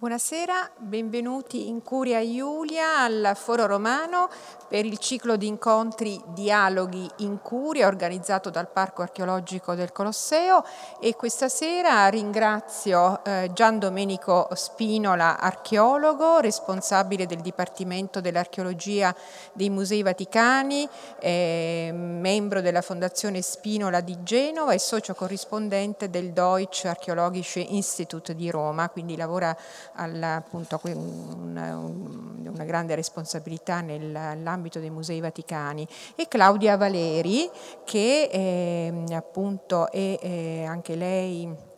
Buonasera, 0.00 0.70
benvenuti 0.78 1.68
in 1.68 1.82
Curia 1.82 2.20
Iulia 2.20 3.00
al 3.02 3.32
Foro 3.34 3.66
Romano 3.66 4.30
per 4.66 4.86
il 4.86 4.96
ciclo 4.96 5.36
di 5.36 5.46
incontri 5.46 6.18
Dialoghi 6.28 7.06
in 7.16 7.42
Curia 7.42 7.86
organizzato 7.86 8.48
dal 8.48 8.70
Parco 8.70 9.02
Archeologico 9.02 9.74
del 9.74 9.92
Colosseo. 9.92 10.64
E 11.00 11.16
questa 11.16 11.50
sera 11.50 12.08
ringrazio 12.08 13.22
eh, 13.24 13.50
Gian 13.52 13.78
Domenico 13.78 14.48
Spinola, 14.54 15.38
archeologo, 15.38 16.38
responsabile 16.38 17.26
del 17.26 17.42
Dipartimento 17.42 18.22
dell'Archeologia 18.22 19.14
dei 19.52 19.68
Musei 19.68 20.02
Vaticani, 20.02 20.88
eh, 21.18 21.90
membro 21.92 22.62
della 22.62 22.80
Fondazione 22.80 23.42
Spinola 23.42 24.00
di 24.00 24.22
Genova 24.22 24.72
e 24.72 24.78
socio 24.78 25.14
corrispondente 25.14 26.08
del 26.08 26.32
Deutsche 26.32 26.88
Archäologische 26.88 27.60
Institut 27.60 28.32
di 28.32 28.50
Roma, 28.50 28.88
quindi 28.88 29.14
lavora 29.14 29.54
alla, 29.94 30.36
appunto, 30.36 30.80
una, 30.82 31.76
una 31.76 32.64
grande 32.64 32.94
responsabilità 32.94 33.80
nell'ambito 33.80 34.80
dei 34.80 34.90
musei 34.90 35.20
vaticani. 35.20 35.86
E 36.16 36.26
Claudia 36.28 36.76
Valeri 36.76 37.50
che 37.84 38.28
eh, 38.32 39.14
appunto 39.14 39.90
è 39.90 40.18
eh, 40.20 40.64
anche 40.64 40.94
lei 40.94 41.68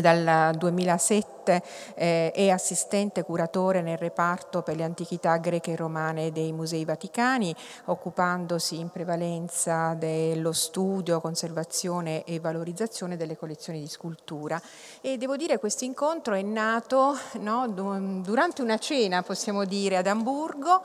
dal 0.00 0.54
2007 0.56 1.41
eh, 1.48 2.30
è 2.32 2.48
assistente 2.50 3.22
curatore 3.22 3.80
nel 3.82 3.98
reparto 3.98 4.62
per 4.62 4.76
le 4.76 4.84
antichità 4.84 5.36
greche 5.36 5.72
e 5.72 5.76
romane 5.76 6.32
dei 6.32 6.52
Musei 6.52 6.84
Vaticani, 6.84 7.54
occupandosi 7.86 8.78
in 8.78 8.90
prevalenza 8.90 9.94
dello 9.94 10.52
studio, 10.52 11.20
conservazione 11.20 12.24
e 12.24 12.40
valorizzazione 12.40 13.16
delle 13.16 13.36
collezioni 13.36 13.80
di 13.80 13.88
scultura. 13.88 14.60
E 15.00 15.16
devo 15.18 15.36
dire 15.36 15.54
che 15.54 15.60
questo 15.60 15.84
incontro 15.84 16.34
è 16.34 16.42
nato 16.42 17.16
no, 17.40 17.68
durante 17.68 18.62
una 18.62 18.78
cena, 18.78 19.22
possiamo 19.22 19.64
dire, 19.64 19.96
ad 19.96 20.06
Amburgo, 20.06 20.82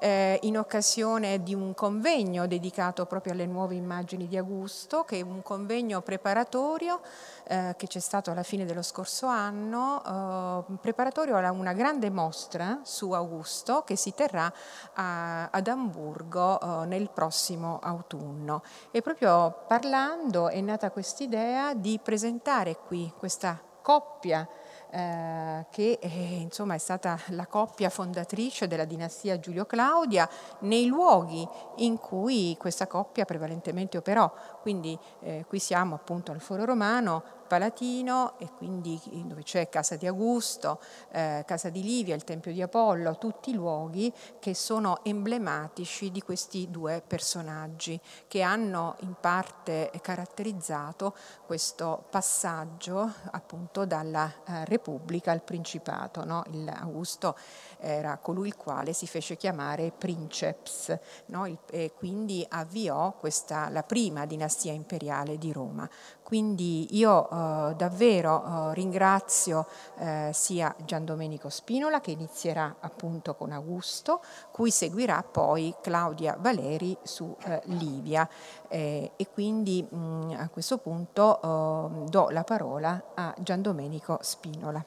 eh, 0.00 0.38
in 0.42 0.58
occasione 0.58 1.42
di 1.42 1.54
un 1.54 1.74
convegno 1.74 2.46
dedicato 2.46 3.06
proprio 3.06 3.32
alle 3.32 3.46
nuove 3.46 3.74
immagini 3.74 4.26
di 4.26 4.36
Augusto, 4.36 5.04
che 5.04 5.18
è 5.18 5.22
un 5.22 5.42
convegno 5.42 6.00
preparatorio 6.00 7.00
eh, 7.44 7.74
che 7.76 7.86
c'è 7.86 7.98
stato 7.98 8.30
alla 8.30 8.42
fine 8.42 8.64
dello 8.64 8.82
scorso 8.82 9.26
anno, 9.26 9.99
eh, 10.04 10.76
preparatorio 10.80 11.36
a 11.36 11.50
una 11.50 11.72
grande 11.72 12.10
mostra 12.10 12.80
su 12.82 13.12
Augusto 13.12 13.82
che 13.82 13.96
si 13.96 14.14
terrà 14.14 14.52
a, 14.94 15.50
ad 15.50 15.66
Amburgo 15.68 16.60
eh, 16.60 16.86
nel 16.86 17.10
prossimo 17.10 17.78
autunno. 17.82 18.62
E 18.90 19.02
proprio 19.02 19.64
parlando 19.66 20.48
è 20.48 20.60
nata 20.60 20.90
quest'idea 20.90 21.74
di 21.74 22.00
presentare 22.02 22.76
qui 22.76 23.12
questa 23.16 23.60
coppia 23.82 24.48
eh, 24.90 25.66
che 25.70 25.98
eh, 26.00 26.40
insomma, 26.40 26.74
è 26.74 26.78
stata 26.78 27.18
la 27.28 27.46
coppia 27.46 27.90
fondatrice 27.90 28.66
della 28.66 28.84
dinastia 28.84 29.38
Giulio 29.38 29.64
Claudia 29.64 30.28
nei 30.60 30.86
luoghi 30.86 31.46
in 31.76 31.98
cui 31.98 32.56
questa 32.58 32.86
coppia 32.86 33.24
prevalentemente 33.24 33.96
operò. 33.96 34.32
Quindi 34.60 34.98
eh, 35.20 35.44
qui 35.48 35.58
siamo 35.58 35.94
appunto 35.94 36.32
al 36.32 36.40
Foro 36.40 36.64
Romano, 36.64 37.22
Palatino 37.50 38.38
e 38.38 38.48
quindi 38.56 39.00
dove 39.26 39.42
c'è 39.42 39.68
Casa 39.68 39.96
di 39.96 40.06
Augusto, 40.06 40.80
eh, 41.10 41.42
Casa 41.44 41.68
di 41.68 41.82
Livia, 41.82 42.14
il 42.14 42.22
Tempio 42.22 42.52
di 42.52 42.62
Apollo, 42.62 43.18
tutti 43.18 43.52
luoghi 43.52 44.12
che 44.38 44.54
sono 44.54 45.02
emblematici 45.02 46.12
di 46.12 46.22
questi 46.22 46.70
due 46.70 47.02
personaggi 47.04 48.00
che 48.28 48.42
hanno 48.42 48.94
in 49.00 49.16
parte 49.20 49.90
caratterizzato 50.00 51.16
questo 51.44 52.04
passaggio 52.08 53.12
appunto 53.32 53.84
dalla 53.84 54.32
eh, 54.46 54.64
Repubblica 54.66 55.32
al 55.32 55.42
Principato. 55.42 56.24
No? 56.24 56.44
Augusto 56.72 57.36
era 57.78 58.18
colui 58.18 58.46
il 58.46 58.56
quale 58.56 58.92
si 58.92 59.08
fece 59.08 59.36
chiamare 59.36 59.90
princeps 59.90 60.96
no? 61.26 61.58
e 61.68 61.94
quindi 61.96 62.46
avviò 62.48 63.12
questa, 63.14 63.68
la 63.70 63.82
prima 63.82 64.24
dinastia 64.24 64.70
imperiale 64.70 65.36
di 65.36 65.50
Roma. 65.50 65.90
Quindi 66.30 66.96
io 66.96 67.28
eh, 67.28 67.74
davvero 67.74 68.70
eh, 68.70 68.74
ringrazio 68.74 69.66
eh, 69.98 70.30
sia 70.32 70.72
Gian 70.84 71.04
Domenico 71.04 71.48
Spinola 71.48 72.00
che 72.00 72.12
inizierà 72.12 72.76
appunto 72.78 73.34
con 73.34 73.50
Augusto, 73.50 74.22
cui 74.52 74.70
seguirà 74.70 75.24
poi 75.24 75.74
Claudia 75.82 76.36
Valeri 76.38 76.96
su 77.02 77.36
eh, 77.44 77.60
Livia 77.64 78.28
eh, 78.68 79.10
e 79.16 79.26
quindi 79.28 79.82
mh, 79.82 80.36
a 80.38 80.48
questo 80.50 80.78
punto 80.78 81.40
eh, 81.42 82.08
do 82.08 82.28
la 82.30 82.44
parola 82.44 83.10
a 83.14 83.34
Gian 83.40 83.60
Domenico 83.62 84.18
Spinola. 84.22 84.84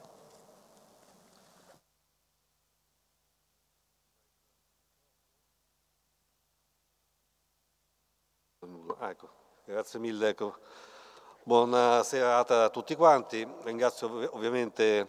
Ecco, 9.00 9.28
grazie 9.66 9.98
mille. 9.98 10.28
Ecco. 10.28 10.56
Buona 11.46 12.02
serata 12.04 12.64
a 12.64 12.70
tutti 12.70 12.96
quanti, 12.96 13.46
ringrazio 13.64 14.34
ovviamente 14.34 15.06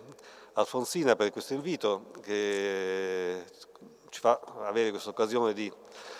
Alfonsina 0.55 1.15
per 1.15 1.31
questo 1.31 1.53
invito 1.53 2.11
che 2.21 3.41
ci 4.09 4.19
fa 4.19 4.41
avere 4.63 4.89
questa 4.89 5.11
occasione 5.11 5.53
di 5.53 5.71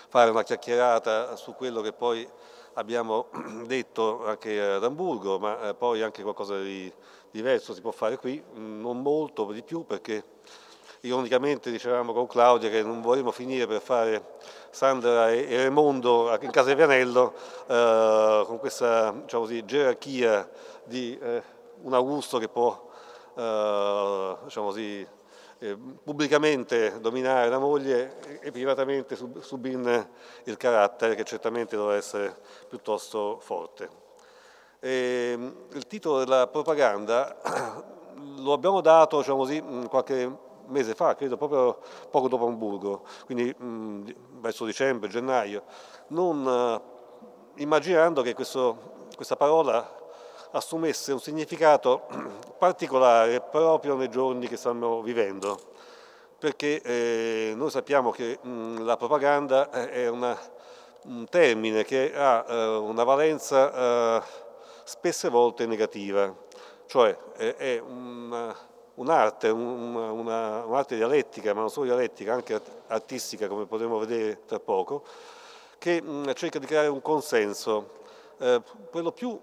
fare 0.07 0.29
una 0.29 0.43
chiacchierata 0.43 1.35
su 1.35 1.53
quello 1.53 1.81
che 1.81 1.91
poi 1.91 2.25
abbiamo 2.75 3.27
detto 3.67 4.25
anche 4.25 4.61
ad 4.61 4.85
Amburgo, 4.85 5.37
ma 5.37 5.67
eh, 5.67 5.73
poi 5.73 6.01
anche 6.01 6.23
qualcosa 6.23 6.61
di 6.61 6.89
diverso 7.29 7.73
si 7.73 7.81
può 7.81 7.91
fare 7.91 8.15
qui, 8.15 8.41
non 8.53 9.01
molto 9.01 9.51
di 9.51 9.63
più 9.63 9.85
perché 9.85 10.23
ironicamente 11.05 11.71
dicevamo 11.71 12.13
con 12.13 12.27
Claudia 12.27 12.69
che 12.69 12.81
non 12.81 13.01
vorremmo 13.01 13.31
finire 13.31 13.67
per 13.67 13.81
fare 13.81 14.37
Sandra 14.71 15.31
e 15.31 15.55
Raimondo 15.57 16.35
in 16.41 16.49
casa 16.49 16.69
di 16.69 16.75
Vianello 16.75 17.33
eh, 17.67 18.43
con 18.45 18.57
questa 18.59 19.11
diciamo 19.11 19.43
così, 19.43 19.63
gerarchia 19.65 20.49
di 20.83 21.17
eh, 21.21 21.41
un 21.83 21.93
Augusto 21.93 22.39
che 22.39 22.49
può 22.49 22.89
eh, 23.35 24.37
diciamo 24.43 24.67
così, 24.67 25.07
eh, 25.59 25.77
pubblicamente 26.03 26.99
dominare 26.99 27.49
la 27.49 27.59
moglie 27.59 28.39
e 28.41 28.51
privatamente 28.51 29.15
sub 29.15 29.39
subirne 29.41 30.09
il 30.45 30.57
carattere 30.57 31.15
che 31.15 31.23
certamente 31.23 31.75
dovrà 31.75 31.95
essere 31.95 32.35
piuttosto 32.67 33.39
forte. 33.39 34.03
E, 34.79 35.31
ehm, 35.33 35.55
il 35.73 35.87
titolo 35.87 36.19
della 36.19 36.47
propaganda 36.47 37.37
lo 38.37 38.53
abbiamo 38.53 38.81
dato 38.81 39.17
diciamo 39.17 39.37
così, 39.37 39.63
qualche 39.89 40.44
mese 40.67 40.93
fa, 40.93 41.15
credo 41.15 41.37
proprio 41.37 41.79
poco 42.09 42.27
dopo 42.27 42.45
Hamburgo, 42.47 43.03
quindi 43.25 43.53
mh, 43.55 44.39
verso 44.39 44.65
dicembre, 44.65 45.09
gennaio, 45.09 45.63
non 46.07 46.45
uh, 46.45 47.61
immaginando 47.61 48.21
che 48.21 48.33
questo, 48.33 49.07
questa 49.15 49.35
parola 49.35 50.03
assumesse 50.51 51.11
un 51.11 51.19
significato 51.19 52.07
particolare 52.57 53.41
proprio 53.41 53.95
nei 53.95 54.09
giorni 54.09 54.47
che 54.47 54.57
stiamo 54.57 55.01
vivendo, 55.01 55.59
perché 56.37 56.81
eh, 56.81 57.53
noi 57.55 57.69
sappiamo 57.69 58.11
che 58.11 58.39
mh, 58.41 58.83
la 58.83 58.97
propaganda 58.97 59.69
è 59.69 60.07
una, 60.07 60.37
un 61.05 61.25
termine 61.29 61.83
che 61.83 62.13
ha 62.15 62.45
eh, 62.47 62.65
una 62.75 63.03
valenza 63.03 64.19
eh, 64.19 64.21
spesse 64.83 65.29
volte 65.29 65.65
negativa, 65.65 66.33
cioè 66.87 67.17
è 67.35 67.81
una 67.83 68.55
un'arte, 68.95 69.49
una, 69.49 70.11
una, 70.11 70.65
un'arte 70.65 70.95
dialettica, 70.95 71.53
ma 71.53 71.61
non 71.61 71.69
solo 71.69 71.87
dialettica, 71.87 72.33
anche 72.33 72.59
artistica, 72.87 73.47
come 73.47 73.65
potremo 73.65 73.97
vedere 73.99 74.45
tra 74.45 74.59
poco, 74.59 75.03
che 75.77 76.01
mh, 76.01 76.33
cerca 76.33 76.59
di 76.59 76.65
creare 76.65 76.87
un 76.87 77.01
consenso, 77.01 78.03
eh, 78.37 78.61
quello 78.89 79.11
più 79.11 79.37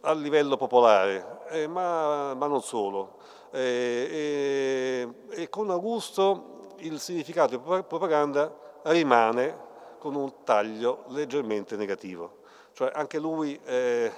a 0.00 0.12
livello 0.14 0.56
popolare, 0.56 1.40
eh, 1.50 1.66
ma, 1.66 2.34
ma, 2.34 2.46
non 2.46 2.62
solo. 2.62 3.18
Eh, 3.50 5.08
e 5.30 5.48
con 5.48 5.70
Augusto 5.70 6.74
il 6.78 6.98
significato 6.98 7.56
di 7.56 7.62
propaganda 7.62 8.52
rimane 8.84 9.70
con 9.98 10.14
un 10.16 10.42
taglio 10.42 11.04
leggermente 11.08 11.76
negativo. 11.76 12.40
Cioè 12.72 12.90
anche 12.92 13.18
lui 13.18 13.58
eh, 13.64 14.10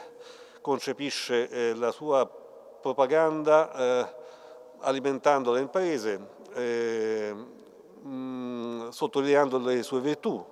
concepisce 0.60 1.48
eh, 1.48 1.74
la 1.74 1.90
sua 1.90 2.26
propaganda 2.80 3.74
eh, 3.74 4.22
alimentando 4.84 5.52
le 5.52 5.60
imprese, 5.60 6.20
eh, 6.54 7.34
mh, 8.02 8.08
mm, 8.08 8.88
sottolineando 8.90 9.58
le 9.58 9.82
sue 9.82 10.00
virtù 10.00 10.44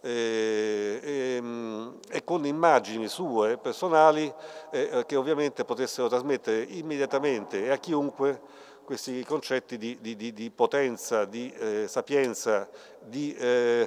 eh, 0.00 1.00
e, 1.02 1.38
mm, 1.40 1.88
e, 2.10 2.24
con 2.24 2.46
immagini 2.46 3.08
sue 3.08 3.58
personali 3.58 4.32
eh, 4.70 5.04
che 5.06 5.16
ovviamente 5.16 5.64
potessero 5.64 6.08
trasmettere 6.08 6.62
immediatamente 6.62 7.64
e 7.64 7.70
a 7.70 7.76
chiunque 7.76 8.40
questi 8.84 9.22
concetti 9.24 9.76
di, 9.76 9.98
di, 10.00 10.16
di, 10.16 10.32
di 10.32 10.50
potenza, 10.50 11.26
di 11.26 11.52
eh, 11.52 11.86
sapienza, 11.88 12.68
di, 13.04 13.34
eh, 13.34 13.86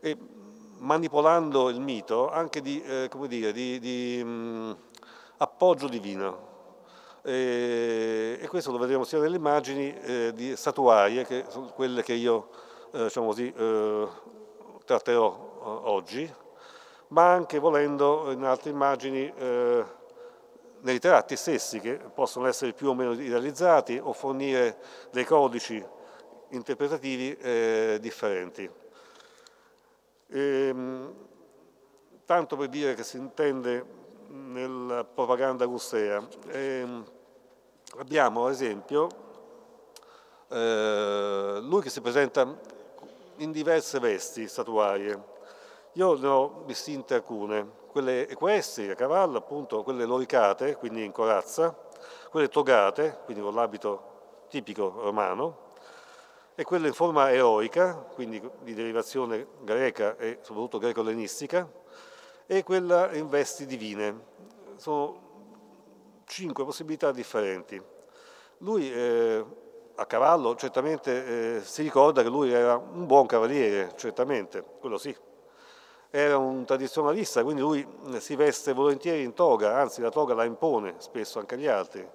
e 0.00 0.16
manipolando 0.78 1.68
il 1.68 1.80
mito 1.80 2.30
anche 2.30 2.62
di, 2.62 2.82
eh, 2.82 3.10
dire, 3.28 3.52
di 3.52 4.22
mh, 4.24 4.28
mm, 4.28 4.72
appoggio 5.38 5.88
divino. 5.88 6.52
E, 7.26 8.38
e 8.38 8.48
questo 8.48 8.70
lo 8.70 8.76
vedremo 8.76 9.04
sia 9.04 9.18
nelle 9.18 9.36
immagini 9.36 9.98
eh, 10.00 10.32
di 10.34 10.54
statuarie, 10.54 11.24
che 11.24 11.46
sono 11.48 11.68
quelle 11.68 12.02
che 12.02 12.12
io 12.12 12.50
eh, 12.92 13.04
diciamo 13.04 13.28
così, 13.28 13.50
eh, 13.50 14.08
tratterò 14.84 15.32
eh, 15.32 15.88
oggi, 15.88 16.34
ma 17.08 17.32
anche 17.32 17.58
volendo 17.58 18.30
in 18.30 18.44
altre 18.44 18.70
immagini 18.70 19.32
eh, 19.34 19.84
nei 20.80 20.98
tratti 20.98 21.34
stessi 21.36 21.80
che 21.80 21.94
possono 21.94 22.46
essere 22.46 22.74
più 22.74 22.90
o 22.90 22.94
meno 22.94 23.12
idealizzati 23.12 23.98
o 24.02 24.12
fornire 24.12 24.76
dei 25.10 25.24
codici 25.24 25.82
interpretativi 26.50 27.34
eh, 27.38 27.98
differenti. 28.02 28.70
E, 30.28 30.40
ehm, 30.40 31.14
tanto 32.26 32.56
per 32.56 32.68
dire 32.68 32.94
che 32.94 33.02
si 33.02 33.16
intende 33.16 34.02
nella 34.28 35.04
propaganda 35.04 35.64
russea. 35.64 36.26
Eh, 36.48 37.12
abbiamo 37.98 38.46
ad 38.46 38.52
esempio 38.52 39.08
eh, 40.48 41.58
lui 41.60 41.80
che 41.80 41.90
si 41.90 42.00
presenta 42.00 42.56
in 43.36 43.50
diverse 43.50 43.98
vesti 43.98 44.46
statuarie. 44.48 45.32
Io 45.92 46.14
ne 46.18 46.26
ho 46.26 46.62
distinte 46.66 47.14
alcune, 47.14 47.70
quelle 47.88 48.28
equestri 48.28 48.90
a 48.90 48.94
cavallo, 48.94 49.38
appunto, 49.38 49.82
quelle 49.82 50.04
loricate, 50.04 50.76
quindi 50.76 51.04
in 51.04 51.12
corazza, 51.12 51.76
quelle 52.30 52.48
togate, 52.48 53.20
quindi 53.24 53.42
con 53.42 53.54
l'abito 53.54 54.12
tipico 54.48 54.92
romano, 55.00 55.62
e 56.56 56.64
quelle 56.64 56.88
in 56.88 56.94
forma 56.94 57.32
eroica, 57.32 57.94
quindi 57.94 58.42
di 58.62 58.74
derivazione 58.74 59.46
greca 59.60 60.16
e 60.16 60.38
soprattutto 60.42 60.78
greco-ellenistica, 60.78 61.68
e 62.46 62.62
quella 62.62 63.12
in 63.14 63.28
vesti 63.28 63.66
divine. 63.66 64.32
Sono 64.76 65.23
cinque 66.24 66.64
possibilità 66.64 67.12
differenti. 67.12 67.80
Lui 68.58 68.92
eh, 68.92 69.44
a 69.96 70.06
cavallo 70.06 70.54
certamente 70.56 71.56
eh, 71.56 71.60
si 71.62 71.82
ricorda 71.82 72.22
che 72.22 72.28
lui 72.28 72.52
era 72.52 72.76
un 72.76 73.06
buon 73.06 73.26
cavaliere, 73.26 73.92
certamente, 73.96 74.64
quello 74.80 74.98
sì. 74.98 75.14
Era 76.10 76.36
un 76.36 76.64
tradizionalista, 76.64 77.42
quindi 77.42 77.60
lui 77.60 77.86
eh, 78.12 78.20
si 78.20 78.36
veste 78.36 78.72
volentieri 78.72 79.22
in 79.22 79.34
toga, 79.34 79.78
anzi 79.78 80.00
la 80.00 80.10
toga 80.10 80.34
la 80.34 80.44
impone 80.44 80.94
spesso 80.98 81.38
anche 81.38 81.54
agli 81.54 81.66
altri. 81.66 82.08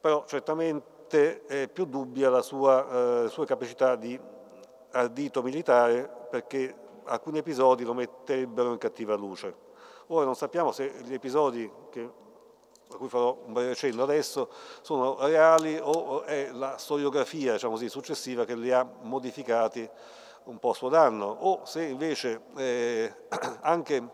Però 0.00 0.24
certamente 0.26 1.44
è 1.46 1.68
più 1.68 1.84
dubbia 1.84 2.30
la 2.30 2.42
sua, 2.42 3.24
eh, 3.24 3.28
sua 3.28 3.44
capacità 3.44 3.96
di 3.96 4.18
ardito 4.92 5.42
militare 5.42 6.10
perché 6.30 6.74
alcuni 7.04 7.38
episodi 7.38 7.84
lo 7.84 7.94
metterebbero 7.94 8.72
in 8.72 8.78
cattiva 8.78 9.14
luce. 9.14 9.70
Ora 10.08 10.24
non 10.24 10.34
sappiamo 10.34 10.72
se 10.72 10.92
gli 11.04 11.14
episodi 11.14 11.70
che, 11.90 12.10
a 12.96 12.98
cui 12.98 13.08
farò 13.08 13.36
un 13.46 13.52
breve 13.52 13.74
cenno 13.74 14.02
adesso 14.02 14.50
sono 14.80 15.16
reali 15.20 15.78
o 15.80 16.22
è 16.22 16.50
la 16.52 16.76
storiografia 16.78 17.52
diciamo 17.52 17.74
così, 17.74 17.88
successiva 17.88 18.44
che 18.44 18.54
li 18.54 18.70
ha 18.72 18.86
modificati 19.02 19.88
un 20.44 20.58
po' 20.58 20.70
a 20.70 20.74
suo 20.74 20.88
danno, 20.88 21.26
o 21.26 21.64
se 21.64 21.84
invece 21.84 22.42
eh, 22.56 23.14
anche 23.62 24.08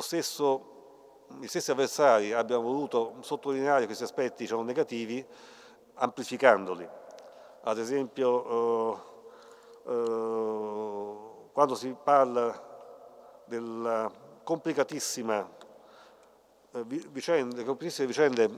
stesso, 0.00 1.26
gli 1.38 1.46
stessi 1.46 1.70
avversari 1.70 2.32
abbiano 2.32 2.62
voluto 2.62 3.16
sottolineare 3.20 3.86
questi 3.86 4.04
aspetti 4.04 4.42
diciamo, 4.44 4.62
negativi 4.62 5.24
amplificandoli. 5.94 6.88
Ad 7.64 7.78
esempio, 7.78 8.96
eh, 9.86 9.92
eh, 9.92 11.14
quando 11.52 11.74
si 11.74 11.94
parla 12.02 12.70
della 13.44 14.10
complicatissima 14.42 15.60
eh, 16.72 16.84
vicende, 16.84 17.64
complicatissime 17.64 18.06
vicende 18.06 18.50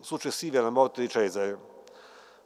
successive 0.00 0.58
alla 0.58 0.70
morte 0.70 1.00
di 1.00 1.08
Cesare, 1.08 1.58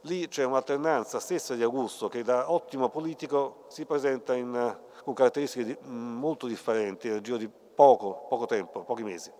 lì 0.01 0.27
c'è 0.27 0.43
un'alternanza 0.43 1.19
stessa 1.19 1.55
di 1.55 1.63
Augusto 1.63 2.07
che 2.07 2.23
da 2.23 2.51
ottimo 2.51 2.89
politico 2.89 3.65
si 3.67 3.85
presenta 3.85 4.33
in, 4.35 4.77
con 5.03 5.13
caratteristiche 5.13 5.65
di, 5.65 5.77
mm, 5.85 6.17
molto 6.17 6.47
differenti 6.47 7.09
nel 7.09 7.21
giro 7.21 7.37
di 7.37 7.49
poco, 7.49 8.25
poco 8.27 8.45
tempo, 8.45 8.83
pochi 8.83 9.03
mesi. 9.03 9.31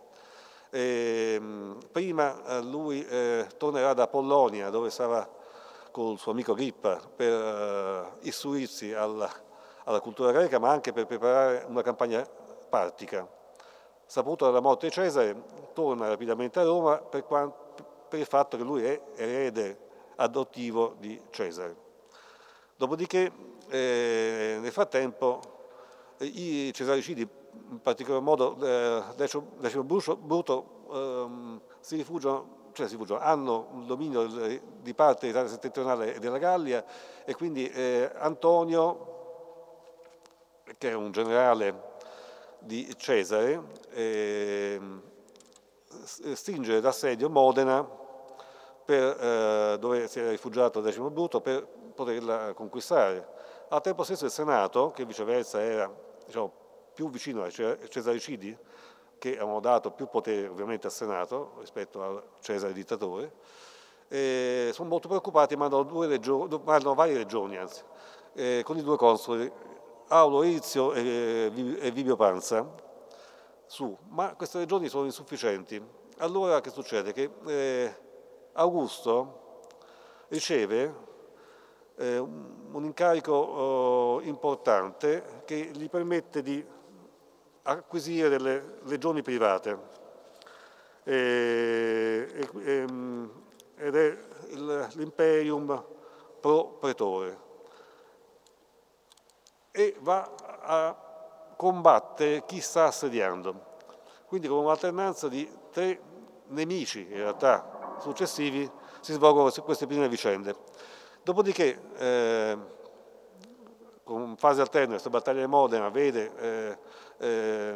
E, 0.70 1.34
ehm, 1.36 1.78
prima 1.92 2.44
eh, 2.46 2.62
lui 2.62 3.06
eh, 3.06 3.48
tornerà 3.58 3.94
da 3.94 4.08
Pollonia 4.08 4.70
dove 4.70 4.90
sarà 4.90 5.30
con 5.92 6.14
il 6.14 6.18
suo 6.18 6.32
amico 6.32 6.54
Agrippa 6.54 7.00
per 7.16 7.32
eh, 7.32 8.28
istruirsi 8.28 8.94
alla 8.94 9.30
alla 9.86 10.00
cultura 10.00 10.32
greca, 10.32 10.60
ma 10.60 10.70
anche 10.70 10.94
per 10.94 11.06
preparare 11.06 11.66
una 11.68 11.82
campagna 11.82 12.26
partica. 12.70 13.28
Saputo 14.06 14.46
dalla 14.46 14.60
morte 14.60 14.88
di 14.88 14.94
Cesare, 14.94 15.36
torna 15.74 16.08
rapidamente 16.08 16.60
a 16.60 16.64
Roma 16.64 16.98
per, 16.98 17.24
per 18.08 18.20
il 18.20 18.26
fatto 18.26 18.58
che 18.58 18.64
lui 18.64 18.84
è 18.84 19.02
erede 19.16 19.78
adottivo 20.18 20.96
di 21.00 21.20
Cesare. 21.30 21.76
Dopodiché, 22.76 23.32
eh, 23.70 24.58
nel 24.60 24.72
frattempo, 24.72 25.40
i 26.20 26.72
cesaricidi, 26.74 27.28
in 27.70 27.82
particolar 27.82 28.22
modo 28.22 28.58
eh, 28.62 29.04
Decimo 29.16 29.84
Bruto, 29.84 30.68
eh, 30.92 31.60
si 31.80 31.96
rifugiano 31.98 32.62
cioè 32.74 32.88
si 32.88 32.94
rifugiano, 32.94 33.22
hanno 33.22 33.70
il 33.80 33.86
dominio 33.86 34.26
di 34.26 34.94
parte 34.96 35.22
dell'Italia 35.22 35.50
settentrionale 35.50 36.16
e 36.16 36.20
della 36.20 36.40
Gallia 36.40 36.84
e 37.24 37.36
quindi 37.36 37.70
eh, 37.70 38.12
Antonio 38.16 39.12
che 40.78 40.90
è 40.90 40.94
un 40.94 41.12
generale 41.12 41.93
di 42.64 42.94
Cesare, 42.98 43.62
eh, 43.92 44.80
stringe 46.34 46.82
l'assedio 46.82 47.30
Modena 47.30 47.88
per, 48.86 49.18
eh, 49.20 49.78
dove 49.80 50.08
si 50.08 50.20
era 50.20 50.30
rifugiato 50.30 50.82
Decimo 50.82 51.10
Bruto 51.10 51.42
per 51.42 51.66
poterla 51.66 52.54
conquistare. 52.54 53.28
Al 53.70 53.82
tempo 53.82 54.04
stesso 54.04 54.26
il 54.26 54.32
Senato, 54.32 54.92
che 54.92 55.06
viceversa 55.06 55.62
era 55.62 55.92
diciamo, 56.26 56.52
più 56.94 57.10
vicino 57.10 57.44
ai 57.44 57.52
Cesaricidi, 57.52 58.56
che 59.18 59.38
hanno 59.40 59.60
dato 59.60 59.92
più 59.92 60.08
potere 60.08 60.48
ovviamente 60.48 60.88
al 60.88 60.94
Senato 60.94 61.54
rispetto 61.60 62.04
al 62.04 62.24
Cesare 62.40 62.74
dittatore, 62.74 63.32
eh, 64.10 64.72
sono 64.74 64.90
molto 64.90 65.08
preoccupati, 65.08 65.56
mandano, 65.56 65.86
mandano 65.86 66.94
varie 66.94 67.16
regioni 67.16 67.58
anzi, 67.58 67.82
eh, 68.34 68.62
con 68.64 68.78
i 68.78 68.84
due 68.84 68.98
consoli 68.98 69.52
Aulo 70.08 70.44
Izio 70.44 70.94
e, 70.94 71.52
e 71.80 71.92
Vivio 71.92 72.16
Panza 72.16 72.68
su, 73.66 73.98
ma 74.10 74.36
queste 74.36 74.60
regioni 74.60 74.88
sono 74.88 75.06
insufficienti. 75.06 75.82
Allora 76.18 76.62
che 76.62 76.70
succede? 76.70 77.12
Che 77.12 77.30
eh, 77.46 77.96
Augusto 78.54 79.62
riceve 80.28 80.94
eh, 81.96 82.18
un 82.18 82.84
incarico 82.84 84.20
eh, 84.22 84.28
importante 84.28 85.42
che 85.46 85.72
gli 85.74 85.90
permette 85.90 86.42
di 86.42 86.64
acquisire 87.64 88.30
delle 88.30 88.80
legioni 88.84 89.22
private 89.22 89.80
e, 91.04 92.48
e, 92.64 92.86
ed 93.76 93.96
è 93.96 94.18
l'imperium 94.94 95.84
pro 96.40 96.78
pretore 96.80 97.52
e 99.76 99.96
va 100.02 100.30
a 100.62 100.96
combattere 101.58 102.46
chi 102.46 102.62
sta 102.62 102.86
assediando. 102.86 103.72
Quindi 104.28 104.48
con 104.48 104.60
un'alternanza 104.60 105.28
di 105.28 105.50
tre 105.72 106.00
nemici 106.48 107.02
in 107.02 107.18
realtà 107.18 107.98
successivi 108.00 108.70
si 109.00 109.14
svolgono 109.14 109.52
queste 109.64 109.88
prime 109.88 110.08
vicende. 110.08 110.56
Dopodiché, 111.24 111.82
eh, 111.98 112.58
con 114.04 114.36
fase 114.38 114.62
alterna, 114.62 114.92
questa 114.92 115.10
battaglia 115.10 115.42
di 115.42 115.48
Modena 115.48 115.90
vede 115.90 116.32
eh, 116.38 116.78
eh, 117.18 117.76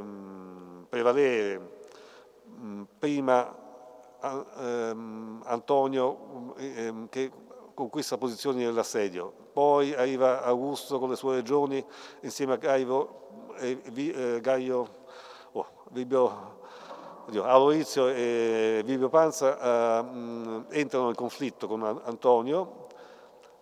prevalere 0.89 1.71
mh, 2.43 2.83
prima 2.99 3.55
ehm, 4.21 5.41
Antonio 5.45 6.53
ehm, 6.57 7.09
che 7.09 7.31
conquista 7.77 8.17
posizioni 8.17 8.63
nell'assedio, 8.63 9.31
poi 9.53 9.93
arriva 9.93 10.41
Augusto 10.41 10.97
con 10.97 11.11
le 11.11 11.15
sue 11.15 11.35
regioni 11.35 11.85
insieme 12.21 12.53
a 12.53 12.55
Gaio, 12.55 13.53
eh, 13.59 13.79
eh, 13.93 14.41
Gaio 14.41 14.87
oh, 15.51 15.67
Vibio, 15.91 16.57
oddio, 17.27 17.43
Aloizio 17.43 18.07
e 18.07 18.81
Vibio 18.83 19.09
Panza 19.09 19.99
eh, 19.99 20.01
mh, 20.01 20.65
entrano 20.69 21.09
in 21.09 21.13
conflitto 21.13 21.67
con 21.67 22.01
Antonio, 22.03 22.87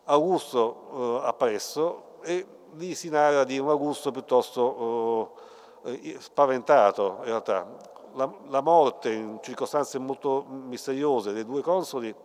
Augusto 0.06 1.20
eh, 1.22 1.28
appresso 1.28 2.20
e 2.22 2.46
lì 2.76 2.96
si 2.96 3.10
narra 3.10 3.44
di 3.44 3.60
un 3.60 3.68
Augusto 3.68 4.12
piuttosto 4.12 5.36
eh, 5.84 6.16
spaventato 6.20 7.18
in 7.20 7.26
realtà. 7.26 7.94
La, 8.14 8.34
la 8.48 8.62
morte 8.62 9.12
in 9.12 9.40
circostanze 9.42 10.00
molto 10.00 10.46
misteriose 10.48 11.34
dei 11.34 11.44
due 11.44 11.62
consoli 11.62 12.16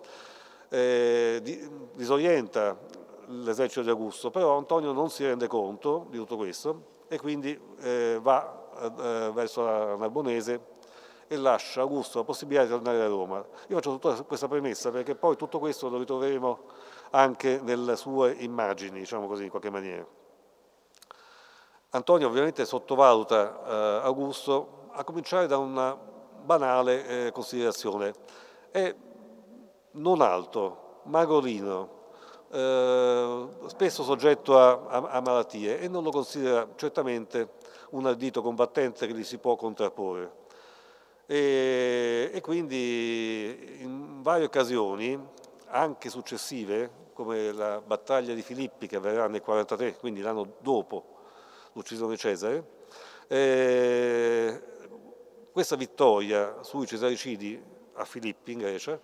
eh, 0.71 1.43
disorienta 1.95 2.79
l'esercito 3.27 3.83
di 3.83 3.91
Augusto, 3.91 4.31
però 4.31 4.57
Antonio 4.57 4.93
non 4.93 5.11
si 5.11 5.25
rende 5.25 5.47
conto 5.47 6.07
di 6.11 6.17
tutto 6.17 6.37
questo 6.37 6.99
e 7.09 7.19
quindi 7.19 7.59
eh, 7.81 8.19
va 8.21 8.69
eh, 8.81 9.31
verso 9.33 9.63
la 9.65 9.97
Narbonese 9.97 10.79
e 11.27 11.37
lascia 11.37 11.81
a 11.81 11.83
Augusto 11.83 12.19
la 12.19 12.25
possibilità 12.25 12.65
di 12.65 12.71
tornare 12.71 13.01
a 13.03 13.07
Roma. 13.07 13.45
Io 13.69 13.77
faccio 13.77 13.99
tutta 13.99 14.23
questa 14.23 14.49
premessa 14.49 14.91
perché 14.91 15.15
poi 15.15 15.37
tutto 15.37 15.59
questo 15.59 15.89
lo 15.89 15.99
ritroveremo 15.99 16.59
anche 17.11 17.61
nelle 17.63 17.97
sue 17.97 18.33
immagini, 18.39 19.01
diciamo 19.01 19.27
così, 19.27 19.45
in 19.45 19.51
qualche 19.51 19.71
maniera. 19.71 20.07
Antonio 21.91 22.29
ovviamente 22.29 22.65
sottovaluta 22.65 24.01
eh, 24.01 24.07
Augusto 24.07 24.89
a 24.93 25.05
cominciare 25.05 25.47
da 25.47 25.59
una 25.59 25.97
banale 25.97 27.27
eh, 27.27 27.33
considerazione. 27.33 28.13
È 28.71 28.95
non 29.93 30.21
alto, 30.21 31.01
magolino, 31.05 31.99
eh, 32.51 33.47
spesso 33.67 34.03
soggetto 34.03 34.59
a, 34.59 34.87
a, 34.89 34.97
a, 35.11 35.21
malattie 35.21 35.81
e 35.81 35.89
non 35.89 36.03
lo 36.03 36.11
considera 36.11 36.69
certamente 36.77 37.55
un 37.91 38.07
ardito 38.07 38.43
combattente 38.43 39.07
che 39.07 39.15
gli 39.15 39.25
si 39.25 39.39
può 39.39 39.57
contrapporre. 39.57 40.39
E, 41.27 42.31
e 42.33 42.41
quindi 42.41 43.79
in 43.81 44.21
varie 44.23 44.47
occasioni, 44.47 45.19
anche 45.67 46.09
successive, 46.09 47.09
come 47.13 47.53
la 47.53 47.81
battaglia 47.81 48.35
di 48.35 48.43
Filippi 48.43 48.87
che 48.87 48.97
avverrà 48.97 49.29
nel 49.29 49.43
43, 49.43 49.97
quindi 49.97 50.21
l'anno 50.21 50.55
dopo 50.59 51.19
l'uccisione 51.73 52.13
di 52.13 52.19
Cesare, 52.19 52.65
eh, 53.29 54.63
questa 55.53 55.77
vittoria 55.77 56.63
sui 56.63 56.87
cesaricidi 56.87 57.63
a 57.95 58.05
Filippi 58.05 58.53
in 58.53 58.59
Grecia 58.59 58.99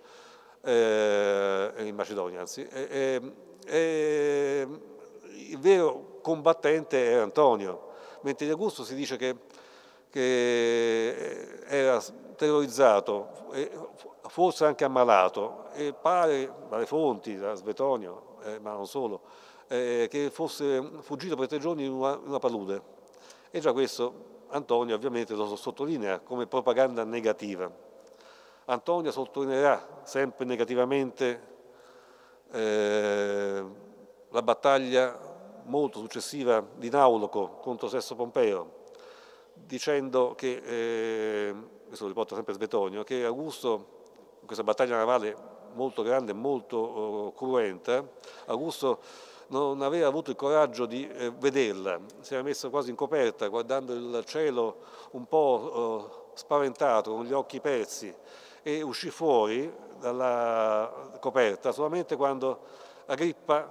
eh, 0.67 1.73
in 1.79 1.95
Macedonia 1.95 2.41
anzi, 2.41 2.67
eh, 2.67 3.23
eh, 3.67 4.69
il 5.49 5.59
vero 5.59 6.19
combattente 6.21 7.05
era 7.05 7.23
Antonio, 7.23 7.93
mentre 8.23 8.47
di 8.47 8.53
Augusto 8.53 8.83
si 8.83 8.97
dice 8.97 9.17
che, 9.17 9.37
che 10.11 11.61
era 11.67 12.03
terrorizzato, 12.35 13.29
forse 14.29 14.65
anche 14.65 14.85
ammalato, 14.85 15.67
e 15.73 15.93
pare 15.93 16.53
dalle 16.69 16.87
fonti, 16.87 17.37
da 17.37 17.55
Svetonio, 17.55 18.39
eh, 18.43 18.59
ma 18.59 18.73
non 18.73 18.87
solo, 18.87 19.21
eh, 19.69 20.09
che 20.11 20.31
fosse 20.31 20.83
fuggito 21.01 21.37
per 21.37 21.47
tre 21.47 21.59
giorni 21.59 21.85
in 21.85 21.93
una, 21.93 22.15
in 22.15 22.29
una 22.29 22.39
palude. 22.39 22.83
E 23.51 23.61
già 23.61 23.73
questo 23.73 24.35
Antonio 24.49 24.97
ovviamente 24.97 25.35
lo 25.35 25.55
sottolinea 25.55 26.19
come 26.21 26.47
propaganda 26.47 27.05
negativa. 27.05 27.85
Antonio 28.69 29.13
sottolineerà 29.13 30.01
sempre 30.03 30.45
negativamente 30.45 31.55
eh, 32.51 33.65
la 34.29 34.43
battaglia 34.43 35.17
molto 35.67 36.01
successiva 36.01 36.65
di 36.75 36.91
Nauloco 36.91 37.59
contro 37.61 37.89
Sesso 37.89 38.17
Pompeo, 38.17 38.85
dicendo 39.55 40.35
che, 40.35 40.63
eh, 40.65 41.55
questo 41.87 42.09
riporta 42.09 42.35
sempre 42.35 42.55
Svetonio, 42.55 43.05
che 43.05 43.25
Augusto, 43.25 43.95
in 44.41 44.47
questa 44.47 44.65
battaglia 44.65 44.97
navale 44.97 45.37
molto 45.75 46.03
grande 46.03 46.33
e 46.33 46.35
molto 46.35 46.77
oh, 46.77 47.33
cruenta, 47.35 48.05
Augusto 48.47 48.99
non 49.49 49.81
aveva 49.81 50.09
avuto 50.09 50.31
il 50.31 50.37
coraggio 50.37 50.87
di 50.87 51.09
eh, 51.09 51.31
vederla, 51.31 52.01
si 52.19 52.35
era 52.35 52.43
messo 52.43 52.69
quasi 52.69 52.91
in 52.91 52.97
coperta 52.97 53.47
guardando 53.47 53.93
il 53.93 54.25
cielo 54.25 54.79
un 55.13 55.27
po' 55.27 56.09
eh, 56.33 56.37
spaventato, 56.37 57.13
con 57.13 57.25
gli 57.25 57.33
occhi 57.33 57.61
persi, 57.61 58.13
e 58.67 58.83
uscì 58.83 59.11
fuori 59.11 59.73
dalla 60.01 61.19
coperta 61.21 61.71
solamente 61.71 62.17
quando 62.17 62.59
Agrippa 63.07 63.71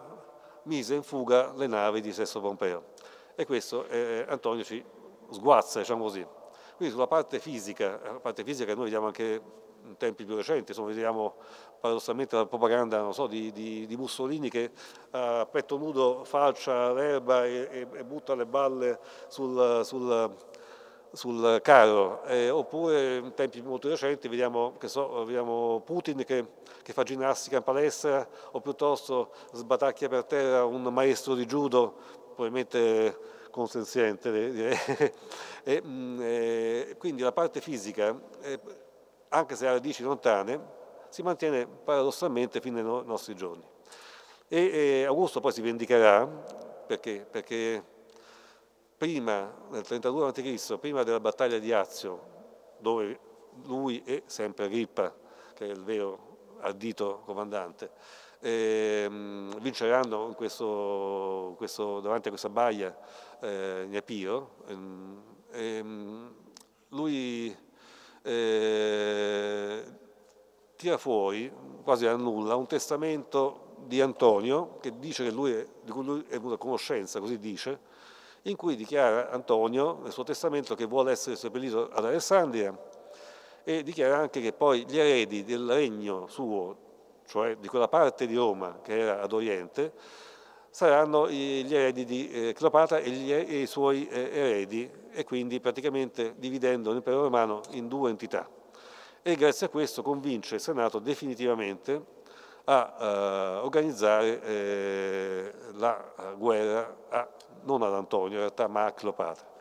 mise 0.63 0.95
in 0.95 1.03
fuga 1.03 1.51
le 1.53 1.67
navi 1.67 1.99
di 1.99 2.13
Sesto 2.13 2.39
Pompeo. 2.39 2.93
E 3.35 3.45
questo 3.45 3.85
eh, 3.89 4.25
Antonio 4.25 4.63
ci 4.63 4.81
sguazza, 5.31 5.79
diciamo 5.79 6.03
così. 6.03 6.25
Quindi 6.77 6.93
sulla 6.93 7.07
parte 7.07 7.39
fisica, 7.39 7.99
la 8.05 8.21
parte 8.21 8.45
fisica 8.45 8.73
noi 8.73 8.85
vediamo 8.85 9.07
anche 9.07 9.41
in 9.83 9.97
tempi 9.97 10.23
più 10.23 10.37
recenti, 10.37 10.71
insomma, 10.71 10.87
vediamo 10.87 11.35
paradossalmente 11.81 12.37
la 12.37 12.45
propaganda 12.45 13.11
so, 13.11 13.27
di, 13.27 13.51
di, 13.51 13.85
di, 13.85 13.97
Mussolini 13.97 14.49
che 14.49 14.71
a 15.11 15.45
petto 15.45 15.75
nudo 15.77 16.23
falcia 16.23 16.93
l'erba 16.93 17.45
e, 17.45 17.67
e, 17.69 17.87
e, 17.91 18.03
butta 18.05 18.33
le 18.33 18.45
balle 18.45 18.99
sul, 19.27 19.81
sul 19.83 20.33
sul 21.15 21.59
carro, 21.61 22.23
eh, 22.25 22.49
oppure 22.49 23.17
in 23.17 23.33
tempi 23.33 23.61
molto 23.61 23.89
recenti 23.89 24.27
vediamo, 24.27 24.77
so, 24.85 25.23
vediamo 25.25 25.81
Putin 25.85 26.23
che, 26.23 26.45
che, 26.83 26.93
fa 26.93 27.03
ginnastica 27.03 27.57
in 27.57 27.63
palestra 27.63 28.27
o 28.51 28.61
piuttosto 28.61 29.31
sbatacchia 29.53 30.09
per 30.09 30.25
terra 30.25 30.65
un 30.65 30.83
maestro 30.83 31.33
di 31.33 31.45
judo, 31.45 31.95
probabilmente 32.35 33.17
consenziente, 33.49 34.29
e, 35.63 35.81
mm, 35.83 36.19
e, 36.21 36.95
quindi 36.97 37.21
la 37.21 37.31
parte 37.31 37.61
fisica, 37.61 38.17
eh, 38.41 38.59
anche 39.29 39.55
se 39.55 39.67
ha 39.67 39.71
radici 39.71 40.03
lontane, 40.03 40.73
si 41.09 41.21
mantiene 41.21 41.65
paradossalmente 41.65 42.59
fino 42.59 42.99
ai 42.99 43.05
nostri 43.05 43.35
giorni. 43.35 43.63
E, 44.47 45.05
Augusto 45.07 45.39
poi 45.39 45.53
si 45.53 45.61
vendicherà 45.61 46.25
perché, 46.85 47.25
perché 47.29 47.83
prima, 48.97 49.53
nel 49.69 49.83
32 49.83 50.27
a.C., 50.27 50.77
prima 50.79 51.03
della 51.03 51.19
battaglia 51.19 51.59
di 51.59 51.71
Azio, 51.71 52.33
dove 52.79 53.19
lui 53.63 54.01
e 54.03 54.23
sempre 54.25 54.65
Agrippa, 54.65 55.13
che 55.53 55.67
è 55.67 55.69
il 55.69 55.83
vero 55.83 56.33
ardito 56.59 57.21
comandante, 57.25 57.91
ehm, 58.39 59.59
vinceranno 59.59 60.27
in 60.27 60.33
questo, 60.33 61.53
questo, 61.57 61.99
davanti 61.99 62.27
a 62.27 62.31
questa 62.31 62.49
baia 62.49 62.97
eh, 63.39 63.83
in 63.85 63.95
Epiro, 63.95 64.55
ehm, 64.67 65.23
ehm, 65.51 66.35
lui 66.89 67.55
eh, 68.21 69.83
tira 70.75 70.97
fuori, 70.97 71.51
quasi 71.83 72.05
a 72.05 72.15
nulla, 72.15 72.55
un 72.55 72.67
testamento 72.67 73.73
di 73.85 74.01
Antonio 74.01 74.77
che 74.79 74.97
dice 74.99 75.23
che 75.23 75.31
lui 75.31 75.51
è, 75.51 75.65
di 75.83 75.91
cui 75.91 76.03
lui 76.03 76.25
è 76.27 76.37
venuto 76.37 76.55
a 76.55 76.57
conoscenza, 76.57 77.19
così 77.19 77.37
dice, 77.37 77.79
in 78.47 78.55
cui 78.55 78.75
dichiara 78.75 79.29
Antonio 79.31 79.99
nel 80.03 80.11
suo 80.11 80.23
testamento 80.23 80.75
che 80.75 80.85
vuole 80.85 81.11
essere 81.11 81.35
seppellito 81.35 81.89
ad 81.91 82.05
Alessandria 82.05 82.77
e 83.63 83.81
dichiara 83.81 84.17
anche 84.17 84.41
che 84.41 84.53
poi 84.53 84.85
gli 84.87 84.99
eredi 84.99 85.43
del 85.43 85.67
regno 85.67 86.27
suo, 86.27 86.77
cioè 87.25 87.55
di 87.57 87.67
quella 87.67 87.87
parte 87.87 88.27
di 88.27 88.35
Roma 88.35 88.79
che 88.83 88.99
era 88.99 89.21
ad 89.21 89.33
Oriente, 89.33 89.93
saranno 90.69 91.27
gli 91.29 91.73
eredi 91.73 92.05
di 92.05 92.29
eh, 92.29 92.53
Cleopatra 92.53 92.99
e, 92.99 93.29
e, 93.29 93.61
i 93.61 93.65
suoi 93.65 94.07
eh, 94.07 94.29
eredi 94.31 94.91
e 95.11 95.23
quindi 95.23 95.59
praticamente 95.59 96.35
dividendo 96.37 96.91
l'impero 96.91 97.23
romano 97.23 97.61
in 97.71 97.87
due 97.87 98.11
entità. 98.11 98.47
E 99.23 99.35
grazie 99.35 99.65
a 99.65 99.69
questo 99.69 100.03
convince 100.03 100.55
il 100.55 100.61
Senato 100.61 100.99
definitivamente 100.99 102.13
a 102.65 103.59
uh, 103.61 103.65
organizzare 103.65 104.41
eh, 104.43 105.51
la 105.73 106.33
guerra 106.37 106.95
a 107.09 107.27
non 107.65 107.81
ad 107.83 107.93
Antonio 107.93 108.33
in 108.33 108.39
realtà, 108.39 108.67
ma 108.67 108.85
a 108.85 108.91
Cleopatra. 108.91 109.53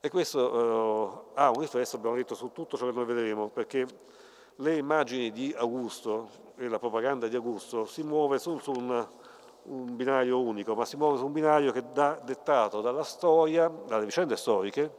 E 0.00 0.10
questo 0.10 1.32
eh, 1.32 1.40
ha 1.40 1.48
un 1.48 1.60
riflesso, 1.60 1.96
abbiamo 1.96 2.16
detto, 2.16 2.34
su 2.34 2.52
tutto 2.52 2.76
ciò 2.76 2.86
che 2.86 2.92
noi 2.92 3.06
vedremo, 3.06 3.48
perché 3.48 3.86
le 4.56 4.76
immagini 4.76 5.32
di 5.32 5.54
Augusto 5.56 6.28
e 6.56 6.68
la 6.68 6.78
propaganda 6.78 7.26
di 7.26 7.34
Augusto 7.34 7.86
si 7.86 8.02
muove 8.02 8.38
su, 8.38 8.58
su 8.58 8.70
un, 8.70 9.08
un, 9.62 9.96
binario 9.96 10.40
unico, 10.40 10.74
ma 10.74 10.84
si 10.84 10.96
muove 10.96 11.16
su 11.16 11.24
un 11.24 11.32
binario 11.32 11.72
che 11.72 11.80
è 11.80 12.18
dettato 12.22 12.80
dalla 12.80 13.02
storia, 13.02 13.68
dalle 13.68 14.04
vicende 14.04 14.36
storiche, 14.36 14.94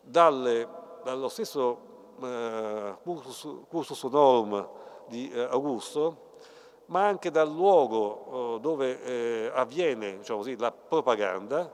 dalle, 0.00 0.68
dallo 1.02 1.28
stesso 1.28 2.14
eh, 2.22 2.94
cursus, 3.02 3.48
cursus 3.68 4.02
honorum 4.04 4.68
di 5.08 5.30
eh, 5.30 5.42
Augusto, 5.42 6.30
ma 6.92 7.06
anche 7.06 7.30
dal 7.30 7.50
luogo 7.50 8.56
eh, 8.56 8.60
dove 8.60 9.02
eh, 9.02 9.50
avviene 9.54 10.18
diciamo 10.18 10.40
così, 10.40 10.58
la 10.58 10.70
propaganda, 10.70 11.72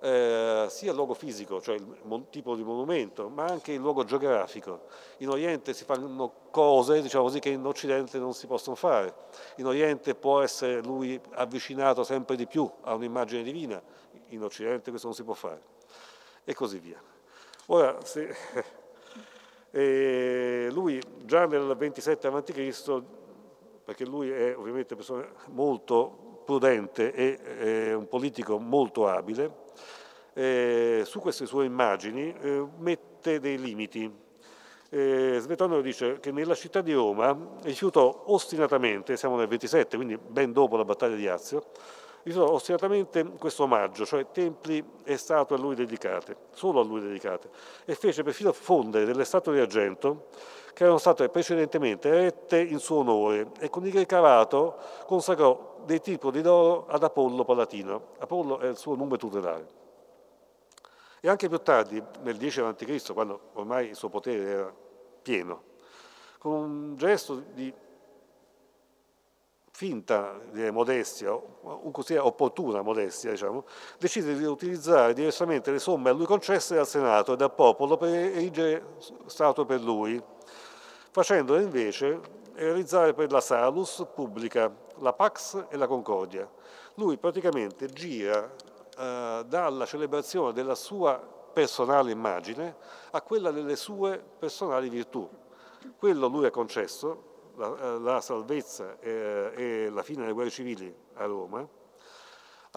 eh, 0.00 0.66
sia 0.68 0.90
il 0.90 0.94
luogo 0.94 1.14
fisico, 1.14 1.60
cioè 1.60 1.74
il 1.76 2.26
tipo 2.28 2.54
di 2.54 2.62
monumento, 2.62 3.30
ma 3.30 3.46
anche 3.46 3.72
il 3.72 3.80
luogo 3.80 4.04
geografico. 4.04 4.82
In 5.18 5.30
Oriente 5.30 5.72
si 5.72 5.84
fanno 5.84 6.32
cose 6.50 7.00
diciamo 7.00 7.24
così, 7.24 7.38
che 7.38 7.48
in 7.48 7.64
Occidente 7.64 8.18
non 8.18 8.34
si 8.34 8.46
possono 8.46 8.76
fare. 8.76 9.14
In 9.56 9.66
Oriente 9.66 10.14
può 10.14 10.42
essere 10.42 10.82
lui 10.82 11.18
avvicinato 11.30 12.04
sempre 12.04 12.36
di 12.36 12.46
più 12.46 12.70
a 12.82 12.92
un'immagine 12.92 13.42
divina, 13.42 13.82
in 14.28 14.42
Occidente 14.44 14.90
questo 14.90 15.06
non 15.06 15.16
si 15.16 15.24
può 15.24 15.34
fare. 15.34 15.62
E 16.44 16.52
così 16.52 16.78
via. 16.78 17.00
Ora, 17.68 17.96
se, 18.04 18.36
eh, 19.70 20.68
lui 20.70 21.00
già 21.24 21.46
nel 21.46 21.74
27 21.74 22.26
a.C 22.26 23.16
perché 23.88 24.04
lui 24.04 24.28
è 24.28 24.54
ovviamente 24.54 24.92
una 24.92 25.02
persona 25.02 25.26
molto 25.46 26.42
prudente 26.44 27.10
e 27.10 27.94
un 27.94 28.06
politico 28.06 28.58
molto 28.58 29.08
abile, 29.08 29.50
eh, 30.34 31.04
su 31.06 31.20
queste 31.20 31.46
sue 31.46 31.64
immagini 31.64 32.34
eh, 32.38 32.66
mette 32.76 33.40
dei 33.40 33.58
limiti. 33.58 34.14
Eh, 34.90 35.38
Svetonio 35.40 35.80
dice 35.80 36.20
che 36.20 36.30
nella 36.32 36.54
città 36.54 36.82
di 36.82 36.92
Roma 36.92 37.34
rifiutò 37.62 38.24
ostinatamente, 38.26 39.16
siamo 39.16 39.38
nel 39.38 39.48
27, 39.48 39.96
quindi 39.96 40.18
ben 40.18 40.52
dopo 40.52 40.76
la 40.76 40.84
battaglia 40.84 41.16
di 41.16 41.26
Azio, 41.26 41.70
rifiutò 42.24 42.52
ostinatamente 42.52 43.24
questo 43.38 43.62
omaggio, 43.62 44.04
cioè 44.04 44.26
templi 44.30 44.84
e 45.02 45.16
statue 45.16 45.56
a 45.56 45.58
lui 45.58 45.74
dedicate, 45.74 46.36
solo 46.52 46.80
a 46.80 46.84
lui 46.84 47.00
dedicate, 47.00 47.48
e 47.86 47.94
fece 47.94 48.22
perfino 48.22 48.52
fondere 48.52 49.06
delle 49.06 49.24
statue 49.24 49.54
di 49.54 49.60
argento 49.60 50.26
che 50.78 50.84
erano 50.84 50.98
state 50.98 51.28
precedentemente 51.28 52.08
erette 52.08 52.60
in 52.60 52.78
suo 52.78 52.98
onore 52.98 53.50
e 53.58 53.68
con 53.68 53.84
il 53.84 53.92
ricavato 53.92 54.76
consacrò 55.06 55.80
dei 55.84 56.00
tipodi 56.00 56.40
d'oro 56.40 56.86
ad 56.86 57.02
Apollo 57.02 57.44
Palatino. 57.44 58.10
Apollo 58.20 58.60
è 58.60 58.68
il 58.68 58.76
suo 58.76 58.94
nome 58.94 59.16
tutelare. 59.16 59.66
E 61.20 61.28
anche 61.28 61.48
più 61.48 61.58
tardi, 61.58 62.00
nel 62.20 62.36
10 62.36 62.60
a.C., 62.60 63.12
quando 63.12 63.40
ormai 63.54 63.88
il 63.88 63.96
suo 63.96 64.08
potere 64.08 64.48
era 64.48 64.72
pieno, 65.20 65.62
con 66.38 66.52
un 66.52 66.96
gesto 66.96 67.42
di 67.52 67.74
finta 69.72 70.38
di 70.52 70.70
modestia, 70.70 71.34
o 71.34 71.90
così 71.90 72.14
opportuna 72.14 72.82
modestia, 72.82 73.32
diciamo, 73.32 73.64
decise 73.98 74.36
di 74.36 74.44
utilizzare 74.44 75.12
diversamente 75.12 75.72
le 75.72 75.80
somme 75.80 76.10
a 76.10 76.12
lui 76.12 76.26
concesse 76.26 76.76
dal 76.76 76.86
Senato 76.86 77.32
e 77.32 77.36
dal 77.36 77.52
popolo 77.52 77.96
per 77.96 78.14
erigere 78.14 78.94
statue 79.26 79.66
per 79.66 79.80
lui, 79.80 80.36
facendole 81.18 81.62
invece 81.62 82.20
realizzare 82.54 83.12
per 83.12 83.32
la 83.32 83.40
Salus 83.40 84.06
pubblica 84.14 84.72
la 84.98 85.12
Pax 85.12 85.66
e 85.68 85.76
la 85.76 85.88
Concordia. 85.88 86.48
Lui 86.94 87.16
praticamente 87.16 87.88
gira 87.88 88.48
eh, 88.96 89.44
dalla 89.44 89.84
celebrazione 89.84 90.52
della 90.52 90.76
sua 90.76 91.20
personale 91.52 92.12
immagine 92.12 92.76
a 93.10 93.20
quella 93.20 93.50
delle 93.50 93.74
sue 93.74 94.22
personali 94.38 94.88
virtù. 94.88 95.28
Quello 95.98 96.28
lui 96.28 96.46
ha 96.46 96.52
concesso, 96.52 97.50
la, 97.56 97.76
eh, 97.76 97.98
la 97.98 98.20
salvezza 98.20 99.00
e, 99.00 99.50
e 99.56 99.90
la 99.90 100.04
fine 100.04 100.20
delle 100.20 100.32
guerre 100.32 100.50
civili 100.50 100.94
a 101.14 101.24
Roma, 101.24 101.66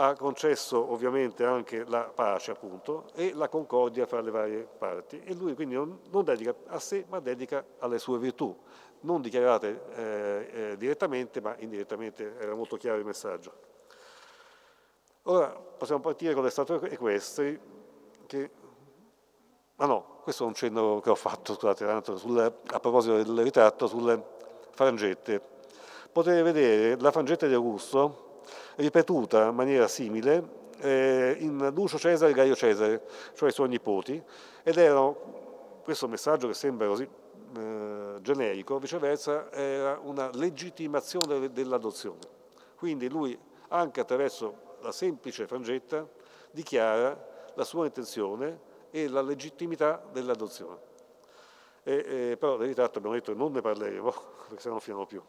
ha 0.03 0.15
concesso 0.15 0.91
ovviamente 0.91 1.45
anche 1.45 1.85
la 1.85 2.01
pace 2.01 2.49
appunto 2.49 3.05
e 3.13 3.33
la 3.35 3.47
concordia 3.47 4.07
fra 4.07 4.19
le 4.19 4.31
varie 4.31 4.67
parti 4.77 5.21
e 5.23 5.35
lui 5.35 5.53
quindi 5.53 5.75
non, 5.75 5.99
non 6.09 6.23
dedica 6.23 6.55
a 6.67 6.79
sé 6.79 7.05
ma 7.07 7.19
dedica 7.19 7.63
alle 7.77 7.99
sue 7.99 8.17
virtù, 8.17 8.55
non 9.01 9.21
dichiarate 9.21 9.83
eh, 9.93 10.49
eh, 10.51 10.77
direttamente 10.77 11.39
ma 11.39 11.55
indirettamente 11.59 12.35
era 12.39 12.55
molto 12.55 12.77
chiaro 12.77 12.97
il 12.97 13.05
messaggio. 13.05 13.69
Ora 15.23 15.49
possiamo 15.49 16.01
partire 16.01 16.33
con 16.33 16.43
le 16.43 16.49
statue 16.49 16.89
equestri 16.89 17.59
che 18.25 18.49
Ah 19.75 19.87
no, 19.87 20.19
questo 20.21 20.43
è 20.43 20.47
un 20.47 20.53
cenno 20.53 20.99
che 20.99 21.09
ho 21.09 21.15
fatto, 21.15 21.55
scusate, 21.55 22.15
sul, 22.15 22.37
a 22.39 22.79
proposito 22.79 23.15
del 23.15 23.41
ritratto 23.41 23.87
sulle 23.87 24.23
frangette. 24.69 25.41
Potete 26.11 26.43
vedere 26.43 27.01
la 27.01 27.09
frangetta 27.09 27.47
di 27.47 27.55
Augusto 27.55 28.29
ripetuta 28.81 29.47
in 29.47 29.55
maniera 29.55 29.87
simile 29.87 30.59
eh, 30.79 31.35
in 31.39 31.71
Lucio 31.73 31.97
Cesare 31.97 32.31
e 32.31 32.33
Gaio 32.33 32.55
Cesare, 32.55 33.03
cioè 33.33 33.49
i 33.49 33.53
suoi 33.53 33.69
nipoti, 33.69 34.21
ed 34.63 34.77
erano, 34.77 35.79
questo 35.83 36.07
messaggio 36.07 36.47
che 36.47 36.53
sembra 36.53 36.87
così 36.87 37.07
eh, 37.55 38.15
generico, 38.21 38.79
viceversa 38.79 39.51
era 39.51 39.99
una 40.01 40.29
legittimazione 40.33 41.51
dell'adozione. 41.51 42.19
Quindi 42.75 43.09
lui, 43.09 43.37
anche 43.69 43.99
attraverso 43.99 44.77
la 44.81 44.91
semplice 44.91 45.47
frangetta, 45.47 46.07
dichiara 46.51 47.29
la 47.53 47.63
sua 47.63 47.85
intenzione 47.85 48.69
e 48.89 49.07
la 49.07 49.21
legittimità 49.21 50.03
dell'adozione. 50.11 50.89
E, 51.83 52.35
però 52.39 52.57
del 52.57 52.67
ritratto 52.67 52.97
abbiamo 52.97 53.15
detto 53.15 53.31
che 53.31 53.37
non 53.37 53.51
ne 53.51 53.61
parleremo, 53.61 54.11
perché 54.49 54.61
se 54.61 54.67
no 54.67 54.73
non 54.73 54.79
finiamo 54.79 55.05
più. 55.05 55.21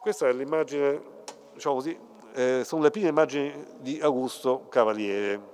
Questa 0.00 0.26
è 0.26 0.32
l'immagine, 0.32 1.21
diciamo 1.62 1.76
così, 1.76 1.96
eh, 2.34 2.62
sono 2.64 2.82
le 2.82 2.90
prime 2.90 3.08
immagini 3.08 3.64
di 3.78 4.00
Augusto 4.00 4.66
Cavaliere. 4.68 5.50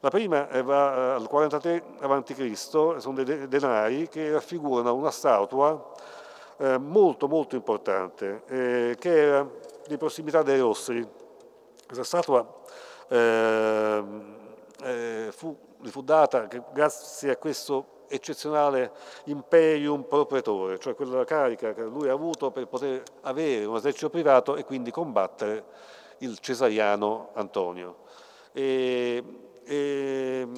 La 0.00 0.08
prima 0.08 0.48
va 0.62 1.16
al 1.16 1.28
43 1.28 1.82
a.C., 2.00 2.52
sono 2.56 3.12
dei 3.22 3.46
denari 3.46 4.08
che 4.08 4.30
raffigurano 4.30 4.94
una 4.94 5.10
statua 5.10 5.92
eh, 6.56 6.78
molto 6.78 7.28
molto 7.28 7.56
importante, 7.56 8.42
eh, 8.46 8.96
che 8.98 9.22
era 9.22 9.46
di 9.86 9.98
prossimità 9.98 10.42
dei 10.42 10.60
Rossi. 10.60 11.06
Questa 11.84 12.04
statua 12.04 12.46
eh, 13.08 14.04
eh, 14.82 15.28
fu, 15.30 15.54
fu 15.82 16.02
data 16.02 16.48
grazie 16.72 17.32
a 17.32 17.36
questo 17.36 17.96
eccezionale 18.08 18.92
imperium 19.24 20.04
pro 20.04 20.26
pretore, 20.26 20.78
cioè 20.78 20.94
quella 20.94 21.24
carica 21.24 21.74
che 21.74 21.82
lui 21.82 22.08
ha 22.08 22.12
avuto 22.12 22.50
per 22.50 22.66
poter 22.66 23.02
avere 23.22 23.64
un 23.64 23.76
esercito 23.76 24.10
privato 24.10 24.56
e 24.56 24.64
quindi 24.64 24.90
combattere 24.90 25.64
il 26.18 26.38
cesariano 26.38 27.30
Antonio. 27.34 27.98
E, 28.52 29.22
e, 29.64 30.48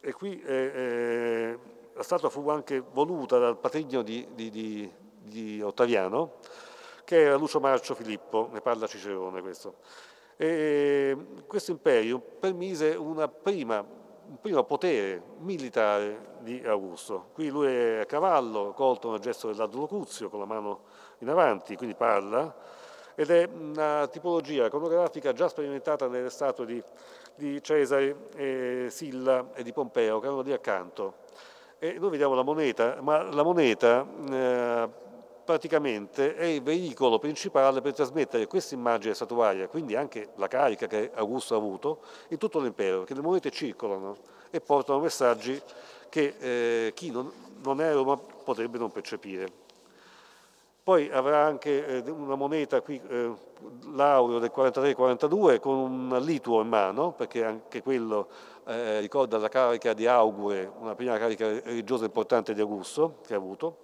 e 0.00 0.12
qui 0.12 0.40
eh, 0.42 1.58
la 1.92 2.02
statua 2.02 2.28
fu 2.28 2.48
anche 2.48 2.82
voluta 2.92 3.38
dal 3.38 3.58
patrigno 3.58 4.02
di, 4.02 4.28
di, 4.34 4.50
di, 4.50 4.92
di 5.18 5.62
Ottaviano, 5.62 6.34
che 7.04 7.22
era 7.22 7.36
Lucio 7.36 7.60
Marcio 7.60 7.94
Filippo, 7.94 8.48
ne 8.52 8.60
parla 8.60 8.86
Cicerone 8.86 9.40
questo. 9.40 9.76
E 10.36 11.16
questo 11.46 11.70
imperio 11.70 12.18
permise 12.18 12.90
una 12.90 13.26
prima 13.26 13.84
primo 14.40 14.64
potere 14.64 15.22
militare 15.38 16.34
di 16.40 16.62
Augusto. 16.64 17.28
Qui 17.32 17.48
lui 17.48 17.68
è 17.68 17.98
a 18.00 18.06
cavallo, 18.06 18.72
colto 18.72 19.10
nel 19.10 19.20
gesto 19.20 19.48
dell'adolocuzio 19.48 20.28
con 20.28 20.40
la 20.40 20.46
mano 20.46 20.80
in 21.18 21.28
avanti, 21.28 21.76
quindi 21.76 21.94
parla, 21.94 22.54
ed 23.14 23.30
è 23.30 23.48
una 23.52 24.06
tipologia 24.08 24.66
iconografica 24.66 25.32
già 25.32 25.48
sperimentata 25.48 26.06
nelle 26.06 26.30
statue 26.30 26.66
di, 26.66 26.82
di 27.34 27.62
Cesare, 27.62 28.28
e 28.36 28.86
Silla 28.90 29.50
e 29.54 29.62
di 29.62 29.72
Pompeo, 29.72 30.20
che 30.20 30.26
erano 30.26 30.42
lì 30.42 30.52
accanto. 30.52 31.24
E 31.78 31.98
noi 31.98 32.10
vediamo 32.10 32.34
la 32.34 32.42
moneta, 32.42 32.98
ma 33.00 33.22
la 33.22 33.42
moneta 33.42 34.06
eh, 34.30 34.88
praticamente 35.46 36.34
è 36.34 36.44
il 36.44 36.62
veicolo 36.62 37.18
principale 37.18 37.80
per 37.80 37.94
trasmettere 37.94 38.46
questa 38.46 38.74
immagine 38.74 39.14
statuaria, 39.14 39.68
quindi 39.68 39.94
anche 39.94 40.30
la 40.34 40.48
carica 40.48 40.86
che 40.86 41.12
Augusto 41.14 41.54
ha 41.54 41.56
avuto, 41.56 42.00
in 42.28 42.36
tutto 42.36 42.58
l'impero, 42.58 42.98
perché 42.98 43.14
le 43.14 43.22
monete 43.22 43.50
circolano 43.50 44.16
e 44.50 44.60
portano 44.60 44.98
messaggi 44.98 45.58
che 46.10 46.34
eh, 46.38 46.92
chi 46.94 47.10
non, 47.10 47.32
non 47.62 47.80
è 47.80 47.86
a 47.86 47.92
Roma 47.92 48.16
potrebbe 48.16 48.76
non 48.76 48.90
percepire. 48.90 49.64
Poi 50.82 51.10
avrà 51.10 51.44
anche 51.44 52.04
eh, 52.04 52.10
una 52.10 52.34
moneta 52.34 52.80
qui, 52.80 53.00
eh, 53.08 53.32
l'aureo 53.92 54.38
del 54.38 54.52
43-42 54.54 55.58
con 55.60 55.76
un 55.76 56.18
lituo 56.22 56.60
in 56.60 56.68
mano, 56.68 57.12
perché 57.12 57.44
anche 57.44 57.82
quello 57.82 58.28
eh, 58.66 59.00
ricorda 59.00 59.38
la 59.38 59.48
carica 59.48 59.94
di 59.94 60.06
Augure, 60.06 60.70
una 60.78 60.94
prima 60.94 61.16
carica 61.18 61.46
religiosa 61.60 62.04
importante 62.04 62.54
di 62.54 62.60
Augusto 62.60 63.18
che 63.26 63.34
ha 63.34 63.36
avuto. 63.36 63.78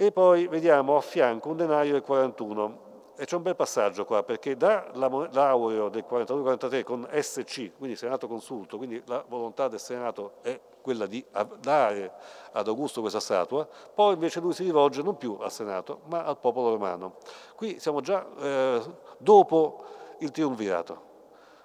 E 0.00 0.12
poi 0.12 0.46
vediamo 0.46 0.96
a 0.96 1.00
fianco 1.00 1.48
un 1.48 1.56
denario 1.56 1.90
del 1.90 2.02
41 2.02 3.14
e 3.16 3.24
c'è 3.24 3.34
un 3.34 3.42
bel 3.42 3.56
passaggio 3.56 4.04
qua 4.04 4.22
perché 4.22 4.56
da 4.56 4.88
l'aureo 4.92 5.88
del 5.88 6.04
42-43 6.08 6.84
con 6.84 7.08
SC, 7.12 7.72
quindi 7.76 7.96
Senato 7.96 8.28
Consulto, 8.28 8.76
quindi 8.76 9.02
la 9.06 9.24
volontà 9.26 9.66
del 9.66 9.80
Senato 9.80 10.34
è 10.42 10.60
quella 10.80 11.06
di 11.06 11.24
dare 11.58 12.12
ad 12.52 12.68
Augusto 12.68 13.00
questa 13.00 13.18
statua, 13.18 13.66
poi 13.92 14.14
invece 14.14 14.38
lui 14.38 14.52
si 14.52 14.62
rivolge 14.62 15.02
non 15.02 15.16
più 15.16 15.36
al 15.40 15.50
Senato 15.50 16.02
ma 16.04 16.22
al 16.22 16.38
popolo 16.38 16.70
romano. 16.70 17.16
Qui 17.56 17.80
siamo 17.80 18.00
già 18.00 18.24
eh, 18.38 18.80
dopo 19.18 19.84
il 20.20 20.30
triunvirato, 20.30 21.02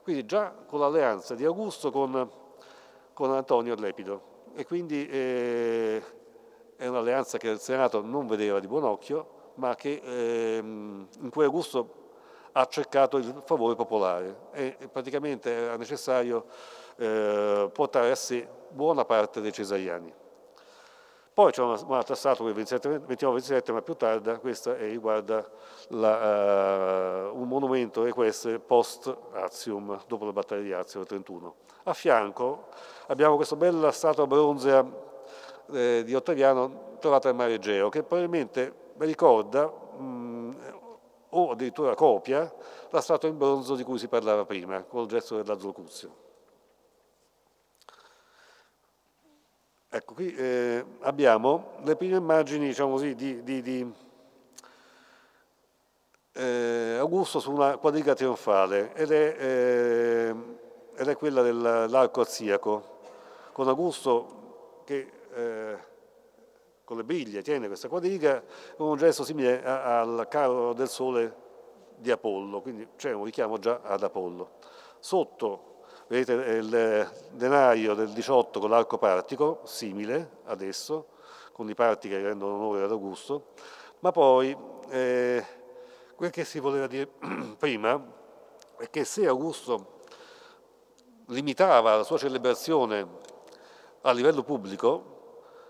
quindi 0.02 0.26
già 0.26 0.52
con 0.66 0.80
l'alleanza 0.80 1.36
di 1.36 1.46
Augusto 1.46 1.92
con, 1.92 2.28
con 3.14 3.32
Antonio 3.32 3.76
Lepido. 3.76 4.32
E 4.56 4.66
quindi 4.66 5.08
eh, 5.08 6.02
è 6.84 6.88
un'alleanza 6.88 7.38
che 7.38 7.48
il 7.48 7.60
Senato 7.60 8.02
non 8.02 8.28
vedeva 8.28 8.60
di 8.60 8.68
buon 8.68 8.84
occhio, 8.84 9.52
ma 9.56 9.74
che, 9.76 10.02
ehm, 10.04 11.08
in 11.22 11.30
cui 11.30 11.46
Augusto 11.46 12.02
ha 12.52 12.66
cercato 12.66 13.18
il 13.18 13.42
favore 13.46 13.76
popolare 13.76 14.50
e 14.52 14.76
praticamente 14.92 15.50
era 15.50 15.78
necessario 15.78 16.46
eh, 16.98 17.70
portare 17.72 18.12
a 18.12 18.16
sé 18.16 18.46
buona 18.70 19.06
parte 19.06 19.40
dei 19.40 19.54
cesariani. 19.54 20.14
Poi 21.34 21.52
c'è 21.52 21.62
una, 21.62 21.80
un'altra 21.88 22.16
statua 22.16 22.52
del 22.52 22.64
29-27, 22.64 23.72
ma 23.72 23.82
più 23.82 23.96
tarda, 23.96 24.38
questa 24.40 24.76
riguarda 24.76 25.50
la, 25.88 27.30
uh, 27.32 27.40
un 27.40 27.48
monumento 27.48 28.06
equestre 28.06 28.60
post 28.60 29.16
Azium, 29.32 30.00
dopo 30.06 30.26
la 30.26 30.34
battaglia 30.34 30.62
di 30.62 30.74
Azio 30.74 31.00
del 31.00 31.08
31. 31.08 31.56
A 31.86 31.94
fianco 31.94 32.68
abbiamo 33.08 33.36
questa 33.36 33.56
bella 33.56 33.92
statua 33.92 34.28
bronzea 34.28 35.12
eh, 35.74 36.04
di 36.04 36.14
Ottaviano 36.16 36.98
trovata 37.00 37.30
al 37.30 37.36
mare 37.36 37.56
Egeo, 37.56 37.90
che 37.90 38.04
probabilmente 38.04 38.74
ricorda, 38.98 39.66
mh, 39.66 40.56
o 41.30 41.52
addirittura 41.52 41.96
copia, 41.96 42.52
la 42.90 43.02
statua 43.02 43.28
in 43.28 43.38
bronzo 43.38 43.76
di 43.76 43.84
cui 43.84 43.98
si 43.98 44.08
parlava 44.08 44.46
prima, 44.46 44.84
col 44.84 45.08
gesto 45.08 45.36
dell'Azlocuzio. 45.36 46.22
Ecco, 49.90 50.14
qui 50.14 50.34
eh, 50.34 50.84
abbiamo 51.02 51.74
le 51.84 51.96
prime 51.96 52.18
immagini, 52.18 52.68
diciamo 52.68 52.92
così, 52.92 53.14
di, 53.16 53.44
di, 53.44 53.62
di 53.62 53.94
eh, 56.34 56.96
Augusto 56.98 57.40
su 57.40 57.52
una 57.52 57.78
quadriga 57.78 58.16
trionfale 58.16 58.94
ed 58.96 59.12
è, 59.12 59.36
eh, 59.38 60.36
ed 60.96 61.08
è 61.08 61.16
quella 61.16 61.42
dell'arco 61.42 62.22
arziaco, 62.22 63.00
con 63.52 63.68
Augusto 63.68 64.82
che 64.86 65.12
eh, 65.34 65.78
con 66.84 66.98
le 66.98 67.04
briglie 67.04 67.42
tiene 67.42 67.68
questa 67.68 67.88
quadriga 67.88 68.44
con 68.76 68.88
un 68.90 68.98
gesto 68.98 69.24
simile 69.24 69.64
a, 69.64 70.02
al 70.02 70.28
carro 70.30 70.74
del 70.74 70.90
sole 70.90 71.42
di 71.98 72.12
Apollo, 72.12 72.62
quindi 72.62 72.88
c'è 72.98 73.14
un 73.14 73.24
richiamo 73.24 73.58
già 73.58 73.80
ad 73.84 74.04
Apollo. 74.04 74.58
Sotto 75.00 75.82
vedete 76.08 76.34
il 76.34 77.12
denario 77.32 77.94
del 77.94 78.10
18 78.10 78.60
con 78.60 78.70
l'arco 78.70 78.98
partico, 78.98 79.62
simile 79.64 80.40
adesso, 80.46 81.08
con 81.54 81.70
i 81.70 81.74
parti 81.74 82.10
che 82.10 82.22
rendono 82.22 82.56
onore 82.56 82.84
ad 82.84 82.92
Augusto, 82.92 83.54
ma 84.00 84.12
poi 84.12 84.56
eh, 84.90 85.46
quel 86.16 86.30
che 86.30 86.44
si 86.44 86.60
voleva 86.60 86.88
dire 86.88 87.08
prima 87.58 88.02
è 88.78 88.90
che 88.90 89.06
se 89.06 89.26
Augusto 89.28 90.02
limitava 91.28 91.96
la 91.96 92.04
sua 92.04 92.18
celebrazione 92.18 93.08
a 94.02 94.12
livello 94.12 94.44
pubblico, 94.44 95.13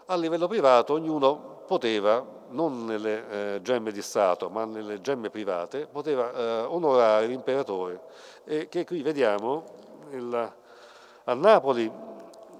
a 0.06 0.16
livello 0.16 0.48
privato 0.48 0.94
ognuno 0.94 1.64
poteva, 1.66 2.26
non 2.50 2.86
nelle 2.86 3.56
eh, 3.56 3.62
gemme 3.62 3.92
di 3.92 4.02
Stato, 4.02 4.50
ma 4.50 4.66
nelle 4.66 5.02
gemme 5.02 5.30
private, 5.30 5.88
poteva 5.88 6.32
eh, 6.34 6.62
onorare 6.62 7.28
l'imperatore. 7.28 8.02
E 8.44 8.68
che 8.70 8.86
qui 8.86 9.02
vediamo 9.02 9.64
il, 10.12 10.54
a 11.24 11.34
Napoli, 11.34 11.92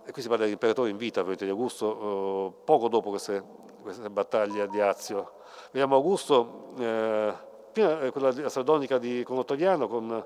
e 0.06 0.12
qui 0.12 0.22
si 0.22 0.28
parla 0.28 0.44
dell'imperatore 0.44 0.90
in 0.90 0.98
vita, 0.98 1.22
di 1.22 1.50
Augusto, 1.50 2.54
eh, 2.58 2.64
poco 2.64 2.88
dopo 2.88 3.10
queste, 3.10 3.44
queste 3.82 4.10
battaglie 4.10 4.68
di 4.70 4.80
Azio. 4.80 5.34
Vediamo 5.72 5.96
Augusto, 5.96 6.74
eh, 6.78 7.34
prima 7.72 8.02
eh, 8.02 8.12
quella 8.12 8.50
sardonica 8.50 8.98
di, 8.98 9.24
con 9.24 9.38
Ottaviano, 9.38 9.88
con, 9.88 10.26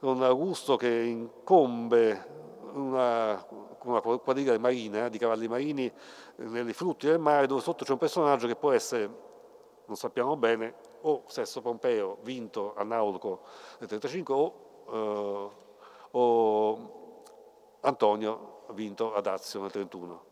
con 0.00 0.22
Augusto 0.22 0.76
che 0.76 0.88
incombe 0.88 2.36
una, 2.72 3.44
una 3.84 4.00
quadriga 4.00 4.58
marina 4.58 5.08
di 5.08 5.18
cavalli 5.18 5.48
marini 5.48 5.86
eh, 5.86 6.44
nei 6.44 6.72
frutti 6.72 7.06
del 7.06 7.18
mare 7.18 7.46
dove 7.46 7.60
sotto 7.60 7.84
c'è 7.84 7.92
un 7.92 7.98
personaggio 7.98 8.46
che 8.46 8.56
può 8.56 8.72
essere, 8.72 9.10
non 9.86 9.96
sappiamo 9.96 10.36
bene, 10.36 10.74
o 11.02 11.24
Sesso 11.26 11.60
Pompeo 11.60 12.18
vinto 12.22 12.74
a 12.76 12.82
Nauloco 12.82 13.42
nel 13.78 13.88
1935 13.90 14.34
o, 14.34 14.54
eh, 14.90 15.50
o 16.10 17.22
Antonio 17.80 18.62
vinto 18.72 19.14
ad 19.14 19.26
Azio 19.26 19.60
nel 19.60 19.70
1931. 19.74 20.26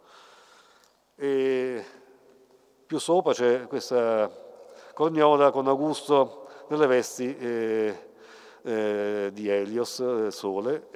E 1.17 1.85
più 2.87 2.99
sopra 2.99 3.33
c'è 3.33 3.67
questa 3.67 4.31
corniola 4.93 5.51
con 5.51 5.67
Augusto 5.67 6.49
nelle 6.69 6.87
vesti 6.87 7.37
eh, 7.37 8.09
eh, 8.63 9.31
di 9.33 9.49
Elios, 9.49 9.99
del 10.01 10.33
Sole, 10.33 10.89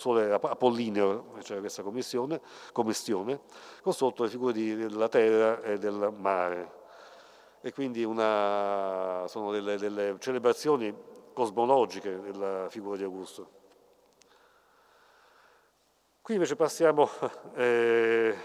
un 0.00 0.14
sole 0.16 0.32
apollineo, 0.32 1.34
cioè 1.42 1.60
questa 1.60 1.82
commissione, 1.82 2.40
commistione, 2.72 3.40
con 3.82 3.92
sotto 3.92 4.22
le 4.22 4.30
figure 4.30 4.52
di, 4.54 4.74
della 4.74 5.08
terra 5.08 5.60
e 5.62 5.78
del 5.78 6.12
mare. 6.16 6.78
E 7.60 7.72
quindi 7.72 8.02
una, 8.02 9.26
sono 9.28 9.52
delle, 9.52 9.76
delle 9.76 10.16
celebrazioni 10.18 10.96
cosmologiche 11.34 12.18
della 12.20 12.68
figura 12.70 12.96
di 12.96 13.02
Augusto. 13.02 13.58
Qui 16.22 16.34
invece 16.34 16.56
passiamo 16.56 17.08
eh, 17.54 18.36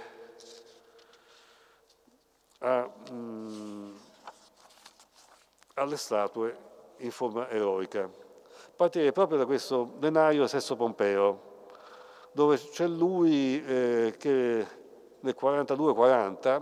a, 2.59 2.91
mh, 3.11 3.99
alle 5.75 5.97
statue 5.97 6.57
in 6.97 7.11
forma 7.11 7.49
eroica 7.49 8.23
partire 8.75 9.11
proprio 9.13 9.37
da 9.37 9.45
questo 9.45 9.93
denario 9.99 10.47
Sesso 10.47 10.75
Pompeo, 10.75 11.53
dove 12.33 12.57
c'è 12.57 12.87
lui 12.87 13.63
eh, 13.65 14.15
che 14.17 14.67
nel 15.21 15.35
42-40 15.39 16.61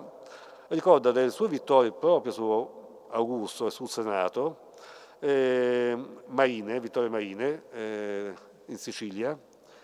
ricorda 0.68 1.12
delle 1.12 1.32
sue 1.32 1.48
vittorie 1.48 1.92
proprio 1.92 2.32
su 2.32 2.82
Augusto 3.10 3.68
e 3.68 3.72
sul 3.72 3.90
Senato, 3.90 4.74
eh, 5.20 5.98
marine, 6.28 6.80
vittorie 6.80 7.10
marine 7.10 7.64
eh, 7.72 8.34
in 8.68 8.78
Sicilia, 8.78 9.38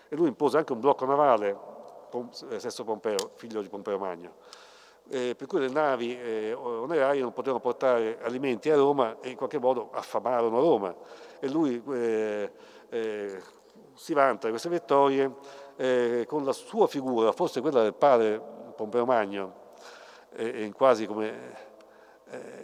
e 0.08 0.16
lui 0.16 0.28
impose 0.28 0.56
anche 0.56 0.72
un 0.72 0.80
blocco 0.80 1.04
navale, 1.06 1.56
eh, 2.50 2.60
Sesso 2.60 2.84
Pompeo, 2.84 3.32
figlio 3.34 3.60
di 3.60 3.68
Pompeo 3.68 3.98
Magno, 3.98 4.34
eh, 5.08 5.34
per 5.36 5.48
cui 5.48 5.58
le 5.58 5.68
navi 5.68 6.16
eh, 6.16 6.52
onerarie 6.52 7.22
non 7.22 7.32
potevano 7.32 7.60
portare 7.60 8.18
alimenti 8.22 8.70
a 8.70 8.76
Roma 8.76 9.18
e 9.20 9.30
in 9.30 9.36
qualche 9.36 9.58
modo 9.58 9.90
affamarono 9.92 10.60
Roma. 10.60 10.94
E 11.40 11.48
lui 11.48 11.82
eh, 11.92 12.52
eh 12.90 13.42
si 13.94 14.14
vanta 14.14 14.46
di 14.46 14.50
queste 14.50 14.70
vittorie 14.70 15.30
eh, 15.76 16.24
con 16.26 16.44
la 16.44 16.52
sua 16.52 16.86
figura, 16.86 17.32
forse 17.32 17.60
quella 17.60 17.82
del 17.82 17.92
padre 17.92 18.40
Pompeo 18.74 19.04
Magno, 19.04 19.68
in 20.38 20.72
quasi 20.72 21.06
come 21.06 21.68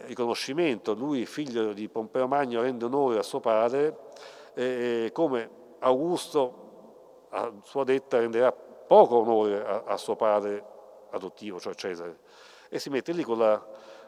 riconoscimento, 0.06 0.94
lui 0.94 1.26
figlio 1.26 1.74
di 1.74 1.88
Pompeo 1.88 2.26
Magno 2.26 2.62
rende 2.62 2.86
onore 2.86 3.18
a 3.18 3.22
suo 3.22 3.40
padre, 3.40 3.98
come 5.12 5.50
Augusto 5.80 7.26
a 7.30 7.52
sua 7.64 7.84
detta 7.84 8.18
renderà 8.18 8.50
poco 8.52 9.16
onore 9.16 9.62
a, 9.62 9.82
a 9.84 9.96
suo 9.98 10.16
padre 10.16 10.64
adottivo, 11.10 11.60
cioè 11.60 11.74
Cesare 11.74 12.18
e 12.68 12.78
si 12.78 12.90
mette 12.90 13.12
lì 13.12 13.22
con, 13.22 13.38
la, 13.38 13.64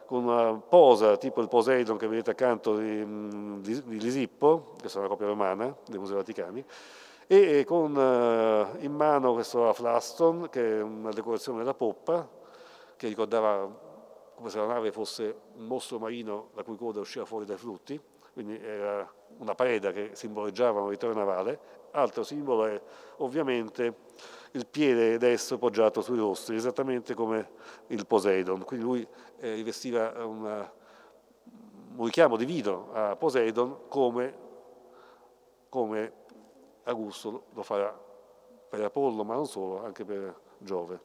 con 0.09 0.23
una 0.23 0.53
posa 0.55 1.17
tipo 1.17 1.39
il 1.39 1.47
Poseidon 1.47 1.95
che 1.95 2.07
vedete 2.07 2.31
accanto 2.31 2.75
di, 2.75 3.61
di, 3.61 3.83
di 3.83 3.99
Lisippo, 3.99 4.73
che 4.81 4.87
è 4.87 4.97
una 4.97 5.07
copia 5.07 5.27
romana 5.27 5.71
dei 5.85 5.99
Musei 5.99 6.15
Vaticani, 6.15 6.65
e 7.27 7.63
con 7.63 7.95
uh, 7.95 8.83
in 8.83 8.91
mano 8.91 9.33
questo 9.33 9.69
Aflaston, 9.69 10.49
che 10.49 10.79
è 10.79 10.81
una 10.81 11.11
decorazione 11.11 11.59
della 11.59 11.75
poppa, 11.75 12.27
che 12.95 13.07
ricordava 13.07 13.71
come 14.33 14.49
se 14.49 14.57
la 14.57 14.65
nave 14.65 14.91
fosse 14.91 15.35
un 15.57 15.67
mostro 15.67 15.99
marino 15.99 16.49
la 16.55 16.63
cui 16.63 16.75
coda 16.75 16.99
usciva 17.01 17.25
fuori 17.25 17.45
dai 17.45 17.57
frutti, 17.57 18.01
quindi 18.33 18.59
era 18.59 19.07
una 19.37 19.53
preda 19.53 19.91
che 19.91 20.09
simboleggiava 20.13 20.81
un 20.81 20.89
ritorno 20.89 21.19
navale. 21.19 21.59
Altro 21.91 22.23
simbolo 22.23 22.65
è 22.65 22.81
ovviamente 23.17 23.93
il 24.51 24.65
piede 24.65 25.17
destro 25.17 25.57
poggiato 25.57 26.01
sui 26.01 26.17
rostri, 26.17 26.55
esattamente 26.55 27.13
come 27.13 27.49
il 27.87 28.05
Poseidon. 28.05 28.63
Quindi 28.63 28.85
lui 28.85 29.07
eh, 29.39 29.53
rivestiva 29.53 30.25
una, 30.25 30.71
un 31.95 32.05
richiamo 32.05 32.35
divino 32.35 32.89
a 32.93 33.15
Poseidon 33.15 33.87
come, 33.87 34.35
come 35.69 36.13
Augusto 36.83 37.45
lo 37.53 37.63
farà 37.63 37.97
per 38.69 38.83
Apollo, 38.83 39.23
ma 39.23 39.35
non 39.35 39.45
solo, 39.45 39.83
anche 39.83 40.05
per 40.05 40.35
Giove. 40.57 41.01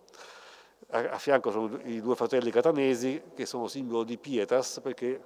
A, 0.89 0.99
a 1.11 1.19
fianco 1.19 1.51
sono 1.51 1.79
i 1.85 2.01
due 2.01 2.15
fratelli 2.15 2.51
catanesi 2.51 3.23
che 3.35 3.47
sono 3.47 3.69
simbolo 3.69 4.05
di 4.05 4.19
Pietas 4.19 4.81
perché 4.83 5.23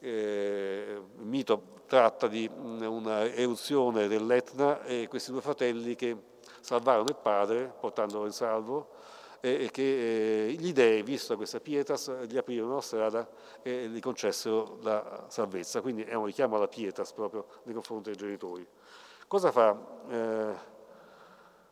eh, 0.00 1.00
il 1.18 1.24
mito 1.24 1.80
tratta 1.86 2.26
di 2.26 2.50
una 2.56 3.30
eruzione 3.30 4.08
dell'Etna 4.08 4.82
e 4.82 5.06
questi 5.08 5.30
due 5.30 5.40
fratelli 5.40 5.94
che 5.94 6.16
salvarono 6.62 7.08
il 7.08 7.16
padre 7.20 7.72
portandolo 7.78 8.24
in 8.24 8.32
salvo 8.32 8.88
e, 9.40 9.70
che 9.72 10.46
eh, 10.46 10.52
gli 10.52 10.72
dei, 10.72 11.02
vista 11.02 11.34
questa 11.34 11.58
pietas, 11.58 12.10
gli 12.26 12.36
aprirono 12.36 12.76
la 12.76 12.80
strada 12.80 13.28
e 13.60 13.88
gli 13.88 14.00
concessero 14.00 14.78
la 14.82 15.24
salvezza. 15.28 15.80
Quindi 15.80 16.04
è 16.04 16.14
un 16.14 16.26
richiamo 16.26 16.56
alla 16.56 16.68
pietas 16.68 17.12
proprio 17.12 17.46
nei 17.64 17.74
confronti 17.74 18.10
dei 18.10 18.18
genitori. 18.18 18.66
Cosa 19.26 19.50
fa 19.50 19.76
eh, 20.08 20.70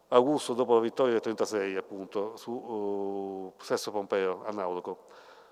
Augusto 0.08 0.54
dopo 0.54 0.74
la 0.74 0.80
vittoria 0.80 1.12
del 1.12 1.22
36 1.22 1.76
appunto 1.76 2.36
su 2.36 2.50
uh, 2.50 3.52
Sesto 3.62 3.92
Pompeo 3.92 4.42
a 4.44 4.50
Nauloco? 4.50 5.06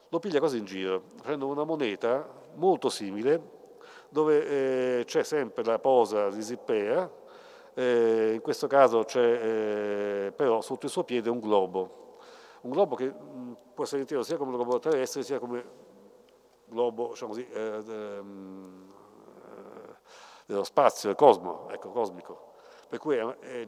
Lo 0.09 0.19
piglia 0.19 0.41
quasi 0.41 0.59
in 0.59 0.65
giro, 0.65 1.03
prende 1.23 1.45
una 1.45 1.63
moneta 1.63 2.29
molto 2.55 2.89
simile 2.89 3.57
dove 4.09 5.01
eh, 5.01 5.05
c'è 5.05 5.23
sempre 5.23 5.63
la 5.63 5.79
posa 5.79 6.31
di 6.31 6.43
Zippea, 6.43 7.09
eh, 7.79 8.33
in 8.35 8.41
questo 8.41 8.67
caso 8.67 9.05
c'è 9.05 9.21
eh, 10.27 10.33
però 10.33 10.61
sotto 10.61 10.87
il 10.87 10.91
suo 10.91 11.05
piede 11.05 11.31
un 11.31 11.39
globo, 11.39 12.17
un 12.63 12.71
globo 12.71 12.97
che 12.97 13.07
mh, 13.07 13.57
può 13.73 13.85
essere 13.85 14.01
inteso 14.01 14.25
sia 14.25 14.37
come 14.37 14.51
globo 14.51 14.81
terrestre 14.81 15.23
sia 15.23 15.39
come 15.39 15.65
globo 16.65 17.11
diciamo 17.11 17.31
così, 17.31 17.47
eh, 17.49 17.83
ehm, 17.87 18.87
eh, 19.45 19.95
dello 20.47 20.65
spazio, 20.65 21.09
del 21.09 21.17
cosmo, 21.17 21.69
ecco, 21.71 21.91
cosmico, 21.91 22.55
per 22.89 22.99
cui 22.99 23.17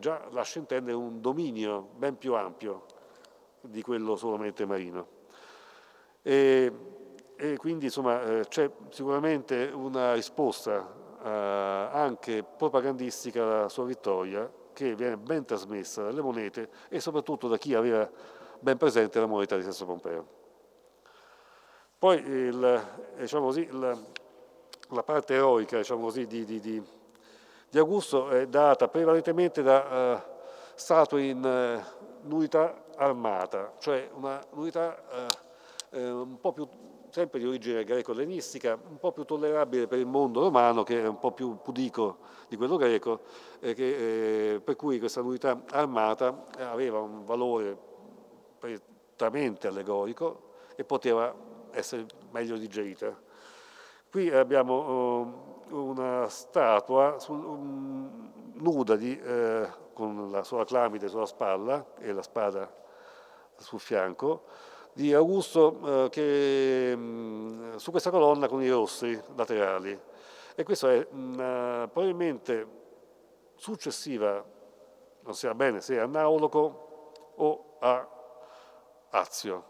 già 0.01 0.27
lascia 0.31 0.59
intendere 0.59 0.96
un 0.96 1.20
dominio 1.20 1.90
ben 1.94 2.18
più 2.18 2.35
ampio 2.35 2.87
di 3.61 3.81
quello 3.81 4.16
solamente 4.16 4.66
marino. 4.66 5.07
E, 6.23 6.73
e 7.37 7.57
quindi 7.59 7.85
insomma 7.85 8.23
eh, 8.25 8.44
c'è 8.49 8.68
sicuramente 8.88 9.70
una 9.73 10.14
risposta 10.14 10.99
anche 11.22 12.42
propagandistica 12.42 13.42
alla 13.42 13.68
sua 13.68 13.85
vittoria 13.85 14.50
che 14.72 14.94
viene 14.94 15.16
ben 15.16 15.44
trasmessa 15.44 16.02
dalle 16.02 16.22
monete 16.22 16.70
e 16.88 17.00
soprattutto 17.00 17.48
da 17.48 17.59
chi 17.59 17.74
aveva 17.74 18.09
ben 18.59 18.76
presente 18.76 19.20
la 19.20 19.26
moneta 19.26 19.56
di 19.56 19.62
Sesto 19.62 19.85
Pompeo. 19.85 20.38
Poi 21.98 22.16
il, 22.16 22.83
diciamo 23.18 23.46
così, 23.46 23.61
il, 23.61 24.04
la 24.88 25.02
parte 25.02 25.35
eroica 25.35 25.76
diciamo 25.76 26.04
così, 26.04 26.26
di, 26.26 26.44
di, 26.44 26.61
di, 26.61 26.83
di, 27.68 27.78
Augusto 27.78 28.30
è 28.30 28.46
data 28.46 28.88
prevalentemente 28.88 29.62
da 29.62 30.14
uh, 30.14 30.40
statue 30.74 31.24
in 31.24 31.44
uh, 31.44 32.35
unità 32.35 32.85
armata, 32.96 33.74
cioè 33.78 34.09
una 34.14 34.40
unità 34.52 35.28
uh, 35.90 35.98
un 35.98 36.40
po' 36.40 36.52
più 36.52 36.66
sempre 37.11 37.38
di 37.38 37.46
origine 37.46 37.85
greco-ellenistica, 37.85 38.79
un 38.88 38.99
po' 38.99 39.12
più 39.12 39.25
tollerabile 39.25 39.87
per 39.87 39.99
il 39.99 40.07
mondo 40.07 40.40
romano, 40.40 40.83
che 40.83 41.03
è 41.03 41.07
un 41.07 41.18
po' 41.18 41.33
più 41.33 41.59
pudico 41.62 42.18
di 42.49 42.57
quello 42.57 42.77
greco, 42.77 43.20
eh, 43.61 43.75
che, 43.75 44.55
eh, 44.55 44.61
per 44.61 44.77
cui 44.77 44.99
questa 44.99 45.20
unità 45.20 45.62
armata 45.70 46.46
aveva 46.59 47.01
un 47.01 47.25
valore 47.25 47.77
prettamente 48.59 49.66
allegorico 49.66 50.49
e 50.77 50.85
poteva 50.85 51.35
essere 51.73 52.07
meglio 52.31 52.57
digerita. 52.57 53.29
Qui 54.11 54.31
abbiamo 54.31 55.62
uh, 55.68 55.77
una 55.77 56.29
statua 56.29 57.18
sul, 57.18 57.44
um, 57.44 58.31
nuda 58.55 58.96
di, 58.96 59.18
eh, 59.18 59.68
con 59.92 60.31
la 60.31 60.42
sua 60.42 60.64
clamide 60.64 61.09
sulla 61.09 61.27
spalla 61.27 61.94
e 61.99 62.12
la 62.12 62.23
spada 62.23 62.73
sul 63.57 63.79
fianco, 63.79 64.44
di 64.92 65.12
Augusto 65.14 66.05
eh, 66.05 66.09
che, 66.11 66.94
mh, 66.96 67.00
mm, 67.00 67.76
su 67.76 67.90
questa 67.90 68.11
colonna 68.11 68.48
con 68.48 68.62
i 68.62 68.68
rossi 68.68 69.18
laterali. 69.35 69.98
E 70.55 70.62
questo 70.62 70.88
è 70.88 71.07
una, 71.12 71.88
probabilmente 71.90 72.66
successiva, 73.57 74.44
non 75.22 75.35
si 75.35 75.46
sa 75.46 75.55
bene 75.55 75.81
se 75.81 75.98
a 75.98 76.07
Naoloco 76.07 77.33
o 77.37 77.76
a 77.81 78.09
Azio. 79.11 79.64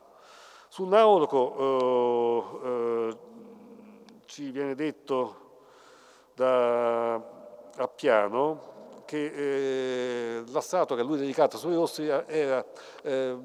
Sul 0.68 0.88
Naoloco 0.88 1.56
eh, 2.62 2.68
eh, 2.68 3.18
ci 4.26 4.50
viene 4.50 4.74
detto 4.74 5.37
da 6.35 7.14
Appiano 7.76 8.78
che 9.04 9.24
eh, 10.38 10.44
la 10.46 10.61
statua 10.61 10.94
che 10.94 11.02
lui 11.02 11.18
dedicata 11.18 11.59
sui 11.59 11.74
rossi 11.74 12.06
era, 12.06 12.64
eh, 13.02 13.37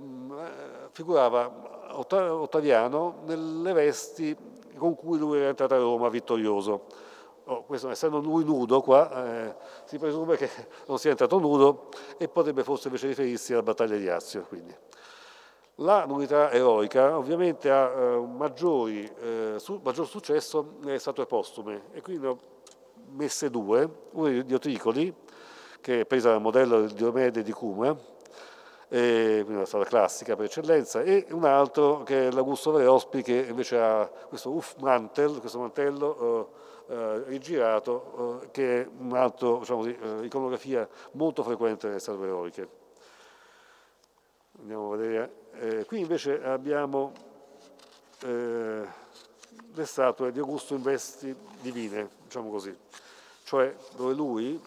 figurava 0.95 1.73
Ottaviano 1.97 3.23
nelle 3.25 3.73
vesti 3.73 4.35
con 4.77 4.95
cui 4.95 5.17
lui 5.17 5.39
era 5.39 5.49
entrato 5.49 5.73
a 5.73 5.77
Roma 5.77 6.07
vittorioso. 6.07 6.85
Oh, 7.47 7.63
questo, 7.63 7.89
essendo 7.89 8.19
lui 8.19 8.45
nudo 8.45 8.81
qua, 8.81 9.25
eh, 9.25 9.55
si 9.83 9.97
presume 9.97 10.37
che 10.37 10.49
non 10.87 10.97
sia 10.97 11.11
entrato 11.11 11.37
nudo 11.37 11.89
e 12.17 12.29
potrebbe 12.29 12.63
forse 12.63 12.87
invece 12.87 13.07
riferirsi 13.07 13.51
alla 13.51 13.61
battaglia 13.61 13.97
di 13.97 14.07
Azio. 14.07 14.43
Quindi. 14.47 14.73
La 15.79 16.05
novità 16.05 16.49
eroica 16.51 17.17
ovviamente 17.17 17.69
ha 17.69 17.91
eh, 17.91 18.17
maggiori, 18.19 19.03
eh, 19.19 19.55
su, 19.57 19.81
maggior 19.83 20.07
successo 20.07 20.75
nelle 20.79 20.99
statue 20.99 21.25
postume 21.25 21.87
e 21.91 22.01
quindi 22.01 22.21
ne 22.21 22.27
ho 22.29 22.39
messe 23.09 23.49
due, 23.49 23.89
una 24.11 24.29
di 24.29 24.53
Otricoli 24.53 25.13
che 25.81 25.99
è 25.99 26.05
presa 26.05 26.29
dal 26.29 26.41
modello 26.41 26.85
di 26.85 26.93
Diomede 26.93 27.43
di 27.43 27.51
Cuma, 27.51 27.95
e, 28.87 29.41
quindi 29.41 29.55
una 29.55 29.65
strada 29.65 29.85
classica 29.85 30.35
per 30.35 30.45
eccellenza, 30.45 31.01
e 31.01 31.25
un 31.31 31.45
altro 31.45 32.03
che 32.03 32.27
è 32.27 32.31
l'Augusto 32.31 32.71
Verospi 32.71 33.21
che 33.21 33.45
invece 33.49 33.79
ha 33.79 34.05
questo 34.05 34.51
Uff 34.51 34.75
Mantel, 34.77 35.39
questo 35.39 35.59
mantello 35.59 36.49
eh, 36.87 36.93
eh, 36.93 37.23
rigirato, 37.25 38.41
eh, 38.43 38.51
che 38.51 38.81
è 38.81 38.87
un'altra 38.99 39.57
diciamo 39.57 39.85
eh, 39.85 40.25
iconografia 40.25 40.87
molto 41.11 41.43
frequente 41.43 41.87
nelle 41.87 41.99
statue 41.99 42.27
eroiche. 42.27 42.69
Andiamo 44.59 44.93
a 44.93 44.95
vedere. 44.95 45.43
Eh, 45.59 45.85
qui 45.85 45.99
invece 45.99 46.43
abbiamo 46.43 47.11
eh, 48.23 48.85
le 49.73 49.85
statue 49.85 50.31
di 50.31 50.39
Augusto 50.39 50.75
in 50.75 50.81
vesti 50.81 51.35
divine, 51.59 52.07
diciamo 52.23 52.49
così, 52.49 52.75
cioè 53.43 53.73
dove 53.95 54.13
lui 54.13 54.61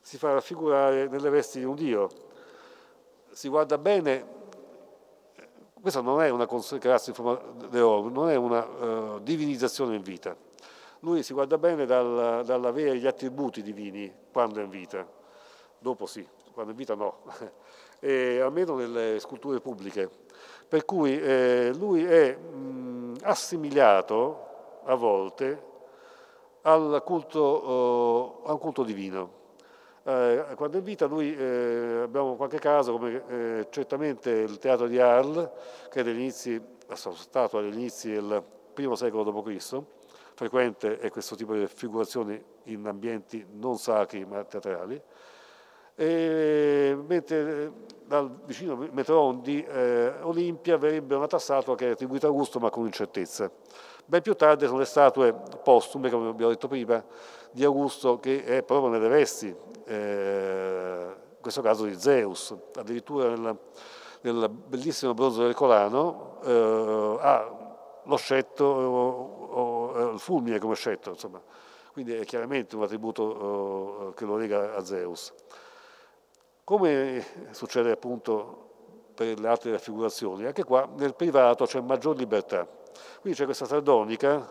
si 0.00 0.18
fa 0.18 0.32
raffigurare 0.32 1.06
nelle 1.08 1.30
vesti 1.30 1.58
di 1.58 1.64
un 1.64 1.74
Dio. 1.74 2.08
Si 3.38 3.48
guarda 3.48 3.78
bene, 3.78 4.26
questa 5.80 6.00
non 6.00 6.20
è 6.20 6.28
una 6.28 6.48
forma 6.48 7.40
d'oro, 7.68 8.08
non 8.08 8.30
è 8.30 8.34
una 8.34 8.66
uh, 8.66 9.20
divinizzazione 9.20 9.94
in 9.94 10.02
vita. 10.02 10.36
Lui 11.02 11.22
si 11.22 11.34
guarda 11.34 11.56
bene 11.56 11.86
dal, 11.86 12.42
dall'avere 12.44 12.98
gli 12.98 13.06
attributi 13.06 13.62
divini 13.62 14.12
quando 14.32 14.58
è 14.58 14.64
in 14.64 14.70
vita, 14.70 15.06
dopo 15.78 16.06
sì, 16.06 16.26
quando 16.52 16.72
è 16.72 16.74
in 16.74 16.78
vita 16.80 16.96
no, 16.96 17.18
e 18.00 18.40
almeno 18.40 18.74
nelle 18.74 19.20
sculture 19.20 19.60
pubbliche. 19.60 20.10
Per 20.66 20.84
cui 20.84 21.16
eh, 21.16 21.70
lui 21.76 22.04
è 22.04 22.34
mh, 22.34 23.18
assimilato 23.22 24.80
a 24.82 24.96
volte 24.96 25.62
al 26.62 27.00
culto, 27.04 28.42
uh, 28.44 28.48
a 28.48 28.52
un 28.52 28.58
culto 28.58 28.82
divino. 28.82 29.37
Eh, 30.08 30.54
quando 30.54 30.78
in 30.78 30.84
vita 30.84 31.06
noi 31.06 31.36
eh, 31.36 32.00
abbiamo 32.04 32.34
qualche 32.34 32.58
caso 32.58 32.92
come 32.92 33.22
eh, 33.28 33.66
certamente 33.68 34.30
il 34.30 34.56
teatro 34.56 34.86
di 34.86 34.98
Arles, 34.98 35.50
che 35.90 36.00
è 36.00 36.94
stato 36.94 37.58
agli 37.58 37.74
inizi 37.74 38.12
del 38.12 38.42
I 38.74 38.96
secolo 38.96 39.22
d.C., 39.22 39.82
frequente 40.32 40.98
è 40.98 41.10
questo 41.10 41.36
tipo 41.36 41.52
di 41.52 41.66
figurazioni 41.66 42.42
in 42.64 42.86
ambienti 42.86 43.44
non 43.50 43.76
sacri 43.76 44.24
ma 44.24 44.42
teatrali, 44.44 44.98
e, 45.94 46.96
mentre 47.06 47.72
dal 48.06 48.34
vicino 48.46 48.76
Metron 48.90 49.42
di 49.42 49.62
eh, 49.62 50.14
Olimpia 50.22 50.78
verrebbe 50.78 51.16
una 51.16 51.38
statua 51.38 51.76
che 51.76 51.88
è 51.88 51.90
attribuita 51.90 52.28
a 52.28 52.30
Augusto 52.30 52.58
ma 52.58 52.70
con 52.70 52.86
incertezza. 52.86 53.50
Ben 54.08 54.22
più 54.22 54.34
tardi 54.34 54.64
sono 54.64 54.78
le 54.78 54.86
statue 54.86 55.34
postume, 55.62 56.08
come 56.08 56.30
abbiamo 56.30 56.50
detto 56.50 56.66
prima, 56.66 57.04
di 57.50 57.62
Augusto 57.62 58.18
che 58.18 58.42
è 58.42 58.62
proprio 58.62 58.90
nelle 58.90 59.06
vesti, 59.06 59.54
eh, 59.84 61.14
in 61.28 61.40
questo 61.42 61.60
caso 61.60 61.84
di 61.84 61.92
Zeus, 62.00 62.56
addirittura 62.76 63.28
nel, 63.28 63.58
nel 64.22 64.48
bellissimo 64.48 65.12
bronzo 65.12 65.42
del 65.42 65.52
Colano 65.52 66.38
eh, 66.42 67.18
ha 67.20 68.00
lo 68.02 68.16
scetto 68.16 68.64
o, 68.64 69.46
o, 69.50 70.10
il 70.12 70.18
fulmine 70.18 70.58
come 70.58 70.74
scetto, 70.74 71.10
insomma. 71.10 71.42
quindi 71.92 72.14
è 72.14 72.24
chiaramente 72.24 72.76
un 72.76 72.84
attributo 72.84 74.08
eh, 74.08 74.14
che 74.14 74.24
lo 74.24 74.38
lega 74.38 74.74
a 74.74 74.82
Zeus. 74.86 75.34
Come 76.64 77.50
succede 77.50 77.90
appunto 77.90 78.68
per 79.14 79.38
le 79.38 79.48
altre 79.48 79.72
raffigurazioni, 79.72 80.46
anche 80.46 80.64
qua 80.64 80.88
nel 80.96 81.14
privato 81.14 81.66
c'è 81.66 81.82
maggior 81.82 82.16
libertà. 82.16 82.77
Quindi 83.20 83.38
c'è 83.38 83.44
questa 83.44 83.66
sardonica 83.66 84.50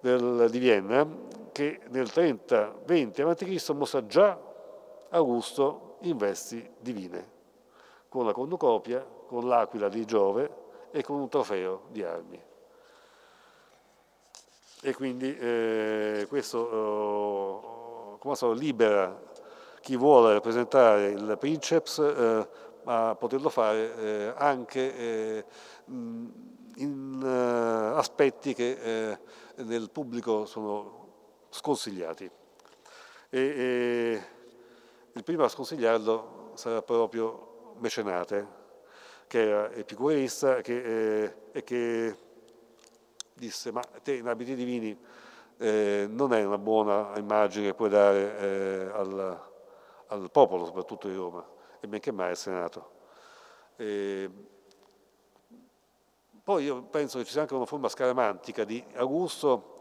del, 0.00 0.48
di 0.50 0.58
Vienna 0.58 1.06
che 1.52 1.80
nel 1.88 2.06
30-20 2.06 3.22
a.C. 3.22 3.70
mostra 3.70 4.06
già 4.06 4.38
Augusto 5.10 5.96
in 6.00 6.16
vesti 6.16 6.68
divine, 6.78 7.30
con 8.08 8.24
la 8.24 8.32
cornucopia, 8.32 9.06
con 9.26 9.46
l'aquila 9.46 9.88
di 9.88 10.04
Giove 10.04 10.50
e 10.90 11.02
con 11.02 11.20
un 11.20 11.28
trofeo 11.28 11.84
di 11.88 12.02
armi. 12.02 12.42
E 14.84 14.94
quindi 14.94 15.36
eh, 15.38 16.26
questo 16.28 18.18
eh, 18.20 18.34
so, 18.34 18.52
libera 18.52 19.30
chi 19.80 19.96
vuole 19.96 20.32
rappresentare 20.32 21.10
il 21.10 21.36
princeps 21.38 21.98
eh, 21.98 22.48
a 22.84 23.14
poterlo 23.14 23.48
fare 23.48 23.96
eh, 23.96 24.32
anche 24.36 24.96
eh, 24.96 25.44
in 26.76 27.20
eh, 27.22 27.98
aspetti 27.98 28.54
che 28.54 29.10
eh, 29.10 29.18
nel 29.62 29.90
pubblico 29.90 30.46
sono 30.46 31.46
sconsigliati. 31.50 32.30
E, 33.30 33.40
e 33.40 34.22
il 35.12 35.24
primo 35.24 35.44
a 35.44 35.48
sconsigliarlo 35.48 36.52
sarà 36.54 36.82
proprio 36.82 37.74
Mecenate, 37.78 38.46
che 39.26 39.48
era 39.48 39.72
epicurista 39.72 40.60
che, 40.60 41.22
eh, 41.24 41.34
e 41.52 41.64
che 41.64 42.16
disse 43.34 43.72
ma 43.72 43.80
te 44.02 44.14
in 44.14 44.28
abiti 44.28 44.54
divini 44.54 44.96
eh, 45.56 46.06
non 46.08 46.32
è 46.32 46.44
una 46.44 46.58
buona 46.58 47.12
immagine 47.16 47.66
che 47.66 47.74
puoi 47.74 47.88
dare 47.88 48.38
eh, 48.38 48.90
al, 48.92 49.40
al, 50.08 50.30
popolo, 50.30 50.64
soprattutto 50.64 51.08
di 51.08 51.14
Roma, 51.14 51.46
e 51.80 51.86
benché 51.86 52.10
mai 52.10 52.30
al 52.30 52.36
Senato. 52.36 52.90
E, 53.76 54.30
poi 56.52 56.64
io 56.64 56.82
penso 56.82 57.16
che 57.16 57.24
ci 57.24 57.30
sia 57.30 57.40
anche 57.40 57.54
una 57.54 57.64
forma 57.64 57.88
scaramantica 57.88 58.64
di 58.64 58.84
Augusto 58.96 59.78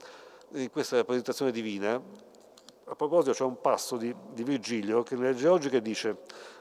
in 0.53 0.71
questa 0.71 0.95
rappresentazione 0.95 1.51
divina. 1.51 1.95
A 1.95 2.95
proposito 2.95 3.33
c'è 3.33 3.43
un 3.43 3.59
passo 3.59 3.97
di, 3.97 4.15
di 4.31 4.43
Virgilio 4.43 5.03
che 5.03 5.17
nelle 5.17 5.35
geologiche 5.35 5.81
dice, 5.81 6.19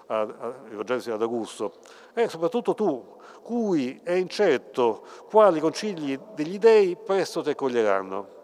rivolgendosi 0.08 1.12
ad 1.12 1.22
Augusto, 1.22 1.74
e 2.12 2.28
soprattutto 2.28 2.74
tu, 2.74 3.18
cui 3.42 4.00
è 4.02 4.14
incerto 4.14 5.04
quali 5.28 5.60
concili 5.60 6.18
degli 6.34 6.58
dei 6.58 6.96
presto 6.96 7.42
te 7.42 7.54
coglieranno. 7.54 8.38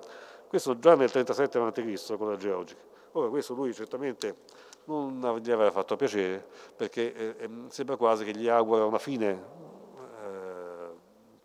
Questo 0.47 0.79
già 0.79 0.95
nel 0.95 1.11
37 1.11 1.59
a.C. 1.59 2.17
con 2.17 2.29
la 2.29 2.37
geologica. 2.37 2.81
Ora 3.13 3.29
questo 3.29 3.55
lui 3.55 3.75
certamente 3.75 4.37
non 4.85 5.19
gli 5.43 5.51
aveva 5.51 5.73
fatto 5.73 5.97
piacere 5.97 6.47
perché 6.77 7.13
eh, 7.13 7.35
eh 7.39 7.51
sembra 7.71 7.97
quasi 7.97 8.25
che 8.25 8.37
gli 8.37 8.47
augura 8.47 8.85
una 8.85 8.99
fine 8.99 9.66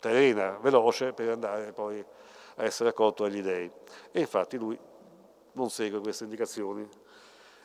terrena, 0.02 0.58
veloce, 0.60 1.12
per 1.12 1.28
andare 1.28 1.72
poi 1.72 2.04
a 2.56 2.64
essere 2.64 2.88
accolto 2.88 3.22
dagli 3.22 3.40
dei. 3.40 3.70
E 4.10 4.20
infatti 4.20 4.58
lui 4.58 4.76
non 5.52 5.70
segue 5.70 6.00
queste 6.00 6.24
indicazioni 6.24 6.86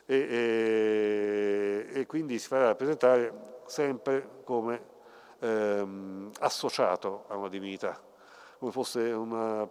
e, 0.06 0.16
e, 0.16 2.00
e 2.00 2.06
quindi 2.06 2.38
si 2.38 2.46
farà 2.46 2.66
rappresentare 2.66 3.62
sempre 3.66 4.42
come 4.44 4.80
ehm, 5.40 6.30
associato 6.38 7.24
a 7.26 7.36
una 7.36 7.48
divinità, 7.48 8.00
una, 8.60 9.68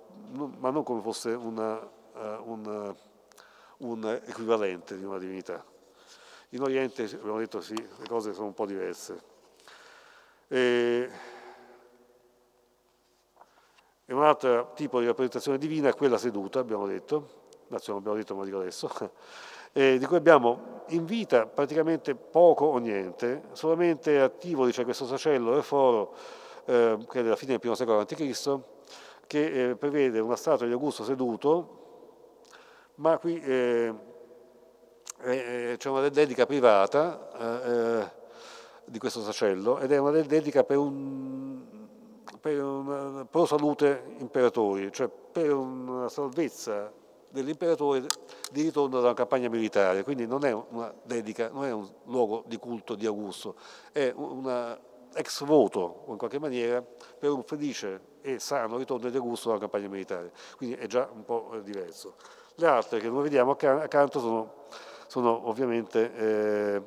ma 0.58 0.70
non 0.70 0.84
come 0.84 1.02
fosse 1.02 1.30
una, 1.30 1.78
uh, 1.78 2.52
un, 2.52 2.96
un 3.78 4.22
equivalente 4.26 4.98
di 4.98 5.06
una 5.06 5.18
divinità. 5.18 5.64
In 6.50 6.62
Oriente, 6.62 7.04
abbiamo 7.04 7.40
detto 7.40 7.62
sì, 7.62 7.76
le 7.76 8.08
cose 8.08 8.34
sono 8.34 8.48
un 8.48 8.54
po' 8.54 8.66
diverse. 8.66 9.36
E, 10.48 11.10
e 14.10 14.14
un 14.14 14.24
altro 14.24 14.72
tipo 14.74 15.02
di 15.02 15.06
rappresentazione 15.06 15.58
divina 15.58 15.90
è 15.90 15.94
quella 15.94 16.18
seduta, 16.18 16.60
abbiamo 16.60 16.88
detto, 16.88 17.28
non 17.68 17.80
abbiamo 17.98 18.16
detto 18.16 18.36
ma 18.36 18.46
dico 18.46 18.60
adesso, 18.60 18.90
eh, 19.74 19.98
di 19.98 20.06
cui 20.06 20.16
abbiamo 20.16 20.84
in 20.88 21.04
vita 21.04 21.46
praticamente 21.46 22.16
poco 22.16 22.66
o 22.68 22.78
niente, 22.78 23.50
solamente 23.52 24.22
attivo 24.22 24.66
dice, 24.66 24.86
questo 24.86 25.06
sacello 25.06 25.52
del 25.52 25.64
foro, 25.64 26.16
eh, 26.64 26.98
che 27.10 27.20
è 27.20 27.24
della 27.24 27.36
fine 27.36 27.58
del 27.58 27.72
I 27.72 27.76
secolo 27.76 28.00
a.C., 28.00 28.60
che 29.28 29.72
eh, 29.72 29.76
prevede 29.76 30.20
una 30.20 30.38
statua 30.38 30.66
di 30.66 30.72
Augusto 30.72 31.04
seduto, 31.04 32.46
ma 32.96 33.18
qui 33.18 33.42
eh, 33.42 33.94
eh, 35.24 35.76
c'è 35.78 35.90
una 35.90 36.08
dedica 36.08 36.46
privata 36.46 37.66
eh, 37.66 38.12
di 38.86 39.00
questo 39.00 39.22
sacello 39.22 39.80
ed 39.80 39.92
è 39.92 39.98
una 39.98 40.12
dedica 40.12 40.64
per 40.64 40.78
un 40.78 41.77
per 42.40 42.62
una 42.62 43.26
pro 43.26 43.46
salute 43.46 44.16
imperatori, 44.20 44.92
cioè 44.92 45.10
per 45.10 45.54
una 45.54 46.10
salvezza 46.10 46.92
dell'imperatore 47.30 48.08
di 48.52 48.62
ritorno 48.64 49.00
da 49.00 49.08
una 49.08 49.14
campagna 49.14 49.50
militare, 49.50 50.04
quindi 50.04 50.26
non 50.26 50.46
è 50.46 50.52
una 50.52 50.94
dedica, 51.04 51.50
non 51.50 51.66
è 51.66 51.72
un 51.72 51.88
luogo 52.06 52.44
di 52.48 52.58
culto 52.58 52.96
di 52.96 53.06
Augusto, 53.06 53.56
è 53.92 54.12
una 54.16 54.80
ex 55.14 55.44
voto 55.44 56.04
in 56.08 56.18
qualche 56.18 56.40
maniera 56.40 56.82
per 56.82 57.32
un 57.32 57.44
felice 57.44 58.16
e 58.22 58.40
sano 58.40 58.78
ritorno 58.78 59.10
di 59.10 59.18
Augusto 59.18 59.50
da 59.50 59.56
una 59.56 59.62
campagna 59.62 59.90
militare, 59.90 60.32
quindi 60.56 60.76
è 60.76 60.88
già 60.88 61.10
un 61.12 61.24
po' 61.26 61.52
eh, 61.54 61.64
diverso. 61.64 62.16
Le 62.56 62.68
altre 62.68 63.00
che 63.00 63.10
noi 63.10 63.24
vediamo 63.24 63.52
accanto 63.52 64.20
sono, 64.20 64.54
sono 65.08 65.48
ovviamente 65.48 66.14
eh, 66.16 66.82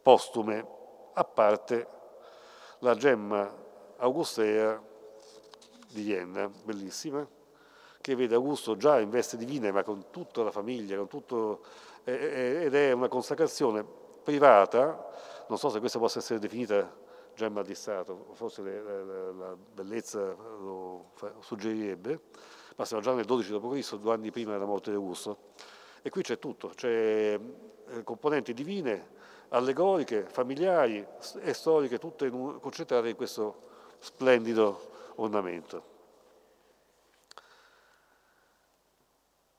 postume, 0.00 0.66
a 1.12 1.24
parte 1.24 1.86
la 2.80 2.94
gemma 2.94 3.64
augustea 3.98 4.82
di 5.90 6.02
Vienna, 6.02 6.50
bellissima, 6.64 7.26
che 8.00 8.14
vede 8.14 8.34
Augusto 8.34 8.76
già 8.76 9.00
in 9.00 9.10
veste 9.10 9.36
divine, 9.36 9.72
ma 9.72 9.82
con 9.82 10.10
tutta 10.10 10.42
la 10.42 10.50
famiglia, 10.50 11.02
tutto, 11.04 11.64
ed 12.04 12.74
è 12.74 12.92
una 12.92 13.08
consacrazione 13.08 13.84
privata, 14.22 15.10
non 15.48 15.58
so 15.58 15.70
se 15.70 15.80
questa 15.80 15.98
possa 15.98 16.18
essere 16.18 16.38
definita 16.38 17.04
gemma 17.34 17.62
di 17.62 17.74
Stato, 17.74 18.28
forse 18.32 18.62
la, 18.62 19.32
la 19.32 19.56
bellezza 19.56 20.20
lo 20.20 21.12
suggerirebbe, 21.40 22.20
ma 22.76 22.84
siamo 22.84 23.02
già 23.02 23.12
nel 23.12 23.24
12 23.24 23.58
d.C., 23.58 23.96
due 23.96 24.12
anni 24.12 24.30
prima 24.30 24.52
della 24.52 24.64
morte 24.66 24.90
di 24.90 24.96
Augusto. 24.96 25.38
E 26.02 26.10
qui 26.10 26.22
c'è 26.22 26.38
tutto, 26.38 26.68
c'è 26.68 27.38
eh, 27.88 28.02
componenti 28.04 28.54
divine, 28.54 29.14
allegoriche, 29.48 30.26
familiari 30.28 31.04
e 31.40 31.52
storiche, 31.52 31.98
tutte 31.98 32.30
concentrate 32.30 33.08
in 33.08 33.16
questo 33.16 33.64
splendido 33.98 35.12
ornamento. 35.16 35.94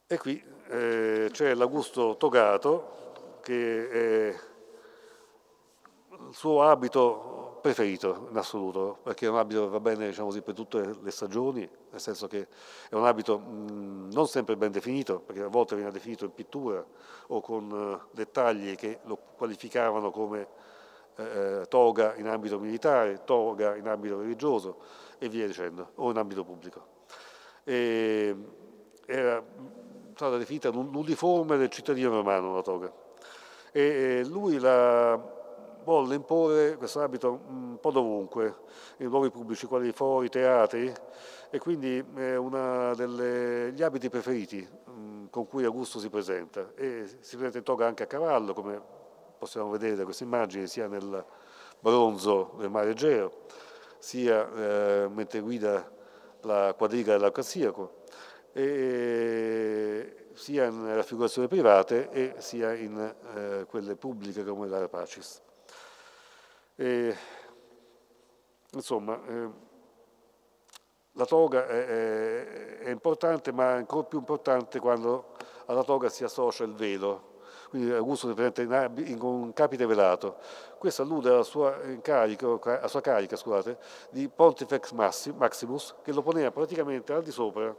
E 0.07 0.17
qui 0.17 0.41
eh, 0.69 1.29
c'è 1.31 1.53
l'Augusto 1.53 2.15
Togato, 2.17 3.39
che 3.41 3.89
è 3.89 4.35
il 6.27 6.33
suo 6.33 6.63
abito 6.63 7.59
preferito 7.61 8.27
in 8.29 8.37
assoluto, 8.37 8.99
perché 9.03 9.25
è 9.25 9.29
un 9.29 9.37
abito 9.37 9.63
che 9.63 9.69
va 9.69 9.79
bene 9.79 10.07
diciamo 10.07 10.27
così, 10.27 10.41
per 10.41 10.53
tutte 10.53 10.97
le 11.01 11.11
stagioni, 11.11 11.69
nel 11.89 11.99
senso 11.99 12.27
che 12.27 12.47
è 12.89 12.95
un 12.95 13.05
abito 13.05 13.37
mh, 13.37 14.11
non 14.13 14.27
sempre 14.27 14.55
ben 14.55 14.71
definito, 14.71 15.19
perché 15.19 15.41
a 15.41 15.47
volte 15.47 15.75
viene 15.75 15.91
definito 15.91 16.23
in 16.23 16.33
pittura 16.33 16.85
o 17.27 17.41
con 17.41 17.69
uh, 17.69 17.99
dettagli 18.11 18.75
che 18.75 18.99
lo 19.03 19.17
qualificavano 19.35 20.11
come 20.11 20.47
eh, 21.17 21.65
toga 21.67 22.15
in 22.15 22.27
ambito 22.27 22.59
militare, 22.59 23.23
toga 23.25 23.75
in 23.75 23.87
ambito 23.87 24.19
religioso 24.19 24.77
e 25.17 25.27
via 25.29 25.47
dicendo, 25.47 25.91
o 25.95 26.11
in 26.11 26.17
ambito 26.17 26.43
pubblico. 26.43 26.95
E 27.63 28.35
era 29.05 29.43
stata 30.13 30.37
definita 30.37 30.69
l'uniforme 30.69 31.57
del 31.57 31.69
cittadino 31.69 32.09
romano 32.11 32.53
la 32.53 32.61
toga. 32.61 32.91
E 33.71 34.23
lui 34.25 34.59
la 34.59 35.35
volle 35.83 36.15
imporre 36.15 36.75
questo 36.75 37.01
abito 37.01 37.39
un 37.47 37.77
po' 37.79 37.91
dovunque, 37.91 38.55
in 38.97 39.07
luoghi 39.07 39.29
pubblici 39.29 39.67
quali 39.67 39.91
fori, 39.91 40.27
teatri, 40.29 40.91
e 41.49 41.59
quindi 41.59 42.03
è 42.15 42.35
uno 42.35 42.93
degli 42.95 43.81
abiti 43.81 44.09
preferiti 44.09 44.67
con 45.29 45.47
cui 45.47 45.63
Augusto 45.63 45.99
si 45.99 46.09
presenta. 46.09 46.71
E 46.75 47.05
si 47.19 47.35
presenta 47.35 47.59
in 47.59 47.63
toga 47.63 47.87
anche 47.87 48.03
a 48.03 48.07
cavallo, 48.07 48.53
come 48.53 48.81
possiamo 49.37 49.69
vedere 49.69 49.95
da 49.95 50.03
queste 50.03 50.23
immagini 50.23 50.67
sia 50.67 50.87
nel 50.87 51.23
bronzo 51.79 52.55
del 52.57 52.69
mare 52.69 52.91
Egeo, 52.91 53.45
sia 53.99 54.51
eh, 54.53 55.07
mentre 55.09 55.39
guida 55.39 55.89
la 56.41 56.73
quadriga 56.77 57.13
dell'Arcassiaco, 57.13 58.03
sia 60.37 60.69
nelle 60.69 60.95
raffigurazioni 60.95 61.47
private 61.47 62.09
e 62.11 62.35
sia 62.37 62.73
in 62.73 63.15
eh, 63.35 63.65
quelle 63.67 63.95
pubbliche 63.95 64.43
come 64.43 64.67
l'Ara 64.67 64.87
Pacis. 64.87 65.41
E, 66.75 67.15
insomma, 68.71 69.19
eh, 69.27 69.49
la 71.13 71.25
toga 71.25 71.67
è, 71.67 71.85
è, 71.85 72.77
è, 72.79 72.89
importante, 72.89 73.51
ma 73.51 73.73
è 73.73 73.77
ancora 73.77 74.03
più 74.03 74.19
importante 74.19 74.79
quando 74.79 75.33
alla 75.65 75.83
toga 75.83 76.09
si 76.09 76.23
associa 76.23 76.63
il 76.63 76.73
velo, 76.73 77.26
quindi 77.69 77.91
Augusto 77.91 78.29
in, 78.29 79.17
un 79.21 79.53
capite 79.53 79.85
velato. 79.85 80.37
Questo 80.77 81.01
allude 81.01 81.29
alla 81.29 81.43
sua, 81.43 81.77
carico, 82.01 82.59
alla 82.63 82.87
sua 82.87 83.01
carica 83.01 83.35
scusate, 83.35 83.77
di 84.11 84.29
Pontifex 84.29 84.91
Maximus, 84.91 85.95
che 86.01 86.13
lo 86.13 86.21
poneva 86.21 86.51
praticamente 86.51 87.13
al 87.13 87.23
di 87.23 87.31
sopra 87.31 87.75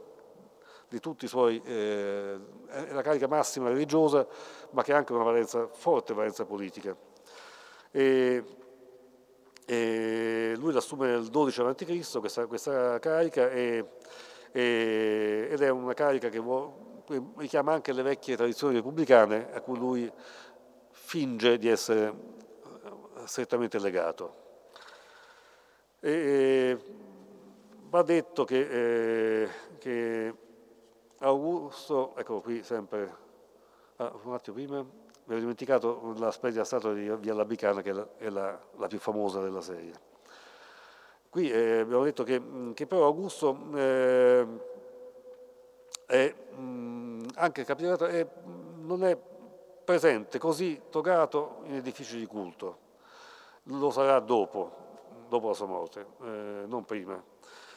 di 0.87 0.99
tutti 0.99 1.25
i 1.25 1.27
suoi, 1.27 1.61
eh, 1.63 2.39
la 2.91 3.01
carica 3.01 3.27
massima 3.27 3.69
religiosa, 3.69 4.25
ma 4.71 4.83
che 4.83 4.93
ha 4.93 4.97
anche 4.97 5.13
una 5.13 5.23
valenza, 5.23 5.67
forte 5.67 6.13
valenza 6.13 6.45
politica. 6.45 6.95
E, 7.91 8.43
e 9.65 10.53
lui 10.57 10.73
l'assume 10.73 11.07
nel 11.07 11.27
12 11.27 11.61
a.C., 11.61 12.19
questa, 12.19 12.47
questa 12.47 12.97
carica, 12.99 13.49
e, 13.51 13.85
e, 14.51 15.47
ed 15.51 15.61
è 15.61 15.69
una 15.69 15.93
carica 15.93 16.29
che 16.29 16.39
vuole 16.39 16.87
richiama 17.37 17.73
anche 17.73 17.93
le 17.93 18.01
vecchie 18.01 18.35
tradizioni 18.35 18.75
repubblicane 18.75 19.51
a 19.53 19.61
cui 19.61 19.77
lui 19.77 20.11
finge 20.91 21.57
di 21.57 21.67
essere 21.67 22.07
eh, 22.07 23.25
strettamente 23.25 23.79
legato. 23.79 24.47
E, 25.99 26.77
va 27.89 28.03
detto 28.03 28.45
che, 28.45 29.41
eh, 29.43 29.49
che, 29.79 30.33
Augusto, 31.19 32.15
ecco 32.15 32.39
qui 32.41 32.63
sempre, 32.63 33.15
ah, 33.97 34.13
un 34.23 34.33
attimo 34.33 34.55
prima, 34.55 34.81
mi 34.81 35.35
ero 35.35 35.39
dimenticato 35.39 36.13
la 36.17 36.31
splendida 36.31 36.63
statua 36.63 36.93
di 36.93 37.09
Via 37.19 37.33
Labicana 37.33 37.81
che 37.81 37.89
è 37.89 37.93
la, 37.93 38.07
è 38.17 38.29
la, 38.29 38.59
la 38.77 38.87
più 38.87 38.99
famosa 38.99 39.41
della 39.41 39.61
serie. 39.61 39.93
Qui 41.29 41.51
eh, 41.51 41.79
abbiamo 41.79 42.03
detto 42.03 42.23
che, 42.23 42.41
che 42.73 42.87
però 42.87 43.05
Augusto 43.05 43.55
eh, 43.75 44.47
è, 46.07 46.33
mh, 46.55 46.61
anche 47.39 47.63
capitato, 47.63 48.05
è, 48.05 48.27
non 48.81 49.03
è 49.03 49.17
presente 49.83 50.37
così 50.37 50.81
togato 50.89 51.61
in 51.65 51.75
edifici 51.75 52.17
di 52.17 52.25
culto. 52.25 52.87
Lo 53.63 53.89
sarà 53.91 54.19
dopo, 54.19 54.71
dopo 55.29 55.47
la 55.47 55.53
sua 55.53 55.65
morte, 55.65 56.05
eh, 56.21 56.63
non 56.65 56.83
prima. 56.85 57.21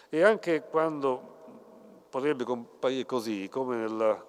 E 0.09 0.23
anche 0.23 0.65
quando 0.65 1.31
potrebbe 2.11 2.45
comparire 2.45 3.07
così, 3.07 3.49
come 3.49 3.77
nel 3.77 4.25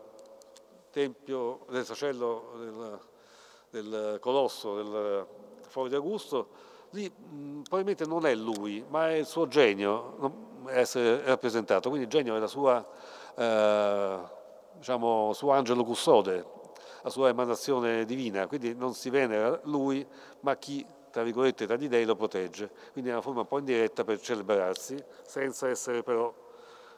tempio 0.92 1.66
del 1.70 1.84
sacello 1.84 2.52
del, 2.58 3.00
del 3.70 4.20
Colosso, 4.20 4.76
del 4.76 5.28
Foro 5.68 5.88
di 5.88 5.96
Augusto, 5.96 6.48
lì 6.92 7.10
mh, 7.10 7.62
probabilmente 7.64 8.06
non 8.06 8.26
è 8.28 8.36
lui, 8.36 8.86
ma 8.88 9.10
è 9.10 9.14
il 9.14 9.26
suo 9.26 9.48
genio 9.48 10.52
essere 10.68 11.24
rappresentato, 11.24 11.90
quindi 11.90 12.06
il 12.06 12.12
genio 12.12 12.36
è 12.36 12.40
la 12.40 12.48
sua 12.48 12.86
eh, 13.36 14.42
diciamo, 14.76 15.34
suo 15.34 15.52
angelo 15.52 15.84
custode, 15.84 16.46
la 17.02 17.10
sua 17.10 17.30
emanazione 17.30 18.06
divina, 18.06 18.48
quindi 18.48 18.74
non 18.76 18.94
si 18.94 19.10
venera 19.10 19.60
lui, 19.64 20.06
ma 20.42 20.56
chi, 20.56 20.86
tra 21.12 21.24
virgolette, 21.24 21.66
tra 21.66 21.76
gli 21.76 21.88
dei 21.88 22.06
lo 22.06 22.16
protegge. 22.16 22.70
Quindi 22.92 23.10
è 23.10 23.14
una 23.14 23.22
forma 23.22 23.42
un 23.42 23.48
po' 23.48 23.60
indiretta 23.60 24.04
per 24.04 24.20
celebrarsi, 24.20 25.02
senza 25.26 25.68
essere 25.70 26.02
però 26.04 26.34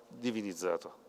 divinizzato. 0.08 1.04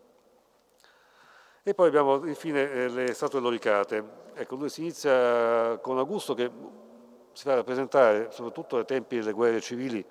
E 1.62 1.75
poi 1.75 1.89
abbiamo 1.89 2.25
infine 2.27 2.71
eh, 2.71 2.89
le 2.89 3.12
statue 3.12 3.41
loricate. 3.41 4.25
Ecco, 4.35 4.55
lui 4.55 4.69
si 4.69 4.83
inizia 4.83 5.79
con 5.79 5.99
Augusto 5.99 6.33
che 6.35 6.51
si 7.33 7.43
fa 7.43 7.55
rappresentare, 7.55 8.31
soprattutto 8.31 8.79
ai 8.79 8.85
tempi 8.85 9.17
delle 9.17 9.33
guerre 9.33 9.61
civili, 9.61 10.05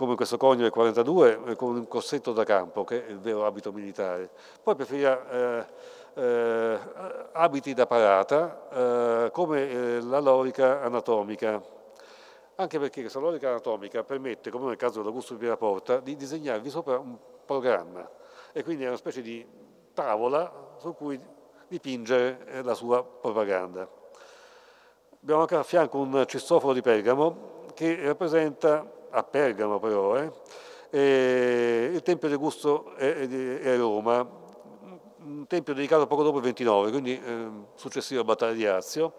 come 0.00 0.14
questo 0.14 0.38
conio 0.38 0.62
del 0.62 0.70
42, 0.70 1.40
eh, 1.44 1.56
con 1.56 1.76
un 1.76 1.86
corsetto 1.86 2.32
da 2.32 2.42
campo, 2.44 2.84
che 2.84 3.06
è 3.06 3.10
il 3.10 3.18
vero 3.18 3.44
abito 3.44 3.70
militare. 3.70 4.30
Poi 4.62 4.74
preferiva 4.74 5.28
eh, 5.30 5.66
eh, 6.14 6.78
abiti 7.32 7.74
da 7.74 7.86
parata, 7.86 9.26
eh, 9.26 9.30
come 9.30 9.68
eh, 9.68 10.00
la 10.00 10.18
lorica 10.18 10.80
anatomica, 10.80 11.62
anche 12.54 12.78
perché 12.78 13.02
questa 13.02 13.18
lorica 13.18 13.50
anatomica 13.50 14.02
permette, 14.02 14.48
come 14.48 14.68
nel 14.68 14.76
caso 14.76 15.00
dell'Augusto 15.00 15.34
di 15.34 15.40
Pieraporta, 15.40 16.00
di 16.00 16.16
disegnarvi 16.16 16.70
sopra 16.70 16.98
un 16.98 17.18
programma 17.44 18.08
e 18.52 18.64
quindi 18.64 18.84
è 18.84 18.88
una 18.88 18.96
specie 18.96 19.20
di 19.20 19.46
tavola 19.92 20.78
su 20.78 20.94
cui 20.94 21.20
dipingere 21.68 22.46
eh, 22.46 22.62
la 22.62 22.72
sua 22.72 23.04
propaganda. 23.04 23.86
Abbiamo 25.22 25.42
anche 25.42 25.56
a 25.56 25.62
fianco 25.62 25.98
un 25.98 26.24
cistoforo 26.26 26.72
di 26.72 26.80
Pergamo 26.80 27.66
che 27.74 28.02
rappresenta, 28.02 28.98
a 29.10 29.22
Pergamo 29.22 29.78
però, 29.78 30.16
eh, 30.16 30.30
eh, 30.90 31.90
il 31.92 32.02
Tempio 32.02 32.28
di 32.28 32.34
Augusto 32.34 32.94
è, 32.94 33.26
a 33.64 33.76
Roma, 33.76 34.38
un 35.22 35.46
tempio 35.46 35.74
dedicato 35.74 36.06
poco 36.06 36.22
dopo 36.22 36.38
il 36.38 36.44
29, 36.44 36.90
quindi 36.90 37.20
eh, 37.22 37.48
successivo 37.74 38.22
a 38.22 38.24
Battaglia 38.24 38.52
di 38.52 38.66
Azio, 38.66 39.14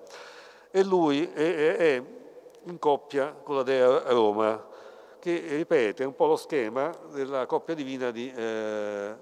e 0.71 0.83
lui 0.83 1.29
è, 1.31 1.75
è 1.75 2.03
in 2.63 2.79
coppia 2.79 3.31
con 3.31 3.55
la 3.55 3.63
dea 3.63 4.11
Roma, 4.11 4.67
che 5.19 5.43
ripete 5.49 6.03
un 6.03 6.15
po' 6.15 6.25
lo 6.25 6.35
schema 6.35 6.91
della 7.11 7.45
coppia 7.45 7.75
divina 7.75 8.09
di 8.09 8.31
eh, 8.35 9.15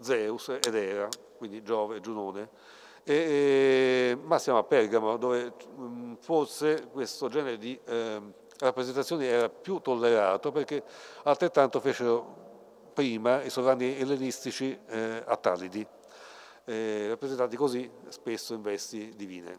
Zeus 0.00 0.48
ed 0.48 0.74
Era, 0.74 1.08
quindi 1.38 1.62
Giove 1.62 1.96
e 1.96 2.00
Giunone. 2.00 2.48
E, 3.02 3.14
e, 3.14 4.18
ma 4.20 4.38
siamo 4.38 4.58
a 4.58 4.64
Pergamo, 4.64 5.16
dove 5.16 5.52
forse 6.18 6.88
questo 6.92 7.28
genere 7.28 7.56
di 7.56 7.78
eh, 7.84 8.20
rappresentazioni 8.58 9.26
era 9.26 9.48
più 9.48 9.80
tollerato 9.80 10.52
perché 10.52 10.82
altrettanto 11.24 11.80
fecero 11.80 12.44
prima 12.92 13.42
i 13.42 13.50
sovrani 13.50 13.98
ellenistici 13.98 14.78
eh, 14.86 15.22
a 15.24 15.36
Tallidi, 15.36 15.86
eh, 16.64 17.08
rappresentati 17.08 17.56
così 17.56 17.90
spesso 18.08 18.54
in 18.54 18.62
vesti 18.62 19.14
divine. 19.14 19.58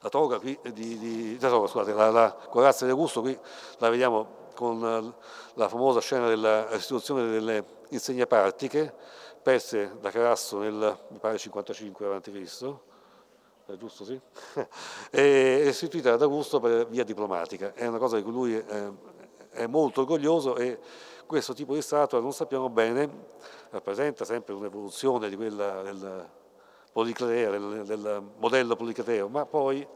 La 0.00 0.08
toga 0.08 0.38
qui, 0.38 0.58
di, 0.72 0.98
di, 0.98 1.38
no, 1.40 1.66
scusate, 1.66 1.92
la, 1.92 2.10
la 2.10 2.32
corazza 2.32 2.84
di 2.84 2.90
Augusto 2.90 3.20
qui 3.20 3.38
la 3.78 3.88
vediamo 3.88 4.46
con 4.54 4.80
la 5.54 5.68
famosa 5.68 6.00
scena 6.00 6.26
della 6.26 6.68
restituzione 6.68 7.28
delle 7.28 7.64
insegne 7.90 8.26
partiche 8.26 8.94
perse 9.42 9.96
da 10.00 10.10
Carasso 10.10 10.58
nel, 10.58 10.98
mi 11.08 11.18
pare, 11.18 11.38
55 11.38 12.06
a.C., 12.06 12.87
è 13.72 13.76
giusto 13.76 14.04
sì? 14.04 14.18
e 15.10 15.62
restituita 15.64 16.14
ad 16.14 16.22
Augusto 16.22 16.58
per 16.58 16.86
via 16.88 17.04
diplomatica. 17.04 17.74
È 17.74 17.86
una 17.86 17.98
cosa 17.98 18.16
di 18.16 18.22
cui 18.22 18.32
lui 18.32 18.54
è, 18.54 18.90
è 19.50 19.66
molto 19.66 20.00
orgoglioso 20.00 20.56
e 20.56 20.78
questo 21.26 21.52
tipo 21.52 21.74
di 21.74 21.82
statua, 21.82 22.20
non 22.20 22.32
sappiamo 22.32 22.70
bene, 22.70 23.08
rappresenta 23.70 24.24
sempre 24.24 24.54
un'evoluzione 24.54 25.28
di 25.28 25.36
quella 25.36 25.82
del 25.82 26.26
policlea, 26.90 27.50
del, 27.50 27.82
del 27.84 28.22
modello 28.38 28.74
policleteo, 28.74 29.28
ma 29.28 29.44
poi 29.44 29.86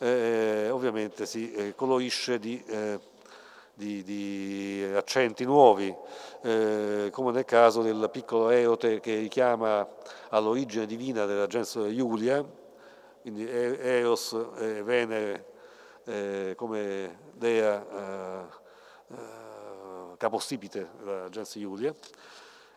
eh, 0.00 0.68
ovviamente 0.70 1.24
si 1.24 1.52
eh, 1.52 1.74
colorisce 1.76 2.40
di, 2.40 2.60
eh, 2.66 2.98
di, 3.72 4.02
di, 4.02 4.84
accenti 4.92 5.44
nuovi, 5.44 5.94
eh, 6.42 7.08
come 7.12 7.30
nel 7.30 7.44
caso 7.44 7.80
del 7.80 8.08
piccolo 8.10 8.50
Eote 8.50 8.98
che 8.98 9.14
richiama 9.20 9.86
all'origine 10.30 10.86
divina 10.86 11.24
della 11.24 11.46
gens 11.46 11.74
Iulia, 11.74 12.44
quindi 13.24 13.48
Eros 13.48 14.36
e 14.58 14.82
Venere 14.82 15.46
eh, 16.04 16.52
come 16.58 17.20
dea 17.32 18.50
eh, 19.08 20.16
capostipite 20.18 20.90
della 20.98 21.30
gens 21.30 21.54
Iulia. 21.54 21.94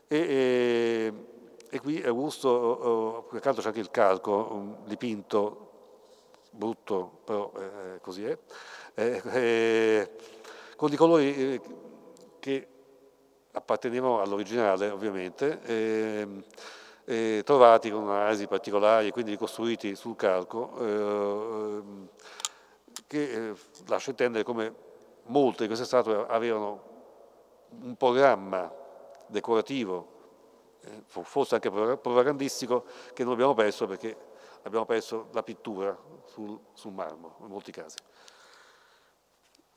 E, 0.08 0.18
e, 0.18 1.14
e 1.70 1.80
qui 1.82 2.02
Augusto, 2.02 2.48
oh, 2.48 3.28
accanto 3.30 3.60
c'è 3.60 3.68
anche 3.68 3.82
il 3.82 3.92
calco, 3.92 4.78
dipinto, 4.86 5.72
brutto, 6.52 7.20
però 7.26 7.52
eh, 7.58 8.00
così 8.00 8.24
è, 8.24 8.38
eh, 8.94 9.22
eh, 9.26 10.12
con 10.78 10.88
dei 10.88 10.98
colori 10.98 11.36
eh, 11.36 11.62
che 12.40 12.68
appartenevano 13.52 14.22
all'originale 14.22 14.88
ovviamente, 14.92 15.60
ehm, 17.08 17.44
trovati 17.44 17.90
con 17.90 18.10
analisi 18.10 18.48
particolari 18.48 19.08
e 19.08 19.12
quindi 19.12 19.32
ricostruiti 19.32 19.96
sul 19.96 20.16
calco, 20.16 20.78
ehm, 20.80 22.08
che 23.08 23.50
eh, 23.50 23.56
lascia 23.88 24.10
intendere 24.10 24.44
come 24.44 24.74
molte 25.24 25.62
di 25.62 25.68
queste 25.68 25.86
statue 25.86 26.26
avevano 26.28 26.96
un 27.70 27.96
programma 27.96 28.72
decorativo 29.28 30.16
eh, 30.82 31.04
forse 31.06 31.56
anche 31.56 31.70
propagandistico, 31.70 32.86
che 33.14 33.24
non 33.24 33.34
abbiamo 33.34 33.54
perso 33.54 33.88
perché 33.88 34.16
abbiamo 34.64 34.86
perso 34.86 35.28
la 35.32 35.44
pittura 35.44 35.98
sul, 36.26 36.60
sul 36.74 36.92
marmo 36.92 37.38
in 37.42 37.48
molti 37.48 37.72
casi. 37.72 37.98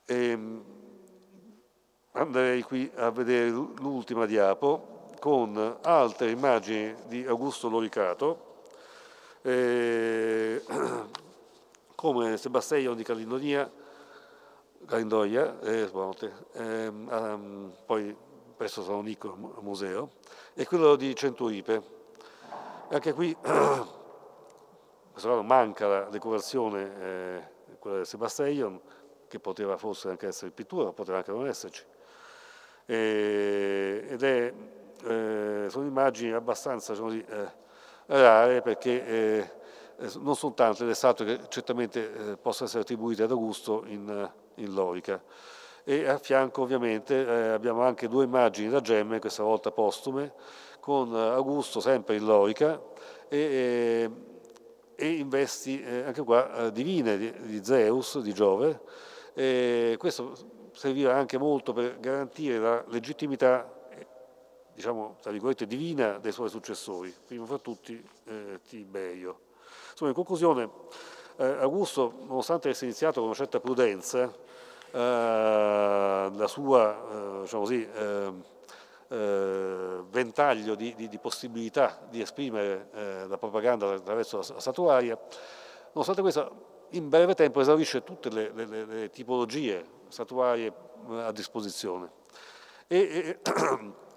E, 0.04 0.30
ehm, 0.30 0.64
andrei 2.12 2.62
qui 2.62 2.90
a 2.96 3.10
vedere 3.10 3.50
l'ultima 3.50 4.26
diapo 4.26 4.98
con 5.20 5.78
altre 5.82 6.30
immagini 6.30 6.94
di 7.06 7.24
Augusto 7.26 7.68
Loricato, 7.68 8.48
eh, 9.42 10.62
come 11.94 12.36
Sebasteion 12.36 12.96
di 12.96 13.04
Calindonia, 13.04 13.70
Calindoia, 14.86 15.60
eh, 15.60 15.90
ehm, 16.54 17.08
um, 17.10 17.72
poi 17.84 18.16
presso 18.56 18.82
San 18.82 19.02
Nico 19.02 19.58
Museo, 19.60 20.10
e 20.54 20.66
quello 20.66 20.96
di 20.96 21.14
Centuripe. 21.14 21.98
Anche 22.88 23.12
qui, 23.12 23.36
manca 25.42 25.86
la 25.86 26.00
decorazione, 26.04 27.00
eh, 27.00 27.42
quella 27.78 27.96
del 27.98 28.06
Sebasteion, 28.06 28.80
che 29.28 29.38
poteva 29.38 29.76
forse 29.76 30.08
anche 30.08 30.26
essere 30.26 30.50
pittura, 30.50 30.92
poteva 30.92 31.18
anche 31.18 31.30
non 31.30 31.46
esserci. 31.46 31.84
E, 32.86 34.06
ed 34.08 34.22
è, 34.22 34.52
eh, 35.04 35.66
sono 35.68 35.86
immagini 35.86 36.32
abbastanza 36.32 36.92
diciamo 36.92 37.08
così, 37.08 37.24
eh, 37.28 37.48
rare 38.06 38.62
perché 38.62 39.06
eh, 39.06 39.50
non 40.18 40.34
sono 40.34 40.54
tante 40.54 40.84
le 40.84 40.94
statue 40.94 41.26
che 41.26 41.40
certamente 41.48 42.32
eh, 42.32 42.36
possono 42.36 42.66
essere 42.66 42.82
attribuite 42.82 43.22
ad 43.22 43.30
Augusto 43.30 43.84
in, 43.86 44.30
in 44.54 44.72
Lorica 44.74 45.22
e 45.84 46.06
a 46.08 46.18
fianco 46.18 46.62
ovviamente 46.62 47.26
eh, 47.26 47.48
abbiamo 47.48 47.82
anche 47.82 48.08
due 48.08 48.24
immagini 48.24 48.68
da 48.68 48.80
gemme, 48.80 49.18
questa 49.18 49.42
volta 49.42 49.70
postume, 49.70 50.32
con 50.78 51.14
Augusto 51.14 51.80
sempre 51.80 52.16
in 52.16 52.24
Loica 52.24 52.80
e, 53.28 54.10
e, 54.94 55.08
in 55.08 55.28
vesti 55.28 55.82
eh, 55.82 56.02
anche 56.02 56.22
qua 56.22 56.66
eh, 56.66 56.72
divine 56.72 57.16
di, 57.16 57.32
di, 57.42 57.64
Zeus, 57.64 58.20
di 58.20 58.32
Giove. 58.32 58.80
E 59.34 59.96
questo 59.98 60.32
serviva 60.72 61.14
anche 61.14 61.38
molto 61.38 61.72
per 61.72 61.98
garantire 61.98 62.58
la 62.58 62.84
legittimità 62.88 63.79
diciamo, 64.80 65.16
tra 65.20 65.30
virgolette, 65.30 65.66
divina 65.66 66.18
dei 66.18 66.32
suoi 66.32 66.48
successori, 66.48 67.14
prima 67.26 67.44
fra 67.44 67.58
tutti 67.58 68.02
eh, 68.24 68.60
Tiberio. 68.66 69.38
Insomma, 69.90 70.10
in 70.10 70.16
conclusione, 70.16 70.68
eh, 71.36 71.44
Augusto, 71.60 72.14
nonostante 72.26 72.70
essere 72.70 72.86
iniziato 72.86 73.20
con 73.20 73.28
una 73.28 73.36
certa 73.36 73.60
prudenza, 73.60 74.24
eh, 74.90 76.30
la 76.32 76.46
sua 76.48 76.92
eh, 76.92 77.40
diciamo 77.42 77.62
così, 77.62 77.88
ehm, 77.94 78.44
eh, 79.08 80.02
ventaglio 80.08 80.74
di, 80.74 80.94
di, 80.94 81.08
di, 81.08 81.18
possibilità 81.18 82.00
di 82.08 82.20
esprimere 82.20 82.88
la 83.28 83.38
propaganda 83.38 83.92
attraverso 83.92 84.38
la 84.38 84.60
statuaria, 84.60 85.18
nonostante 85.92 86.22
questo 86.22 86.68
in 86.90 87.08
breve 87.08 87.34
tempo 87.34 87.60
esaurisce 87.60 88.02
tutte 88.02 88.30
le, 88.30 88.50
le, 88.54 88.84
le 88.84 89.10
tipologie 89.10 89.84
statuarie 90.08 90.72
a 91.08 91.32
disposizione. 91.32 92.10
E, 92.86 92.98
e 92.98 93.38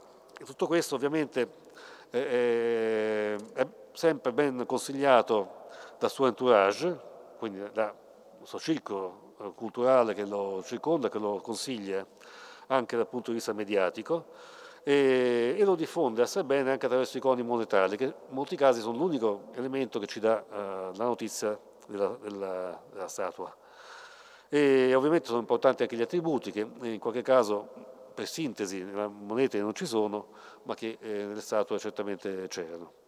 tutto 0.46 0.68
questo 0.68 0.96
ovviamente 0.96 1.50
è, 2.10 3.36
è, 3.54 3.68
sempre 3.94 4.32
ben 4.34 4.66
consigliato 4.66 5.68
dal 6.00 6.10
suo 6.10 6.28
entourage, 6.28 7.00
quindi 7.38 7.64
dal 7.72 7.94
suo 8.44 8.60
circolo 8.60 9.34
eh, 9.40 9.52
culturale 9.56 10.14
che 10.14 10.26
lo 10.26 10.62
circonda, 10.64 11.10
che 11.10 11.20
lo 11.20 11.38
consiglia 11.38 12.06
anche 12.68 12.96
dal 12.96 13.08
punto 13.08 13.30
di 13.30 13.38
vista 13.38 13.54
mediatico 13.54 14.26
e, 14.84 15.56
e 15.58 15.64
lo 15.64 15.76
diffonde 15.76 16.22
assai 16.22 16.44
bene 16.44 16.72
anche 16.72 16.86
attraverso 16.86 17.18
i 17.18 17.22
coni 17.22 17.42
monetari, 17.42 17.96
che 17.96 18.04
in 18.04 18.14
molti 18.30 18.56
casi 18.56 18.82
sono 18.82 18.98
l'unico 18.98 19.50
elemento 19.54 20.00
che 20.00 20.08
ci 20.08 20.20
dà 20.20 20.44
uh, 20.48 20.56
la 20.96 21.06
notizia 21.06 21.58
della, 21.88 22.18
della, 22.22 22.82
della, 22.92 23.08
statua. 23.08 23.56
E 24.50 24.94
ovviamente 24.94 25.28
sono 25.28 25.40
importanti 25.40 25.84
anche 25.84 25.96
gli 25.96 26.02
attributi 26.02 26.52
che 26.52 26.68
in 26.82 27.00
qualche 27.00 27.22
caso 27.22 27.93
per 28.14 28.28
sintesi, 28.28 28.84
nelle 28.84 29.08
monete 29.08 29.60
non 29.60 29.74
ci 29.74 29.86
sono, 29.86 30.28
ma 30.64 30.76
che 30.76 30.98
eh, 31.00 31.26
nelle 31.26 31.42
statue 31.42 31.80
certamente 31.80 32.48
c'erano. 32.48 33.02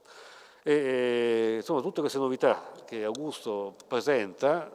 E, 0.64 1.58
insomma, 1.58 1.82
tutte 1.82 2.02
queste 2.02 2.18
novità 2.18 2.72
che 2.86 3.04
Augusto 3.04 3.76
presenta 3.88 4.72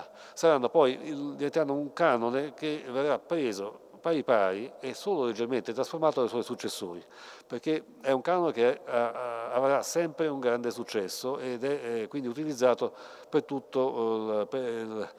eh, 0.00 0.10
saranno 0.34 0.68
poi, 0.68 0.98
diventeranno 0.98 1.74
un 1.74 1.92
canone 1.92 2.52
che 2.54 2.82
verrà 2.88 3.18
preso 3.18 3.88
pari 4.00 4.24
pari 4.24 4.72
e 4.80 4.94
solo 4.94 5.26
leggermente 5.26 5.72
trasformato 5.72 6.20
dai 6.20 6.28
suoi 6.28 6.42
successori, 6.42 7.04
perché 7.46 7.84
è 8.00 8.10
un 8.10 8.22
canone 8.22 8.52
che 8.52 8.68
eh, 8.70 8.80
avrà 8.84 9.82
sempre 9.82 10.26
un 10.26 10.40
grande 10.40 10.70
successo 10.70 11.38
ed 11.38 11.62
è 11.62 12.08
quindi 12.08 12.26
utilizzato 12.26 12.92
per 13.28 13.44
tutta 13.44 14.46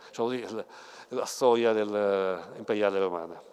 diciamo 0.09 0.65
la 1.09 1.25
storia 1.25 1.71
dell'imperiale 1.71 2.99
romana. 2.99 3.50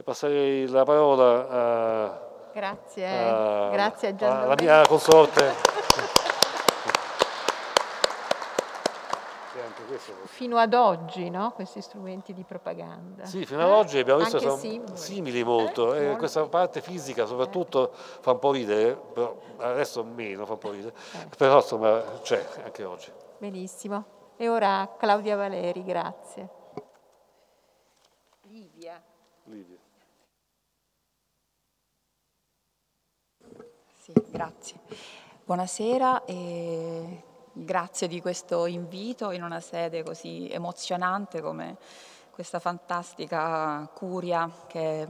E 0.00 0.02
passerei 0.02 0.66
la 0.68 0.82
parola 0.82 1.48
a, 1.50 2.20
Grazie, 2.54 3.06
a, 3.06 3.68
Grazie 3.68 4.16
a 4.18 4.42
alla 4.44 4.54
mia 4.58 4.82
consorte. 4.86 5.52
Fino 10.24 10.56
ad 10.56 10.72
oggi, 10.72 11.28
no? 11.28 11.52
questi 11.52 11.82
strumenti 11.82 12.32
di 12.32 12.44
propaganda. 12.44 13.26
Sì, 13.26 13.44
fino 13.44 13.60
ad 13.60 13.68
oggi 13.68 13.98
abbiamo 13.98 14.20
visto 14.20 14.38
che 14.38 14.44
sono 14.44 14.56
simili, 14.56 14.96
simili 14.96 15.44
molto. 15.44 15.92
Eh, 15.92 16.04
molto. 16.04 16.16
Questa 16.16 16.46
parte 16.46 16.80
fisica 16.80 17.26
soprattutto 17.26 17.92
eh. 17.92 17.96
fa 18.20 18.30
un 18.30 18.38
po' 18.38 18.52
ridere, 18.52 18.96
però 18.96 19.38
adesso 19.58 20.02
meno 20.02 20.46
fa 20.46 20.52
un 20.52 20.58
po' 20.58 20.70
ridere, 20.70 20.94
eh. 21.12 21.26
però 21.36 21.56
insomma 21.56 22.02
c'è 22.22 22.42
anche 22.64 22.84
oggi. 22.84 23.12
Benissimo. 23.36 24.32
E 24.38 24.48
ora 24.48 24.94
Claudia 24.96 25.36
Valeri, 25.36 25.84
grazie. 25.84 26.48
Livia. 28.48 29.02
Livia. 29.44 29.79
Sì, 34.12 34.24
grazie. 34.30 34.80
Buonasera 35.44 36.24
e 36.24 37.22
Grazie 37.52 38.06
di 38.06 38.20
questo 38.20 38.66
invito 38.66 39.32
in 39.32 39.42
una 39.42 39.58
sede 39.60 40.04
così 40.04 40.48
emozionante 40.50 41.40
come 41.40 41.76
questa 42.30 42.60
fantastica 42.60 43.90
curia 43.92 44.48
che 44.68 45.02
è 45.02 45.08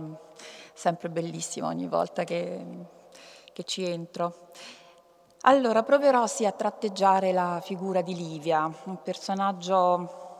sempre 0.72 1.10
bellissima 1.10 1.68
ogni 1.68 1.86
volta 1.86 2.24
che, 2.24 2.64
che 3.52 3.64
ci 3.64 3.84
entro. 3.84 4.48
Allora, 5.42 5.82
proverò 5.82 6.26
sì 6.26 6.46
a 6.46 6.52
tratteggiare 6.52 7.32
la 7.32 7.60
figura 7.62 8.00
di 8.00 8.14
Livia, 8.14 8.70
un 8.84 9.02
personaggio 9.02 10.38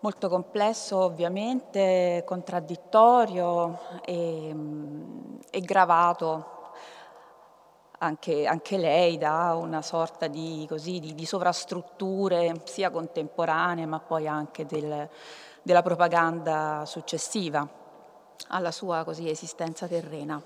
molto 0.00 0.28
complesso 0.28 0.98
ovviamente, 0.98 2.22
contraddittorio 2.26 4.00
e, 4.04 4.54
e 5.48 5.60
gravato 5.60 6.53
anche, 8.04 8.46
anche, 8.46 8.76
lei 8.76 9.18
da 9.18 9.54
una 9.54 9.82
sorta 9.82 10.26
di, 10.26 10.66
così, 10.68 11.00
di, 11.00 11.14
di, 11.14 11.26
sovrastrutture 11.26 12.62
sia 12.64 12.90
contemporanee 12.90 13.86
ma 13.86 13.98
poi 13.98 14.28
anche 14.28 14.66
del, 14.66 15.08
della 15.62 15.82
propaganda 15.82 16.84
successiva 16.86 17.66
alla 18.48 18.70
sua 18.70 19.04
così, 19.04 19.28
esistenza 19.28 19.86
terrena. 19.86 20.40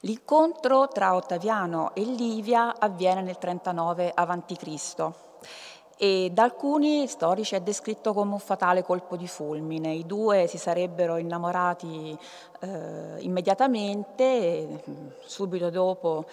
L'incontro 0.00 0.88
tra 0.88 1.14
Ottaviano 1.14 1.94
e 1.94 2.02
Livia 2.02 2.74
avviene 2.78 3.22
nel 3.22 3.38
39 3.38 4.12
a.C. 4.14 5.10
e 6.02 6.30
da 6.32 6.44
alcuni 6.44 7.06
storici 7.06 7.54
è 7.56 7.60
descritto 7.60 8.14
come 8.14 8.32
un 8.32 8.38
fatale 8.38 8.82
colpo 8.82 9.18
di 9.18 9.28
fulmine. 9.28 9.92
I 9.92 10.06
due 10.06 10.46
si 10.46 10.56
sarebbero 10.56 11.18
innamorati 11.18 12.18
eh, 12.60 13.16
immediatamente, 13.18 14.82
subito 15.26 15.68
dopo 15.68 16.24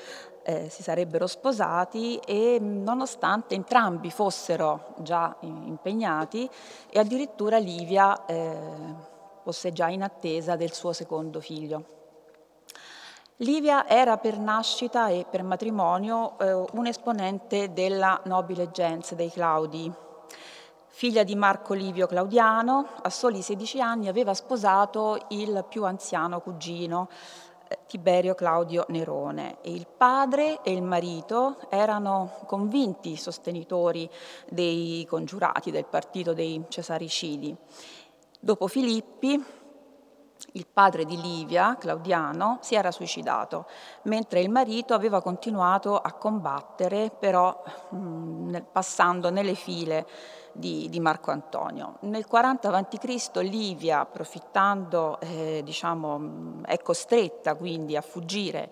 eh, 0.44 0.70
si 0.70 0.84
sarebbero 0.84 1.28
sposati 1.28 2.16
e 2.26 2.60
nonostante 2.62 3.56
entrambi 3.56 4.10
fossero 4.10 4.94
già 5.00 5.36
impegnati 5.42 6.50
e 6.90 6.98
addirittura 6.98 7.58
Livia 7.58 8.26
eh, 8.26 8.58
fosse 9.44 9.74
già 9.74 9.90
in 9.90 10.02
attesa 10.02 10.56
del 10.56 10.72
suo 10.72 10.94
secondo 10.94 11.42
figlio. 11.42 11.97
Livia 13.42 13.88
era 13.88 14.18
per 14.18 14.40
nascita 14.40 15.10
e 15.10 15.24
per 15.30 15.44
matrimonio 15.44 16.40
eh, 16.40 16.54
un 16.72 16.88
esponente 16.88 17.72
della 17.72 18.20
nobile 18.26 18.72
gens 18.72 19.14
dei 19.14 19.30
Claudi, 19.30 19.94
Figlia 20.88 21.22
di 21.22 21.36
Marco 21.36 21.76
Livio 21.76 22.08
Claudiano, 22.08 22.88
a 23.00 23.12
soli 23.12 23.44
16 23.44 23.80
anni 23.80 24.08
aveva 24.08 24.34
sposato 24.34 25.20
il 25.28 25.64
più 25.70 25.86
anziano 25.86 26.42
cugino, 26.42 27.10
eh, 27.68 27.78
Tiberio 27.86 28.34
Claudio 28.34 28.86
Nerone. 28.88 29.58
E 29.62 29.72
il 29.72 29.86
padre 29.86 30.64
e 30.64 30.74
il 30.74 30.82
marito 30.82 31.58
erano 31.70 32.40
convinti 32.48 33.16
sostenitori 33.18 34.10
dei 34.50 35.06
congiurati 35.08 35.70
del 35.70 35.86
partito 35.86 36.34
dei 36.34 36.66
Cesaricidi. 36.68 37.56
Dopo 38.40 38.66
Filippi, 38.66 39.40
il 40.54 40.66
padre 40.72 41.06
di 41.06 41.20
Livia, 41.20 41.76
Claudiano, 41.80 42.60
si 42.62 42.76
era 42.76 42.92
suicidato, 42.92 43.66
mentre 44.04 44.42
il 44.42 44.50
marito 44.50 44.94
aveva 44.94 45.22
continuato 45.22 45.98
a 45.98 46.12
combattere, 46.14 47.12
però 47.18 47.64
mm, 47.94 48.56
passando 48.72 49.30
nelle 49.30 49.56
file 49.56 50.06
di, 50.52 50.88
di 50.90 51.00
Marco 51.00 51.32
Antonio. 51.32 51.98
Nel 52.02 52.26
40 52.26 52.70
a.C. 52.70 53.36
Livia, 53.42 54.00
approfittando, 54.00 55.20
eh, 55.22 55.62
diciamo, 55.64 56.62
è 56.66 56.80
costretta 56.80 57.56
quindi 57.56 57.96
a 57.96 58.02
fuggire 58.02 58.72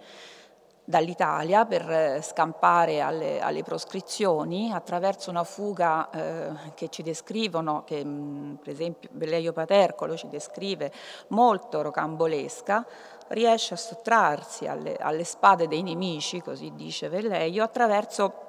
dall'Italia 0.86 1.66
per 1.66 1.90
eh, 1.90 2.22
scampare 2.22 3.02
alle, 3.02 3.42
alle, 3.42 3.64
proscrizioni 3.64 4.72
attraverso 4.72 5.32
una 5.32 5.44
fuga 5.44 6.10
eh, 6.12 6.52
che 6.76 6.90
ci 6.90 7.02
descrivono, 7.02 7.84
che 7.84 8.06
mh, 8.06 8.60
per 8.64 8.72
esempio 8.72 9.10
Belleio 9.12 9.52
Patercolo 9.52 10.16
ci 10.16 10.30
descrive 10.30 10.92
molto 11.30 11.82
rocambolesca, 11.82 12.86
riesce 13.30 13.74
a 13.74 13.78
sottrarsi 13.78 14.68
alle, 14.68 14.96
alle 14.98 15.24
spade 15.24 15.68
dei 15.68 15.82
nemici, 15.82 16.42
così 16.42 16.72
dice 16.76 17.10
Velleio, 17.10 17.64
attraverso 17.64 18.44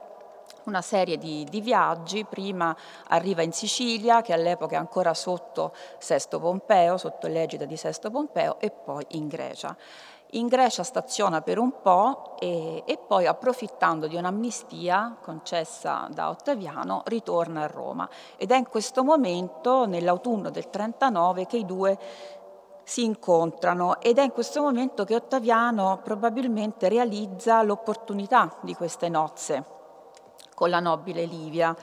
una 0.65 0.83
serie 0.83 1.17
di, 1.17 1.47
di, 1.49 1.61
viaggi, 1.61 2.25
prima 2.25 2.77
arriva 3.09 3.43
in 3.43 3.53
Sicilia 3.53 4.21
che 4.21 4.33
all'epoca 4.33 4.75
è 4.75 4.79
ancora 4.79 5.15
sotto 5.15 5.73
Sesto 5.99 6.41
Pompeo, 6.41 6.97
sotto 6.99 7.29
l'egida 7.29 7.65
di 7.65 7.77
Sesto 7.77 8.11
Pompeo 8.11 8.59
e 8.59 8.71
poi 8.71 9.05
in 9.11 9.29
Grecia. 9.29 9.77
In 10.31 10.49
Grecia 10.49 10.83
staziona 10.83 11.41
per 11.41 11.59
un 11.59 11.81
po' 11.81 12.37
e, 12.41 12.83
e 12.85 12.99
poi 12.99 13.27
approfittando 13.27 14.09
di 14.09 14.17
un'amnistia 14.17 15.17
concessa 15.23 16.09
da 16.11 16.31
Ottaviano 16.31 17.03
ritorna 17.07 17.63
a 17.63 17.67
Roma 17.69 18.09
ed 18.37 18.51
è 18.51 18.57
in 18.57 18.69
questo 18.69 19.05
momento, 19.05 19.87
nell'autunno 19.87 20.51
del 20.51 20.69
39, 20.69 21.47
che 21.47 21.59
i 21.59 21.65
due 21.65 21.99
si 22.83 23.05
incontrano 23.05 24.01
ed 24.01 24.19
è 24.19 24.23
in 24.23 24.33
questo 24.33 24.61
momento 24.63 25.05
che 25.05 25.15
Ottaviano 25.15 26.01
probabilmente 26.03 26.89
realizza 26.89 27.63
l'opportunità 27.63 28.53
di 28.63 28.75
queste 28.75 29.09
nozze 29.09 29.65
con 30.55 30.71
la 30.71 30.81
nobile 30.81 31.25
Livia. 31.25 31.77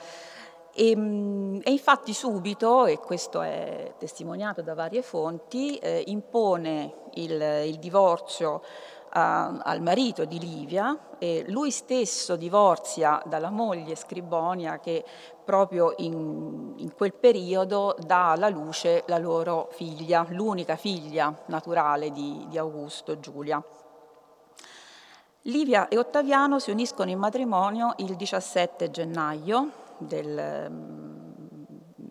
E, 0.74 0.90
ehm, 0.90 1.60
e, 1.62 1.70
infatti 1.70 2.12
subito, 2.12 2.84
e 2.84 2.98
questo 2.98 3.40
è 3.40 3.94
testimoniato 3.96 4.60
da 4.60 4.74
varie 4.74 5.02
fonti, 5.02 5.76
eh, 5.76 6.02
impone 6.06 7.03
il, 7.14 7.66
il 7.66 7.78
divorzio 7.78 8.62
a, 9.10 9.58
al 9.62 9.80
marito 9.80 10.24
di 10.24 10.38
Livia 10.38 10.96
e 11.18 11.44
lui 11.48 11.70
stesso 11.70 12.36
divorzia 12.36 13.22
dalla 13.24 13.50
moglie 13.50 13.94
Scribonia 13.94 14.78
che 14.78 15.04
proprio 15.44 15.94
in, 15.98 16.74
in 16.76 16.94
quel 16.94 17.14
periodo 17.14 17.96
dà 18.04 18.32
alla 18.32 18.48
luce 18.48 19.04
la 19.06 19.18
loro 19.18 19.68
figlia, 19.72 20.26
l'unica 20.30 20.76
figlia 20.76 21.34
naturale 21.46 22.10
di, 22.10 22.46
di 22.48 22.58
Augusto, 22.58 23.18
Giulia. 23.20 23.62
Livia 25.42 25.88
e 25.88 25.98
Ottaviano 25.98 26.58
si 26.58 26.70
uniscono 26.70 27.10
in 27.10 27.18
matrimonio 27.18 27.92
il 27.98 28.16
17 28.16 28.90
gennaio 28.90 29.70
del 29.98 31.23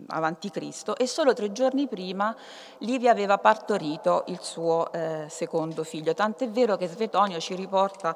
avanti 0.08 0.50
Cristo 0.50 0.96
e 0.96 1.08
solo 1.08 1.34
tre 1.34 1.52
giorni 1.52 1.88
prima 1.88 2.36
Livia 2.80 3.12
aveva 3.12 3.38
partorito 3.38 4.24
il 4.28 4.40
suo 4.42 4.92
eh, 4.92 5.26
secondo 5.30 5.84
figlio. 5.84 6.14
Tant'è 6.14 6.50
vero 6.50 6.78
che 6.78 6.88
Svetonio 6.88 7.40
ci 7.40 7.56
riporta 7.56 8.16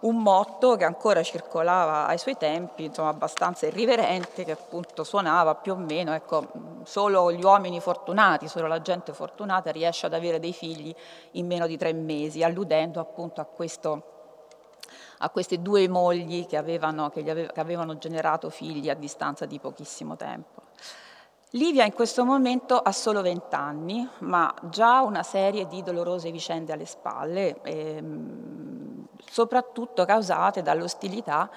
un 0.00 0.16
motto 0.16 0.76
che 0.76 0.84
ancora 0.84 1.22
circolava 1.22 2.06
ai 2.06 2.18
suoi 2.18 2.36
tempi, 2.36 2.84
insomma 2.84 3.08
abbastanza 3.08 3.66
irriverente, 3.66 4.44
che 4.44 4.52
appunto 4.52 5.04
suonava 5.04 5.54
più 5.54 5.72
o 5.72 5.76
meno, 5.76 6.12
ecco, 6.12 6.46
solo 6.84 7.32
gli 7.32 7.42
uomini 7.42 7.80
fortunati, 7.80 8.46
solo 8.46 8.66
la 8.66 8.82
gente 8.82 9.14
fortunata 9.14 9.70
riesce 9.70 10.06
ad 10.06 10.12
avere 10.12 10.38
dei 10.38 10.52
figli 10.52 10.94
in 11.32 11.46
meno 11.46 11.66
di 11.66 11.78
tre 11.78 11.92
mesi, 11.92 12.42
alludendo 12.42 13.00
appunto 13.00 13.40
a 13.40 13.44
questo 13.44 14.10
a 15.20 15.30
queste 15.30 15.62
due 15.62 15.88
mogli 15.88 16.46
che 16.46 16.58
avevano, 16.58 17.08
che 17.08 17.20
aveva, 17.20 17.50
che 17.50 17.60
avevano 17.60 17.96
generato 17.96 18.50
figli 18.50 18.90
a 18.90 18.94
distanza 18.94 19.46
di 19.46 19.58
pochissimo 19.58 20.14
tempo. 20.14 20.65
Livia 21.50 21.84
in 21.84 21.92
questo 21.92 22.24
momento 22.24 22.76
ha 22.76 22.90
solo 22.90 23.22
20 23.22 23.54
anni, 23.54 24.08
ma 24.18 24.52
già 24.68 25.02
una 25.02 25.22
serie 25.22 25.68
di 25.68 25.80
dolorose 25.80 26.32
vicende 26.32 26.72
alle 26.72 26.86
spalle, 26.86 27.62
ehm, 27.62 29.06
soprattutto 29.30 30.04
causate 30.04 30.60
dall'ostilità 30.62 31.48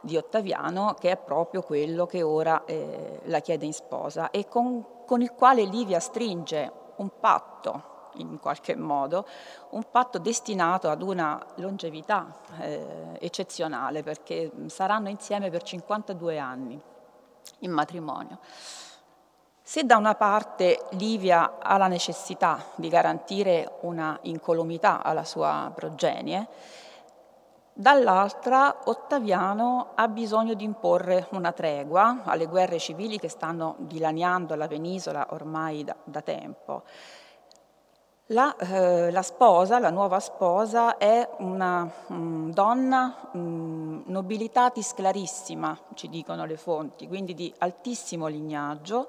di 0.00 0.16
Ottaviano, 0.16 0.96
che 0.98 1.10
è 1.10 1.16
proprio 1.18 1.60
quello 1.60 2.06
che 2.06 2.22
ora 2.22 2.64
eh, 2.64 3.20
la 3.24 3.40
chiede 3.40 3.66
in 3.66 3.74
sposa 3.74 4.30
e 4.30 4.48
con, 4.48 5.04
con 5.04 5.20
il 5.20 5.32
quale 5.32 5.64
Livia 5.64 6.00
stringe 6.00 6.72
un 6.96 7.10
patto 7.20 7.94
in 8.14 8.38
qualche 8.40 8.74
modo, 8.74 9.26
un 9.70 9.84
patto 9.90 10.18
destinato 10.18 10.88
ad 10.88 11.02
una 11.02 11.44
longevità 11.56 12.34
eh, 12.60 13.18
eccezionale 13.20 14.02
perché 14.02 14.50
saranno 14.68 15.10
insieme 15.10 15.50
per 15.50 15.62
52 15.62 16.38
anni 16.38 16.80
in 17.60 17.70
matrimonio. 17.70 18.38
Se 19.68 19.82
da 19.82 19.96
una 19.96 20.14
parte 20.14 20.86
Livia 20.90 21.58
ha 21.60 21.76
la 21.76 21.88
necessità 21.88 22.66
di 22.76 22.86
garantire 22.86 23.78
una 23.80 24.16
incolumità 24.22 25.02
alla 25.02 25.24
sua 25.24 25.72
progenie, 25.74 26.46
dall'altra 27.72 28.82
Ottaviano 28.84 29.88
ha 29.96 30.06
bisogno 30.06 30.54
di 30.54 30.62
imporre 30.62 31.26
una 31.30 31.50
tregua 31.50 32.22
alle 32.22 32.46
guerre 32.46 32.78
civili 32.78 33.18
che 33.18 33.28
stanno 33.28 33.74
dilaniando 33.78 34.54
la 34.54 34.68
penisola 34.68 35.26
ormai 35.30 35.82
da, 35.82 35.96
da 36.04 36.20
tempo. 36.20 36.84
La, 38.26 38.54
eh, 38.54 39.10
la, 39.10 39.22
sposa, 39.22 39.80
la 39.80 39.90
nuova 39.90 40.20
sposa, 40.20 40.96
è 40.96 41.28
una 41.38 41.82
mh, 41.82 42.14
mm, 42.14 42.50
donna 42.50 43.30
mh, 43.32 43.38
mm, 43.38 44.02
nobilitatis 44.06 44.94
clarissima, 44.94 45.76
ci 45.94 46.08
dicono 46.08 46.44
le 46.44 46.56
fonti, 46.56 47.08
quindi 47.08 47.34
di 47.34 47.52
altissimo 47.58 48.28
lignaggio. 48.28 49.08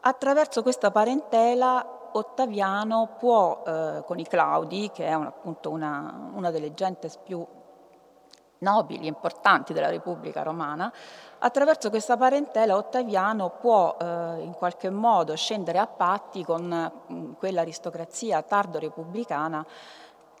Attraverso 0.00 0.62
questa 0.62 0.90
parentela 0.90 2.10
Ottaviano 2.12 3.16
può, 3.18 3.62
eh, 3.66 4.02
con 4.06 4.18
i 4.18 4.26
Claudi, 4.26 4.90
che 4.92 5.06
è 5.06 5.14
un, 5.14 5.26
appunto 5.26 5.70
una, 5.70 6.30
una 6.32 6.50
delle 6.50 6.72
gentes 6.72 7.16
più 7.16 7.44
nobili 8.58 9.04
e 9.04 9.08
importanti 9.08 9.72
della 9.72 9.88
Repubblica 9.90 10.42
Romana, 10.42 10.92
attraverso 11.38 11.90
questa 11.90 12.16
parentela 12.16 12.76
Ottaviano 12.76 13.50
può 13.60 13.96
eh, 14.00 14.04
in 14.40 14.52
qualche 14.52 14.90
modo 14.90 15.36
scendere 15.36 15.78
a 15.78 15.86
patti 15.86 16.44
con 16.44 16.90
mm, 17.12 17.32
quell'aristocrazia 17.34 18.42
tardo-repubblicana 18.42 19.64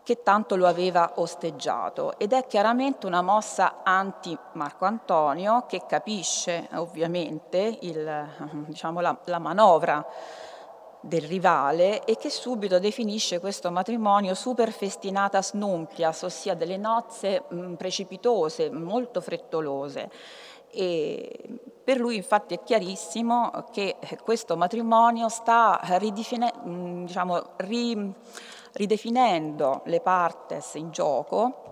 che 0.08 0.22
tanto 0.22 0.56
lo 0.56 0.66
aveva 0.66 1.12
osteggiato 1.16 2.18
ed 2.18 2.32
è 2.32 2.46
chiaramente 2.46 3.04
una 3.04 3.20
mossa 3.20 3.82
anti 3.82 4.34
Marco 4.52 4.86
Antonio 4.86 5.66
che 5.68 5.82
capisce 5.86 6.66
ovviamente 6.76 7.76
il, 7.82 8.26
diciamo, 8.68 9.00
la, 9.00 9.14
la 9.24 9.38
manovra 9.38 10.02
del 11.02 11.20
rivale 11.20 12.06
e 12.06 12.16
che 12.16 12.30
subito 12.30 12.78
definisce 12.78 13.38
questo 13.38 13.70
matrimonio 13.70 14.32
super 14.32 14.72
festinata 14.72 15.42
snumpias, 15.42 16.22
ossia 16.22 16.54
delle 16.54 16.78
nozze 16.78 17.42
mh, 17.46 17.74
precipitose, 17.74 18.70
molto 18.70 19.20
frettolose. 19.20 20.10
E 20.70 21.60
per 21.84 21.98
lui 21.98 22.16
infatti 22.16 22.54
è 22.54 22.62
chiarissimo 22.62 23.66
che 23.72 23.96
questo 24.22 24.56
matrimonio 24.56 25.28
sta 25.28 25.78
ridefine, 25.82 26.50
diciamo, 27.04 27.50
ri, 27.56 28.14
ridefinendo 28.72 29.82
le 29.84 30.00
partes 30.00 30.74
in 30.74 30.90
gioco 30.90 31.64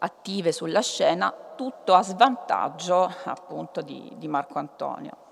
attive 0.00 0.52
sulla 0.52 0.82
scena, 0.82 1.34
tutto 1.56 1.94
a 1.94 2.02
svantaggio 2.02 3.12
appunto 3.24 3.80
di, 3.80 4.12
di 4.16 4.28
Marco 4.28 4.58
Antonio. 4.58 5.26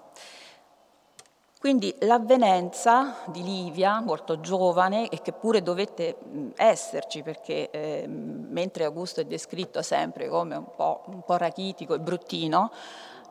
Quindi 1.59 1.95
l'avvenenza 2.01 3.17
di 3.27 3.43
Livia, 3.43 4.01
molto 4.01 4.41
giovane 4.41 5.09
e 5.09 5.21
che 5.23 5.33
pure 5.33 5.63
dovette 5.63 6.17
esserci 6.55 7.23
perché 7.23 7.71
eh, 7.71 8.07
mentre 8.07 8.85
Augusto 8.85 9.21
è 9.21 9.25
descritto 9.25 9.83
sempre 9.83 10.29
come 10.29 10.55
un 10.55 10.75
po', 10.77 11.03
un 11.07 11.23
po 11.25 11.37
rachitico 11.37 11.95
e 11.95 11.99
bruttino, 11.99 12.71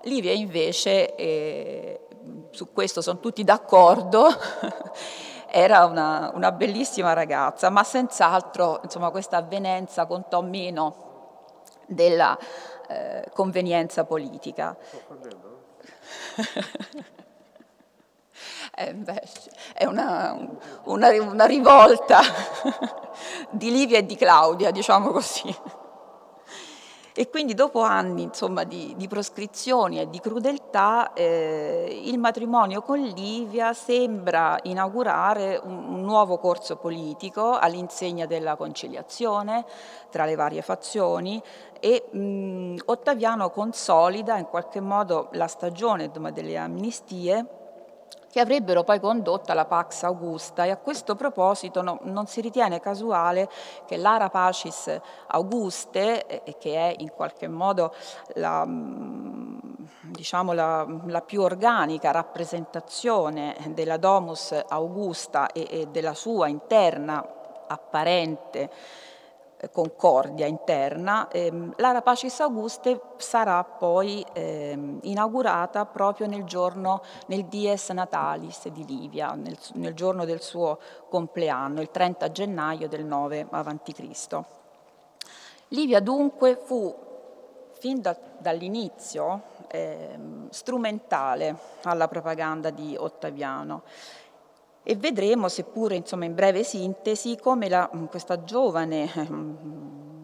Livia 0.02 0.34
invece, 0.34 1.16
eh, 1.16 2.08
su 2.52 2.72
questo 2.74 3.02
sono 3.02 3.20
tutti 3.20 3.44
d'accordo, 3.44 4.28
era 5.58 5.86
una, 5.86 6.32
una, 6.34 6.52
bellissima 6.52 7.14
ragazza, 7.14 7.70
ma 7.70 7.82
senz'altro 7.86 8.82
insomma, 8.84 9.10
questa 9.10 9.38
avvenenza 9.38 10.06
contò 10.06 10.42
meno 10.42 11.54
della 11.86 12.38
eh, 12.90 13.30
convenienza 13.34 14.04
politica. 14.04 14.76
Eh, 18.78 18.94
beh, 18.94 19.24
è 19.74 19.86
una, 19.86 20.38
una, 20.84 21.10
una 21.22 21.46
rivolta 21.46 22.20
di 23.50 23.72
Livia 23.72 24.00
e 24.00 24.06
di 24.06 24.18
Claudia, 24.18 24.72
diciamo 24.72 25.12
così. 25.12 25.56
E 27.18 27.30
quindi 27.30 27.54
dopo 27.54 27.80
anni 27.80 28.24
insomma, 28.24 28.66
di, 28.66 28.94
di, 28.98 29.08
proscrizioni 29.08 30.02
e 30.02 30.10
di 30.10 30.20
crudeltà, 30.20 31.14
eh, 31.14 32.02
il 32.04 32.20
matrimonio 32.20 32.82
con 32.82 33.00
Livia 33.00 33.72
sembra 33.72 34.60
inaugurare 34.64 35.58
un, 35.64 35.94
un 35.94 36.02
nuovo 36.02 36.38
corso 36.38 36.76
politico 36.76 37.58
all'insegna 37.58 38.26
della 38.26 38.58
conciliazione 38.58 39.64
tra 40.10 40.26
le 40.26 40.36
varie 40.36 40.62
fazioni 40.62 41.42
e 41.80 42.04
mh, 42.12 42.80
Ottaviano 42.84 43.50
consolida 43.50 44.38
in 44.38 44.48
qualche 44.48 44.82
modo 44.82 45.30
la 45.32 45.48
stagione 45.48 46.12
delle 46.12 46.58
amnistie 46.58 47.65
che 48.36 48.42
avrebbero 48.42 48.84
poi 48.84 49.00
condotto 49.00 49.54
alla 49.54 49.64
Pax 49.64 50.04
Augusta. 50.04 50.66
E 50.66 50.70
a 50.70 50.76
questo 50.76 51.16
proposito 51.16 51.82
no, 51.82 52.00
non 52.02 52.28
si 52.28 52.42
ritiene 52.42 52.82
casuale 52.82 53.48
che 53.86 53.96
l'Ara 53.96 54.30
Pacis 54.30 54.94
Auguste, 55.28 56.44
eh, 56.44 56.58
che 56.58 56.76
è 56.76 56.96
in 56.98 57.14
qualche 57.14 57.48
modo 57.48 57.96
la, 58.34 58.66
mm, 58.66 59.58
diciamo 60.02 60.52
la, 60.52 60.86
la, 61.06 61.22
più 61.22 61.44
organica 61.44 62.12
rappresentazione 62.12 63.56
della 63.70 63.96
Domus 63.96 64.54
Augusta 64.68 65.54
e, 65.54 65.68
e 65.70 65.88
della 65.88 66.14
sua 66.14 66.50
interna 66.50 67.26
apparente 67.68 68.70
concordia 69.72 70.46
interna, 70.46 71.28
ehm, 71.30 71.74
l'Ara 71.78 72.02
Pacis 72.02 72.40
Auguste 72.40 73.00
sarà 73.18 73.64
poi 73.64 74.26
ehm, 74.34 75.00
inaugurata 75.04 75.86
proprio 75.86 76.28
nel 76.28 76.44
giorno, 76.44 77.02
nel 77.28 77.46
Dies 77.46 77.90
Natalis 77.90 78.68
di 78.70 78.86
Livia, 78.86 79.34
nel, 79.34 79.58
nel, 79.74 79.94
giorno 79.94 80.26
del 80.26 80.42
suo 80.42 80.80
compleanno, 81.10 81.82
il 81.82 81.92
30 81.92 82.32
gennaio 82.32 82.88
del 82.88 83.06
9 83.06 83.48
a.C. 83.50 84.40
Livia 85.70 86.00
dunque 86.00 86.56
fu 86.64 86.94
fin 87.72 88.02
da, 88.02 88.16
dall'inizio 88.38 89.42
ehm, 89.68 90.50
strumentale 90.50 91.56
alla 91.84 92.08
propaganda 92.08 92.70
di 92.70 92.96
Ottaviano 92.98 93.84
e 94.88 94.96
vedremo, 94.96 95.50
seppure 95.50 95.96
insomma, 95.96 96.26
in 96.26 96.36
breve 96.36 96.64
sintesi, 96.64 97.38
come 97.38 97.68
la, 97.68 97.90
questa 98.08 98.44
giovane 98.44 99.12
ehm, 99.16 99.58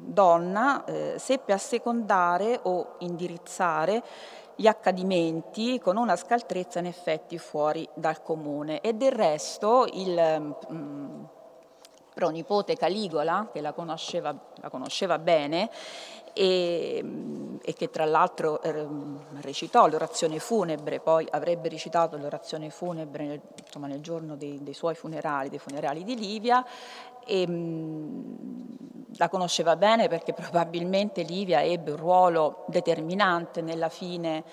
donna 0.04 0.86
eh, 0.86 1.16
seppe 1.18 1.52
assecondare 1.52 2.60
o 2.62 2.98
indirizzare 3.00 4.04
gli 4.56 4.68
accadimenti 4.68 5.80
con 5.80 5.98
una 5.98 6.16
scaltrezza 6.16 6.78
in 6.78 6.86
effetti 6.86 7.40
fuori 7.40 7.90
dal 7.96 8.22
comune. 8.22 8.82
E 8.82 8.94
del 8.94 9.12
resto 9.12 9.88
il 9.92 10.56
mh, 10.70 11.28
pronipote 12.14 12.76
Caligola, 12.76 13.50
che 13.52 13.62
la 13.62 13.74
conosceva, 13.74 14.36
la 14.58 14.70
conosceva 14.70 15.18
bene, 15.18 15.72
e, 16.34 17.04
e 17.62 17.74
che 17.74 17.90
tra 17.90 18.06
l'altro 18.06 18.62
eh, 18.62 18.88
recitò 19.42 19.88
l'orazione 19.88 20.40
funebre, 20.40 21.00
poi 21.00 21.28
avrebbe 21.30 21.70
recitato 21.70 22.18
l'orazione 22.18 22.70
funebre 22.70 23.26
nel, 23.26 23.42
insomma, 23.64 23.88
nel 23.88 24.02
giorno 24.02 24.36
dei, 24.36 24.60
dei, 24.62 24.74
suoi 24.74 24.96
funerali, 24.96 25.50
dei 25.50 25.60
funerali 25.60 26.04
di 26.04 26.16
Livia, 26.18 26.66
e, 27.26 27.48
mh, 27.48 28.72
la 29.18 29.30
conosceva 29.30 29.76
bene 29.76 30.08
perché 30.08 30.34
probabilmente 30.34 31.22
Livia 31.24 31.64
ebbe 31.64 31.92
un 31.92 31.98
ruolo 31.98 32.64
determinante 32.68 33.62
nella 33.62 33.90
fine 33.90 34.44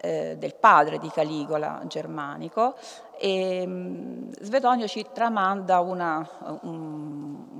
eh, 0.00 0.36
del 0.38 0.54
padre 0.54 0.98
di 0.98 1.08
Caligola 1.08 1.82
germanico. 1.86 2.74
E 3.18 3.66
mh, 3.66 4.30
Svedonio 4.40 4.86
ci 4.86 5.06
tramanda 5.12 5.80
una, 5.80 6.28
un, 6.62 7.46
un 7.50 7.57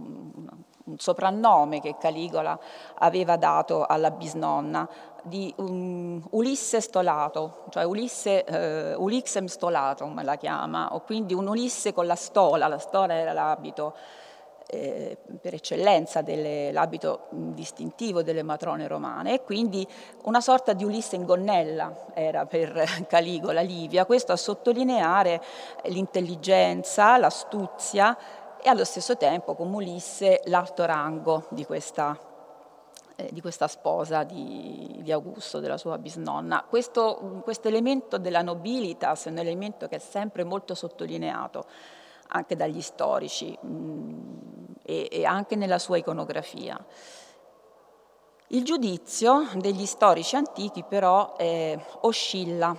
soprannome 0.99 1.81
che 1.81 1.97
Caligola 1.99 2.59
aveva 2.97 3.37
dato 3.37 3.87
alla 3.87 4.11
bisnonna 4.11 4.89
di 5.23 5.53
um, 5.57 6.23
Ulisse 6.31 6.81
Stolato, 6.81 7.65
cioè 7.71 7.85
Ulisse, 7.85 8.45
eh, 8.45 8.95
Ulixem 8.95 9.47
Stolatum 9.47 10.23
la 10.25 10.37
chiama, 10.37 10.95
o 10.95 11.01
quindi 11.01 11.35
un 11.35 11.49
Ulisse 11.49 11.93
con 11.93 12.07
la 12.07 12.15
stola, 12.15 12.69
la 12.69 12.79
stola 12.79 13.15
era 13.15 13.33
l'abito 13.33 13.95
eh, 14.71 15.17
per 15.41 15.55
eccellenza 15.55 16.23
l'abito 16.23 17.29
distintivo 17.31 18.23
delle 18.23 18.43
matrone 18.43 18.87
romane 18.87 19.33
e 19.33 19.43
quindi 19.43 19.87
una 20.25 20.43
sorta 20.43 20.75
di 20.75 20.85
Ulisse 20.85 21.17
in 21.17 21.25
gonnella 21.25 22.09
era 22.13 22.45
per 22.45 22.85
Caligola 23.09 23.63
Livia, 23.63 24.05
questo 24.05 24.33
a 24.33 24.37
sottolineare 24.37 25.41
l'intelligenza, 25.85 27.17
l'astuzia 27.17 28.17
e 28.69 28.71
allo 28.71 28.85
stesso 28.85 29.17
tempo 29.17 29.55
come 29.55 29.77
Ulisse 29.77 30.43
l'alto 30.45 30.85
rango 30.85 31.47
di 31.49 31.65
questa 31.65 32.17
eh, 33.17 33.31
di 33.33 33.41
questa 33.41 33.67
sposa 33.67 34.25
di, 34.25 34.99
di, 35.01 35.11
Augusto, 35.11 35.59
della 35.59 35.79
sua 35.79 35.97
bisnonna. 35.97 36.65
Questo, 36.69 37.43
elemento 37.63 38.19
della 38.19 38.43
nobilitas 38.43 39.25
è 39.25 39.31
un 39.31 39.39
elemento 39.39 39.89
che 39.89 39.97
è 39.97 39.99
sempre 39.99 40.45
molto 40.45 40.75
sottolineato 40.75 41.65
anche 42.29 42.57
dagli 42.57 42.83
storici 42.83 43.59
mh, 43.59 43.69
mm, 43.69 44.65
e, 44.83 45.09
e 45.11 45.25
anche 45.25 45.57
nella 45.57 45.79
sua 45.79 45.97
iconografia. 45.97 46.79
Il 48.49 48.65
giudizio 48.65 49.49
degli 49.55 49.87
storici 49.87 50.37
antichi 50.37 50.85
però 50.85 51.35
eh, 51.39 51.83
oscilla 52.03 52.77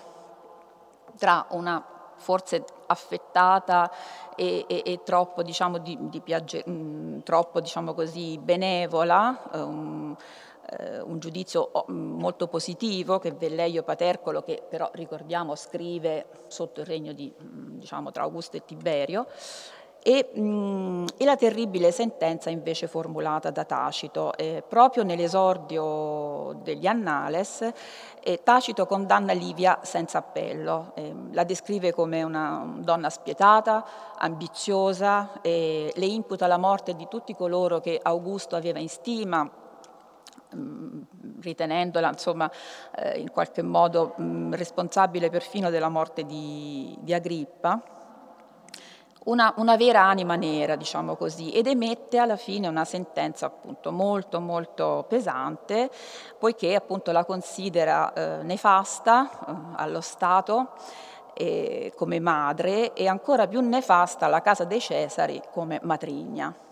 tra 1.18 1.48
una 1.50 1.84
forse 2.16 2.64
affettata 2.90 3.92
e, 4.36 4.66
e, 4.68 4.82
e 4.86 5.00
troppo, 5.04 5.44
diciamo, 5.44 5.78
di, 5.78 5.98
di 6.00 6.22
piagge, 6.22 6.64
mh, 6.66 6.72
mm, 6.72 7.20
troppo 7.20 7.62
diciamo 7.62 7.94
così, 7.94 8.38
benevola, 8.38 9.50
um, 9.54 10.16
uh, 10.72 11.10
un 11.10 11.20
giudizio 11.20 11.72
molto 11.88 12.48
positivo 12.48 13.20
che 13.20 13.32
Velleio 13.32 13.84
Patercolo, 13.84 14.42
che 14.42 14.64
però 14.68 14.90
ricordiamo 14.94 15.56
scrive 15.56 16.28
sotto 16.48 16.82
il 16.82 16.86
regno 16.86 17.14
di, 17.14 17.32
mm, 17.32 17.78
diciamo, 17.80 18.12
tra 18.12 18.24
Augusto 18.24 18.58
e 18.58 18.66
Tiberio, 18.66 19.28
e, 20.02 20.32
mh, 20.34 21.06
e, 21.18 21.26
la 21.26 21.36
terribile 21.36 21.92
sentenza 21.92 22.50
invece 22.50 22.88
formulata 22.88 23.50
da 23.50 23.66
Tacito. 23.66 24.34
Eh, 24.36 24.64
proprio 24.68 25.04
nell'esordio 25.04 26.60
degli 26.64 26.88
Annales, 26.88 27.70
eh, 28.22 28.42
Tacito 28.44 28.86
condanna 28.86 29.34
Livia 29.34 29.80
senza 29.84 30.20
appello, 30.20 30.92
eh, 30.96 31.14
la 31.32 31.44
descrive 31.44 31.94
come 31.94 32.24
una 32.24 32.76
donna 32.78 33.10
spietata, 33.10 33.86
ambiziosa, 34.18 35.32
le 35.42 35.92
imputa 35.96 36.48
la 36.48 36.58
morte 36.58 36.96
di 36.96 37.08
tutti 37.10 37.36
coloro 37.36 37.80
che 37.80 38.00
Augusto 38.02 38.56
aveva 38.56 38.80
in 38.80 38.90
stima, 38.90 39.50
ritenendola 41.42 42.10
insomma, 42.10 42.50
eh, 42.96 43.20
in 43.20 43.32
qualche 43.32 43.62
modo 43.62 44.14
mh, 44.18 44.56
responsabile 44.56 45.30
perfino 45.30 45.70
della 45.70 45.90
morte 45.90 46.26
di, 46.26 46.98
di 47.00 47.14
Agrippa 47.14 47.82
una, 49.30 49.54
una, 49.58 49.76
vera 49.76 50.04
anima 50.04 50.36
nera, 50.36 50.76
diciamo 50.76 51.16
così, 51.16 51.52
ed 51.52 51.68
emette 51.68 52.18
alla 52.18 52.36
fine 52.36 52.68
una 52.68 52.86
sentenza 52.86 53.46
appunto 53.46 53.92
molto 53.92 54.40
molto 54.40 55.06
pesante, 55.08 55.90
poiché 56.38 56.76
appunto 56.76 57.12
la 57.12 57.26
considera 57.26 58.12
eh, 58.14 58.44
nefasta 58.44 59.30
eh, 59.30 59.54
allo 59.76 60.02
Stato 60.02 60.72
eh, 61.34 61.94
come 61.96 62.20
madre 62.20 62.94
e 62.94 63.08
ancora 63.08 63.48
più 63.48 63.62
nefasta 63.62 64.26
alla 64.26 64.42
casa 64.42 64.64
dei 64.66 64.80
Cesari 64.80 65.42
come 65.52 65.80
matrigna. 65.84 66.69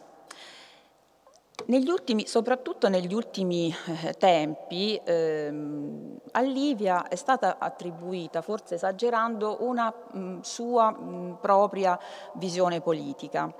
Negli 1.68 1.89
ultimi, 1.89 2.26
soprattutto 2.28 2.88
negli 2.88 3.13
ultimi 3.13 3.76
eh, 4.05 4.13
tempi, 4.13 4.97
ehm, 5.03 6.18
a 6.32 6.39
Livia 6.39 7.09
è 7.09 7.15
stata 7.15 7.57
attribuita, 7.59 8.41
forse 8.41 8.76
esagerando, 8.76 9.57
una 9.59 9.93
mh, 9.93 10.39
sua 10.41 10.91
mh, 10.91 11.39
propria 11.41 11.99
visione 12.36 12.80
politica. 12.80 13.53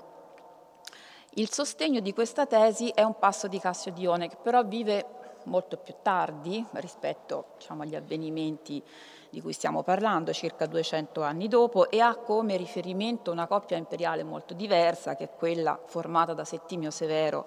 Il 1.34 1.50
sostegno 1.52 2.00
di 2.00 2.14
questa 2.14 2.46
tesi 2.46 2.88
è 2.88 3.02
un 3.02 3.18
passo 3.18 3.46
di 3.46 3.58
Cassiodione, 3.58 4.28
che 4.28 4.38
però 4.42 4.64
vive 4.64 5.04
molto 5.44 5.76
più 5.76 5.94
tardi 6.00 6.64
rispetto 6.72 7.48
diciamo, 7.58 7.82
agli 7.82 7.94
avvenimenti 7.94 8.82
di 9.28 9.42
cui 9.42 9.52
stiamo 9.52 9.82
parlando, 9.82 10.32
circa 10.32 10.64
200 10.64 11.22
anni 11.22 11.46
dopo, 11.46 11.90
e 11.90 12.00
ha 12.00 12.16
come 12.16 12.56
riferimento 12.56 13.30
una 13.30 13.46
coppia 13.46 13.76
imperiale 13.76 14.22
molto 14.22 14.54
diversa, 14.54 15.14
che 15.14 15.24
è 15.24 15.30
quella 15.36 15.78
formata 15.84 16.32
da 16.32 16.46
Settimio 16.46 16.90
Severo 16.90 17.46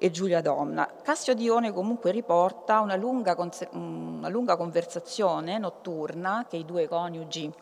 e 0.00 0.10
Giulia 0.12 0.40
Donna. 0.40 0.88
Cassio 1.02 1.34
Dione 1.34 1.72
comunque 1.72 2.12
riporta 2.12 2.78
una 2.80 2.94
lunga, 2.94 3.36
una 3.72 4.28
lunga 4.28 4.56
conversazione 4.56 5.58
notturna 5.58 6.46
che 6.48 6.56
i 6.56 6.64
due 6.64 6.86
coniugi 6.86 7.52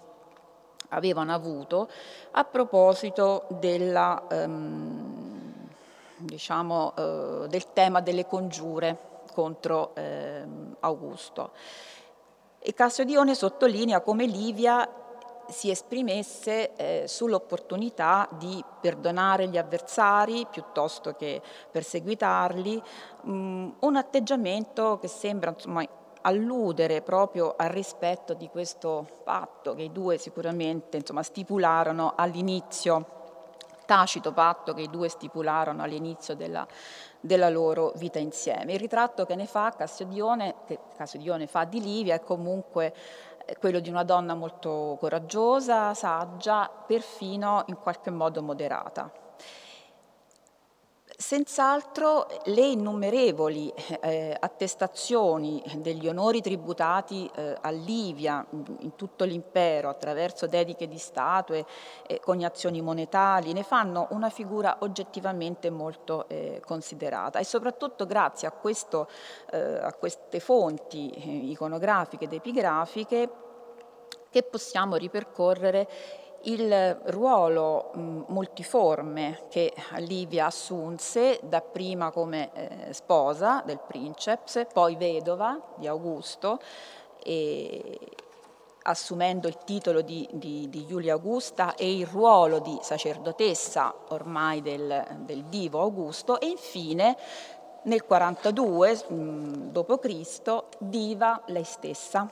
avevano 0.91 1.32
avuto 1.32 1.89
a 2.32 2.45
proposito 2.45 3.47
della, 3.49 4.22
um, 4.30 5.66
diciamo, 6.18 6.93
uh, 6.95 7.47
del 7.47 7.72
tema 7.72 8.01
delle 8.03 8.26
congiure 8.26 8.99
contro 9.32 9.95
uh, 9.97 10.76
Augusto. 10.80 11.53
E 12.59 12.74
Cassio 12.74 13.05
Dione 13.05 13.34
sottolinea 13.34 14.01
come 14.01 14.26
Livia 14.26 14.87
si 15.49 15.70
esprimesse 15.70 16.74
eh, 16.74 17.05
sull'opportunità 17.07 18.28
di 18.32 18.62
perdonare 18.80 19.49
gli 19.49 19.59
avversari 19.59 20.47
piuttosto 20.51 21.14
che 21.14 21.40
perseguitarli, 21.70 22.82
mh, 23.22 23.30
mm, 23.30 23.68
un 23.80 23.97
atteggiamento 23.97 24.99
che 24.99 25.09
sembra 25.09 25.51
insomma, 25.51 25.84
alludere 26.22 27.03
proprio 27.03 27.55
al 27.57 27.70
rispetto 27.70 28.34
di 28.34 28.49
questo 28.49 29.07
patto 29.24 29.74
che 29.74 29.82
i 29.82 29.92
due 29.92 30.18
sicuramente 30.18 30.97
insomma, 30.97 31.22
stipularono 31.22 32.14
all'inizio, 32.16 33.14
tacito 33.86 34.32
patto 34.32 34.74
che 34.74 34.82
i 34.82 34.90
due 34.90 35.09
stipularono 35.09 35.82
all'inizio 35.82 36.34
della, 36.34 36.66
della 37.20 37.49
loro 37.49 37.92
vita 37.97 38.18
insieme. 38.18 38.72
Il 38.72 38.80
ritratto 38.80 39.24
che 39.24 39.36
ne 39.36 39.47
fa 39.47 39.72
Cassiodione, 39.76 40.57
che 40.66 40.78
Cassiodione 40.97 41.47
fa 41.47 41.64
di 41.64 41.80
Livia 41.80 42.16
è 42.16 42.20
comunque 42.20 42.92
quello 43.59 43.80
di 43.80 43.88
una 43.88 44.05
donna 44.05 44.34
molto 44.34 44.97
coraggiosa, 44.99 45.94
saggia, 45.94 46.70
perfino 46.86 47.64
in 47.66 47.78
qualche 47.78 48.11
modo 48.11 48.42
moderata. 48.42 49.11
Senz'altro 51.18 52.26
le 52.44 52.60
innumerevoli 52.60 53.72
eh, 54.02 54.36
attestazioni 54.38 55.62
degli 55.76 56.06
onori 56.06 56.42
tributati 56.42 57.28
eh, 57.34 57.56
a 57.58 57.70
Livia 57.70 58.44
in 58.80 58.94
tutto 58.96 59.24
l'impero 59.24 59.88
attraverso 59.88 60.46
dediche 60.46 60.86
di 60.86 60.98
statue, 60.98 61.64
e 62.06 62.20
coniazioni 62.20 62.82
monetali, 62.82 63.54
ne 63.54 63.62
fanno 63.62 64.08
una 64.10 64.28
figura 64.28 64.76
oggettivamente 64.80 65.70
molto 65.70 66.28
eh, 66.28 66.60
considerata. 66.62 67.38
E 67.38 67.44
soprattutto 67.44 68.04
grazie 68.04 68.46
a, 68.46 68.50
questo, 68.50 69.08
eh, 69.52 69.58
a 69.58 69.94
queste 69.94 70.38
fonti 70.38 71.08
eh, 71.08 71.50
iconografiche 71.50 72.24
ed 72.24 72.34
epigrafiche 72.34 73.30
che 74.28 74.42
possiamo 74.42 74.96
ripercorrere 74.96 75.88
il 76.47 77.01
ruolo 77.05 77.90
multiforme 78.28 79.44
che 79.49 79.72
Livia 79.99 80.47
assunse 80.47 81.40
dapprima 81.42 82.11
come 82.11 82.51
eh, 82.53 82.92
sposa 82.92 83.62
del 83.64 83.80
princeps, 83.84 84.66
poi 84.72 84.97
vedova 84.97 85.61
di 85.76 85.86
Augusto, 85.86 86.61
e, 87.22 87.99
assumendo 88.82 89.49
il 89.49 89.59
titolo 89.64 90.01
di, 90.01 90.28
di, 90.32 90.68
di, 90.68 90.86
Giulia 90.86 91.14
Augusta 91.14 91.74
e 91.74 91.92
il 91.92 92.07
ruolo 92.07 92.61
di 92.61 92.78
sacerdotessa 92.80 93.92
ormai 94.11 94.62
del, 94.62 95.05
del 95.24 95.44
divo 95.47 95.80
Augusto 95.80 96.38
e 96.38 96.47
infine 96.47 97.16
nel 97.82 98.05
42 98.05 99.05
d.C. 99.09 100.62
diva 100.78 101.42
lei 101.47 101.64
stessa 101.64 102.30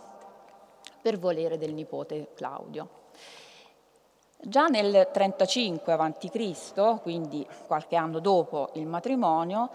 per 1.03 1.19
volere 1.19 1.59
del 1.59 1.75
nipote 1.75 2.29
Claudio. 2.35 3.03
Già 4.47 4.67
nel 4.67 5.09
35 5.11 5.93
a.C., 5.95 7.01
quindi 7.01 7.47
qualche 7.67 7.97
anno 7.97 8.19
dopo 8.19 8.69
il 8.75 8.87
matrimonio, 8.87 9.71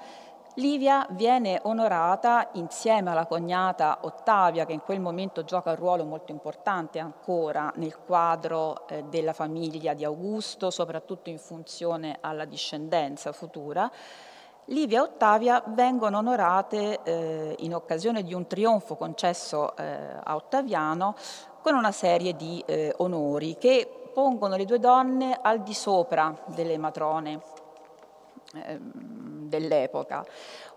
Livia 0.56 1.08
viene 1.10 1.60
onorata 1.64 2.50
insieme 2.54 3.10
alla 3.10 3.26
cognata 3.26 3.98
Ottavia, 4.02 4.68
che 4.68 4.74
in 4.74 4.82
quel 4.82 5.00
momento 5.00 5.44
gioca 5.44 5.72
un 5.72 5.76
ruolo 5.76 6.06
molto 6.06 6.32
importante 6.32 7.00
ancora 7.00 7.74
nel 7.78 7.98
quadro 7.98 8.88
eh, 8.88 9.06
della 9.10 9.34
famiglia 9.34 9.96
di 9.96 10.04
Augusto, 10.04 10.70
soprattutto 10.70 11.32
in 11.32 11.40
funzione 11.40 12.18
alla 12.22 12.46
discendenza 12.46 13.32
futura. 13.32 13.90
Livia 14.66 15.00
e 15.00 15.02
Ottavia 15.02 15.64
vengono 15.66 16.20
onorate 16.20 17.00
eh, 17.02 17.56
in 17.58 17.74
occasione 17.74 18.22
di 18.22 18.36
un 18.36 18.46
trionfo 18.46 18.96
concesso 18.96 19.76
eh, 19.76 19.84
a 20.24 20.36
Ottaviano 20.36 21.16
con 21.64 21.74
una 21.74 21.92
serie 21.92 22.36
di 22.36 22.64
eh, 22.68 22.94
onori 22.98 23.58
che 23.58 23.99
pongono 24.10 24.56
le 24.56 24.66
due 24.66 24.80
donne 24.80 25.38
al 25.42 25.62
di 25.62 25.74
sopra 25.74 26.36
delle 26.48 26.78
matrone 26.78 27.42
ehm, 28.54 29.48
dell'epoca. 29.50 30.26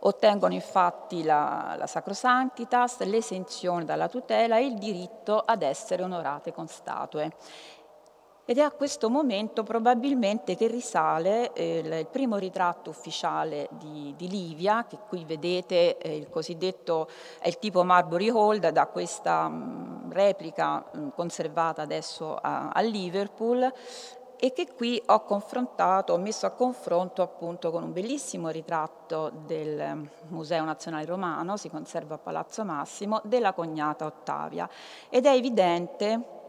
Ottengono 0.01 0.55
infatti 0.55 1.23
la, 1.23 1.75
la 1.77 1.87
Sacrosanctitas, 1.87 3.01
l'esenzione 3.01 3.85
dalla 3.85 4.09
tutela 4.09 4.57
e 4.57 4.67
il 4.67 4.79
diritto 4.79 5.39
ad 5.39 5.63
essere 5.63 6.03
onorate 6.03 6.53
con 6.53 6.67
statue. 6.67 7.33
Ed 8.45 8.59
è 8.59 8.63
a 8.63 8.73
questo 8.73 9.09
momento 9.09 9.63
probabilmente 9.63 10.57
che 10.57 10.67
risale 10.67 11.53
eh, 11.53 11.79
il 11.79 12.07
primo 12.11 12.39
ritratto 12.39 12.91
ufficiale 12.91 13.69
di, 13.71 14.15
di 14.17 14.29
Livia, 14.29 14.85
che 14.89 14.99
qui 15.09 15.25
vedete 15.25 15.97
eh, 15.99 16.17
il 16.17 16.29
cosiddetto 16.29 17.09
è 17.39 17.47
il 17.47 17.61
tipo 17.61 17.85
Marbury 17.85 18.31
Hall 18.31 18.59
da 18.59 18.87
questa 18.87 19.49
mh, 19.49 20.13
replica 20.13 20.85
mh, 20.93 21.09
conservata 21.15 21.83
adesso 21.83 22.35
a, 22.35 22.71
a 22.71 22.81
Liverpool 22.81 23.73
e 24.37 24.53
che 24.53 24.73
qui 24.75 25.01
ho 25.07 25.23
confrontato, 25.23 26.13
ho 26.13 26.19
messo 26.19 26.45
a 26.45 26.51
confronto 26.51 27.23
appunto 27.23 27.71
con 27.71 27.85
un 27.85 27.93
bellissimo 27.93 28.49
ritratto 28.49 29.31
del 29.47 30.11
Museo 30.31 30.65
Nazionale 30.65 31.05
Romano, 31.05 31.57
si 31.57 31.71
conserva 31.71 32.17
a 32.17 32.19
Palazzo 32.19 32.65
Massimo, 32.65 33.21
della 33.23 33.53
cognata 33.53 34.05
Ottavia. 34.05 34.69
Ed 35.09 35.27
è 35.27 35.31
evidente 35.31 36.41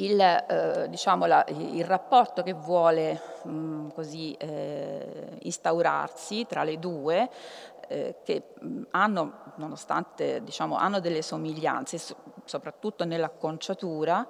il, 0.00 0.20
eh, 0.20 0.86
diciamo 0.88 1.26
la, 1.26 1.44
il, 1.48 1.84
rapporto 1.84 2.42
che 2.42 2.52
vuole 2.52 3.20
mh, 3.42 3.88
così, 3.94 4.32
eh, 4.32 5.38
instaurarsi 5.40 6.46
tra 6.46 6.62
le 6.62 6.78
due, 6.78 7.28
eh, 7.88 8.16
che 8.22 8.54
mh, 8.60 8.82
hanno, 8.90 9.52
nonostante 9.56 10.42
diciamo, 10.44 10.76
hanno 10.76 11.00
delle 11.00 11.22
somiglianze, 11.22 11.98
soprattutto 12.44 13.04
nell'acconciatura, 13.04 14.26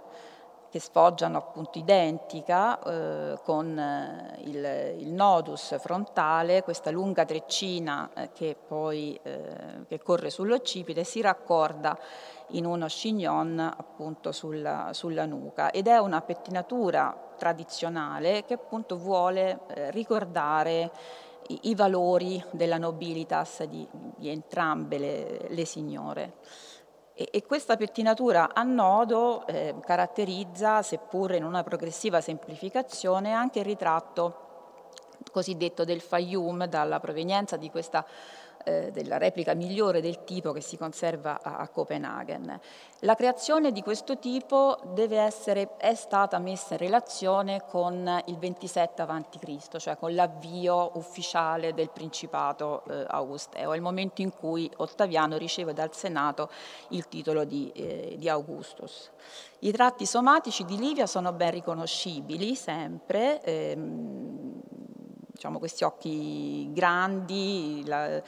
che 0.70 0.80
sfoggiano 0.80 1.38
appunto 1.38 1.78
identica 1.78 2.78
eh, 2.80 3.38
con 3.42 3.78
eh, 3.78 4.36
il, 4.42 5.00
il, 5.00 5.12
nodus 5.12 5.78
frontale, 5.78 6.62
questa 6.62 6.90
lunga 6.90 7.24
treccina 7.24 8.10
eh, 8.14 8.30
che 8.32 8.54
poi 8.54 9.18
eh, 9.22 9.86
che 9.86 9.98
corre 9.98 10.30
sull'occipite 10.30 11.04
si 11.04 11.20
raccorda 11.20 11.98
in 12.48 12.66
uno 12.66 12.86
chignon 12.86 13.58
appunto 13.58 14.32
sulla, 14.32 14.90
sulla, 14.92 15.26
nuca 15.26 15.70
ed 15.70 15.86
è 15.86 15.98
una 15.98 16.20
pettinatura 16.20 17.16
tradizionale 17.36 18.44
che 18.44 18.54
appunto 18.54 18.98
vuole 18.98 19.60
eh, 19.68 19.90
ricordare 19.90 20.90
i, 21.48 21.60
i, 21.62 21.74
valori 21.74 22.42
della 22.50 22.78
nobilitas 22.78 23.64
di, 23.64 23.86
di 23.90 24.28
entrambe 24.28 24.98
le, 24.98 25.46
le 25.48 25.64
signore. 25.64 26.34
E, 27.20 27.30
e 27.32 27.44
questa 27.44 27.76
pettinatura 27.76 28.54
a 28.54 28.62
nodo 28.62 29.44
eh, 29.48 29.74
caratterizza, 29.84 30.82
seppur 30.82 31.32
in 31.32 31.42
una 31.42 31.64
progressiva 31.64 32.20
semplificazione, 32.20 33.32
anche 33.32 33.58
il 33.58 33.64
ritratto 33.64 34.46
cosiddetto 35.32 35.84
del 35.84 36.00
Fayum, 36.00 36.66
dalla 36.66 37.00
provenienza 37.00 37.56
di 37.56 37.72
questa 37.72 38.06
eh, 38.68 38.90
della 38.92 39.16
replica 39.16 39.54
migliore 39.54 40.02
del 40.02 40.24
tipo 40.24 40.52
che 40.52 40.60
si 40.60 40.76
conserva 40.76 41.40
a, 41.42 41.56
a, 41.56 41.68
Copenaghen. 41.68 42.60
La 43.00 43.14
creazione 43.14 43.72
di 43.72 43.82
questo 43.82 44.18
tipo 44.18 44.78
essere, 45.10 45.76
è 45.76 45.94
stata 45.94 46.38
messa 46.38 46.74
in 46.74 46.80
relazione 46.80 47.62
con 47.66 48.22
il 48.26 48.36
27 48.36 49.02
a.C., 49.02 49.76
cioè 49.78 49.96
con 49.96 50.14
l'avvio 50.14 50.90
ufficiale 50.94 51.72
del 51.72 51.90
Principato 51.90 52.82
eh, 52.88 53.04
Augusteo, 53.08 53.74
il 53.74 53.80
momento 53.80 54.20
in 54.20 54.32
cui 54.32 54.70
Ottaviano 54.76 55.38
riceve 55.38 55.72
dal 55.72 55.94
Senato 55.94 56.50
il 56.88 57.08
titolo 57.08 57.44
di, 57.44 57.70
eh, 57.74 58.16
di 58.18 58.28
Augustus. 58.28 59.10
I 59.60 59.72
tratti 59.72 60.04
somatici 60.04 60.64
di 60.64 60.76
Livia 60.76 61.06
sono 61.06 61.32
ben 61.32 61.52
riconoscibili 61.52 62.54
sempre, 62.54 63.40
ehm, 63.42 64.60
diciamo, 65.38 65.60
questi 65.60 65.84
occhi 65.84 66.68
grandi, 66.72 67.84
la, 67.86 68.16
eh, 68.16 68.22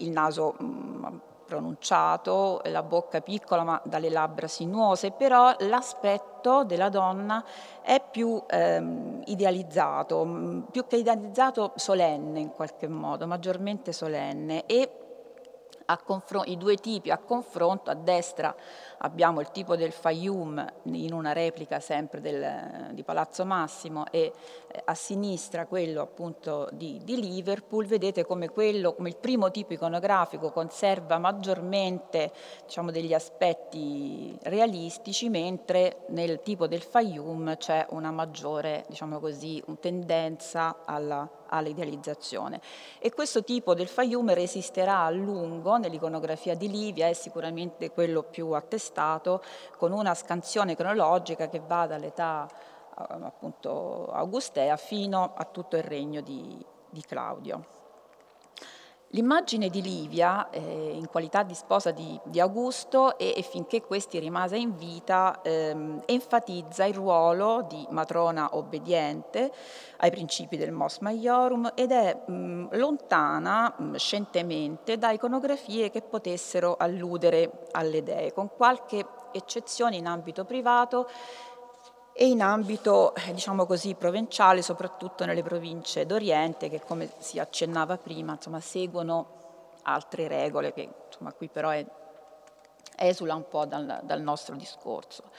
il 0.00 0.10
naso 0.10 0.56
mm, 0.62 1.06
pronunciato, 1.46 2.60
la 2.66 2.82
bocca 2.82 3.22
piccola 3.22 3.64
ma 3.64 3.80
dalle 3.82 4.10
labbra 4.10 4.46
sinuose, 4.46 5.10
però 5.10 5.54
l'aspetto 5.60 6.64
della 6.64 6.90
donna 6.90 7.42
è 7.80 8.02
più 8.10 8.42
ehm, 8.46 9.22
idealizzato, 9.24 10.22
mm, 10.22 10.60
più 10.70 10.86
che 10.86 10.96
idealizzato 10.96 11.72
solenne 11.76 12.40
in 12.40 12.50
qualche 12.50 12.88
modo, 12.88 13.26
maggiormente 13.26 13.92
solenne 13.92 14.66
e 14.66 14.96
i 16.44 16.56
due 16.56 16.76
tipi 16.76 17.10
a 17.10 17.18
confronto, 17.18 17.90
a 17.90 17.94
destra 17.94 18.54
abbiamo 19.02 19.40
il 19.40 19.50
tipo 19.50 19.76
del 19.76 19.92
Fayum 19.92 20.64
in 20.84 21.12
una 21.12 21.32
replica 21.32 21.80
sempre 21.80 22.20
del, 22.20 22.90
di 22.92 23.02
Palazzo 23.02 23.44
Massimo 23.44 24.06
e 24.10 24.32
eh, 24.68 24.82
a 24.84 24.94
sinistra 24.94 25.66
quello 25.66 26.02
appunto 26.02 26.68
di, 26.72 27.00
di, 27.02 27.20
Liverpool, 27.20 27.86
vedete 27.86 28.24
come 28.24 28.48
quello, 28.48 28.94
come 28.94 29.08
il 29.08 29.16
primo 29.16 29.50
tipo 29.50 29.72
iconografico 29.72 30.50
conserva 30.50 31.18
maggiormente 31.18 32.32
diciamo, 32.64 32.90
degli 32.90 33.14
aspetti 33.14 34.36
realistici, 34.42 35.28
mentre 35.28 36.04
nel 36.08 36.40
tipo 36.42 36.66
del 36.66 36.82
Fayum 36.82 37.56
c'è 37.56 37.86
una 37.90 38.10
maggiore 38.10 38.84
diciamo 38.88 39.18
così, 39.18 39.62
un 39.66 39.78
tendenza 39.78 40.82
alla 40.84 41.28
all'idealizzazione. 41.50 42.60
E 42.98 43.12
questo 43.12 43.44
tipo 43.44 43.74
del 43.74 43.88
Fayum 43.88 44.32
resisterà 44.32 45.00
a 45.00 45.10
lungo 45.10 45.76
nell'iconografia 45.76 46.54
di 46.54 46.70
Livia, 46.70 47.08
è 47.08 47.12
sicuramente 47.12 47.90
quello 47.90 48.22
più 48.22 48.50
attestato, 48.52 48.88
con 49.76 49.92
una 49.92 50.14
scansione 50.14 50.76
cronologica 50.76 51.48
che 51.48 51.60
va 51.60 51.86
dall'età 51.86 52.46
eh, 52.48 53.02
appunto 53.22 54.10
augustea 54.12 54.76
fino 54.76 55.32
a 55.34 55.44
tutto 55.44 55.76
il 55.76 55.82
regno 55.82 56.20
di, 56.20 56.64
di 56.88 57.02
Claudio. 57.02 57.79
L'immagine 59.12 59.70
di 59.70 59.82
Livia, 59.82 60.50
eh, 60.50 60.92
in 60.94 61.08
qualità 61.08 61.42
di 61.42 61.54
sposa 61.54 61.90
di, 61.90 62.16
di 62.22 62.38
Augusto 62.38 63.18
e, 63.18 63.34
e, 63.36 63.42
finché 63.42 63.82
questi 63.82 64.20
rimase 64.20 64.56
in 64.56 64.76
vita, 64.76 65.40
ehm, 65.42 66.02
enfatizza 66.06 66.84
il 66.84 66.94
ruolo 66.94 67.66
di 67.68 67.84
matrona 67.90 68.50
obbediente 68.52 69.50
ai 69.96 70.12
principi 70.12 70.56
del 70.56 70.70
Mos 70.70 70.98
Maiorum 70.98 71.72
ed 71.74 71.90
è 71.90 72.22
mh, 72.24 72.76
lontana 72.76 73.74
mh, 73.76 73.96
scientemente 73.96 74.96
da 74.96 75.10
iconografie 75.10 75.90
che 75.90 76.02
potessero 76.02 76.76
alludere 76.78 77.66
alle 77.72 78.04
dee, 78.04 78.32
con 78.32 78.48
qualche 78.54 79.04
eccezione 79.32 79.96
in 79.96 80.06
ambito 80.06 80.44
privato 80.44 81.08
e 82.22 82.26
in 82.26 82.42
ambito, 82.42 83.14
eh, 83.14 83.32
diciamo 83.32 83.64
così, 83.64 83.94
provinciale, 83.94 84.60
soprattutto 84.60 85.24
nelle 85.24 85.42
province 85.42 86.04
d'Oriente, 86.04 86.68
che 86.68 86.78
come 86.78 87.10
si 87.16 87.38
accennava 87.38 87.96
prima, 87.96 88.32
insomma, 88.32 88.60
seguono 88.60 89.78
altre 89.84 90.28
regole 90.28 90.74
che 90.74 90.86
insomma, 91.06 91.32
qui 91.32 91.48
però 91.48 91.70
è, 91.70 91.82
esula 92.96 93.34
un 93.34 93.48
po' 93.48 93.64
dal, 93.64 94.00
dal 94.02 94.20
nostro 94.20 94.54
discorso. 94.54 95.30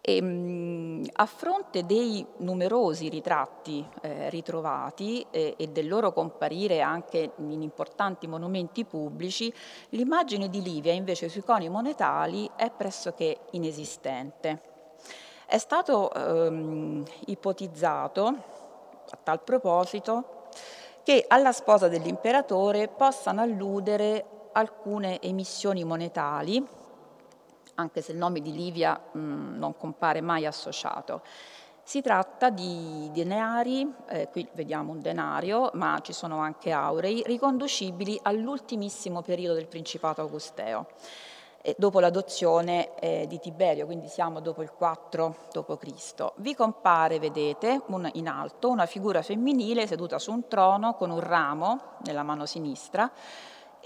E, 0.00 0.22
mh, 0.22 1.08
a 1.14 1.26
fronte 1.26 1.84
dei 1.84 2.24
numerosi 2.36 3.08
ritratti 3.08 3.84
eh, 4.02 4.30
ritrovati 4.30 5.26
eh, 5.32 5.54
e 5.56 5.66
del 5.66 5.88
loro 5.88 6.12
comparire 6.12 6.82
anche 6.82 7.32
in 7.38 7.62
importanti 7.62 8.28
monumenti 8.28 8.84
pubblici, 8.84 9.52
l'immagine 9.88 10.48
di 10.48 10.62
Livia 10.62 10.92
invece 10.92 11.28
sui 11.28 11.42
coni 11.42 11.68
monetali 11.68 12.48
è 12.54 12.70
pressoché 12.70 13.38
inesistente. 13.50 14.74
È 15.48 15.58
stato 15.58 16.12
ehm, 16.12 17.04
ipotizzato, 17.26 18.26
a 18.26 19.18
tal 19.22 19.40
proposito, 19.42 20.48
che 21.04 21.24
alla 21.28 21.52
sposa 21.52 21.86
dell'imperatore 21.86 22.88
possano 22.88 23.42
alludere 23.42 24.24
alcune 24.50 25.20
emissioni 25.22 25.84
monetali, 25.84 26.66
anche 27.76 28.00
se 28.00 28.10
il 28.10 28.18
nome 28.18 28.40
di 28.40 28.50
Livia 28.50 29.00
mh, 29.12 29.56
non 29.56 29.76
compare 29.76 30.20
mai 30.20 30.46
associato. 30.46 31.22
Si 31.84 32.02
tratta 32.02 32.50
di 32.50 33.08
denari, 33.12 33.88
eh, 34.08 34.28
qui 34.32 34.48
vediamo 34.54 34.90
un 34.90 35.00
denario, 35.00 35.70
ma 35.74 36.00
ci 36.02 36.12
sono 36.12 36.38
anche 36.38 36.72
aurei, 36.72 37.22
riconducibili 37.24 38.18
all'ultimissimo 38.20 39.22
periodo 39.22 39.54
del 39.54 39.68
Principato 39.68 40.22
Augusteo 40.22 40.88
dopo 41.76 42.00
l'adozione 42.00 42.94
eh, 43.00 43.26
di 43.26 43.40
Tiberio, 43.40 43.86
quindi 43.86 44.08
siamo 44.08 44.40
dopo 44.40 44.62
il 44.62 44.72
4 44.72 45.36
d.C. 45.50 46.32
Vi 46.36 46.54
compare, 46.54 47.18
vedete, 47.18 47.82
un, 47.86 48.08
in 48.14 48.28
alto 48.28 48.68
una 48.68 48.86
figura 48.86 49.22
femminile 49.22 49.86
seduta 49.86 50.18
su 50.18 50.30
un 50.32 50.46
trono 50.46 50.94
con 50.94 51.10
un 51.10 51.20
ramo 51.20 51.80
nella 52.04 52.22
mano 52.22 52.46
sinistra, 52.46 53.10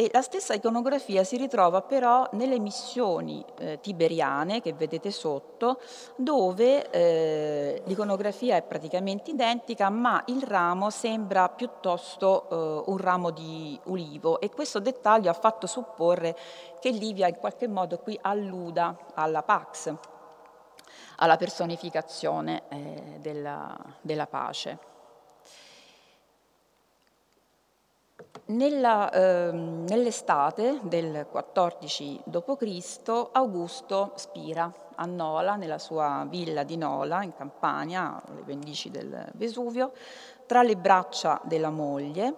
e 0.00 0.08
la 0.14 0.22
stessa 0.22 0.54
iconografia 0.54 1.24
si 1.24 1.36
ritrova 1.36 1.82
però 1.82 2.26
nelle 2.32 2.58
missioni 2.58 3.44
eh, 3.58 3.80
tiberiane 3.82 4.62
che 4.62 4.72
vedete 4.72 5.10
sotto, 5.10 5.78
dove 6.16 6.90
eh, 6.90 7.82
l'iconografia 7.84 8.56
è 8.56 8.62
praticamente 8.62 9.30
identica, 9.30 9.90
ma 9.90 10.22
il 10.28 10.42
ramo 10.42 10.88
sembra 10.88 11.50
piuttosto 11.50 12.48
eh, 12.48 12.90
un 12.90 12.96
ramo 12.96 13.28
di 13.28 13.78
ulivo 13.84 14.40
e 14.40 14.48
questo 14.48 14.80
dettaglio 14.80 15.28
ha 15.28 15.34
fatto 15.34 15.66
supporre 15.66 16.34
che 16.80 16.88
Livia 16.88 17.28
in 17.28 17.36
qualche 17.36 17.68
modo 17.68 17.98
qui 17.98 18.18
alluda 18.22 18.96
alla 19.12 19.42
Pax, 19.42 19.92
alla 21.16 21.36
personificazione 21.36 22.62
eh, 22.70 23.18
della, 23.20 23.76
della 24.00 24.26
pace. 24.26 24.89
Nella, 28.46 29.10
eh, 29.10 29.52
nell'estate 29.52 30.80
del 30.82 31.26
14 31.30 32.22
d.C. 32.24 33.28
Augusto 33.32 34.12
spira 34.16 34.72
a 34.96 35.04
Nola, 35.06 35.56
nella 35.56 35.78
sua 35.78 36.26
villa 36.28 36.62
di 36.62 36.76
Nola, 36.76 37.22
in 37.22 37.34
Campania, 37.34 38.20
alle 38.26 38.42
pendici 38.42 38.90
del 38.90 39.30
Vesuvio, 39.34 39.92
tra 40.46 40.62
le 40.62 40.76
braccia 40.76 41.40
della 41.44 41.70
moglie, 41.70 42.34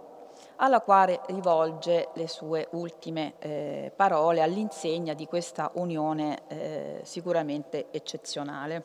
alla 0.56 0.80
quale 0.80 1.20
rivolge 1.26 2.08
le 2.14 2.28
sue 2.28 2.68
ultime 2.72 3.34
eh, 3.38 3.92
parole 3.94 4.42
all'insegna 4.42 5.14
di 5.14 5.26
questa 5.26 5.70
unione 5.74 6.42
eh, 6.48 7.00
sicuramente 7.04 7.86
eccezionale. 7.90 8.84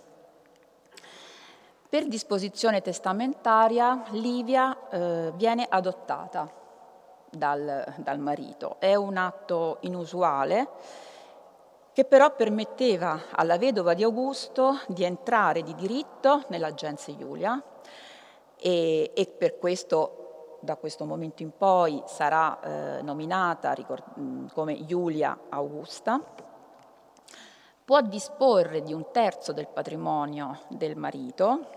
Per 1.89 2.07
disposizione 2.07 2.81
testamentaria 2.81 4.03
Livia 4.11 4.89
eh, 4.89 5.31
viene 5.35 5.65
adottata 5.69 6.56
dal, 7.37 7.93
dal 7.97 8.19
marito. 8.19 8.77
È 8.79 8.95
un 8.95 9.17
atto 9.17 9.77
inusuale 9.81 10.67
che 11.93 12.05
però 12.05 12.35
permetteva 12.35 13.23
alla 13.31 13.57
vedova 13.57 13.93
di 13.93 14.03
Augusto 14.03 14.79
di 14.87 15.03
entrare 15.03 15.63
di 15.63 15.73
diritto 15.73 16.43
nella 16.49 16.73
Gense 16.73 17.11
Iulia 17.11 17.61
e, 18.55 19.11
e 19.13 19.25
per 19.25 19.57
questo 19.57 20.27
da 20.59 20.75
questo 20.75 21.05
momento 21.05 21.43
in 21.43 21.51
poi 21.55 22.01
sarà 22.05 22.59
eh, 22.59 23.01
nominata 23.01 23.73
ricord- 23.73 24.51
come 24.53 24.73
Iulia 24.73 25.37
Augusta, 25.49 26.19
può 27.85 28.01
disporre 28.01 28.81
di 28.81 28.93
un 28.93 29.11
terzo 29.11 29.53
del 29.53 29.67
patrimonio 29.67 30.61
del 30.69 30.95
marito 30.95 31.67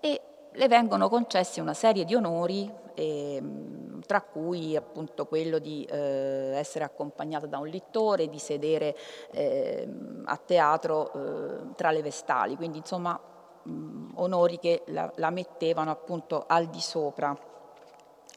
e 0.00 0.20
le 0.52 0.68
vengono 0.68 1.08
concessi 1.08 1.60
una 1.60 1.74
serie 1.74 2.04
di 2.04 2.14
onori, 2.14 2.70
eh, 2.94 3.42
tra 4.06 4.22
cui 4.22 4.74
appunto 4.76 5.26
quello 5.26 5.58
di 5.58 5.84
eh, 5.84 6.52
essere 6.54 6.84
accompagnata 6.84 7.46
da 7.46 7.58
un 7.58 7.68
lettore, 7.68 8.28
di 8.28 8.38
sedere 8.38 8.96
eh, 9.30 9.88
a 10.24 10.36
teatro 10.36 11.12
eh, 11.12 11.74
tra 11.76 11.90
le 11.90 12.02
vestali, 12.02 12.56
quindi 12.56 12.78
insomma 12.78 13.18
mh, 13.62 14.12
onori 14.14 14.58
che 14.58 14.82
la, 14.86 15.10
la, 15.16 15.30
mettevano 15.30 15.90
appunto 15.90 16.44
al 16.46 16.66
di 16.66 16.80
sopra 16.80 17.36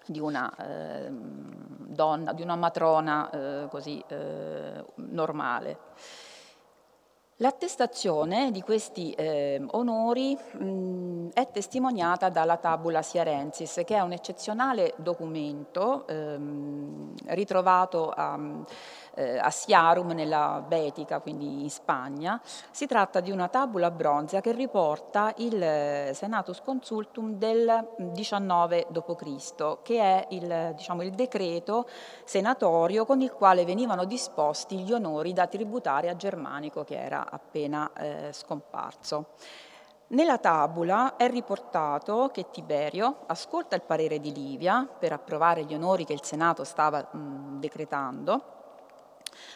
di 0.05 0.19
una 0.19 0.53
ehm, 0.57 1.87
donna, 1.87 2.33
di 2.33 2.41
una 2.41 2.55
matrona 2.55 3.29
eh, 3.29 3.67
così 3.69 4.03
eh, 4.07 4.83
normale. 4.95 5.77
L'attestazione 7.43 8.51
di 8.51 8.61
questi 8.61 9.11
eh, 9.11 9.61
onori 9.71 10.33
mh, 10.33 11.31
è 11.33 11.49
testimoniata 11.51 12.29
dalla 12.29 12.55
Tabula 12.55 13.01
Siarensis, 13.01 13.81
che 13.83 13.97
è 13.97 13.99
un 13.99 14.13
eccezionale 14.13 14.93
documento 14.95 16.07
ehm, 16.07 17.13
ritrovato 17.25 18.13
a 18.15 18.39
eh, 19.15 19.37
a 19.37 19.49
Siarum 19.49 20.11
nella 20.11 20.63
Betica, 20.65 21.19
quindi 21.19 21.61
in 21.63 21.69
Spagna. 21.69 22.39
Si 22.71 22.85
tratta 22.85 23.19
di 23.19 23.31
una 23.31 23.47
tabula 23.47 23.91
bronzea 23.91 24.41
che 24.41 24.51
riporta 24.51 25.33
il 25.37 25.61
eh, 25.61 26.11
Senatus 26.13 26.61
Consultum 26.61 27.33
del 27.33 27.87
19 27.97 28.87
d.C., 28.89 29.77
che 29.81 29.99
è 29.99 30.27
il, 30.29 30.73
diciamo, 30.75 31.03
il 31.03 31.11
decreto 31.11 31.87
senatorio 32.23 33.05
con 33.05 33.21
il 33.21 33.31
quale 33.31 33.65
venivano 33.65 34.05
disposti 34.05 34.79
gli 34.79 34.91
onori 34.91 35.33
da 35.33 35.47
tributare 35.47 36.09
a 36.09 36.15
Germanico 36.15 36.83
che 36.83 36.99
era 36.99 37.29
appena 37.29 37.91
eh, 37.93 38.29
scomparso. 38.31 39.27
Nella 40.07 40.37
tabula 40.37 41.15
è 41.15 41.27
riportato 41.27 42.29
che 42.31 42.51
Tiberio 42.51 43.23
ascolta 43.25 43.75
il 43.75 43.81
parere 43.81 44.19
di 44.19 44.31
Livia 44.31 44.87
per 44.99 45.11
approvare 45.11 45.63
gli 45.63 45.73
onori 45.73 46.05
che 46.05 46.13
il 46.13 46.23
Senato 46.23 46.63
stava 46.63 46.99
mh, 46.99 47.59
decretando 47.59 48.62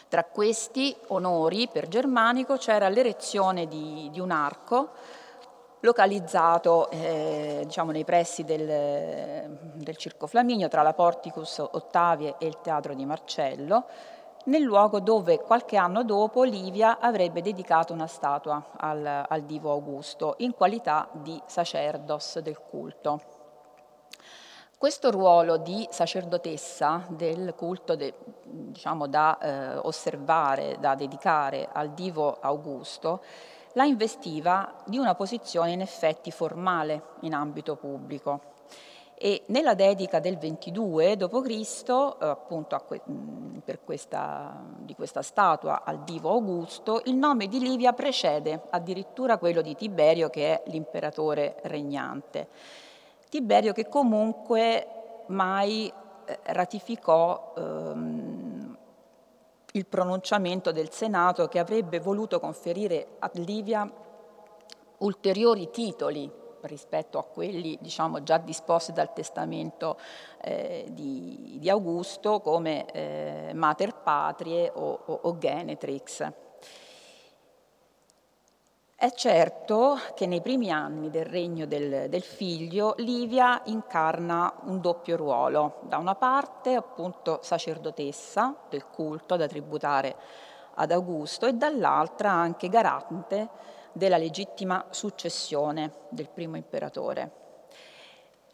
tra 0.08 0.24
questi 0.24 0.96
onori 1.08 1.68
per 1.68 1.88
Germanico 1.88 2.56
c'era 2.56 2.88
l'erezione 2.88 3.66
di, 3.68 4.08
di 4.10 4.20
un 4.20 4.30
arco 4.30 4.90
localizzato 5.80 6.90
eh, 6.90 7.62
diciamo, 7.64 7.92
nei 7.92 8.04
pressi 8.04 8.44
del, 8.44 9.58
del 9.74 9.96
Circo 9.96 10.26
Flaminio 10.26 10.68
tra 10.68 10.82
la 10.82 10.92
Porticus 10.92 11.58
Ottavie 11.58 12.34
e 12.38 12.46
il 12.46 12.58
Teatro 12.60 12.94
di 12.94 13.04
Marcello, 13.04 13.86
nel 14.44 14.62
luogo 14.62 15.00
dove 15.00 15.38
qualche 15.38 15.76
anno 15.76 16.02
dopo 16.04 16.42
Livia 16.42 16.98
avrebbe 16.98 17.42
dedicato 17.42 17.92
una 17.92 18.06
statua 18.06 18.70
al, 18.76 19.24
al 19.28 19.42
divo 19.42 19.70
Augusto 19.70 20.34
in 20.38 20.54
qualità 20.54 21.08
di 21.12 21.40
sacerdos 21.46 22.38
del 22.38 22.58
culto. 22.58 23.37
Questo 24.78 25.10
ruolo 25.10 25.56
di 25.56 25.88
sacerdotessa 25.90 27.04
del 27.08 27.54
culto 27.56 27.96
de, 27.96 28.14
diciamo, 28.44 29.08
da 29.08 29.36
eh, 29.36 29.76
osservare, 29.78 30.76
da 30.78 30.94
dedicare 30.94 31.68
al 31.72 31.94
divo 31.94 32.38
Augusto, 32.40 33.20
la 33.72 33.82
investiva 33.82 34.76
di 34.86 34.96
una 34.96 35.16
posizione 35.16 35.72
in 35.72 35.80
effetti 35.80 36.30
formale 36.30 37.02
in 37.22 37.34
ambito 37.34 37.74
pubblico. 37.74 38.54
E 39.16 39.42
nella 39.46 39.74
dedica 39.74 40.20
del 40.20 40.38
22 40.38 41.16
d.C., 41.16 41.88
eh, 41.88 42.26
appunto 42.26 42.80
que- 42.86 43.02
per 43.64 43.80
questa, 43.82 44.62
di 44.76 44.94
questa 44.94 45.22
statua 45.22 45.82
al 45.82 46.04
divo 46.04 46.30
Augusto, 46.30 47.02
il 47.06 47.16
nome 47.16 47.48
di 47.48 47.58
Livia 47.58 47.92
precede 47.94 48.62
addirittura 48.70 49.38
quello 49.38 49.60
di 49.60 49.74
Tiberio, 49.74 50.30
che 50.30 50.62
è 50.62 50.70
l'imperatore 50.70 51.56
regnante. 51.62 52.86
Tiberio 53.28 53.72
che 53.72 53.88
comunque 53.88 54.86
mai 55.26 55.92
eh, 56.24 56.38
ratificò 56.44 57.52
ehm, 57.56 58.76
il 59.72 59.86
pronunciamento 59.86 60.72
del 60.72 60.90
Senato 60.90 61.46
che 61.46 61.58
avrebbe 61.58 62.00
voluto 62.00 62.40
conferire 62.40 63.16
a 63.18 63.30
Livia 63.34 63.90
ulteriori 64.98 65.70
titoli 65.70 66.30
rispetto 66.62 67.18
a 67.18 67.24
quelli 67.24 67.78
diciamo, 67.80 68.22
già 68.22 68.38
disposti 68.38 68.92
dal 68.92 69.12
testamento 69.12 69.98
eh, 70.40 70.86
di, 70.90 71.56
di, 71.58 71.70
Augusto 71.70 72.40
come 72.40 72.90
eh, 72.90 73.52
Mater 73.54 73.94
Patrie 73.94 74.70
o, 74.74 75.00
o, 75.04 75.20
o 75.22 75.38
Genetrix. 75.38 76.32
È 79.00 79.12
certo 79.12 79.96
che 80.16 80.26
nei 80.26 80.40
primi 80.40 80.72
anni 80.72 81.08
del 81.08 81.24
regno 81.24 81.66
del, 81.66 82.08
del, 82.08 82.22
figlio 82.22 82.94
Livia 82.96 83.62
incarna 83.66 84.52
un 84.62 84.80
doppio 84.80 85.14
ruolo, 85.14 85.82
da 85.82 85.98
una 85.98 86.16
parte 86.16 86.74
appunto 86.74 87.38
sacerdotessa 87.40 88.56
del 88.68 88.86
culto 88.86 89.36
da 89.36 89.46
tributare 89.46 90.16
ad 90.74 90.90
Augusto 90.90 91.46
e 91.46 91.52
dall'altra 91.52 92.32
anche 92.32 92.68
garante 92.68 93.48
della 93.92 94.16
legittima 94.16 94.86
successione 94.90 95.92
del 96.08 96.28
primo 96.28 96.56
imperatore. 96.56 97.30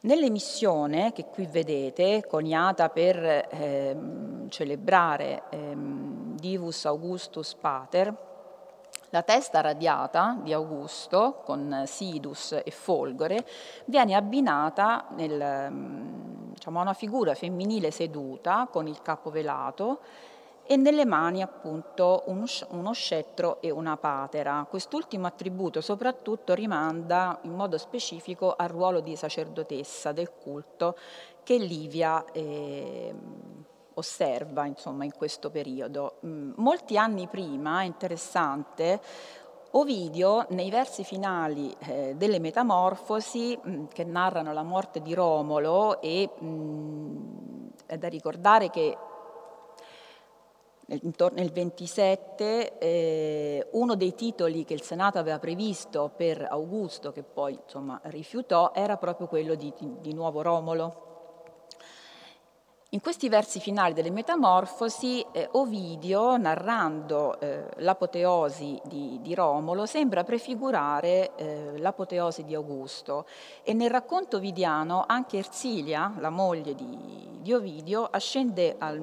Nell'emissione 0.00 1.12
che 1.14 1.24
qui 1.24 1.46
vedete, 1.46 2.22
coniata 2.28 2.90
per 2.90 3.48
ehm, 3.50 4.50
celebrare 4.50 5.44
ehm, 5.48 6.36
Divus 6.36 6.84
Augustus 6.84 7.54
Pater, 7.54 8.32
la 9.14 9.22
testa 9.22 9.60
radiata 9.60 10.36
di 10.42 10.52
Augusto, 10.52 11.40
con 11.44 11.84
Sidus 11.86 12.60
e 12.64 12.70
Folgore, 12.72 13.46
viene 13.84 14.16
abbinata 14.16 15.06
nel, 15.10 15.70
mm, 15.70 16.50
diciamo, 16.54 16.80
a 16.80 16.82
una 16.82 16.94
figura 16.94 17.32
femminile 17.34 17.92
seduta 17.92 18.66
con 18.68 18.88
il 18.88 19.00
capo 19.02 19.30
velato 19.30 20.00
e 20.66 20.74
nelle 20.76 21.04
mani 21.04 21.42
appunto 21.42 22.24
uno 22.26 22.92
scettro 22.92 23.60
e 23.60 23.70
una 23.70 23.96
patera. 23.96 24.66
Quest'ultimo 24.68 25.28
attributo 25.28 25.80
soprattutto 25.80 26.52
rimanda 26.52 27.38
in 27.42 27.54
modo 27.54 27.78
specifico 27.78 28.56
al 28.56 28.68
ruolo 28.68 28.98
di 28.98 29.14
sacerdotessa 29.14 30.10
del 30.10 30.32
culto 30.32 30.96
che 31.44 31.56
Livia 31.56 32.24
eh, 32.32 33.14
osserva 33.94 34.66
insomma, 34.66 35.04
in 35.04 35.12
questo 35.12 35.50
periodo. 35.50 36.18
Mm, 36.26 36.52
molti 36.56 36.96
anni 36.96 37.26
prima, 37.28 37.82
interessante, 37.82 39.00
Ovidio, 39.76 40.46
nei 40.50 40.70
versi 40.70 41.02
finali 41.02 41.74
eh, 41.80 42.14
delle 42.16 42.38
Metamorfosi, 42.38 43.58
mm, 43.58 43.86
che 43.86 44.04
narrano 44.04 44.52
la 44.52 44.62
morte 44.62 45.02
di 45.02 45.14
Romolo, 45.14 46.00
e 46.00 46.30
mh, 46.38 46.46
mm, 46.46 47.68
è 47.86 47.98
da 47.98 48.08
ricordare 48.08 48.70
che 48.70 48.96
nel 50.86 51.50
27 51.50 52.78
eh, 52.78 53.68
uno 53.72 53.94
dei 53.94 54.14
titoli 54.14 54.64
che 54.64 54.74
il 54.74 54.82
Senato 54.82 55.18
aveva 55.18 55.38
previsto 55.38 56.12
per 56.14 56.46
Augusto, 56.48 57.10
che 57.10 57.22
poi 57.22 57.58
insomma, 57.60 57.98
rifiutò, 58.04 58.72
era 58.74 58.96
proprio 58.96 59.26
quello 59.26 59.54
di, 59.54 59.72
di 59.78 60.12
nuovo 60.12 60.42
Romolo. 60.42 61.13
In 62.94 63.00
questi 63.00 63.28
versi 63.28 63.58
finali 63.58 63.92
delle 63.92 64.12
Metamorfosi, 64.12 65.26
eh, 65.32 65.48
Ovidio, 65.54 66.36
narrando 66.36 67.40
eh, 67.40 67.64
l'apoteosi 67.78 68.80
di, 68.84 69.18
di, 69.20 69.34
Romolo, 69.34 69.84
sembra 69.84 70.22
prefigurare 70.22 71.34
eh, 71.34 71.72
l'apoteosi 71.78 72.44
di 72.44 72.54
Augusto 72.54 73.26
e 73.64 73.72
nel 73.72 73.90
racconto 73.90 74.36
ovidiano 74.36 75.02
anche 75.08 75.38
Ersilia, 75.38 76.14
la 76.18 76.30
moglie 76.30 76.76
di, 76.76 77.40
di 77.40 77.52
Ovidio, 77.52 78.06
ascende 78.08 78.76
al, 78.78 79.02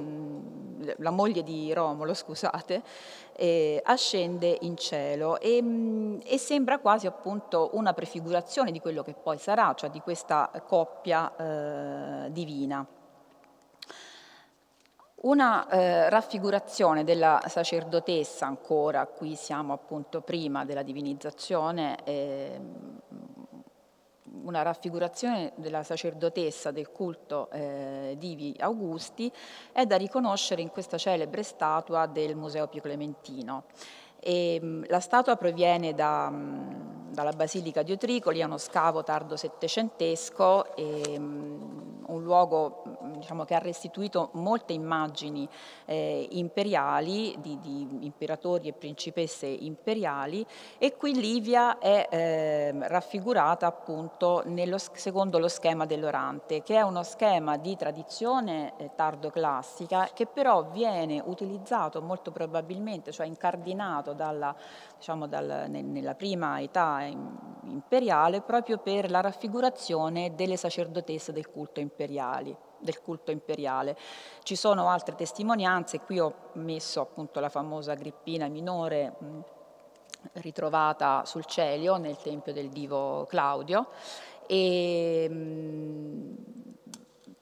la 0.96 1.12
moglie 1.12 1.44
di 1.44 1.74
Romolo, 1.74 2.14
scusate, 2.14 2.82
eh, 3.36 3.82
ascende 3.84 4.58
in 4.62 4.78
cielo 4.78 5.38
e, 5.38 5.62
mm, 5.62 6.20
e, 6.24 6.38
sembra 6.38 6.80
quasi 6.80 7.08
appunto 7.08 7.72
una 7.74 7.92
prefigurazione 7.92 8.72
di 8.72 8.80
quello 8.80 9.04
che 9.04 9.16
poi 9.22 9.38
sarà, 9.38 9.74
cioè 9.74 9.89
di 9.89 10.00
questa 10.00 10.50
coppia 10.66 11.36
eh, 11.36 12.32
divina. 12.32 12.88
Una 15.24 15.69
eh, 15.69 16.09
raffigurazione 16.09 17.03
della 17.03 17.43
sacerdotessa 17.45 18.47
ancora, 18.47 19.05
qui 19.05 19.36
siamo 19.36 19.72
appunto 19.72 20.22
prima 20.22 20.65
della 20.65 20.82
divinizzazione, 20.82 22.03
eh, 22.05 22.59
una 24.43 24.63
raffigurazione 24.63 25.51
della 25.57 25.84
sacerdotessa 25.84 26.72
del 26.72 26.89
culto 26.89 27.51
eh, 27.51 28.15
Divi 28.17 28.55
Augusti 28.59 29.32
è 29.72 29.86
da 29.86 29.95
riconoscere 29.95 30.63
in 30.63 30.69
questa 30.69 30.97
celebre 30.97 31.43
statua 31.43 32.07
del 32.07 32.36
Museo 32.36 32.67
Pio 32.67 32.82
Clementino. 32.82 33.65
E, 34.19 34.59
mh, 34.59 34.86
la 34.88 34.99
statua 34.99 35.36
proviene 35.36 35.93
da, 35.93 36.32
mh, 36.32 37.11
dalla 37.11 37.34
Basilica 37.34 37.84
di 37.84 37.91
Otricoli, 37.91 38.39
è 38.39 38.43
uno 38.43 38.57
scavo 38.57 39.03
tardo 39.03 39.36
settecentesco 39.36 40.76
e 40.76 41.19
mh, 41.19 42.05
un 42.07 42.24
luogo 42.24 42.91
diciamo, 43.22 43.45
che 43.45 43.55
ha 43.55 43.59
restituito 43.59 44.30
molte 44.34 44.74
immagini 44.74 45.47
eh, 45.86 46.28
imperiali, 46.32 47.36
di, 47.39 47.57
di, 47.59 47.88
imperatori 48.01 48.67
e 48.67 48.74
principesse 48.74 49.47
imperiali 49.47 50.45
e 50.78 50.95
qui 50.97 51.13
Livia 51.13 51.78
è 51.80 52.07
eh, 52.09 52.88
raffigurata 52.88 53.65
appunto 53.65 54.43
nello, 54.45 54.78
secondo 54.78 55.39
lo 55.39 55.47
schema 55.47 55.86
dell'Orante, 55.86 56.61
che 56.61 56.76
è 56.76 56.82
uno 56.82 57.03
schema 57.03 57.57
di 57.57 57.76
tradizione 57.76 58.74
eh, 58.78 58.91
tardo-classica 58.95 60.09
che 60.13 60.26
però 60.26 60.63
viene 60.63 61.22
utilizzato 61.24 62.01
molto 62.01 62.32
probabilmente, 62.32 63.11
cioè 63.11 63.26
incardinato 63.26 64.13
dalla, 64.13 64.55
diciamo, 64.97 65.28
dal, 65.28 65.65
nella 65.69 66.15
prima 66.15 66.59
età 66.61 67.03
imperiale 67.63 68.41
proprio 68.41 68.78
per 68.78 69.09
la 69.09 69.22
raffigurazione 69.22 70.34
delle 70.36 70.57
sacerdotesse 70.57 71.32
del 71.32 71.49
culto 71.49 71.80
imperiali 71.80 72.55
del 72.82 73.01
culto 73.01 73.32
imperiale. 73.32 73.97
Ci 74.43 74.55
sono 74.55 74.89
altre 74.89 75.15
testimonianze, 75.15 76.01
qui 76.01 76.19
ho 76.19 76.34
messo 76.53 77.01
appunto 77.01 77.39
la 77.39 77.49
famosa 77.49 77.93
Agrippina 77.93 78.47
minore 78.47 79.15
ritrovata 80.34 81.23
sul 81.25 81.45
Celio 81.45 81.97
nel 81.97 82.17
tempio 82.17 82.53
del 82.53 82.69
divo 82.69 83.25
Claudio 83.25 83.88
e 84.45 85.27
mh, 85.29 86.36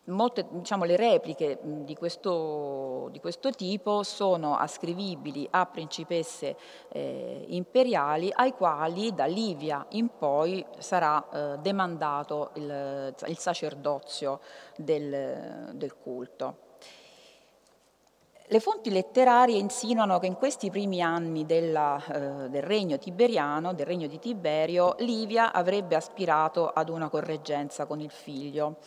molte, 0.09 0.45
diciamo, 0.49 0.83
le 0.83 0.95
repliche 0.95 1.59
di 1.61 1.95
questo, 1.95 3.09
di 3.11 3.19
questo, 3.19 3.51
tipo 3.51 4.03
sono 4.03 4.55
ascrivibili 4.55 5.47
a 5.49 5.65
principesse 5.65 6.55
eh, 6.89 7.45
imperiali 7.47 8.31
ai 8.33 8.51
quali 8.51 9.13
da 9.13 9.25
Livia 9.25 9.85
in 9.89 10.09
poi 10.17 10.65
sarà 10.77 11.25
eh, 11.29 11.57
demandato 11.59 12.51
il, 12.55 13.13
il 13.27 13.37
sacerdozio 13.37 14.39
del, 14.75 15.71
del 15.73 15.95
culto. 15.95 16.67
Le 18.51 18.59
fonti 18.59 18.89
letterarie 18.89 19.59
insinuano 19.59 20.17
che 20.17 20.25
in 20.25 20.33
questi 20.33 20.71
primi 20.71 21.03
anni 21.03 21.45
della, 21.45 22.03
eh, 22.03 22.49
del 22.49 22.63
regno 22.63 22.97
tiberiano, 22.97 23.75
del 23.75 23.85
regno 23.85 24.07
di 24.07 24.17
Tiberio, 24.17 24.95
Livia 24.99 25.53
avrebbe 25.53 25.95
aspirato 25.95 26.67
ad 26.67 26.89
una 26.89 27.09
correggenza 27.09 27.85
con 27.85 27.99
il 27.99 28.09
figlio 28.09 28.77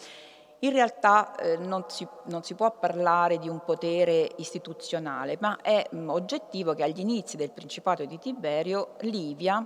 in 0.64 0.72
realtà 0.72 1.34
eh, 1.36 1.56
non, 1.56 1.84
si, 1.88 2.06
non, 2.26 2.42
si, 2.42 2.54
può 2.54 2.70
parlare 2.72 3.38
di 3.38 3.48
un 3.48 3.62
potere 3.64 4.30
istituzionale, 4.36 5.36
ma 5.40 5.58
è 5.60 5.86
mh, 5.90 5.98
mm, 5.98 6.08
oggettivo 6.08 6.74
che 6.74 6.84
agli 6.84 7.00
inizi 7.00 7.36
del 7.36 7.50
Principato 7.50 8.04
di 8.04 8.18
Tiberio 8.18 8.94
Livia 9.00 9.64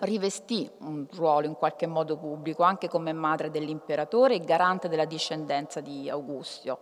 rivestì 0.00 0.70
un 0.80 1.06
ruolo 1.12 1.46
in 1.46 1.54
qualche 1.54 1.86
modo 1.86 2.16
pubblico 2.16 2.62
anche 2.62 2.88
come 2.88 3.12
madre 3.12 3.50
dell'imperatore 3.50 4.34
e 4.36 4.40
garante 4.40 4.88
della 4.88 5.04
discendenza 5.04 5.80
di 5.80 6.08
Augustio. 6.08 6.78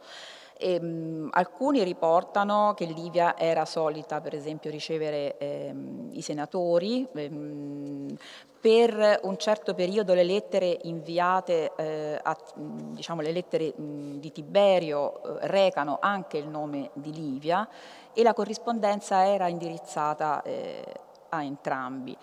E, 0.59 0.81
mh, 0.81 1.29
alcuni 1.33 1.83
riportano 1.83 2.73
che 2.75 2.87
Livia 2.87 3.37
era 3.37 3.65
solita, 3.65 4.21
per 4.21 4.35
esempio, 4.35 4.71
ricevere 4.71 5.37
ehm, 5.39 6.09
i 6.13 6.23
senatori, 6.23 7.07
ehm, 7.13 8.17
per 8.59 9.21
un 9.23 9.37
certo 9.39 9.75
periodo 9.75 10.13
le 10.15 10.25
lettere 10.25 10.79
inviate, 10.83 11.73
eh, 11.77 12.19
a, 12.21 12.37
diciamo 12.55 13.21
le 13.21 13.31
lettere 13.31 13.73
di 13.77 14.33
Tiberio 14.33 15.23
eh, 15.23 15.47
recano 15.47 15.99
anche 16.01 16.39
il 16.39 16.49
nome 16.49 16.91
di 16.95 17.13
Livia 17.13 17.69
e 18.13 18.23
la 18.25 18.35
corrispondenza 18.35 19.25
era 19.27 19.47
indirizzata 19.47 20.43
eh, 20.43 20.83
a 21.29 21.45
entrambi. 21.45 22.17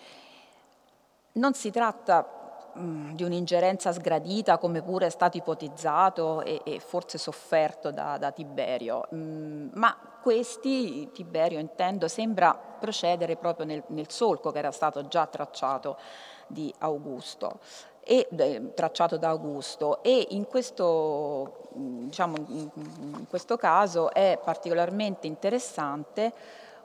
Non 1.32 1.54
si 1.54 1.70
tratta 1.70 2.43
di 2.76 3.22
un'ingerenza 3.22 3.92
sgradita 3.92 4.58
come 4.58 4.82
pure 4.82 5.06
è 5.06 5.10
stato 5.10 5.36
ipotizzato 5.36 6.42
e, 6.42 6.60
e 6.64 6.80
forse 6.80 7.18
sofferto 7.18 7.90
da, 7.90 8.18
da 8.18 8.32
Tiberio, 8.32 9.06
mm, 9.14 9.68
ma 9.74 9.96
questi, 10.20 11.10
Tiberio 11.12 11.58
intendo, 11.58 12.08
sembra 12.08 12.54
procedere 12.54 13.36
proprio 13.36 13.66
nel, 13.66 13.82
nel 13.88 14.10
solco 14.10 14.50
che 14.50 14.58
era 14.58 14.72
stato 14.72 15.06
già 15.06 15.26
tracciato 15.26 15.98
di 16.46 16.72
Augusto. 16.78 17.60
E, 18.06 18.28
eh, 18.36 18.74
tracciato 18.74 19.16
da 19.16 19.28
Augusto 19.28 20.02
e 20.02 20.26
in 20.30 20.46
questo, 20.46 21.68
diciamo, 21.72 22.36
in 22.48 23.26
questo 23.30 23.56
caso 23.56 24.12
è 24.12 24.38
particolarmente 24.42 25.26
interessante 25.26 26.32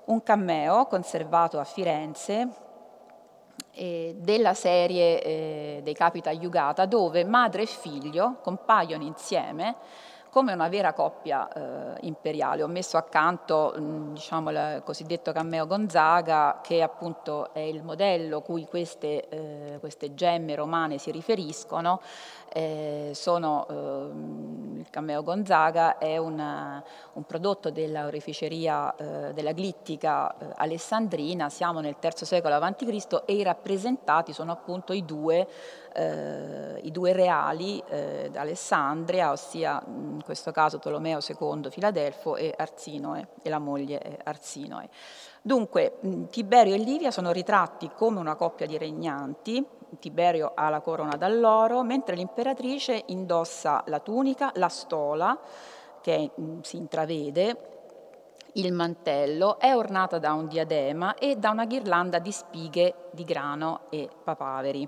un 0.05 0.23
cameo 0.23 0.85
conservato 0.85 1.59
a 1.59 1.65
Firenze 1.65 2.67
eh, 3.79 4.13
della 4.17 4.53
serie 4.53 5.23
eh, 5.23 5.79
dei 5.81 5.93
Capita 5.93 6.31
Yugata 6.31 6.85
dove 6.85 7.23
madre 7.23 7.61
e 7.61 7.65
figlio 7.65 8.35
compaiono 8.41 9.03
insieme 9.03 9.75
come 10.29 10.53
una 10.53 10.69
vera 10.69 10.93
coppia 10.93 11.47
eh, 11.51 11.97
imperiale. 12.01 12.63
Ho 12.63 12.67
messo 12.67 12.97
accanto 12.97 13.73
mh, 13.75 14.13
diciamo, 14.13 14.51
il 14.51 14.81
cosiddetto 14.83 15.31
Cammeo 15.31 15.65
Gonzaga, 15.65 16.59
che 16.61 16.81
appunto 16.81 17.53
è 17.53 17.59
il 17.59 17.83
modello 17.83 18.41
cui 18.41 18.65
queste, 18.65 19.27
eh, 19.27 19.77
queste 19.79 20.13
gemme 20.13 20.55
romane 20.55 20.97
si 20.97 21.11
riferiscono. 21.11 22.01
Eh, 22.51 23.11
sono, 23.13 23.67
ehm, 23.69 24.77
il 24.79 24.89
Cammeo 24.89 25.21
Gonzaga 25.23 25.97
è 25.97 26.17
una, 26.17 26.83
un 27.13 27.23
prodotto 27.23 27.69
della 27.69 28.05
oreficeria 28.05 28.95
eh, 28.95 29.33
della 29.33 29.51
glittica 29.51 30.35
eh, 30.35 30.47
alessandrina, 30.55 31.49
siamo 31.49 31.79
nel 31.79 31.97
III 32.01 32.11
secolo 32.15 32.55
a.C. 32.55 33.21
e 33.25 33.33
i 33.33 33.43
rappresentati 33.43 34.33
sono 34.33 34.51
appunto 34.51 34.93
i 34.93 35.05
due 35.05 35.47
eh, 35.99 36.79
i 36.83 36.91
due 36.91 37.11
reali 37.11 37.83
eh, 37.89 38.29
d'Alessandria, 38.31 39.31
ossia 39.31 39.83
in 39.85 40.21
questo 40.23 40.51
caso 40.51 40.79
Tolomeo 40.79 41.19
II 41.19 41.69
Filadelfo 41.69 42.37
e 42.37 42.53
Arsinoe 42.55 43.27
e 43.41 43.49
la 43.49 43.59
moglie 43.59 44.19
Arsinoe. 44.23 44.89
Dunque 45.41 45.99
Tiberio 46.29 46.75
e 46.75 46.77
Livia 46.77 47.11
sono 47.11 47.31
ritratti 47.31 47.91
come 47.93 48.19
una 48.19 48.35
coppia 48.35 48.65
di 48.65 48.77
regnanti, 48.77 49.65
Tiberio 49.99 50.51
ha 50.55 50.69
la 50.69 50.81
corona 50.81 51.17
d'alloro, 51.17 51.83
mentre 51.83 52.15
l'imperatrice 52.15 53.03
indossa 53.07 53.83
la 53.87 53.99
tunica, 53.99 54.51
la 54.55 54.69
stola, 54.69 55.37
che 56.01 56.31
si 56.61 56.77
intravede, 56.77 57.69
il 58.53 58.71
mantello, 58.71 59.59
è 59.59 59.75
ornata 59.75 60.19
da 60.19 60.33
un 60.33 60.47
diadema 60.47 61.15
e 61.15 61.35
da 61.35 61.49
una 61.49 61.65
ghirlanda 61.65 62.19
di 62.19 62.31
spighe 62.31 63.09
di 63.11 63.23
grano 63.23 63.81
e 63.89 64.07
papaveri. 64.23 64.87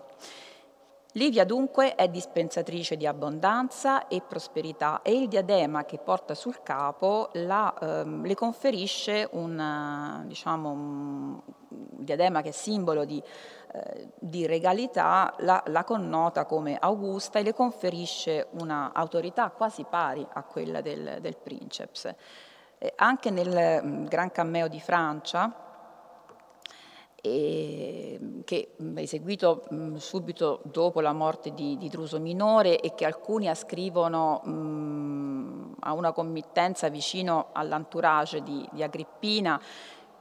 Livia 1.15 1.43
dunque 1.43 1.95
è 1.95 2.07
dispensatrice 2.07 2.95
di 2.95 3.05
abbondanza 3.05 4.07
e 4.07 4.21
prosperità 4.21 5.01
e 5.01 5.11
il 5.11 5.27
diadema 5.27 5.83
che 5.83 5.97
porta 5.97 6.33
sul 6.33 6.63
capo 6.63 7.31
la, 7.33 7.73
ehm, 7.81 8.25
le 8.25 8.33
conferisce 8.33 9.27
un, 9.33 10.23
diciamo, 10.25 10.69
un 10.69 11.41
diadema 11.67 12.41
che 12.41 12.49
è 12.49 12.53
simbolo 12.53 13.03
di, 13.03 13.21
eh, 13.73 14.07
di 14.17 14.45
regalità, 14.45 15.33
la, 15.39 15.61
la, 15.67 15.83
connota 15.83 16.45
come 16.45 16.77
augusta 16.79 17.39
e 17.39 17.43
le 17.43 17.53
conferisce 17.53 18.47
un'autorità 18.51 19.49
quasi 19.49 19.83
pari 19.83 20.25
a 20.31 20.43
quella 20.43 20.79
del, 20.79 21.17
del 21.19 21.35
princeps. 21.35 22.15
Eh, 22.77 22.93
anche 22.95 23.31
nel 23.31 23.83
mm, 23.83 24.05
Gran 24.05 24.31
Cammeo 24.31 24.69
di 24.69 24.79
Francia, 24.79 25.70
che 27.21 28.69
è 28.75 28.99
eseguito 28.99 29.63
subito 29.97 30.61
dopo 30.63 31.01
la 31.01 31.13
morte 31.13 31.53
di, 31.53 31.77
di, 31.77 31.87
Druso 31.87 32.19
Minore 32.19 32.79
e 32.79 32.95
che 32.95 33.05
alcuni 33.05 33.47
ascrivono 33.47 34.41
mh, 34.43 35.75
a 35.81 35.93
una 35.93 36.11
committenza 36.11 36.89
vicino 36.89 37.49
all'entourage 37.51 38.41
di, 38.41 38.67
di 38.71 38.81
Agrippina 38.81 39.61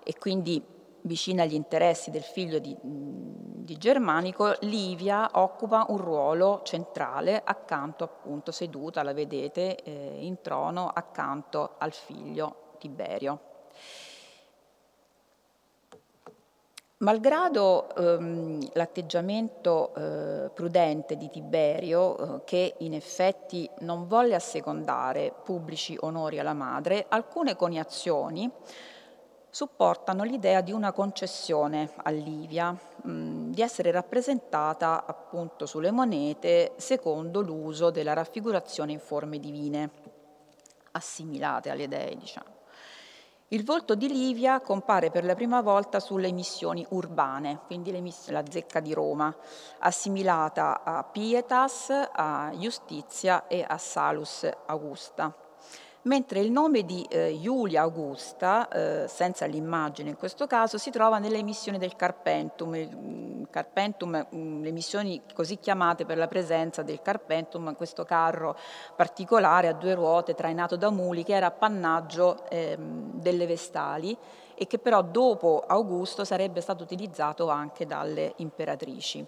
e 0.03 0.15
quindi 0.19 0.63
vicina 1.03 1.45
agli 1.45 1.55
interessi 1.55 2.11
del 2.11 2.23
figlio 2.23 2.59
di, 2.59 2.77
di, 2.83 3.77
Germanico, 3.79 4.57
Livia 4.61 5.31
occupa 5.33 5.87
un 5.89 5.97
ruolo 5.97 6.61
centrale 6.65 7.41
accanto, 7.43 8.05
appunto, 8.05 8.53
seduta, 8.53 9.03
la 9.03 9.15
vedete, 9.15 9.77
eh, 9.77 10.19
in 10.21 10.41
trono 10.43 10.91
accanto 10.93 11.77
al 11.79 11.93
figlio 11.93 12.75
Tiberio. 12.79 13.50
Malgrado 17.01 17.95
ehm, 17.97 18.73
l'atteggiamento 18.75 19.95
eh, 19.95 20.51
prudente 20.51 21.17
di 21.17 21.31
Tiberio, 21.31 22.41
eh, 22.41 22.45
che 22.45 22.75
in 22.81 22.93
effetti 22.93 23.69
non 23.79 24.07
volle 24.07 24.35
assecondare 24.35 25.33
pubblici 25.43 25.97
onori 25.99 26.39
alla 26.39 26.53
madre, 26.53 27.07
alcune 27.09 27.57
coniazioni 27.57 28.51
supportano 29.49 30.25
l'idea 30.25 30.61
di 30.61 30.73
una 30.73 30.93
concessione 30.93 31.91
a 32.03 32.11
Livia, 32.11 32.71
mh, 32.71 33.51
di 33.51 33.63
essere 33.63 33.91
rappresentata 33.93 35.07
appunto 35.07 35.65
sulle 35.65 35.91
monete 35.91 36.73
secondo 36.77 37.41
l'uso 37.41 37.89
della 37.89 38.13
raffigurazione 38.13 38.93
in 38.93 39.01
forme 39.01 39.41
divine, 39.41 39.91
assimilate 40.91 41.71
alle 41.71 41.89
dei, 41.89 42.15
diciamo. 42.19 42.60
Il 43.53 43.65
volto 43.65 43.97
di 43.97 44.07
Livia 44.07 44.61
compare 44.61 45.11
per 45.11 45.25
la 45.25 45.35
prima 45.35 45.61
volta 45.61 45.99
sulle 45.99 46.31
missioni 46.31 46.87
urbane, 46.91 47.59
quindi 47.67 47.91
la 48.29 48.45
zecca 48.49 48.79
di 48.79 48.93
Roma, 48.93 49.35
assimilata 49.81 50.85
a 50.85 51.03
Pietas, 51.03 51.91
a 52.13 52.53
Justizia 52.55 53.49
e 53.49 53.65
a 53.67 53.77
Salus 53.77 54.49
Augusta 54.67 55.35
mentre 56.03 56.41
il 56.41 56.51
nome 56.51 56.85
di 56.85 57.07
eh, 57.11 57.39
Giulia 57.41 57.83
Augusta, 57.83 58.69
eh, 58.69 59.09
senza 59.09 59.47
l'immagine 59.47 60.11
in 60.11 60.17
questo 60.17 60.47
caso, 60.47 60.79
si 60.79 60.91
trova 60.91 61.19
nelle 61.19 61.39
emissioni 61.39 61.79
del 61.79 61.97
Carpentum, 61.97 62.77
mm, 62.77 63.43
Carpentum 63.51 64.27
mm, 64.35 64.63
le 64.63 64.71
missioni 64.71 65.21
così 65.35 65.59
chiamate 65.59 66.05
per 66.07 66.17
la 66.17 66.29
presenza 66.29 66.83
del 66.83 67.03
Carpentum, 67.03 67.75
questo 67.75 68.05
carro 68.05 68.57
particolare 68.97 69.69
a 69.69 69.73
due 69.73 69.95
ruote 69.95 70.35
trainato 70.35 70.77
da 70.77 70.91
muli 70.91 71.25
che 71.25 71.35
era 71.35 71.47
appannaggio 71.47 72.49
eh, 72.49 72.77
delle 72.79 73.47
Vestali 73.47 74.17
e 74.55 74.67
che 74.67 74.79
però 74.79 75.03
dopo 75.03 75.65
Augusto 75.67 76.25
sarebbe 76.25 76.61
stato 76.61 76.83
utilizzato 76.83 77.49
anche 77.49 77.87
dalle 77.87 78.35
imperatrici. 78.37 79.25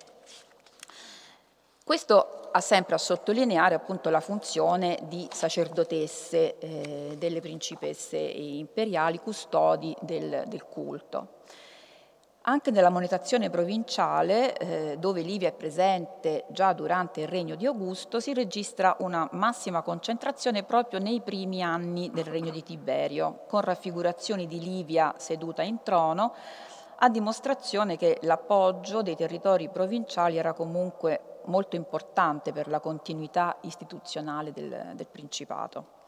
Questo 1.85 2.49
ha 2.53 2.61
sempre 2.61 2.95
a 2.95 2.99
sottolineare 2.99 3.75
appunto 3.75 4.09
la 4.09 4.21
funzione 4.21 5.01
di 5.09 5.29
sacerdotesse 5.33 6.59
eh, 6.59 7.17
delle 7.19 7.41
principesse 7.41 8.19
imperiali, 8.19 9.19
custodi 9.19 9.95
del, 10.01 10.45
del 10.47 10.65
culto. 10.65 11.41
Anche 12.43 12.71
nella 12.71 12.89
monetazione 12.89 13.51
provinciale, 13.51 14.57
eh, 14.57 14.97
dove 14.97 15.23
Livia 15.23 15.49
è 15.49 15.53
presente 15.53 16.45
già 16.51 16.73
durante 16.73 17.23
il 17.23 17.29
regno 17.29 17.57
di 17.57 17.67
Augusto, 17.67 18.21
si 18.21 18.33
registra 18.33 18.97
una 19.01 19.29
massima 19.33 19.83
concentrazione 19.83 20.63
proprio 20.63 21.01
nei 21.01 21.21
primi 21.21 21.65
anni 21.65 22.11
del 22.13 22.25
regno 22.25 22.51
di 22.51 22.63
Tiberio, 22.63 23.45
con 23.49 23.61
raffigurazioni 23.61 24.47
di 24.47 24.61
Livia 24.61 25.15
seduta 25.19 25.63
in 25.63 25.83
trono, 25.83 26.33
a 26.99 27.09
dimostrazione 27.09 27.97
che 27.97 28.19
l'appoggio 28.23 29.03
dei 29.03 29.17
territori 29.17 29.69
provinciali 29.69 30.37
era 30.37 30.53
comunque 30.53 31.32
molto 31.47 31.77
importante 31.77 32.52
per 32.52 32.69
la 32.69 32.81
continuità 32.81 33.56
istituzionale 33.62 34.52
del, 34.52 34.93
del 34.94 35.06
Principato. 35.10 36.01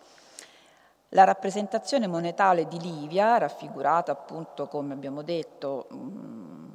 La 1.10 1.24
rappresentazione 1.24 2.08
monetale 2.08 2.66
di 2.66 2.80
Livia, 2.80 3.38
raffigurata 3.38 4.10
appunto, 4.10 4.66
come 4.66 4.94
abbiamo 4.94 5.22
detto, 5.22 5.86
mm, 5.92 6.70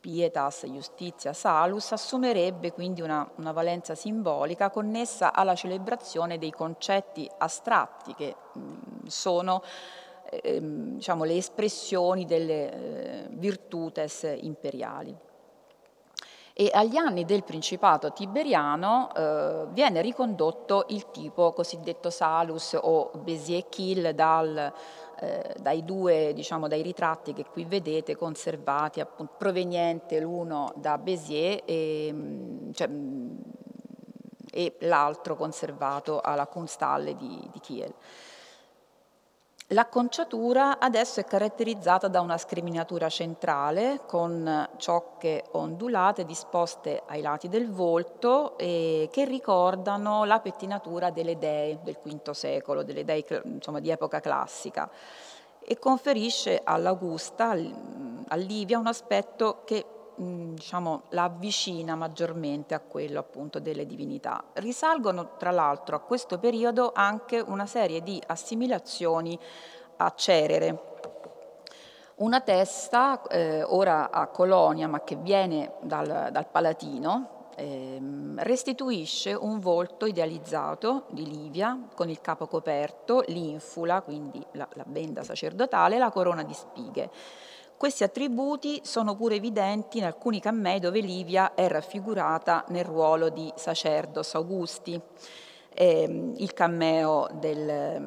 Pietas, 0.00 0.66
Justizia, 0.66 1.32
Salus, 1.32 1.92
assumerebbe 1.92 2.72
quindi 2.72 3.02
una, 3.02 3.28
una, 3.36 3.52
valenza 3.52 3.94
simbolica 3.94 4.70
connessa 4.70 5.32
alla 5.32 5.54
celebrazione 5.54 6.38
dei 6.38 6.50
concetti 6.50 7.30
astratti 7.38 8.14
che 8.14 8.34
mm, 8.58 9.06
sono 9.06 9.62
eh, 10.30 10.58
diciamo, 10.60 11.24
le 11.24 11.36
espressioni 11.36 12.24
delle 12.24 12.72
eh, 12.72 13.26
virtutes 13.30 14.36
imperiali 14.40 15.26
e 16.60 16.70
agli 16.72 16.96
anni 16.96 17.24
del 17.24 17.44
Principato 17.44 18.12
tiberiano 18.12 19.14
eh, 19.14 19.66
viene 19.68 20.02
ricondotto 20.02 20.86
il 20.88 21.08
tipo 21.12 21.52
cosiddetto 21.52 22.10
Salus 22.10 22.76
o 22.80 23.12
Bézier-Kill 23.14 24.10
dal, 24.10 24.72
eh, 25.20 25.54
dai 25.60 25.84
due, 25.84 26.32
diciamo, 26.34 26.66
dai 26.66 26.82
ritratti 26.82 27.32
che 27.32 27.44
qui 27.44 27.64
vedete 27.64 28.16
conservati, 28.16 28.98
appunto, 28.98 29.34
proveniente 29.38 30.18
l'uno 30.18 30.72
da 30.74 30.98
Bézier 30.98 31.62
e, 31.64 32.10
mm, 32.12 32.72
cioè, 32.72 32.88
mm, 32.88 33.36
e 34.50 34.74
l'altro 34.80 35.36
conservato 35.36 36.20
alla 36.20 36.48
Kunsthalle 36.48 37.14
di, 37.14 37.48
di 37.52 37.60
Kiel. 37.60 37.94
L'acconciatura 39.72 40.78
adesso 40.78 41.20
è 41.20 41.26
caratterizzata 41.26 42.08
da 42.08 42.22
una 42.22 42.38
scriminatura 42.38 43.10
centrale 43.10 44.00
con 44.06 44.66
ciocche 44.78 45.44
ondulate 45.50 46.24
disposte 46.24 47.02
ai 47.04 47.20
lati 47.20 47.50
del 47.50 47.70
volto 47.70 48.54
che 48.56 49.10
ricordano 49.26 50.24
la 50.24 50.40
pettinatura 50.40 51.10
delle 51.10 51.36
dee 51.36 51.80
del 51.82 51.98
V 52.02 52.30
secolo, 52.30 52.82
delle 52.82 53.04
dee 53.04 53.26
insomma, 53.44 53.80
di 53.80 53.90
epoca 53.90 54.20
classica. 54.20 54.90
E 55.58 55.78
conferisce 55.78 56.62
all'Augusta, 56.64 57.50
a 57.50 58.36
Livia, 58.36 58.78
un 58.78 58.86
aspetto 58.86 59.64
che 59.66 59.84
diciamo, 60.18 61.02
la 61.10 61.24
avvicina 61.24 61.94
maggiormente 61.94 62.74
a 62.74 62.80
quello 62.80 63.20
appunto 63.20 63.60
delle 63.60 63.86
divinità. 63.86 64.44
Risalgono 64.54 65.36
tra 65.36 65.50
l'altro 65.50 65.96
a 65.96 66.00
questo 66.00 66.38
periodo 66.38 66.92
anche 66.94 67.38
una 67.38 67.66
serie 67.66 68.02
di 68.02 68.20
assimilazioni 68.26 69.38
a 69.98 70.12
Cerere, 70.14 70.96
una 72.16 72.40
testa 72.40 73.22
eh, 73.28 73.62
ora 73.62 74.10
a 74.10 74.26
Colonia 74.26 74.88
ma 74.88 75.02
che 75.02 75.14
viene 75.16 75.74
dal, 75.82 76.28
dal 76.32 76.46
Palatino, 76.48 77.36
eh, 77.56 78.00
restituisce 78.36 79.34
un 79.34 79.58
volto 79.58 80.06
idealizzato 80.06 81.06
di 81.10 81.24
Livia 81.28 81.88
con 81.94 82.08
il 82.08 82.20
capo 82.20 82.46
coperto, 82.46 83.22
l'infula, 83.26 84.00
quindi 84.02 84.44
la, 84.52 84.68
la 84.72 84.84
benda 84.86 85.22
sacerdotale, 85.22 85.96
e 85.96 85.98
la 85.98 86.10
corona 86.10 86.42
di 86.44 86.54
spighe. 86.54 87.10
Questi 87.78 88.02
attributi 88.02 88.80
sono 88.82 89.14
pure 89.14 89.36
evidenti 89.36 89.98
in 89.98 90.04
alcuni 90.04 90.40
cammei 90.40 90.80
dove 90.80 90.98
Livia 90.98 91.54
è 91.54 91.68
raffigurata 91.68 92.64
nel 92.70 92.84
ruolo 92.84 93.28
di 93.28 93.52
sacerdos 93.54 94.34
Augusti. 94.34 95.00
Eh, 95.72 96.32
il 96.38 96.52
cammeo 96.54 97.28
del, 97.34 98.00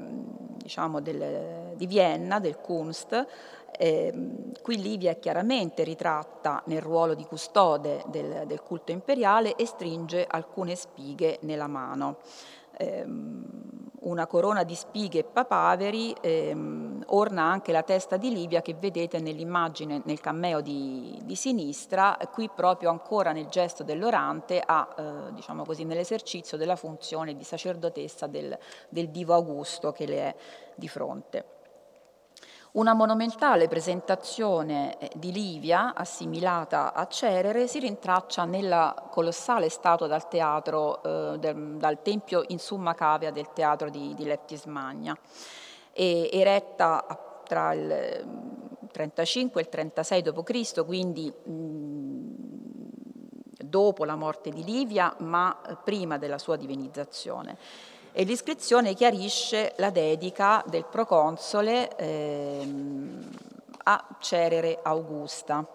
diciamo 0.57 0.99
del, 0.99 1.71
di 1.75 1.87
Vienna, 1.87 2.41
del 2.41 2.57
Kunst, 2.57 3.25
eh, 3.71 4.13
qui 4.61 4.75
Livia 4.75 5.11
è 5.11 5.19
chiaramente 5.19 5.85
ritratta 5.85 6.61
nel 6.65 6.81
ruolo 6.81 7.13
di 7.13 7.23
custode 7.23 8.03
del, 8.07 8.43
del 8.45 8.61
culto 8.61 8.91
imperiale 8.91 9.55
e 9.55 9.65
stringe 9.65 10.27
alcune 10.29 10.75
spighe 10.75 11.37
nella 11.43 11.67
mano. 11.67 12.17
Eh, 12.77 13.05
una 14.01 14.25
corona 14.25 14.63
di 14.63 14.73
spighe 14.73 15.19
e 15.19 15.23
papaveri 15.23 16.15
ehm, 16.21 17.03
orna 17.07 17.43
anche 17.43 17.71
la 17.71 17.83
testa 17.83 18.17
di 18.17 18.31
Livia 18.33 18.61
che 18.61 18.73
vedete 18.73 19.19
nell'immagine, 19.19 20.01
nel 20.05 20.19
cammeo 20.19 20.61
di, 20.61 21.19
di, 21.23 21.35
sinistra, 21.35 22.17
qui 22.31 22.49
proprio 22.49 22.89
ancora 22.89 23.31
nel 23.31 23.47
gesto 23.47 23.83
dell'orante, 23.83 24.61
a, 24.63 24.87
eh, 24.97 25.33
diciamo 25.33 25.63
così, 25.63 25.83
nell'esercizio 25.83 26.57
della 26.57 26.75
funzione 26.75 27.35
di 27.35 27.43
sacerdotessa 27.43 28.25
del, 28.25 28.57
del 28.89 29.09
divo 29.09 29.33
Augusto 29.35 29.91
che 29.91 30.05
le 30.07 30.17
è 30.17 30.35
di 30.73 30.87
fronte. 30.87 31.60
Una 32.73 32.93
monumentale 32.93 33.67
presentazione 33.67 34.97
eh, 34.97 35.11
di 35.15 35.33
Livia, 35.33 35.93
assimilata 35.93 36.93
a 36.93 37.05
Cerere, 37.07 37.67
si 37.67 37.79
rintraccia 37.79 38.45
nella 38.45 39.09
colossale 39.09 39.67
statua 39.67 40.07
dal, 40.07 40.29
teatro, 40.29 41.03
eh, 41.03 41.37
del, 41.37 41.75
dal 41.75 42.01
tempio 42.01 42.45
in 42.47 42.59
Summa 42.59 42.93
Cavea 42.93 43.29
del 43.29 43.51
teatro 43.51 43.89
di, 43.89 44.13
di 44.15 44.23
Leptis 44.23 44.63
Magna, 44.65 45.17
e, 45.91 46.29
eretta 46.31 47.41
tra 47.45 47.73
il 47.73 48.25
35 48.89 49.59
e 49.59 49.63
il 49.65 49.69
36 49.69 50.21
d.C., 50.21 50.85
quindi 50.85 51.29
mh, 51.29 51.51
dopo 53.65 54.05
la 54.05 54.15
morte 54.15 54.49
di 54.49 54.63
Livia, 54.63 55.13
ma 55.17 55.57
prima 55.83 56.17
della 56.17 56.37
sua 56.37 56.55
divinizzazione 56.55 57.57
e 58.11 58.23
l'iscrizione 58.23 58.93
chiarisce 58.93 59.73
la 59.77 59.89
dedica 59.89 60.63
del 60.67 60.85
proconsole 60.85 61.95
ehm, 61.95 63.29
a 63.83 64.05
Cerere 64.19 64.79
Augusta. 64.81 65.65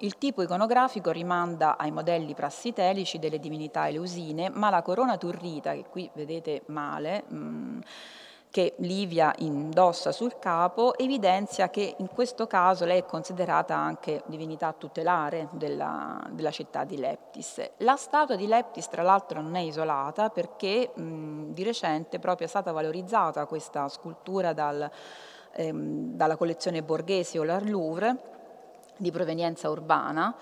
Il 0.00 0.16
tipo 0.16 0.42
iconografico 0.42 1.10
rimanda 1.10 1.76
ai 1.76 1.90
modelli 1.90 2.34
prassitelici 2.34 3.18
delle 3.18 3.40
divinità 3.40 3.88
eleusine, 3.88 4.48
ma 4.48 4.70
la 4.70 4.82
corona 4.82 5.16
turrita, 5.16 5.72
che 5.72 5.86
qui 5.90 6.08
vedete 6.14 6.62
male, 6.66 7.24
mh, 7.26 7.36
mm, 7.36 7.80
che 8.50 8.74
Livia 8.78 9.34
indossa 9.38 10.12
sul 10.12 10.38
capo, 10.38 10.96
evidenzia 10.96 11.68
che 11.68 11.94
in 11.98 12.08
questo 12.08 12.46
caso 12.46 12.84
lei 12.84 13.00
è 13.00 13.04
considerata 13.04 13.76
anche 13.76 14.22
divinità 14.26 14.72
tutelare 14.72 15.48
della, 15.52 16.20
della 16.30 16.50
città 16.50 16.84
di 16.84 16.96
Leptis. 16.96 17.70
La 17.78 17.96
statua 17.96 18.36
di 18.36 18.46
Leptis, 18.46 18.88
tra 18.88 19.02
l'altro, 19.02 19.40
non 19.40 19.54
è 19.54 19.60
isolata 19.60 20.30
perché 20.30 20.90
mh, 20.94 21.52
di 21.52 21.62
recente 21.62 22.18
proprio 22.18 22.46
è 22.46 22.50
stata 22.50 22.72
valorizzata 22.72 23.46
questa 23.46 23.88
scultura 23.88 24.52
dal, 24.52 24.90
ehm, 25.52 26.14
dalla 26.14 26.36
collezione 26.36 26.82
Borghese 26.82 27.38
o 27.38 27.44
l'Art 27.44 27.68
Louvre 27.68 28.16
di 28.96 29.10
provenienza 29.12 29.70
urbana 29.70 30.34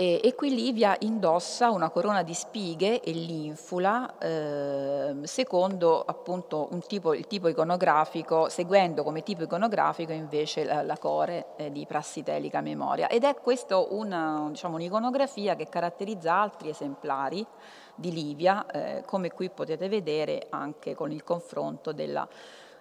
e, 0.00 0.18
e, 0.24 0.34
qui 0.34 0.54
Livia 0.54 0.96
indossa 1.00 1.68
una 1.68 1.90
corona 1.90 2.22
di 2.22 2.32
spighe 2.32 3.02
e 3.02 3.12
linfula 3.12 4.18
eh, 4.18 5.14
secondo 5.24 6.00
appunto 6.00 6.70
tipo, 6.86 7.12
il 7.12 7.26
tipo 7.26 7.48
iconografico, 7.48 8.48
seguendo 8.48 9.02
come 9.02 9.22
tipo 9.22 9.42
iconografico 9.42 10.12
invece 10.12 10.64
la, 10.64 10.80
la 10.80 10.96
core 10.96 11.48
eh, 11.56 11.70
di 11.70 11.84
prassitelica 11.84 12.62
memoria. 12.62 13.08
Ed 13.08 13.24
è 13.24 13.34
questa 13.34 13.76
diciamo, 13.76 14.76
un'iconografia 14.76 15.54
che 15.54 15.68
caratterizza 15.68 16.32
altri 16.32 16.70
esemplari 16.70 17.46
di 17.94 18.10
Livia, 18.10 18.64
eh, 18.70 19.02
come 19.04 19.30
qui 19.30 19.50
potete 19.50 19.86
vedere 19.90 20.46
anche 20.48 20.94
con 20.94 21.12
il 21.12 21.22
confronto 21.22 21.92
della, 21.92 22.26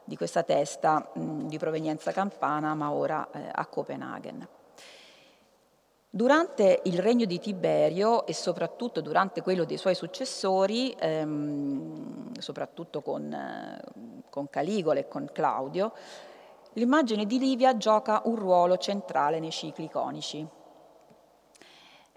di 0.06 0.16
questa 0.16 0.44
testa 0.44 1.12
mh, 1.14 1.48
di 1.48 1.58
provenienza 1.58 2.14
campana 2.14 2.74
ma 2.76 2.94
ora 2.94 3.28
eh, 3.30 3.50
a 3.52 3.66
Copenaghen. 3.66 4.48
Durante 6.12 6.82
il 6.86 6.98
regno 6.98 7.26
di 7.26 7.38
Tiberio 7.38 8.26
e 8.26 8.34
soprattutto 8.34 9.00
durante 9.00 9.44
quello 9.44 9.64
dei 9.64 9.78
suoi 9.78 9.94
successori, 9.94 10.92
ehm, 11.00 12.32
soprattutto 12.40 13.04
con, 13.04 13.32
eh, 13.32 13.80
con 14.32 14.50
Caligula 14.50 15.00
e 15.00 15.08
con 15.08 15.30
Claudio, 15.32 15.94
l'immagine 16.74 17.28
di 17.28 17.38
Livia 17.38 17.78
gioca 17.78 18.24
un 18.26 18.38
ruolo 18.38 18.78
centrale 18.78 19.40
nei 19.40 19.52
cicli 19.52 19.84
iconici. 19.84 20.48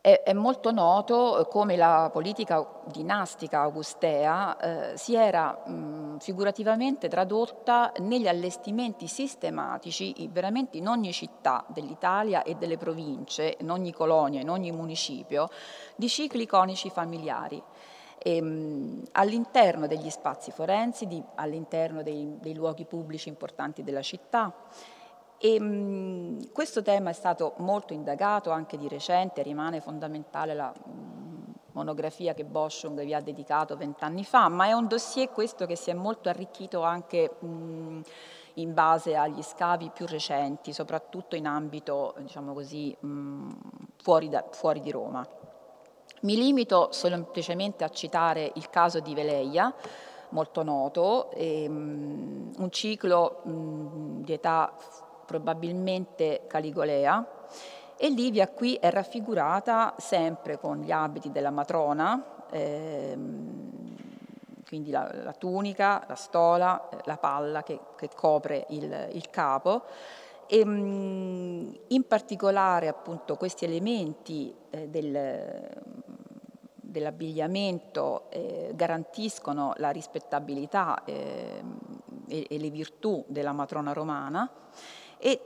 È, 0.04 0.24
è 0.24 0.32
molto 0.32 0.72
noto 0.72 1.38
eh, 1.38 1.48
come 1.48 1.76
la 1.76 2.10
politica 2.12 2.66
dinastica 2.86 3.60
augustea 3.60 4.56
eh, 4.56 4.96
si 4.96 5.14
era 5.14 5.62
mh, 5.64 6.18
figurativamente 6.18 7.06
tradotta 7.06 7.92
negli 7.98 8.26
allestimenti 8.26 9.06
sistematici, 9.06 10.28
veramente 10.32 10.76
in 10.76 10.88
ogni 10.88 11.12
città 11.12 11.64
dell'Italia 11.68 12.42
e 12.42 12.56
delle 12.56 12.78
province, 12.78 13.56
in 13.60 13.70
ogni 13.70 13.92
colonia, 13.92 14.40
in 14.40 14.50
ogni 14.50 14.72
municipio, 14.72 15.48
di 15.94 16.08
cicli 16.08 16.42
iconici 16.42 16.90
familiari. 16.90 17.62
Ehm, 18.18 19.04
all'interno 19.12 19.86
degli 19.86 20.10
spazi 20.10 20.50
forensi, 20.50 21.06
di, 21.06 21.22
all'interno 21.36 22.02
dei, 22.02 22.38
dei 22.40 22.54
luoghi 22.54 22.86
pubblici 22.86 23.28
importanti 23.28 23.84
della 23.84 24.02
città 24.02 24.52
e, 25.44 25.58
mh, 25.58 25.64
mm, 25.64 26.40
questo 26.52 26.82
tema 26.82 27.10
è 27.10 27.12
stato 27.12 27.54
molto 27.56 27.92
indagato 27.92 28.50
anche 28.50 28.78
di 28.78 28.86
recente, 28.86 29.42
rimane 29.42 29.80
fondamentale 29.80 30.54
la 30.54 30.72
mh, 30.72 30.90
mm, 30.90 31.40
monografia 31.72 32.32
che 32.32 32.44
Boschung 32.44 33.02
vi 33.02 33.12
ha 33.12 33.20
dedicato 33.20 33.76
vent'anni 33.76 34.22
fa, 34.22 34.48
ma 34.48 34.66
è 34.66 34.72
un 34.72 34.86
dossier 34.86 35.30
questo 35.30 35.66
che 35.66 35.74
si 35.74 35.90
è 35.90 35.94
molto 35.94 36.28
arricchito 36.28 36.82
anche 36.82 37.34
mh, 37.40 37.46
mm, 37.46 38.00
in 38.54 38.72
base 38.72 39.16
agli 39.16 39.42
scavi 39.42 39.90
più 39.92 40.06
recenti, 40.06 40.72
soprattutto 40.72 41.34
in 41.34 41.46
ambito 41.46 42.14
diciamo 42.18 42.52
così, 42.52 42.96
fuori, 43.96 44.28
da, 44.28 44.44
fuori 44.50 44.80
di 44.80 44.92
Roma. 44.92 45.26
Mi 46.20 46.36
limito 46.36 46.92
semplicemente 46.92 47.82
a 47.82 47.88
citare 47.88 48.52
il 48.54 48.70
caso 48.70 49.00
di 49.00 49.12
Veleia, 49.12 49.74
molto 50.28 50.62
noto, 50.62 51.30
e, 51.32 51.66
um, 51.66 52.50
un 52.58 52.70
ciclo 52.70 53.40
um, 53.44 54.22
di 54.22 54.34
età 54.34 54.72
probabilmente 55.24 56.42
Caligolea, 56.46 57.26
e 57.96 58.10
Livia 58.10 58.48
qui 58.48 58.74
è 58.74 58.90
raffigurata 58.90 59.94
sempre 59.96 60.58
con 60.58 60.78
gli 60.80 60.90
abiti 60.90 61.30
della 61.30 61.50
matrona, 61.50 62.46
ehm, 62.50 63.96
quindi 64.66 64.90
la, 64.90 65.08
la, 65.22 65.32
tunica, 65.32 66.04
la 66.08 66.16
stola, 66.16 66.88
la 67.04 67.16
palla 67.16 67.62
che, 67.62 67.78
che 67.96 68.08
copre 68.12 68.66
il, 68.70 69.10
il 69.12 69.30
capo. 69.30 69.84
E, 70.46 70.58
ehm, 70.58 71.78
in 71.88 72.06
particolare 72.08 72.88
appunto 72.88 73.36
questi 73.36 73.66
elementi 73.66 74.52
eh, 74.70 74.88
del, 74.88 75.70
dell'abbigliamento 76.92 78.30
eh, 78.30 78.72
garantiscono 78.74 79.74
la 79.76 79.90
rispettabilità 79.90 81.04
eh, 81.04 81.62
e, 82.26 82.46
e, 82.48 82.58
le 82.58 82.70
virtù 82.70 83.24
della 83.28 83.52
matrona 83.52 83.92
romana 83.92 84.50
e 85.22 85.40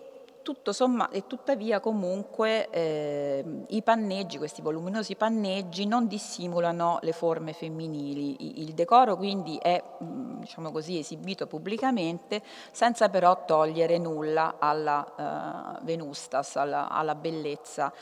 tutto 0.46 0.72
somma, 0.72 1.10
e 1.10 1.26
tuttavia 1.26 1.80
comunque 1.80 2.70
eh, 2.70 3.44
i 3.66 3.82
panneggi, 3.82 4.38
questi 4.38 4.62
voluminosi 4.62 5.16
panneggi 5.16 5.86
non 5.86 6.06
dissimulano 6.06 7.00
le 7.02 7.10
forme 7.10 7.52
femminili. 7.52 8.62
Il 8.62 8.72
decoro 8.72 9.16
quindi 9.16 9.58
è 9.60 9.82
diciamo 9.98 10.70
così, 10.70 11.00
esibito 11.00 11.48
pubblicamente 11.48 12.42
senza 12.70 13.08
però 13.08 13.44
togliere 13.44 13.98
nulla 13.98 14.54
alla 14.60 15.76
uh, 15.80 15.84
Venustas, 15.84 16.54
alla, 16.54 16.90
alla 16.90 17.16
bellezza 17.16 17.92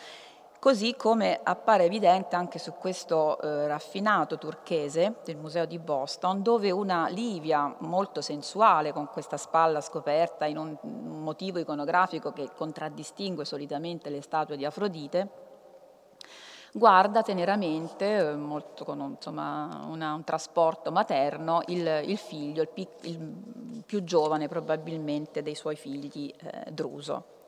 così 0.65 0.97
come 0.97 1.41
appare 1.43 1.85
evidente 1.85 2.37
anche 2.37 2.59
su 2.59 2.73
questo 2.73 3.39
eh, 3.39 3.67
raffinato 3.67 4.39
turchese 4.39 5.17
del 5.23 5.37
Museo 5.37 5.67
di 5.67 5.79
Boston, 5.79 6.41
dove 6.41 6.71
una 6.71 7.07
Livia 7.09 7.77
molto 7.81 8.23
sensuale, 8.23 8.91
con 8.91 9.09
questa 9.09 9.37
spalla 9.37 9.83
scoperta 9.83 10.47
in 10.47 10.57
un, 10.57 10.75
motivo 11.21 11.59
iconografico 11.59 12.33
che 12.33 12.49
contraddistingue 12.57 13.45
solitamente 13.45 14.09
le 14.09 14.23
statue 14.23 14.57
di 14.57 14.65
Afrodite, 14.65 15.29
guarda 16.73 17.21
teneramente, 17.21 18.31
eh, 18.31 18.35
molto 18.35 18.87
con 18.87 19.01
insomma, 19.01 19.85
una, 19.87 20.15
un 20.15 20.25
trasporto 20.25 20.91
materno, 20.91 21.61
il, 21.67 22.05
il 22.07 22.17
figlio, 22.17 22.63
il, 22.63 22.69
pic, 22.69 22.89
il, 23.03 23.83
più 23.85 24.03
giovane 24.03 24.49
probabilmente 24.49 25.43
dei 25.43 25.55
suoi 25.55 25.77
figli, 25.77 26.33
eh, 26.41 26.73
Druso. 26.73 27.44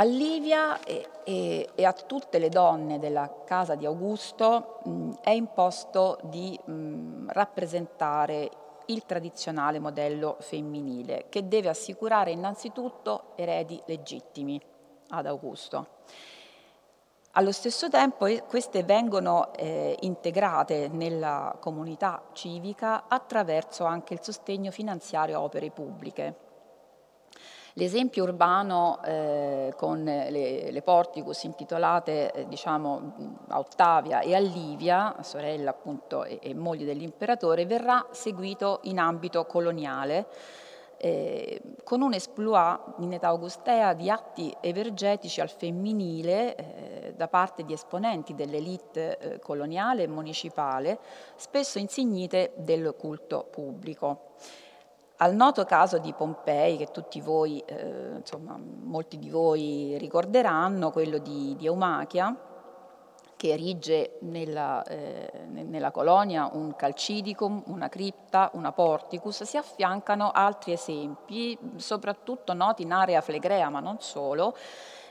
A 0.00 0.04
Livia 0.04 0.78
e, 0.84 1.08
e, 1.24 1.70
e, 1.74 1.84
a 1.84 1.92
tutte 1.92 2.38
le 2.38 2.50
donne 2.50 3.00
della 3.00 3.42
casa 3.44 3.74
di 3.74 3.84
Augusto 3.84 4.78
mh, 4.84 5.14
è 5.22 5.30
imposto 5.30 6.20
di 6.22 6.56
mh, 6.56 7.32
rappresentare 7.32 8.48
il 8.86 9.04
tradizionale 9.04 9.80
modello 9.80 10.36
femminile 10.38 11.24
che 11.28 11.48
deve 11.48 11.70
assicurare 11.70 12.30
innanzitutto 12.30 13.32
eredi 13.34 13.82
legittimi 13.86 14.60
ad 15.08 15.26
Augusto. 15.26 15.86
Allo 17.32 17.50
stesso 17.50 17.88
tempo 17.88 18.28
queste 18.46 18.84
vengono 18.84 19.52
eh, 19.54 19.96
integrate 20.02 20.86
nella 20.92 21.56
comunità 21.58 22.22
civica 22.34 23.08
attraverso 23.08 23.82
anche 23.82 24.14
il 24.14 24.20
sostegno 24.22 24.70
finanziario 24.70 25.38
a 25.38 25.42
opere 25.42 25.72
pubbliche 25.72 26.46
L'esempio 27.78 28.24
urbano 28.24 29.00
eh, 29.04 29.72
con 29.76 30.02
le, 30.02 30.72
le, 30.72 30.82
porticus 30.82 31.44
intitolate 31.44 32.32
eh, 32.32 32.48
diciamo, 32.48 33.36
a 33.46 33.58
Ottavia 33.60 34.18
e 34.18 34.34
a 34.34 34.40
Livia, 34.40 35.14
sorella 35.20 35.70
appunto 35.70 36.24
e, 36.24 36.40
e 36.42 36.54
moglie 36.54 36.84
dell'imperatore, 36.84 37.66
verrà 37.66 38.04
seguito 38.10 38.80
in 38.82 38.98
ambito 38.98 39.44
coloniale 39.44 40.26
eh, 40.96 41.60
con 41.84 42.00
un 42.00 42.14
esploit 42.14 42.80
in 42.98 43.12
età 43.12 43.28
augustea 43.28 43.92
di 43.92 44.10
atti 44.10 44.52
evergetici 44.60 45.40
al 45.40 45.48
femminile 45.48 46.56
eh, 46.56 47.14
da 47.14 47.28
parte 47.28 47.64
di 47.64 47.72
esponenti 47.72 48.34
dell'elite 48.34 49.18
eh, 49.18 49.38
coloniale 49.38 50.02
e 50.02 50.08
municipale, 50.08 50.98
spesso 51.36 51.78
insignite 51.78 52.54
del 52.56 52.96
culto 52.98 53.46
pubblico. 53.48 54.32
Al 55.20 55.34
noto 55.34 55.64
caso 55.64 55.98
di 55.98 56.12
Pompei, 56.12 56.76
che 56.76 56.92
tutti 56.92 57.20
voi, 57.20 57.60
eh, 57.66 58.18
insomma, 58.18 58.56
molti 58.56 59.18
di 59.18 59.30
voi 59.30 59.96
ricorderanno, 59.98 60.92
quello 60.92 61.18
di, 61.18 61.56
di 61.56 61.66
Eumachia, 61.66 62.36
che 63.34 63.48
erige 63.50 64.18
nella, 64.20 64.84
eh, 64.84 65.44
nella, 65.48 65.90
colonia 65.90 66.48
un 66.52 66.74
calcidicum, 66.76 67.64
una 67.66 67.88
cripta, 67.88 68.50
una 68.54 68.70
porticus, 68.70 69.42
si 69.42 69.56
affiancano 69.56 70.30
altri 70.32 70.72
esempi, 70.72 71.58
soprattutto 71.76 72.52
noti 72.52 72.82
in 72.82 72.92
area 72.92 73.20
flegrea, 73.20 73.70
ma 73.70 73.80
non 73.80 74.00
solo, 74.00 74.56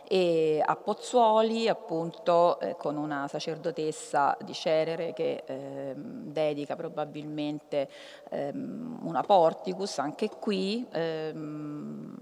e 0.10 0.64
a 0.66 0.76
Pozzuoli 0.78 1.68
appunto 1.68 2.62
eh, 2.62 2.78
con 2.78 2.96
una 2.96 3.28
sacerdotessa 3.28 4.38
di 4.42 4.54
Cerere 4.54 5.12
che 5.12 5.44
eh, 5.46 5.94
dedica 5.96 6.78
probabilmente 6.78 7.90
ehm, 8.30 9.00
una 9.02 9.22
porticus, 9.22 9.98
anche 9.98 10.30
qui 10.30 10.88
ehm, 10.90 12.16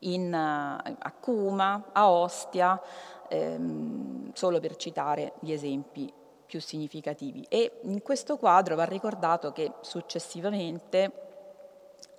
in, 0.00 0.32
a 0.32 1.12
Cuma, 1.18 1.86
a 1.90 2.08
Ostia, 2.10 2.80
ehm, 3.28 4.32
solo 4.32 4.60
per 4.60 4.76
citare 4.76 5.32
gli 5.40 5.50
esempi 5.50 6.12
più 6.46 6.60
significativi. 6.60 7.44
E 7.48 7.80
in 7.82 8.02
questo 8.02 8.36
quadro 8.36 8.76
va 8.76 8.84
ricordato 8.84 9.50
che 9.50 9.72
successivamente 9.80 11.12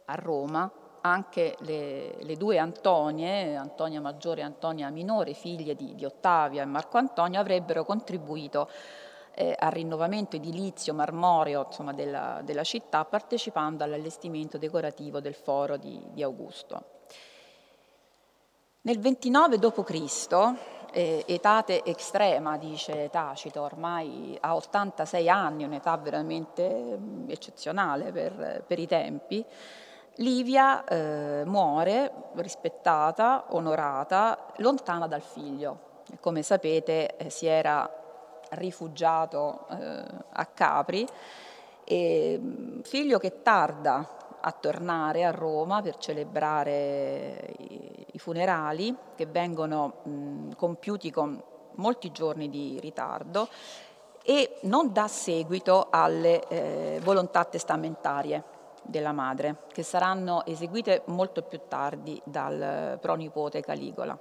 a 0.03 0.15
Roma 0.15 0.69
anche 1.09 1.55
le, 1.59 2.15
le, 2.19 2.35
due 2.35 2.57
Antonie, 2.57 3.55
Antonia 3.55 4.01
Maggiore 4.01 4.41
e 4.41 4.43
Antonia 4.43 4.89
Minore, 4.89 5.34
figlie 5.34 5.75
di, 5.75 5.95
di 5.95 6.05
Ottavia 6.05 6.61
e 6.61 6.65
Marco 6.65 6.97
Antonio, 6.97 7.39
avrebbero 7.39 7.84
contribuito 7.84 8.69
eh, 9.34 9.55
al 9.57 9.71
rinnovamento 9.71 10.35
edilizio 10.35 10.93
marmoreo 10.93 11.65
insomma, 11.67 11.93
della, 11.93 12.41
della, 12.43 12.63
città 12.63 13.05
partecipando 13.05 13.84
all'allestimento 13.84 14.57
decorativo 14.57 15.19
del 15.19 15.35
foro 15.35 15.77
di, 15.77 16.01
di 16.11 16.23
Augusto. 16.23 16.84
Nel 18.81 18.99
29 18.99 19.59
d.C., 19.59 20.55
eh, 20.91 21.23
etate 21.27 21.84
estrema, 21.85 22.57
dice 22.57 23.09
Tacito, 23.09 23.61
ormai 23.61 24.38
a 24.39 24.55
86 24.55 25.29
anni, 25.29 25.63
un'età 25.63 25.95
veramente 25.97 26.97
mm, 26.97 27.29
eccezionale 27.29 28.11
per, 28.11 28.63
per 28.65 28.79
i 28.79 28.88
tempi, 28.88 29.45
Livia 30.19 30.84
eh, 30.84 31.44
muore 31.45 32.11
rispettata, 32.35 33.45
onorata, 33.49 34.48
lontana 34.57 35.06
dal 35.06 35.22
figlio. 35.22 36.02
Come 36.19 36.41
sapete 36.41 37.18
eh, 37.18 37.30
si 37.30 37.45
era 37.45 37.88
rifugiato 38.52 39.68
eh, 39.69 40.03
a 40.31 40.45
Capri, 40.48 41.06
e, 41.84 42.39
mm, 42.41 42.80
figlio 42.81 43.19
che 43.19 43.44
tarda 43.44 44.39
a 44.41 44.52
tornare 44.53 45.23
a 45.23 45.30
Roma 45.30 45.84
per 45.84 45.98
celebrare 45.98 47.53
i, 47.60 48.06
i 48.14 48.19
funerali 48.19 48.95
che 49.15 49.27
vengono 49.27 49.98
mh, 50.03 50.10
mm, 50.10 50.52
compiuti 50.53 51.11
con 51.11 51.39
molti 51.73 52.11
giorni 52.11 52.49
di 52.49 52.80
ritardo 52.80 53.48
e 54.23 54.57
non 54.61 54.91
dà 54.91 55.07
seguito 55.07 55.88
alle 55.91 56.48
eh, 56.48 56.99
volontà 57.03 57.45
testamentarie 57.45 58.56
della 58.88 59.11
madre, 59.11 59.64
che 59.72 59.84
saranno 59.84 60.45
eseguite 60.45 61.03
molto 61.05 61.43
più 61.43 61.61
tardi 61.68 62.19
dal 62.23 62.97
pronipote 62.99 63.61
Caligola. 63.61 64.18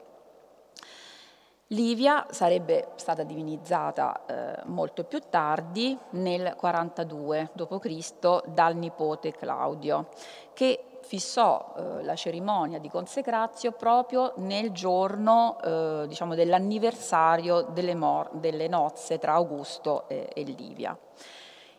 Livia 1.70 2.26
sarebbe 2.30 2.90
stata 2.94 3.24
divinizzata 3.24 4.24
eh, 4.26 4.62
molto 4.66 5.02
più 5.02 5.18
tardi, 5.28 5.98
nel 6.10 6.54
42 6.56 7.50
d.C., 7.54 8.42
dal 8.46 8.76
nipote 8.76 9.32
Claudio, 9.32 10.06
che 10.52 10.98
fissò 11.00 11.74
eh, 11.76 12.04
la 12.04 12.14
cerimonia 12.14 12.78
di 12.78 12.88
consecrazio 12.88 13.72
proprio 13.72 14.34
nel 14.36 14.70
giorno 14.70 15.58
eh, 15.60 16.04
diciamo, 16.06 16.36
dell'anniversario 16.36 17.62
delle, 17.62 17.96
delle, 18.32 18.68
nozze 18.68 19.18
tra 19.18 19.32
Augusto 19.32 20.08
e, 20.08 20.28
e 20.32 20.42
Livia. 20.42 20.96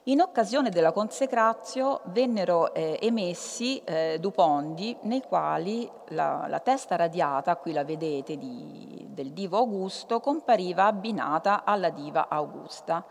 In 0.08 0.22
occasione 0.22 0.70
della 0.70 0.94
consecrazio 0.94 2.00
vennero 2.06 2.74
eh, 2.74 2.98
emessi 3.02 3.82
eh, 3.84 4.20
dupondi 4.22 4.98
nei 5.02 5.22
quali 5.22 5.90
la, 6.10 6.46
la, 6.48 6.62
testa 6.62 6.96
radiata, 6.96 7.58
qui 7.58 7.74
la 7.74 7.84
vedete, 7.84 8.38
di, 8.38 9.06
del 9.10 9.34
divo 9.34 9.58
Augusto, 9.58 10.22
compariva 10.22 10.86
abbinata 10.86 11.66
alla 11.66 11.90
diva 11.90 12.30
Augusta, 12.30 13.04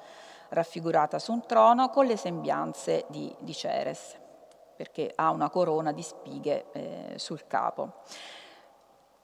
raffigurata 0.48 1.18
su 1.18 1.32
un 1.32 1.44
trono 1.44 1.90
con 1.90 2.06
le 2.06 2.16
sembianze 2.16 3.04
di, 3.08 3.30
di 3.40 3.52
Ceres, 3.52 4.16
perché 4.74 5.12
ha 5.16 5.28
una 5.32 5.50
corona 5.50 5.92
di 5.92 6.02
spighe 6.02 6.64
eh, 6.72 7.18
sul 7.18 7.46
capo. 7.46 8.04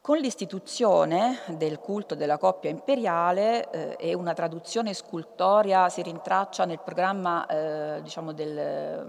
Con 0.02 0.18
l'istituzione 0.18 1.42
del 1.50 1.78
culto 1.78 2.16
della 2.16 2.36
coppia 2.36 2.68
imperiale 2.68 3.70
eh, 3.70 3.96
e 4.00 4.14
una 4.14 4.32
traduzione 4.32 4.94
scultoria 4.94 5.88
si 5.90 6.02
rintraccia 6.02 6.64
nel 6.64 6.80
programma 6.80 7.46
eh, 7.46 8.02
diciamo 8.02 8.32
del, 8.32 9.06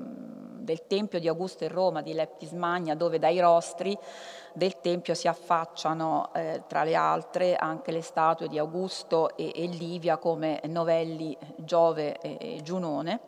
del, 0.59 0.85
Tempio 0.85 1.19
di 1.19 1.27
Augusto 1.27 1.63
in 1.63 1.71
Roma, 1.71 2.03
di 2.03 2.13
Leptis 2.13 2.51
Magna, 2.51 2.93
dove 2.93 3.17
dai 3.17 3.39
rostri 3.39 3.97
del 4.53 4.79
Tempio 4.81 5.15
si 5.15 5.27
affacciano, 5.27 6.31
eh, 6.31 6.61
tra 6.67 6.83
le 6.83 6.93
altre, 6.93 7.55
anche 7.55 7.91
le 7.91 8.03
statue 8.03 8.47
di 8.47 8.59
Augusto 8.59 9.35
e, 9.35 9.51
e 9.55 9.65
Livia 9.65 10.17
come 10.17 10.61
Novelli, 10.65 11.35
Giove 11.55 12.19
e, 12.19 12.37
e 12.39 12.61
Giunone. 12.61 13.19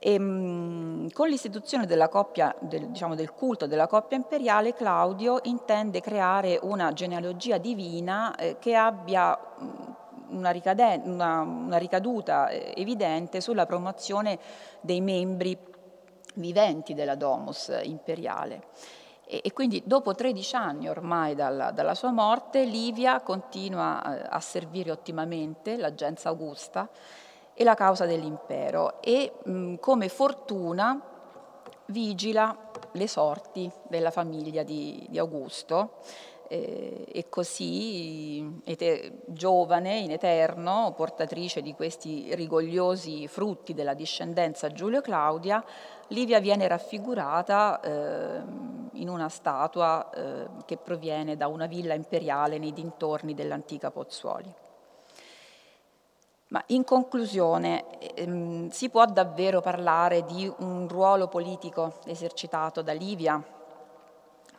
E, 0.00 0.18
mh, 0.18 1.10
con 1.12 1.28
l'istituzione 1.28 1.86
del, 1.86 2.08
diciamo, 2.88 3.14
del 3.16 3.32
culto 3.32 3.66
della 3.66 3.88
coppia 3.88 4.16
imperiale, 4.16 4.72
Claudio 4.72 5.40
intende 5.42 6.00
creare 6.00 6.58
una 6.62 6.92
genealogia 6.92 7.58
divina 7.58 8.36
eh, 8.36 8.56
che 8.60 8.76
abbia 8.76 9.36
una, 10.28 10.52
una, 11.04 11.40
una, 11.40 11.76
ricaduta 11.78 12.48
eh, 12.48 12.74
evidente 12.76 13.40
sulla 13.40 13.66
promozione 13.66 14.38
dei 14.80 15.00
membri 15.00 15.58
viventi 16.34 16.94
della 16.94 17.16
Domus 17.16 17.76
imperiale. 17.82 18.66
E, 19.26 19.40
e 19.42 19.52
quindi 19.52 19.82
dopo 19.84 20.14
13 20.14 20.54
anni 20.54 20.88
ormai 20.88 21.34
dalla, 21.34 21.72
dalla 21.72 21.94
sua 21.94 22.12
morte, 22.12 22.64
Livia 22.64 23.20
continua 23.20 24.16
eh, 24.16 24.26
a 24.30 24.38
servire 24.38 24.92
ottimamente 24.92 25.76
l'aggenza 25.76 26.28
Augusta 26.28 26.88
e 27.60 27.64
la 27.64 27.74
causa 27.74 28.06
dell'impero 28.06 29.02
e 29.02 29.32
mh, 29.42 29.74
come 29.80 30.08
fortuna 30.08 31.02
vigila 31.86 32.56
le 32.92 33.08
sorti 33.08 33.68
della 33.88 34.12
famiglia 34.12 34.62
di, 34.62 35.04
di 35.08 35.18
Augusto 35.18 35.94
eh, 36.46 37.04
e 37.10 37.28
così 37.28 38.60
ete, 38.62 39.22
giovane 39.26 39.98
in 39.98 40.12
eterno, 40.12 40.94
portatrice 40.96 41.60
di 41.60 41.74
questi 41.74 42.32
rigogliosi 42.36 43.26
frutti 43.26 43.74
della 43.74 43.94
discendenza 43.94 44.68
Giulio 44.68 45.00
Claudia, 45.00 45.64
Livia 46.10 46.38
viene 46.38 46.68
raffigurata 46.68 47.80
eh, 47.80 48.40
in 48.92 49.08
una 49.08 49.28
statua 49.28 50.08
eh, 50.10 50.46
che 50.64 50.76
proviene 50.76 51.36
da 51.36 51.48
una 51.48 51.66
villa 51.66 51.94
imperiale 51.94 52.58
nei 52.58 52.72
dintorni 52.72 53.34
dell'antica 53.34 53.90
Pozzuoli. 53.90 54.66
Ma 56.48 56.62
in 56.68 56.82
conclusione, 56.82 58.14
ehm, 58.14 58.70
si 58.70 58.88
può 58.88 59.04
davvero 59.04 59.60
parlare 59.60 60.24
di 60.24 60.50
un 60.60 60.88
ruolo 60.88 61.28
politico 61.28 61.98
esercitato 62.06 62.80
da 62.80 62.92
Livia? 62.92 63.42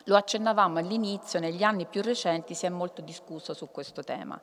Lo 0.04 0.16
accennavamo 0.16 0.78
all'inizio, 0.78 1.40
negli 1.40 1.64
anni 1.64 1.86
più 1.86 2.00
recenti 2.00 2.54
si 2.54 2.64
è 2.66 2.68
molto 2.68 3.02
discusso 3.02 3.54
su 3.54 3.70
questo 3.72 4.04
tema. 4.04 4.40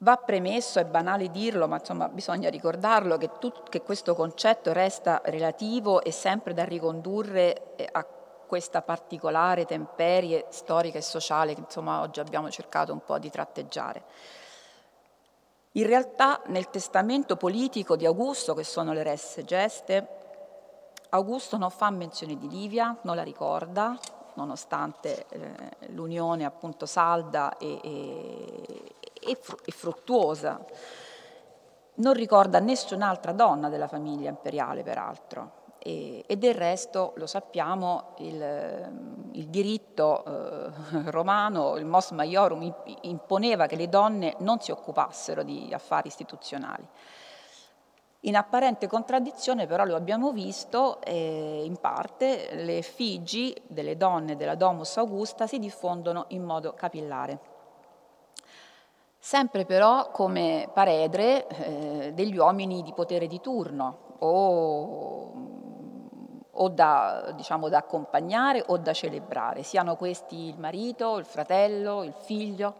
Va 0.00 0.16
premesso, 0.16 0.78
è 0.78 0.84
banale 0.84 1.30
dirlo, 1.30 1.66
ma 1.66 1.78
insomma 1.78 2.08
bisogna 2.08 2.50
ricordarlo, 2.50 3.16
che, 3.16 3.30
tut, 3.38 3.70
che 3.70 3.80
questo 3.80 4.14
concetto 4.14 4.72
resta 4.74 5.22
relativo 5.24 6.02
e 6.02 6.12
sempre 6.12 6.52
da 6.52 6.64
ricondurre 6.64 7.74
eh, 7.74 7.88
a 7.90 8.06
questa 8.46 8.82
particolare 8.82 9.64
temperie 9.64 10.46
storica 10.50 10.98
e 10.98 11.02
sociale 11.02 11.54
che 11.54 11.60
insomma 11.60 12.00
oggi 12.00 12.20
abbiamo 12.20 12.50
cercato 12.50 12.92
un 12.92 13.02
po' 13.02 13.18
di 13.18 13.30
tratteggiare. 13.30 14.04
In 15.78 15.86
realtà 15.86 16.40
nel 16.46 16.70
testamento 16.70 17.36
politico 17.36 17.94
di 17.94 18.04
Augusto, 18.04 18.52
che 18.52 18.64
sono 18.64 18.92
le 18.92 19.04
resse 19.04 19.44
geste, 19.44 20.08
Augusto 21.10 21.56
non 21.56 21.70
fa 21.70 21.88
menzione 21.90 22.36
di 22.36 22.48
Livia, 22.48 22.96
non 23.02 23.14
la 23.14 23.22
ricorda, 23.22 23.96
nonostante 24.34 25.26
eh, 25.28 25.90
l'unione 25.90 26.44
appunto 26.44 26.84
salda 26.84 27.56
e, 27.58 27.78
e, 27.80 29.38
e 29.64 29.72
fruttuosa. 29.72 30.60
Non 31.94 32.12
ricorda 32.12 32.58
nessun'altra 32.58 33.30
donna 33.30 33.68
della 33.68 33.86
famiglia 33.86 34.30
imperiale, 34.30 34.82
peraltro 34.82 35.57
e, 35.88 36.22
e 36.26 36.36
del 36.36 36.54
resto 36.54 37.14
lo 37.16 37.26
sappiamo 37.26 38.14
il, 38.18 38.92
il 39.32 39.46
diritto 39.46 40.22
eh, 40.24 40.70
romano, 41.10 41.76
il 41.76 41.86
mos 41.86 42.10
maiorum 42.10 42.74
imponeva 43.02 43.66
che 43.66 43.76
le 43.76 43.88
donne 43.88 44.34
non 44.40 44.60
si 44.60 44.70
occupassero 44.70 45.42
di 45.42 45.70
affari 45.72 46.08
istituzionali. 46.08 46.86
In 48.22 48.36
apparente 48.36 48.86
contraddizione 48.86 49.66
però 49.66 49.84
lo 49.84 49.96
abbiamo 49.96 50.32
visto, 50.32 51.00
eh, 51.02 51.62
in 51.64 51.76
parte 51.78 52.54
le 52.54 52.76
effigi 52.76 53.56
delle 53.66 53.96
donne 53.96 54.36
della 54.36 54.56
Domus 54.56 54.96
Augusta 54.98 55.46
si 55.46 55.58
diffondono 55.58 56.26
in 56.28 56.42
modo 56.42 56.74
capillare. 56.74 57.38
Sempre 59.18 59.64
però 59.64 60.10
come 60.10 60.68
paredre 60.72 61.46
eh, 61.46 62.12
degli 62.12 62.36
uomini 62.36 62.82
di 62.82 62.92
potere 62.92 63.26
di 63.26 63.40
turno 63.40 64.16
o 64.18 65.57
o 66.60 66.68
da, 66.68 67.32
diciamo, 67.34 67.68
da 67.68 67.78
accompagnare 67.78 68.62
o 68.66 68.76
da 68.78 68.92
celebrare, 68.92 69.62
siano 69.62 69.96
questi 69.96 70.48
il 70.48 70.58
marito, 70.58 71.18
il 71.18 71.24
fratello, 71.24 72.02
il 72.02 72.14
figlio. 72.14 72.76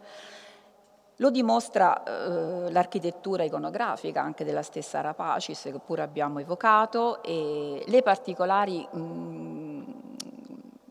Lo 1.17 1.29
dimostra 1.29 2.03
eh, 2.03 2.71
l'architettura 2.71 3.43
iconografica 3.43 4.21
anche 4.21 4.45
della 4.45 4.61
stessa 4.61 5.01
Rapacis, 5.01 5.63
che 5.63 5.79
pure 5.85 6.01
abbiamo 6.01 6.39
evocato, 6.39 7.21
e 7.23 7.83
le 7.85 8.01
particolari 8.01 8.87
mh, 8.89 9.83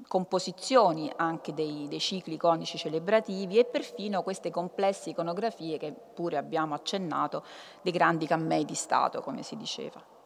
composizioni 0.06 1.10
anche 1.16 1.55
dei, 1.55 1.86
dei, 1.89 2.01
cicli 2.01 2.35
iconici 2.35 2.77
celebrativi 2.77 3.59
e 3.59 3.65
perfino 3.65 4.23
queste 4.23 4.51
complesse 4.51 5.10
iconografie 5.10 5.78
che 5.78 5.93
pure 5.93 6.36
abbiamo 6.36 6.74
accennato 6.74 7.43
dei 7.81 7.93
grandi 7.93 8.27
cammei 8.27 8.65
di 8.65 8.74
Stato, 8.74 9.23
come 9.23 9.43
si 9.43 9.56
diceva. 9.56 10.16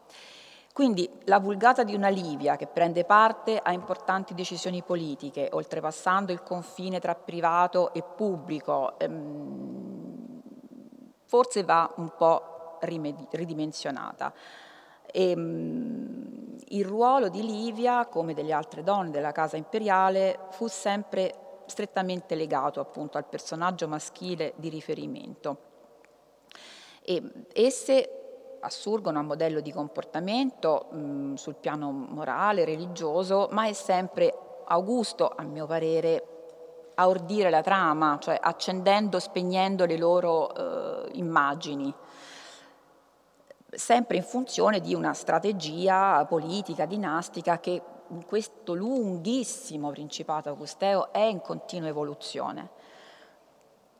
Quindi 0.72 1.06
la 1.24 1.38
vulgata 1.38 1.82
di 1.84 1.94
una 1.94 2.08
Livia 2.08 2.56
che 2.56 2.66
prende 2.66 3.04
parte 3.04 3.58
a 3.58 3.72
importanti 3.72 4.32
decisioni 4.32 4.82
politiche, 4.82 5.50
oltrepassando 5.52 6.32
il 6.32 6.42
confine 6.42 6.98
tra 6.98 7.14
privato 7.14 7.92
e 7.92 8.02
pubblico, 8.02 8.98
ehm, 8.98 10.40
forse 11.26 11.62
va 11.64 11.92
un 11.96 12.12
po' 12.16 12.78
ridimensionata. 12.80 14.32
E, 15.04 15.30
ehm, 15.30 16.56
il 16.68 16.84
ruolo 16.86 17.28
di 17.28 17.44
Livia, 17.44 18.06
come 18.06 18.32
delle 18.32 18.52
altre 18.52 18.82
donne 18.82 19.10
della 19.10 19.32
casa 19.32 19.58
imperiale, 19.58 20.38
fu 20.52 20.68
sempre 20.68 21.34
strettamente 21.66 22.34
legato 22.34 22.80
appunto 22.80 23.18
al 23.18 23.26
personaggio 23.26 23.86
maschile 23.88 24.54
di 24.56 24.70
riferimento. 24.70 25.70
E 27.02 27.22
esse 27.52 28.21
assurgono 28.62 29.18
a 29.18 29.22
modello 29.22 29.60
di 29.60 29.72
comportamento 29.72 30.86
mh, 30.90 31.34
sul 31.34 31.54
piano 31.54 31.90
morale, 31.90 32.64
religioso, 32.64 33.48
ma 33.52 33.66
è 33.66 33.72
sempre 33.72 34.34
Augusto, 34.64 35.30
a 35.34 35.42
mio 35.42 35.66
parere, 35.66 36.26
a 36.94 37.08
ordire 37.08 37.50
la 37.50 37.62
trama, 37.62 38.18
cioè 38.20 38.38
accendendo, 38.40 39.18
spegnendo 39.18 39.84
le 39.84 39.96
loro 39.96 40.54
eh, 40.54 41.10
immagini 41.12 41.94
sempre 43.72 44.18
in 44.18 44.22
funzione 44.22 44.80
di 44.80 44.94
una 44.94 45.14
strategia 45.14 46.24
politica, 46.26 46.84
dinastica 46.84 47.58
che 47.58 47.82
in 48.08 48.24
questo 48.26 48.74
lunghissimo 48.74 49.90
principato 49.90 50.50
augusteo 50.50 51.12
è 51.12 51.20
in 51.20 51.40
continua 51.40 51.88
evoluzione. 51.88 52.68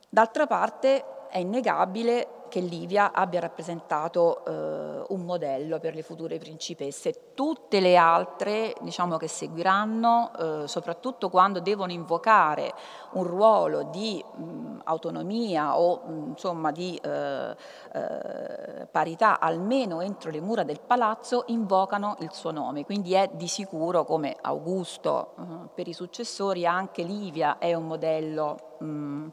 D'altra 0.09 0.45
parte 0.45 1.03
è 1.33 1.39
innegabile 1.39 2.41
che 2.47 2.59
Livia 2.59 3.11
abbia 3.11 3.39
rappresentato 3.39 4.45
eh, 4.45 5.03
un 5.07 5.21
modello 5.21 5.79
per 5.79 5.95
le 5.95 6.03
future 6.03 6.37
principesse. 6.37 7.33
Tutte 7.33 7.79
le 7.79 7.95
altre, 7.97 8.75
diciamo 8.81 9.17
che 9.17 9.27
seguiranno, 9.27 10.31
eh, 10.37 10.67
soprattutto 10.67 11.29
quando 11.31 11.59
devono 11.59 11.91
invocare 11.91 12.71
un 13.13 13.23
ruolo 13.23 13.89
di 13.91 14.23
mh, 14.23 14.81
autonomia 14.83 15.79
o 15.79 16.03
mh, 16.05 16.27
insomma 16.27 16.71
di 16.71 16.95
eh, 17.03 17.55
eh, 17.93 18.85
parità, 18.91 19.39
almeno 19.39 20.01
entro 20.01 20.29
le 20.29 20.39
mura 20.39 20.61
del 20.61 20.81
palazzo, 20.85 21.45
invocano 21.47 22.17
il 22.19 22.31
suo 22.31 22.51
nome. 22.51 22.85
Quindi 22.85 23.13
è 23.13 23.27
di 23.33 23.47
sicuro, 23.47 24.05
come 24.05 24.37
Augusto 24.39 25.33
eh, 25.39 25.43
per 25.73 25.87
i 25.87 25.93
successori, 25.93 26.67
anche 26.67 27.01
Livia 27.01 27.57
è 27.57 27.73
un 27.73 27.87
modello 27.87 28.75
mh, 28.77 29.27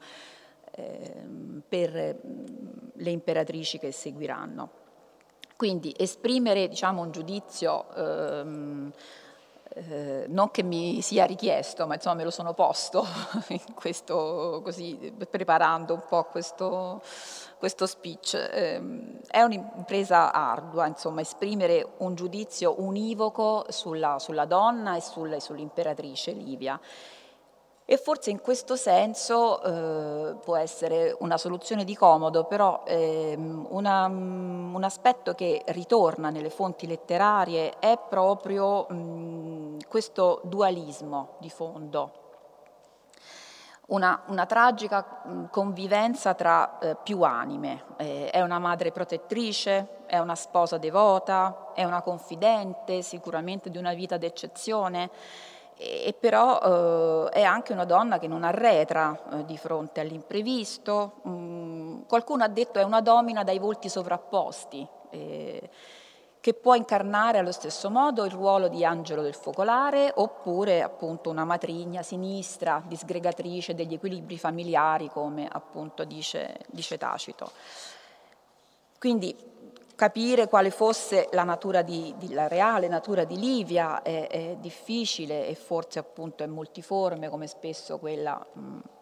per 1.69 2.19
mm, 2.27 2.45
le 2.95 3.11
imperatrici 3.11 3.79
che 3.79 3.93
seguiranno. 3.93 4.71
Quindi 5.57 5.95
esprimere 5.97 6.69
diciamo, 6.69 7.03
un 7.03 7.11
giudizio 7.11 7.85
ehm, 7.95 8.93
eh, 9.73 10.25
non 10.29 10.51
che 10.51 10.63
mi 10.63 11.01
sia 11.01 11.27
richiesto, 11.27 11.87
ma 11.87 11.95
insomma 11.95 12.17
me 12.17 12.25
lo 12.25 12.31
sono 12.31 12.55
posto 12.55 13.05
questo, 13.75 14.61
così, 14.65 15.15
preparando 15.29 15.95
un 15.95 16.03
po' 16.09 16.25
questo, 16.25 17.01
questo 17.59 17.87
speech. 17.87 18.35
Eh, 18.35 18.81
è 19.29 19.43
un'impresa 19.43 20.33
ardua, 20.33 20.87
insomma, 20.87 21.21
esprimere 21.21 21.87
un 21.99 22.15
giudizio 22.15 22.81
univoco 22.81 23.67
sulla, 23.69 24.19
sulla 24.19 24.45
donna 24.45 24.97
e 24.97 25.01
sull'imperatrice 25.01 26.33
Livia 26.33 26.81
e 27.93 27.97
forse 27.97 28.31
in 28.31 28.41
questo 28.41 28.77
senso 28.77 29.61
eh, 29.65 30.37
può 30.37 30.55
essere 30.55 31.13
una 31.19 31.37
soluzione 31.37 31.83
di 31.83 31.97
comodo, 31.97 32.45
però 32.45 32.85
ehm, 32.87 33.67
una, 33.71 34.07
um, 34.07 34.73
un 34.77 34.85
aspetto 34.85 35.35
che 35.35 35.65
ritorna 35.67 36.31
nelle 36.31 36.51
fonti 36.51 36.87
letterarie 36.87 37.81
è 37.81 37.99
proprio 38.09 38.87
mh, 38.89 38.95
mm, 38.95 39.79
questo 39.89 40.41
dualismo 40.45 41.31
di 41.41 41.51
fondo, 41.51 42.13
una, 43.87 44.23
una, 44.29 44.47
tragica 44.47 45.23
mm, 45.27 45.45
convivenza 45.51 46.35
tra 46.35 46.79
eh, 46.79 46.97
più 47.03 47.23
anime. 47.23 47.87
Eh, 47.97 48.31
è 48.31 48.41
una 48.41 48.61
madre 48.61 48.93
protettrice, 48.93 50.05
è 50.07 50.19
una 50.19 50.37
sposa 50.37 50.79
devota, 50.79 51.73
è 51.75 51.83
una 51.83 52.03
confidente, 52.03 53.03
sicuramente 53.03 53.69
di 53.69 53.79
una 53.79 53.95
vita 53.95 54.17
d'eccezione 54.17 55.11
e 55.83 56.15
però 56.19 57.29
eh, 57.31 57.31
è 57.31 57.43
anche 57.43 57.73
una 57.73 57.87
donna 57.87 58.19
che 58.19 58.29
non 58.29 58.45
arretra 58.45 59.19
eh, 59.33 59.45
di 59.47 59.57
fronte 59.57 60.01
all'imprevisto. 60.01 61.23
Mm, 61.27 62.03
qualcuno 62.07 62.45
ha 62.45 62.49
detto 62.49 62.79
è 62.79 62.83
una 62.83 63.01
domina 63.01 63.45
dai 63.45 63.59
volti 63.59 63.89
sovrapposti, 63.89 64.87
eh, 65.09 65.71
che 66.39 66.53
può 66.53 66.75
incarnare 66.75 67.39
allo 67.39 67.53
stesso 67.53 67.89
modo 67.89 68.25
il 68.27 68.31
ruolo 68.31 68.69
di 68.69 68.85
angelo 68.85 69.23
del 69.23 69.35
focolare 69.35 70.13
oppure 70.15 70.83
appunto 70.83 71.31
una 71.31 71.45
matrigna 71.45 72.03
sinistra, 72.03 72.83
disgregatrice 72.87 73.75
degli 73.75 73.95
equilibri 73.95 74.37
familiari, 74.37 75.09
come 75.09 75.49
appunto 75.51 76.05
dice, 76.05 76.59
dice 76.69 76.99
Tacito. 76.99 77.51
Quindi 78.99 79.35
capire 80.01 80.49
quale 80.49 80.71
fosse 80.71 81.29
la, 81.33 81.45
natura 81.45 81.83
di, 81.83 82.15
di, 82.17 82.33
la 82.33 82.49
reale 82.49 82.89
natura 82.89 83.25
di 83.25 83.39
Livia 83.39 84.01
è, 84.01 84.29
è, 84.29 84.57
difficile 84.59 85.47
e 85.47 85.55
forse 85.55 85.99
appunto 85.99 86.43
è 86.43 86.47
multiforme 86.47 87.29
come 87.29 87.47
spesso 87.47 87.99
quella, 87.99 88.43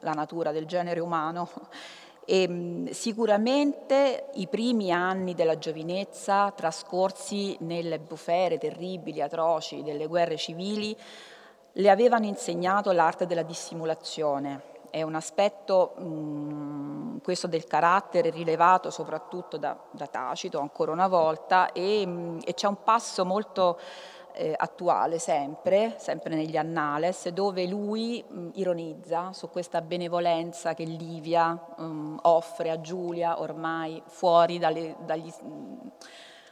la 0.00 0.10
natura 0.10 0.50
del 0.50 0.66
genere 0.66 0.98
umano. 0.98 1.48
E, 2.30 2.46
mh, 2.46 2.90
sicuramente 2.90 4.26
i 4.34 4.48
primi 4.48 4.92
anni 4.92 5.32
della 5.32 5.56
giovinezza 5.56 6.52
trascorsi 6.54 7.56
nelle 7.60 7.98
bufere 7.98 8.58
terribili, 8.58 9.22
atroci 9.22 9.82
delle 9.82 10.06
guerre 10.06 10.36
civili 10.36 10.94
le 11.72 11.88
avevano 11.88 12.26
insegnato 12.26 12.92
l'arte 12.92 13.24
della 13.24 13.44
dissimulazione 13.44 14.76
è 14.90 15.02
un 15.02 15.14
aspetto, 15.14 15.94
mh, 15.96 17.20
questo 17.22 17.46
del 17.46 17.64
carattere, 17.64 18.30
rilevato 18.30 18.90
soprattutto 18.90 19.56
da, 19.56 19.76
da 19.90 20.06
Tacito 20.06 20.60
ancora 20.60 20.92
una 20.92 21.08
volta 21.08 21.72
e, 21.72 22.06
mh, 22.06 22.40
e 22.44 22.54
c'è 22.54 22.66
un 22.66 22.82
passo 22.82 23.24
molto 23.24 23.78
eh, 24.32 24.54
attuale 24.56 25.18
sempre, 25.18 25.96
sempre 25.98 26.34
negli 26.34 26.56
Annales, 26.56 27.28
dove 27.28 27.66
lui 27.66 28.24
mh, 28.26 28.50
ironizza 28.54 29.32
su 29.32 29.50
questa 29.50 29.80
benevolenza 29.80 30.74
che 30.74 30.84
Livia 30.84 31.58
offre 32.22 32.70
a 32.70 32.80
Giulia 32.80 33.40
ormai 33.40 34.02
fuori 34.06 34.58
dalle, 34.58 34.96
dagli 35.04 35.32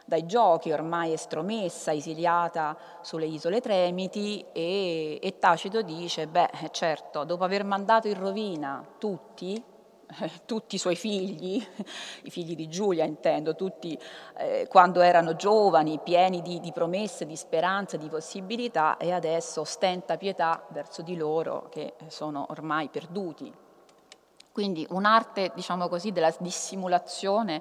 dai 0.07 0.25
giochi, 0.25 0.71
ormai 0.71 1.13
estromessa, 1.13 1.93
esiliata 1.93 2.77
sulle 3.03 3.27
isole 3.27 3.61
Tremiti 3.61 4.43
e, 4.53 5.19
e 5.21 5.39
Tacito 5.39 5.83
dice, 5.83 6.29
beh 6.29 6.71
certo, 6.71 7.25
dopo 7.25 7.43
aver 7.43 7.65
mandato 7.65 8.07
in 8.07 8.19
rovina 8.19 8.87
tutti, 8.99 9.61
tutti 10.47 10.77
i 10.77 10.79
suoi 10.79 10.95
figli, 10.95 11.61
i 12.23 12.31
figli 12.31 12.55
di 12.55 12.69
Giulia 12.69 13.05
intendo, 13.05 13.57
tutti 13.57 13.99
eh, 14.39 14.69
quando 14.71 15.01
erano 15.01 15.35
giovani, 15.35 15.99
pieni 15.99 16.41
di, 16.41 16.61
di, 16.61 16.71
promesse, 16.71 17.27
di 17.27 17.35
speranze, 17.35 17.99
di 17.99 18.09
possibilità 18.09 18.99
e 18.99 19.11
adesso 19.11 19.65
stenta 19.65 20.17
pietà 20.17 20.65
verso 20.69 21.03
di 21.03 21.17
loro 21.17 21.67
che 21.69 21.95
sono 22.07 22.47
ormai 22.51 22.89
perduti. 22.89 23.53
Quindi 24.53 24.87
un'arte, 24.89 25.51
diciamo 25.55 25.89
così, 25.89 26.13
della 26.13 26.33
dissimulazione 26.39 27.61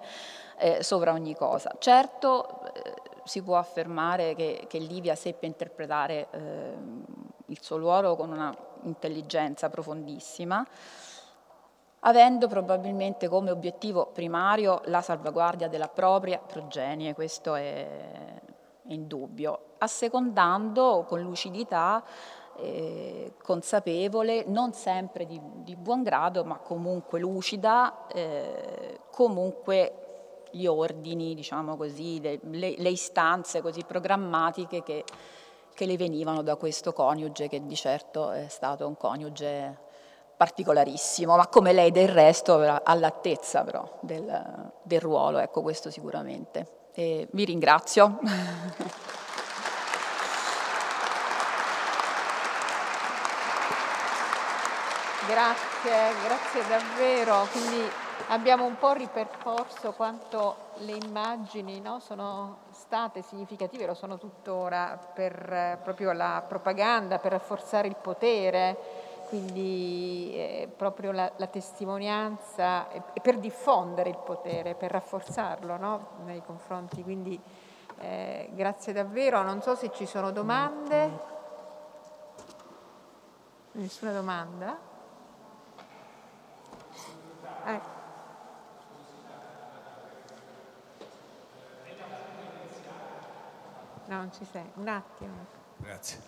eh, 0.58 0.84
sopra 0.84 1.12
ogni 1.12 1.36
cosa. 1.36 1.76
Certo 1.80 2.74
eh, 2.74 2.94
si 3.24 3.42
può 3.42 3.58
affermare 3.58 4.36
che, 4.36 4.66
che 4.68 4.78
Livia 4.78 5.16
seppe 5.16 5.46
interpretare 5.46 6.28
eh, 6.32 6.74
il 7.48 7.62
suo 7.62 7.78
ruolo 7.78 8.16
con 8.16 8.32
una 8.32 8.56
intelligenza 8.84 9.70
profondissima, 9.70 10.66
avendo 12.02 12.48
probabilmente 12.48 13.28
come 13.28 13.52
obiettivo 13.52 14.08
primario 14.08 14.82
la 14.86 15.02
salvaguardia 15.02 15.68
della 15.68 15.88
propria 15.88 16.38
progenie, 16.38 17.14
questo 17.14 17.56
è 17.56 18.42
indubbio, 18.88 19.76
assecondando 19.80 21.06
con 21.08 21.22
lucidità 21.22 22.04
eh, 22.58 23.34
consapevole, 23.42 24.46
non 24.48 24.74
sempre 24.74 25.26
di, 25.26 25.40
di, 25.42 25.76
buon 25.76 26.04
grado, 26.04 26.44
ma 26.46 26.58
comunque 26.58 27.20
lucida, 27.20 28.08
eh, 28.08 29.00
comunque 29.12 30.05
gli 30.56 30.68
ordini, 30.68 31.36
diciamo 31.36 31.76
così, 31.76 32.22
le, 32.22 32.40
le, 32.44 32.76
le 32.78 32.90
istanze 32.90 33.62
così 33.62 33.84
programmatiche 33.84 34.84
che, 34.84 35.04
che, 35.74 35.86
le 35.86 35.98
venivano 35.98 36.42
da 36.42 36.56
questo 36.56 36.94
coniuge 36.94 37.50
che 37.50 37.66
di 37.66 37.76
certo 37.76 38.32
è 38.32 38.48
stato 38.48 38.88
un 38.88 38.96
coniuge 38.96 39.78
particolarissimo, 40.38 41.36
ma 41.36 41.48
come 41.48 41.74
lei 41.74 41.92
del 41.92 42.10
resto 42.10 42.56
all'altezza 42.84 43.64
però 43.64 44.00
del, 44.02 44.72
del 44.82 45.02
ruolo, 45.02 45.40
ecco 45.40 45.62
questo 45.62 45.92
sicuramente. 45.92 46.84
E 46.94 47.28
vi 47.32 47.44
ringrazio. 47.44 48.20
Grazie, 55.28 56.14
grazie 56.24 56.68
davvero. 56.68 57.48
Quindi 57.52 57.90
abbiamo 58.30 58.66
un 58.66 58.78
po' 58.78 58.94
ripercorso 58.94 59.92
quanto 59.92 60.74
le 60.78 60.94
immagini 60.94 61.80
no, 61.80 62.00
sono 62.00 62.60
state 62.72 63.22
significative, 63.22 63.86
lo 63.86 63.94
sono 63.94 64.18
tuttora, 64.18 65.00
per 65.14 65.34
eh, 65.52 65.80
proprio 65.84 66.12
la 66.12 66.44
propaganda, 66.48 67.20
per 67.20 67.34
rafforzare 67.34 67.88
il 67.88 67.96
potere, 67.96 68.78
quindi 69.28 70.32
eh, 70.34 70.70
proprio 70.76 71.12
la, 71.12 71.32
la 71.36 71.48
testimonianza 71.48 72.90
e, 72.90 73.02
e, 73.14 73.22
per 73.22 73.38
diffondere 73.38 74.10
il 74.10 74.18
potere, 74.18 74.76
per 74.76 74.92
rafforzarlo 74.92 75.78
no, 75.78 76.08
nei 76.26 76.42
confronti. 76.44 77.04
Quindi 77.04 77.40
eh, 78.00 78.50
grazie 78.54 78.94
davvero. 78.94 79.42
Non 79.44 79.62
so 79.62 79.76
se 79.76 79.92
ci 79.92 80.06
sono 80.06 80.32
domande. 80.32 81.34
Nessuna 83.72 84.12
domanda? 84.14 84.78
Eh. 87.66 87.95
No, 94.06 94.18
non 94.18 94.32
ci 94.32 94.46
sei. 94.52 94.64
Un 94.76 94.88
attimo. 94.88 95.34
Grazie. 95.78 96.20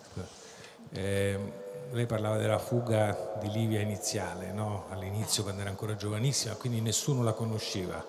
Eh, 0.90 1.52
lei 1.90 2.06
parlava 2.06 2.36
della 2.36 2.58
fuga 2.58 3.36
di 3.40 3.50
Livia 3.50 3.80
iniziale, 3.80 4.52
no? 4.52 4.86
all'inizio 4.90 5.42
quando 5.42 5.62
era 5.62 5.70
ancora 5.70 5.96
giovanissima, 5.96 6.54
quindi 6.54 6.80
nessuno 6.80 7.22
la 7.22 7.32
conosceva. 7.32 8.04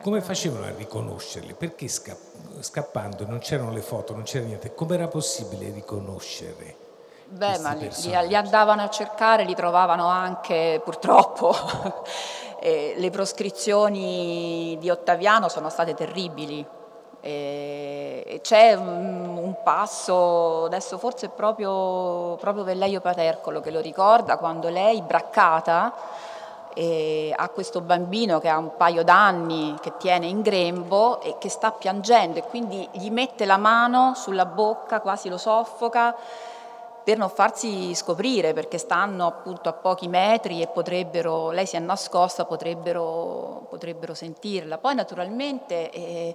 Come 0.00 0.20
facevano 0.20 0.66
a 0.66 0.70
riconoscerli? 0.70 1.54
Perché 1.54 1.88
scappando 1.88 3.26
non 3.26 3.38
c'erano 3.38 3.72
le 3.72 3.80
foto, 3.80 4.14
non 4.14 4.22
c'era 4.22 4.44
niente? 4.44 4.74
Come 4.74 4.94
era 4.94 5.08
possibile 5.08 5.70
riconoscere? 5.70 6.84
Beh, 7.28 7.58
ma 7.58 7.72
li, 7.72 7.90
li, 8.28 8.36
andavano 8.36 8.82
a 8.82 8.88
cercare, 8.88 9.44
li 9.44 9.54
trovavano 9.54 10.06
anche 10.06 10.80
purtroppo. 10.84 11.52
le 12.62 13.10
proscrizioni 13.10 14.76
di 14.80 14.90
Ottaviano 14.90 15.48
sono 15.48 15.68
state 15.68 15.94
terribili. 15.94 16.64
C'è 17.26 18.74
un, 18.74 19.54
passo, 19.62 20.64
adesso 20.66 20.98
forse 20.98 21.28
proprio, 21.28 22.36
proprio 22.36 22.62
Velleio 22.62 23.00
Patercolo 23.00 23.60
che 23.60 23.70
lo 23.70 23.80
ricorda, 23.80 24.36
quando 24.36 24.68
lei, 24.68 25.02
braccata, 25.02 25.92
ha 27.34 27.48
questo 27.48 27.80
bambino 27.80 28.38
che 28.38 28.48
ha 28.48 28.58
un 28.58 28.76
paio 28.76 29.02
d'anni 29.02 29.76
che 29.80 29.96
tiene 29.96 30.26
in 30.26 30.42
grembo 30.42 31.20
e 31.22 31.36
che 31.38 31.48
sta 31.48 31.72
piangendo 31.72 32.38
e 32.38 32.42
quindi 32.42 32.86
gli 32.92 33.10
mette 33.10 33.46
la 33.46 33.56
mano 33.56 34.12
sulla 34.14 34.44
bocca, 34.44 35.00
quasi 35.00 35.28
lo 35.28 35.38
soffoca 35.38 36.14
per 37.06 37.18
non 37.18 37.30
farsi 37.30 37.94
scoprire 37.94 38.52
perché 38.52 38.78
stanno 38.78 39.28
appunto 39.28 39.68
a 39.68 39.72
pochi 39.72 40.08
metri 40.08 40.60
e 40.60 40.66
potrebbero, 40.66 41.52
lei 41.52 41.64
si 41.64 41.76
è 41.76 41.78
nascosta, 41.78 42.44
potrebbero, 42.44 43.68
potrebbero 43.70 44.12
sentirla. 44.12 44.78
Poi 44.78 44.96
naturalmente 44.96 45.88
eh, 45.90 46.34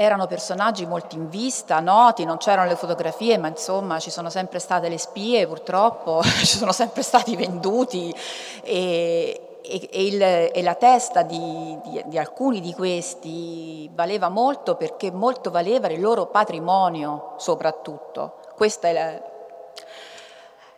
erano 0.00 0.28
personaggi 0.28 0.86
molto 0.86 1.16
in 1.16 1.28
vista, 1.28 1.80
noti, 1.80 2.24
non 2.24 2.36
c'erano 2.36 2.68
le 2.68 2.76
fotografie, 2.76 3.36
ma 3.36 3.48
insomma 3.48 3.98
ci 3.98 4.10
sono 4.10 4.30
sempre 4.30 4.60
state 4.60 4.88
le 4.88 4.96
spie 4.96 5.44
purtroppo, 5.48 6.22
ci 6.38 6.46
sono 6.46 6.70
sempre 6.70 7.02
stati 7.02 7.34
venduti 7.34 8.14
e, 8.62 9.58
e, 9.60 9.88
e, 9.90 10.06
il, 10.06 10.22
e 10.22 10.62
la 10.62 10.76
testa 10.76 11.22
di, 11.22 11.76
di, 11.82 12.00
di, 12.06 12.16
alcuni 12.16 12.60
di 12.60 12.72
questi 12.74 13.90
valeva 13.92 14.28
molto 14.28 14.76
perché 14.76 15.10
molto 15.10 15.50
valeva 15.50 15.88
il 15.88 16.00
loro 16.00 16.26
patrimonio 16.26 17.32
soprattutto. 17.38 18.36
Questa 18.54 18.86
è 18.86 18.92
la, 18.92 19.20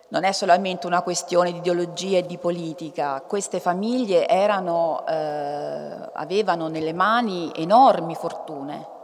non 0.09 0.25
è 0.25 0.33
solamente 0.33 0.87
una 0.87 1.03
questione 1.03 1.53
di 1.53 1.59
ideologia 1.59 2.17
e 2.17 2.27
di 2.27 2.39
politica, 2.39 3.23
queste 3.27 3.61
famiglie 3.61 4.27
erano, 4.27 5.05
eh, 5.07 6.09
avevano 6.15 6.69
nelle 6.69 6.95
mani 6.95 7.53
enormi 7.55 8.15
fortune 8.15 8.97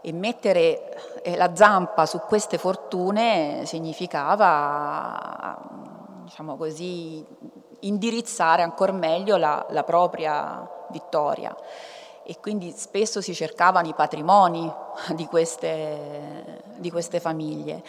e 0.00 0.12
mettere 0.12 1.22
eh, 1.22 1.36
la 1.36 1.54
zampa 1.54 2.06
su 2.06 2.18
queste 2.20 2.58
fortune 2.58 3.62
significava, 3.66 5.56
diciamo 6.24 6.56
così, 6.56 7.24
indirizzare 7.80 8.62
ancora 8.62 8.92
meglio 8.92 9.36
la, 9.36 9.66
la 9.70 9.84
propria 9.84 10.68
vittoria 10.90 11.54
e 12.22 12.38
quindi 12.40 12.72
spesso 12.76 13.20
si 13.20 13.34
cercavano 13.34 13.88
i 13.88 13.94
patrimoni 13.94 14.72
di 15.14 15.26
queste, 15.26 16.62
di 16.76 16.90
queste 16.90 17.20
famiglie. 17.20 17.82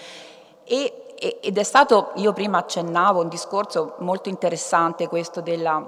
E, 0.64 1.06
ed 1.42 1.58
è 1.58 1.64
stato, 1.64 2.12
io 2.16 2.34
prima 2.34 2.58
accennavo, 2.58 3.22
un 3.22 3.30
discorso 3.30 3.96
molto 4.00 4.30
interessante 4.30 5.08
questo 5.08 5.42
della, 5.42 5.88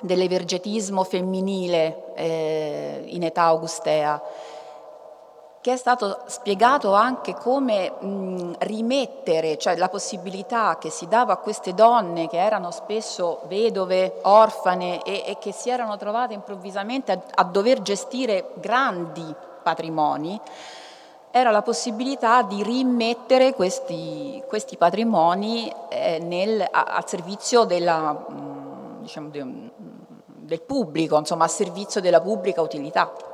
dell'evergetismo 0.00 1.04
femminile 1.04 2.14
eh, 2.14 3.04
in 3.08 3.22
età 3.22 3.42
augustea 3.42 4.22
che 5.64 5.72
è 5.72 5.76
stato 5.78 6.20
spiegato 6.26 6.92
anche 6.92 7.32
come 7.32 7.90
mh, 7.90 8.56
rimettere, 8.58 9.56
cioè 9.56 9.76
la 9.76 9.88
possibilità 9.88 10.76
che 10.76 10.90
si 10.90 11.08
dava 11.08 11.32
a 11.32 11.36
queste 11.38 11.72
donne 11.72 12.28
che 12.28 12.36
erano 12.36 12.70
spesso 12.70 13.40
vedove, 13.46 14.18
orfane 14.24 15.02
e, 15.02 15.24
e 15.26 15.38
che 15.40 15.52
si 15.52 15.70
erano 15.70 15.96
trovate 15.96 16.34
improvvisamente 16.34 17.12
a, 17.12 17.20
a 17.36 17.44
dover 17.44 17.80
gestire 17.80 18.50
grandi 18.56 19.24
patrimoni, 19.62 20.38
era 21.30 21.50
la 21.50 21.62
possibilità 21.62 22.42
di 22.42 22.62
rimettere 22.62 23.54
questi, 23.54 24.42
questi 24.46 24.76
patrimoni 24.76 25.72
eh, 25.88 26.18
nel, 26.18 26.60
a, 26.60 26.82
al 26.82 27.08
servizio 27.08 27.64
della, 27.64 28.12
mh, 28.12 29.00
diciamo, 29.00 29.28
de, 29.30 29.70
del 30.26 30.60
pubblico, 30.60 31.16
insomma, 31.16 31.44
a 31.44 31.48
servizio 31.48 32.02
della 32.02 32.20
pubblica 32.20 32.60
utilità. 32.60 33.32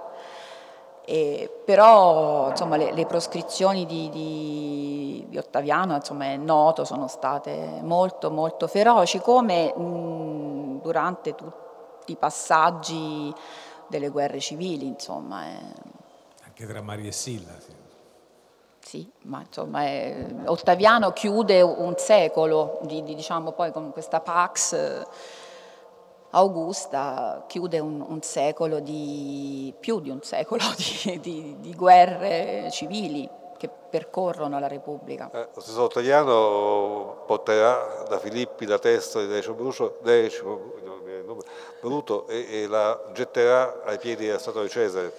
E, 1.11 1.51
però 1.65 2.51
insomma, 2.51 2.77
le, 2.77 2.93
le, 2.93 3.05
proscrizioni 3.05 3.85
di, 3.85 4.09
di, 4.11 5.27
di 5.28 5.39
Ottaviano 5.39 5.97
insomma, 5.97 6.27
è 6.27 6.37
noto, 6.37 6.85
sono 6.85 7.09
state 7.09 7.81
molto 7.82 8.31
molto 8.31 8.69
feroci 8.69 9.19
come 9.19 9.74
mh, 9.74 10.81
durante 10.82 11.35
tutti 11.35 12.12
i 12.12 12.16
passaggi 12.16 13.35
delle 13.89 14.09
guerre 14.11 14.39
civili. 14.39 14.87
Insomma, 14.87 15.47
è... 15.47 15.59
Anche 16.45 16.65
tra 16.65 16.81
Maria 16.81 17.09
e 17.09 17.12
Silla. 17.12 17.59
Sì, 17.59 17.74
sì 18.78 19.11
ma 19.23 19.41
insomma 19.41 19.82
è... 19.82 20.27
Ottaviano 20.45 21.11
chiude 21.11 21.61
un 21.61 21.95
secolo 21.97 22.78
di, 22.82 23.03
di, 23.03 23.16
diciamo, 23.16 23.51
poi 23.51 23.73
con 23.73 23.91
questa 23.91 24.20
Pax 24.20 25.07
Augusta 26.31 27.44
chiude 27.47 27.78
un, 27.81 28.05
un 28.07 28.23
secolo 28.23 28.81
di, 28.81 29.74
più 29.78 30.01
di 30.01 30.11
un 30.11 30.23
secolo 30.23 30.62
di, 30.77 31.20
di, 31.20 31.57
di 31.59 31.74
guerre 31.74 32.69
civili 32.70 33.28
che 33.57 33.69
percorrono 33.69 34.59
la 34.59 34.69
Repubblica. 34.69 35.31
Eh, 35.32 35.48
lo 35.52 35.61
stesso 35.61 35.82
Ottaviano 35.82 37.24
porterà 37.27 38.05
da 38.09 38.19
Filippi 38.19 38.65
la 38.65 38.78
testa 38.78 39.20
di 39.20 39.27
Decio 39.27 39.52
Brucio, 39.52 39.98
Decio, 40.02 40.78
Bruto 41.81 42.27
e, 42.27 42.62
e, 42.62 42.66
la 42.66 42.98
getterà 43.12 43.82
ai 43.85 43.98
piedi 43.98 44.27
della 44.27 44.39
statua 44.39 44.62
di 44.62 44.69
Cesare. 44.69 45.12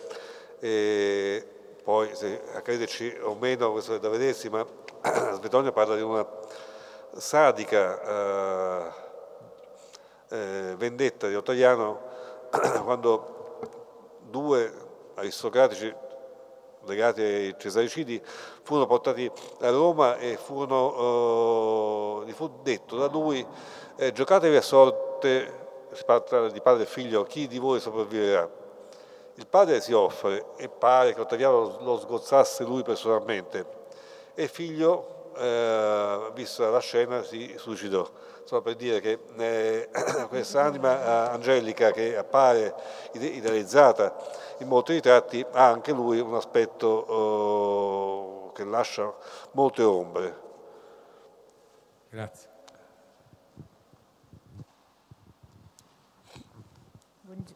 E 0.60 1.46
poi, 1.84 2.10
se 2.16 2.42
a 2.54 2.62
crederci 2.62 3.16
o 3.22 3.36
meno, 3.40 3.72
questo 3.72 3.96
è 3.96 4.00
da 4.00 4.10
vedersi, 4.10 4.50
ma 4.50 4.66
Svetonio 5.36 5.72
parla 5.72 5.96
di 5.96 6.02
una 6.02 6.26
sadica 7.14 8.02
eh, 8.02 9.01
eh, 10.32 10.76
vendetta 10.78 11.28
di 11.28 11.36
Ottaviano 11.36 12.00
quando 12.84 13.60
due 14.30 14.74
aristocratici 15.16 15.94
legati 16.86 17.22
ai 17.22 17.56
cesaricidi 17.60 18.22
furono 18.64 18.88
portati 18.88 19.30
a 19.60 19.70
Roma 19.70 20.18
e 20.18 20.38
furono, 20.38 22.22
eh, 22.24 22.28
gli 22.28 22.32
fu 22.32 22.50
detto 22.64 22.96
da 22.96 23.08
lui 23.08 23.46
eh, 23.98 24.12
giocatevi 24.12 24.56
a 24.56 24.62
sorte, 24.62 25.60
si 25.92 26.04
parla 26.06 26.50
di 26.50 26.62
padre 26.62 26.84
e 26.84 26.88
figlio, 26.88 27.24
chi 27.24 27.48
di 27.48 27.60
voi 27.60 27.80
sopravviverà. 27.80 28.50
Il 29.36 29.48
padre 29.48 29.82
si 29.82 29.94
offre 29.94 30.54
e 30.58 30.70
pare 30.70 31.14
che 31.14 31.22
Ottaviano 31.22 31.78
lo 31.82 32.00
sgozzasse 32.00 32.64
lui 32.64 32.84
personalmente 32.84 33.80
e 34.34 34.44
il 34.44 34.50
figlio, 34.50 35.34
eh, 35.38 36.32
vista 36.34 36.70
la 36.70 36.80
scena, 36.80 37.22
si 37.24 37.54
suicidò 37.58 38.10
solo 38.44 38.62
per 38.62 38.76
dire 38.76 39.00
che 39.00 39.20
eh, 39.38 39.90
questa 40.30 40.64
anima 40.64 41.00
eh, 41.00 41.34
angelica 41.34 41.92
che 41.92 42.18
appare 42.18 42.74
idealizzata 43.14 44.16
in 44.60 44.68
molti 44.68 44.94
ritratti 44.94 45.46
ha 45.52 45.68
anche 45.68 45.92
lui 45.92 46.20
un 46.20 46.36
aspetto 46.36 48.50
eh, 48.50 48.52
che 48.54 48.64
lascia 48.64 49.14
molte 49.52 49.84
ombre. 49.84 50.50
Grazie. 52.10 52.50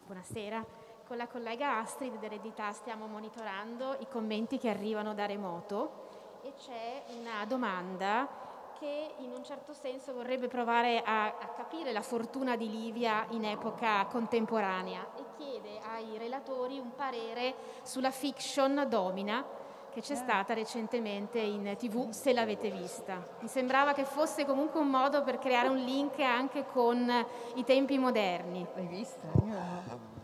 Buonasera. 0.06 0.66
Con 1.08 1.18
la 1.18 1.28
collega 1.28 1.80
Astrid 1.80 2.20
dell'Eredità 2.20 2.72
stiamo 2.72 3.06
monitorando 3.06 3.98
i 4.00 4.08
commenti 4.10 4.58
che 4.58 4.70
arrivano 4.70 5.14
da 5.14 5.26
remoto 5.26 6.40
e 6.44 6.54
c'è 6.58 7.04
una 7.20 7.46
domanda 7.46 8.45
che 8.86 9.16
in 9.24 9.32
un 9.32 9.44
certo 9.44 9.74
senso 9.74 10.14
vorrebbe 10.14 10.48
provare 10.48 11.02
a, 11.04 11.26
a, 11.26 11.48
capire 11.56 11.92
la 11.92 12.04
fortuna 12.04 12.56
di 12.56 12.70
Livia 12.70 13.26
in 13.32 13.44
epoca 13.44 14.06
contemporanea 14.06 15.08
e 15.18 15.24
chiede 15.36 15.80
ai 15.80 16.20
relatori 16.20 16.78
un 16.78 16.94
parere 16.94 17.56
sulla 17.82 18.12
fiction 18.12 18.86
Domina 18.88 19.44
che 19.92 20.02
c'è 20.02 20.14
stata 20.14 20.54
recentemente 20.54 21.40
in 21.40 21.74
tv, 21.78 22.10
se 22.10 22.34
l'avete 22.34 22.70
vista. 22.70 23.26
Mi 23.40 23.48
sembrava 23.48 23.94
che 23.94 24.04
fosse 24.04 24.46
comunque 24.46 24.80
un 24.80 24.90
modo 24.90 25.24
per 25.24 25.40
creare 25.40 25.70
un 25.70 25.78
link 25.78 26.20
anche 26.20 26.66
con 26.66 27.10
i 27.56 27.64
tempi 27.64 27.98
moderni. 27.98 28.68
L'hai 28.76 28.88
vista? 28.88 29.26
Io... 29.46 30.15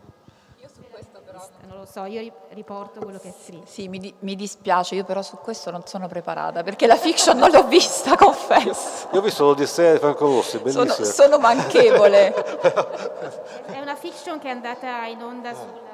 Non 1.66 1.78
lo 1.78 1.86
so, 1.86 2.04
io 2.04 2.32
riporto 2.50 3.00
quello 3.00 3.18
che 3.18 3.28
è 3.28 3.34
scritto. 3.44 3.66
Sì, 3.66 3.88
mi, 3.88 4.14
mi, 4.20 4.36
dispiace, 4.36 4.94
io 4.94 5.04
però 5.04 5.22
su 5.22 5.36
questo 5.36 5.70
non 5.70 5.86
sono 5.86 6.06
preparata 6.08 6.62
perché 6.62 6.86
la 6.86 6.96
fiction 6.96 7.38
non 7.38 7.50
l'ho 7.50 7.64
vista, 7.64 8.16
confesso. 8.18 9.08
Io 9.12 9.20
ho 9.20 9.22
visto 9.22 9.44
l'Odissea 9.44 9.92
di 9.92 9.98
Franco 9.98 10.26
Rossi, 10.26 10.58
bellissima. 10.58 10.86
Sono, 10.88 11.06
sono 11.06 11.38
manchevole. 11.38 12.34
è 13.66 13.80
una 13.80 13.96
fiction 13.96 14.38
che 14.38 14.48
è 14.48 14.50
andata 14.50 15.06
in 15.06 15.22
onda 15.22 15.52
sulla 15.54 15.91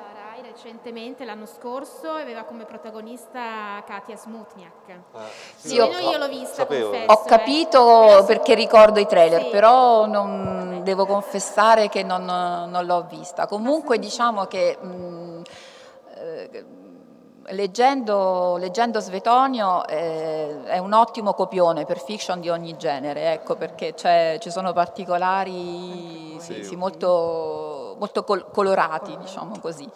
recentemente, 0.59 1.25
l'anno 1.25 1.47
scorso, 1.47 2.11
aveva 2.11 2.43
come 2.43 2.65
protagonista 2.65 3.81
Katia 3.87 4.17
Smutniak. 4.17 5.01
Ah, 5.13 5.25
sì, 5.55 5.69
sì, 5.69 5.79
ho, 5.79 5.87
io 5.87 6.19
l'ho 6.19 6.29
vista, 6.29 6.67
confesso, 6.67 7.13
Ho 7.13 7.23
eh. 7.25 7.29
capito 7.29 8.19
eh. 8.19 8.25
perché 8.25 8.55
ricordo 8.55 8.99
i 8.99 9.07
trailer, 9.07 9.43
sì. 9.43 9.49
però 9.51 10.07
non, 10.07 10.81
devo 10.83 11.07
confessare 11.07 11.89
che 11.89 12.03
non, 12.03 12.25
non 12.25 12.85
l'ho 12.85 13.07
vista. 13.09 13.47
Comunque 13.47 13.99
diciamo 13.99 14.47
che... 14.47 14.77
Mh, 14.81 15.43
eh, 16.17 16.65
leggendo, 17.51 18.59
leggendo, 18.59 19.01
Svetonio 19.01 19.87
eh, 19.87 20.65
è 20.65 20.77
un 20.77 20.93
ottimo 20.93 21.33
copione 21.33 21.87
per 21.87 21.99
fiction 21.99 22.41
di 22.41 22.51
ogni 22.51 22.77
genere, 22.77 23.33
ecco, 23.33 23.57
perché 23.57 23.95
ci 23.95 24.51
sono 24.51 24.75
particolari 24.75 26.37
sì, 26.41 26.63
sì, 26.63 26.77
molto, 26.77 27.97
molto 27.99 28.23
col 28.25 28.51
colorati, 28.51 29.17
diciamo 29.17 29.59
così 29.61 29.89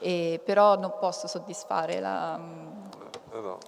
e, 0.00 0.40
però 0.42 0.76
non 0.76 0.94
posso 0.98 1.26
soddisfare 1.26 2.00
la, 2.00 2.36
no, 2.36 3.40
no. 3.40 3.58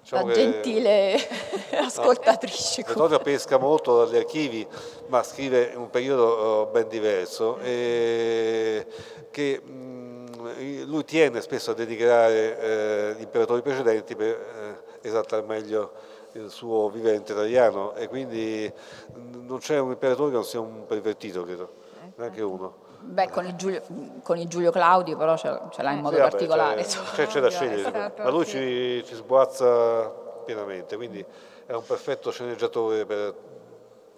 Diciamo 0.00 0.26
la 0.26 0.32
gentile 0.32 1.16
ascoltatrice. 1.78 2.82
No, 2.82 2.88
Antonio 2.88 3.18
pesca 3.20 3.56
molto 3.58 4.04
dagli 4.04 4.16
archivi, 4.16 4.66
ma 5.06 5.22
scrive 5.22 5.70
in 5.72 5.78
un 5.78 5.90
periodo 5.90 6.68
ben 6.72 6.88
diverso 6.88 7.58
e 7.58 8.84
che 9.30 9.60
mh, 9.60 10.86
lui 10.86 11.04
tiene 11.04 11.40
spesso 11.40 11.70
a 11.70 11.74
dedicare 11.74 12.58
eh, 12.58 13.14
gli 13.16 13.22
imperatori 13.22 13.62
precedenti 13.62 14.16
per 14.16 14.28
eh, 14.28 15.08
esaltare 15.08 15.42
meglio 15.42 15.92
il 16.32 16.50
suo 16.50 16.88
vivente 16.88 17.32
italiano 17.32 17.94
e 17.94 18.08
quindi 18.08 18.72
non 19.14 19.58
c'è 19.58 19.78
un 19.78 19.90
imperatore 19.90 20.30
che 20.30 20.34
non 20.36 20.44
sia 20.44 20.60
un 20.60 20.86
pervertito, 20.86 21.44
credo, 21.44 21.72
neanche 22.16 22.42
uno. 22.42 22.81
Beh, 23.02 23.28
con 23.30 23.44
il 23.44 23.54
Giulio, 23.56 23.82
con 24.22 24.38
il 24.38 24.48
Giulio 24.48 24.70
Claudio 24.70 25.16
però 25.16 25.36
ce, 25.36 25.60
ce 25.70 25.82
l'ha 25.82 25.90
in 25.90 26.00
modo 26.00 26.16
sì, 26.16 26.22
particolare. 26.22 26.82
C'è, 26.82 27.26
c'è, 27.26 27.40
da 27.40 27.50
scegliere, 27.50 28.14
ma 28.16 28.30
lui 28.30 28.46
ci, 28.46 29.02
ci, 29.04 29.14
sguazza 29.14 30.08
pienamente, 30.44 30.96
quindi 30.96 31.24
è 31.66 31.72
un 31.72 31.84
perfetto 31.84 32.30
sceneggiatore 32.30 33.04
per, 33.04 33.34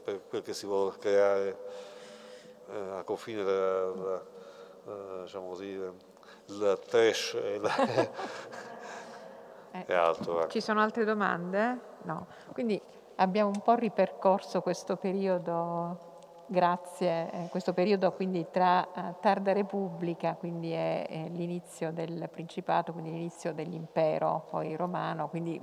per 0.05 0.21
quel 0.29 0.43
che 0.43 0.53
si 0.53 0.67
vuole 0.67 0.93
creare 0.99 1.59
eh, 2.71 2.99
a 2.99 3.03
confine 3.03 3.43
tra, 3.43 3.91
tra 3.93 4.23
eh, 4.87 5.23
diciamo 5.23 5.49
così, 5.49 5.81
il 6.47 6.79
trash 6.87 7.35
e, 7.43 7.59
la, 7.59 7.75
eh, 9.73 9.85
e 9.87 9.95
altro. 9.95 10.47
Ci 10.49 10.61
sono 10.61 10.81
altre 10.81 11.05
domande? 11.05 11.93
No. 12.03 12.27
Quindi 12.53 12.81
abbiamo 13.17 13.51
un 13.51 13.61
po' 13.63 13.75
ripercorso 13.75 14.61
questo 14.61 14.97
periodo 14.97 16.13
grazie 16.47 17.31
a 17.31 17.49
questo 17.49 17.73
periodo 17.73 18.13
quindi 18.13 18.47
tra 18.51 18.87
uh, 18.95 19.15
tarda 19.21 19.53
Repubblica, 19.53 20.35
quindi 20.35 20.73
è, 20.73 21.29
l'inizio 21.31 21.93
del 21.93 22.29
Principato, 22.31 22.93
quindi 22.93 23.11
l'inizio 23.11 23.53
dell'impero 23.53 24.47
poi 24.51 24.77
romano, 24.77 25.29
quindi 25.29 25.61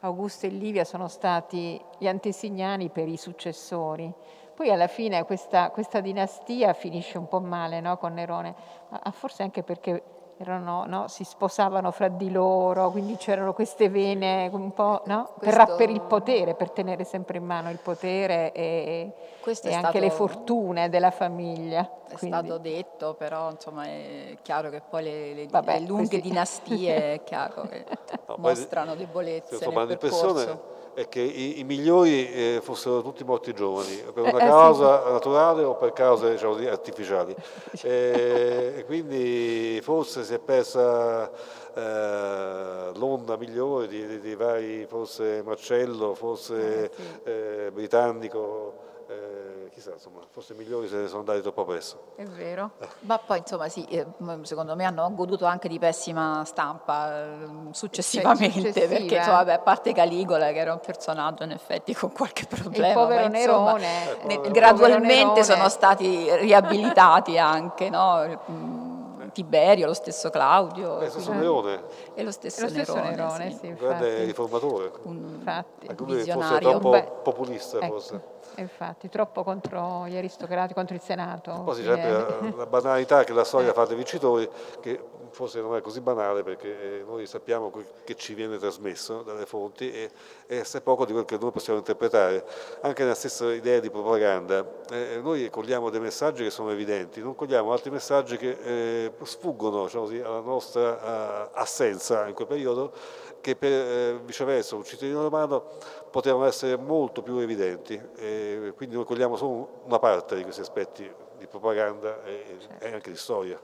Augusto 0.00 0.46
e 0.46 0.48
Livia 0.48 0.84
sono 0.84 1.08
stati 1.08 1.80
gli 1.98 2.08
antesignani 2.08 2.88
per 2.88 3.08
i 3.08 3.16
successori. 3.16 4.12
Poi 4.54 4.70
alla 4.70 4.88
fine 4.88 5.24
questa, 5.24 5.70
questa 5.70 6.00
dinastia 6.00 6.72
finisce 6.72 7.18
un 7.18 7.28
po' 7.28 7.40
male 7.40 7.80
no, 7.80 7.96
con 7.96 8.14
Nerone, 8.14 8.54
ma 8.88 9.10
forse 9.10 9.42
anche 9.42 9.62
perché 9.62 10.02
erano, 10.42 10.84
no, 10.86 11.06
si 11.08 11.22
sposavano 11.22 11.90
fra 11.90 12.08
di 12.08 12.30
loro, 12.30 12.90
quindi 12.90 13.16
c'erano 13.16 13.52
queste 13.52 13.90
vene 13.90 14.48
un 14.50 14.72
po' 14.72 15.02
no? 15.04 15.34
Questo... 15.36 15.64
per, 15.64 15.74
per, 15.76 15.90
il 15.90 16.00
potere, 16.00 16.54
per 16.54 16.70
tenere 16.70 17.04
sempre 17.04 17.36
in 17.36 17.44
mano 17.44 17.70
il 17.70 17.78
potere 17.78 18.50
e, 18.52 19.12
e 19.42 19.44
anche 19.44 19.54
stato... 19.54 19.98
le 19.98 20.10
fortune 20.10 20.88
della 20.88 21.10
famiglia. 21.10 21.82
È 22.08 22.14
quindi... 22.16 22.38
stato 22.38 22.58
detto, 22.58 23.14
però 23.14 23.50
insomma 23.50 23.84
è 23.84 24.38
chiaro 24.40 24.70
che 24.70 24.80
poi 24.80 25.02
le, 25.02 25.34
le, 25.34 25.46
Vabbè, 25.46 25.78
le 25.78 25.86
lunghe 25.86 26.18
così. 26.18 26.20
dinastie 26.22 27.12
è 27.14 27.22
chiaro 27.22 27.62
che 27.68 27.84
no, 28.26 28.36
mostrano 28.38 28.94
debolezze 28.94 29.56
insomma, 29.56 29.84
nel 29.84 29.98
percorso 29.98 30.78
è 30.94 31.08
che 31.08 31.20
i, 31.20 31.60
i 31.60 31.64
migliori 31.64 32.32
eh, 32.32 32.60
fossero 32.62 33.02
tutti 33.02 33.24
morti 33.24 33.52
giovani, 33.52 34.02
per 34.12 34.24
una 34.24 34.38
eh, 34.38 34.46
causa 34.46 35.04
sì. 35.04 35.12
naturale 35.12 35.62
o 35.62 35.76
per 35.76 35.92
cause 35.92 36.30
diciamo, 36.30 36.54
artificiali. 36.68 37.34
e, 37.82 38.74
e, 38.76 38.84
quindi 38.84 39.80
forse 39.82 40.24
si 40.24 40.34
è 40.34 40.38
persa 40.38 41.30
eh, 41.74 42.90
l'onda 42.94 43.36
migliore 43.36 43.86
di, 43.86 44.06
di, 44.06 44.20
di, 44.20 44.34
vari, 44.34 44.86
forse 44.86 45.42
Marcello, 45.44 46.14
forse 46.14 46.84
eh, 46.84 46.90
sì. 46.94 47.02
Eh, 47.24 47.70
britannico 47.72 48.74
eh, 49.08 49.59
chissà, 49.70 49.92
insomma, 49.92 50.20
forse 50.28 50.54
migliori 50.54 50.88
se 50.88 50.96
ne 50.96 51.06
sono 51.06 51.20
andati 51.20 51.40
troppo 51.40 51.64
presto. 51.64 52.12
È 52.16 52.24
vero. 52.24 52.72
Ma 53.00 53.18
poi, 53.18 53.38
insomma, 53.38 53.68
sì, 53.68 53.84
eh, 53.84 54.06
secondo 54.42 54.76
me 54.76 54.84
hanno 54.84 55.10
goduto 55.14 55.46
anche 55.46 55.68
di 55.68 55.78
pessima 55.78 56.44
stampa 56.44 57.22
eh, 57.22 57.46
successivamente, 57.70 58.86
perché, 58.86 59.16
insomma, 59.16 59.38
vabbè, 59.38 59.52
a 59.52 59.58
parte 59.58 59.92
Caligola, 59.92 60.52
che 60.52 60.58
era 60.58 60.72
un 60.72 60.80
personaggio, 60.80 61.44
in 61.44 61.52
effetti, 61.52 61.94
con 61.94 62.12
qualche 62.12 62.46
problema. 62.46 62.88
Il 62.88 62.94
povero 62.94 63.28
ma, 63.28 63.38
insomma, 63.38 63.76
Nerone. 63.76 64.24
Ne, 64.24 64.50
gradualmente 64.50 65.14
Nerone. 65.14 65.42
sono 65.44 65.68
stati 65.68 66.34
riabilitati 66.36 67.38
anche, 67.38 67.88
no? 67.90 68.40
Mm, 68.50 69.28
Tiberio, 69.32 69.86
lo 69.86 69.94
stesso 69.94 70.28
Claudio. 70.28 70.98
Lo 70.98 71.08
stesso 71.08 71.32
Nerone. 71.32 71.82
E 72.14 72.22
lo 72.22 72.32
stesso, 72.32 72.62
lo 72.62 72.68
stesso 72.68 72.94
Nerone, 72.94 73.14
Nerone 73.14 73.50
sì. 73.50 73.58
sì, 73.58 73.66
un 73.68 73.76
grande 73.76 74.24
riformatore. 74.24 74.90
Un 75.02 75.16
infatti. 75.16 75.86
Anche 75.86 76.02
lui 76.04 76.24
forse 76.24 76.58
troppo 76.58 76.90
Beh, 76.90 77.12
populista, 77.22 77.78
ecco. 77.78 77.86
forse. 77.86 78.22
Infatti, 78.56 79.08
troppo 79.08 79.42
contro 79.42 80.06
gli 80.06 80.16
aristocrati, 80.16 80.74
contro 80.74 80.94
il 80.94 81.00
Senato. 81.00 81.62
Poi 81.64 81.74
si 81.74 81.84
la, 81.84 82.26
la 82.56 82.66
banalità 82.66 83.24
che 83.24 83.32
la 83.32 83.44
storia 83.44 83.70
eh. 83.70 83.72
fa 83.72 83.86
dei 83.86 83.96
vincitori, 83.96 84.48
che 84.80 85.00
forse 85.30 85.60
non 85.60 85.76
è 85.76 85.80
così 85.80 86.00
banale 86.00 86.42
perché 86.42 87.00
eh, 87.00 87.04
noi 87.06 87.26
sappiamo 87.26 87.72
che 88.04 88.16
ci 88.16 88.34
viene 88.34 88.58
trasmesso 88.58 89.22
dalle 89.22 89.46
fonti 89.46 89.90
e, 89.90 90.10
e 90.46 90.58
assai 90.58 90.80
poco 90.80 91.04
di 91.04 91.12
quel 91.12 91.24
che 91.24 91.38
noi 91.38 91.50
possiamo 91.50 91.78
interpretare. 91.78 92.44
Anche 92.82 93.02
nella 93.02 93.14
stessa 93.14 93.52
idea 93.52 93.80
di 93.80 93.90
propaganda, 93.90 94.64
eh, 94.90 95.20
noi 95.22 95.48
cogliamo 95.48 95.90
dei 95.90 96.00
messaggi 96.00 96.42
che 96.42 96.50
sono 96.50 96.70
evidenti, 96.70 97.20
non 97.20 97.34
cogliamo 97.34 97.72
altri 97.72 97.90
messaggi 97.90 98.36
che 98.36 98.58
eh, 98.62 99.12
sfuggono 99.22 99.84
diciamo 99.84 100.04
così, 100.04 100.18
alla 100.18 100.40
nostra 100.40 101.48
uh, 101.52 101.58
assenza 101.58 102.26
in 102.26 102.34
quel 102.34 102.46
periodo, 102.46 102.92
che 103.40 103.56
per, 103.56 103.72
eh, 103.72 104.20
viceversa 104.24 104.76
un 104.76 104.84
cittadino 104.84 105.22
romano 105.22 105.64
potevano 106.10 106.44
essere 106.44 106.76
molto 106.76 107.22
più 107.22 107.38
evidenti, 107.38 108.00
e 108.16 108.72
quindi 108.76 108.94
noi 108.96 109.04
cogliamo 109.04 109.36
solo 109.36 109.82
una 109.84 109.98
parte 109.98 110.36
di 110.36 110.42
questi 110.42 110.60
aspetti 110.60 111.10
di 111.38 111.46
propaganda 111.46 112.22
e, 112.24 112.56
certo. 112.60 112.84
e 112.84 112.92
anche 112.92 113.10
di 113.10 113.16
storia. 113.16 113.58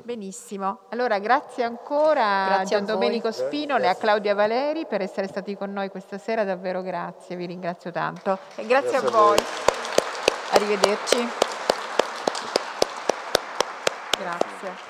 Benissimo, 0.00 0.80
allora 0.90 1.18
grazie 1.18 1.64
ancora 1.64 2.46
grazie 2.46 2.76
a 2.76 2.78
Gian 2.78 2.84
Domenico 2.84 3.32
Spinole 3.32 3.86
e 3.86 3.88
a 3.88 3.96
Claudia 3.96 4.34
Valeri 4.34 4.86
per 4.86 5.00
essere 5.00 5.26
stati 5.26 5.56
con 5.56 5.72
noi 5.72 5.88
questa 5.88 6.18
sera, 6.18 6.44
davvero 6.44 6.82
grazie, 6.82 7.34
vi 7.34 7.46
ringrazio 7.46 7.90
tanto 7.90 8.38
e 8.54 8.64
grazie, 8.64 8.90
grazie 8.90 9.08
a, 9.08 9.10
voi. 9.10 9.36
voi. 9.36 9.44
Arrivederci. 10.50 11.28
Grazie. 14.18 14.58
grazie. 14.60 14.87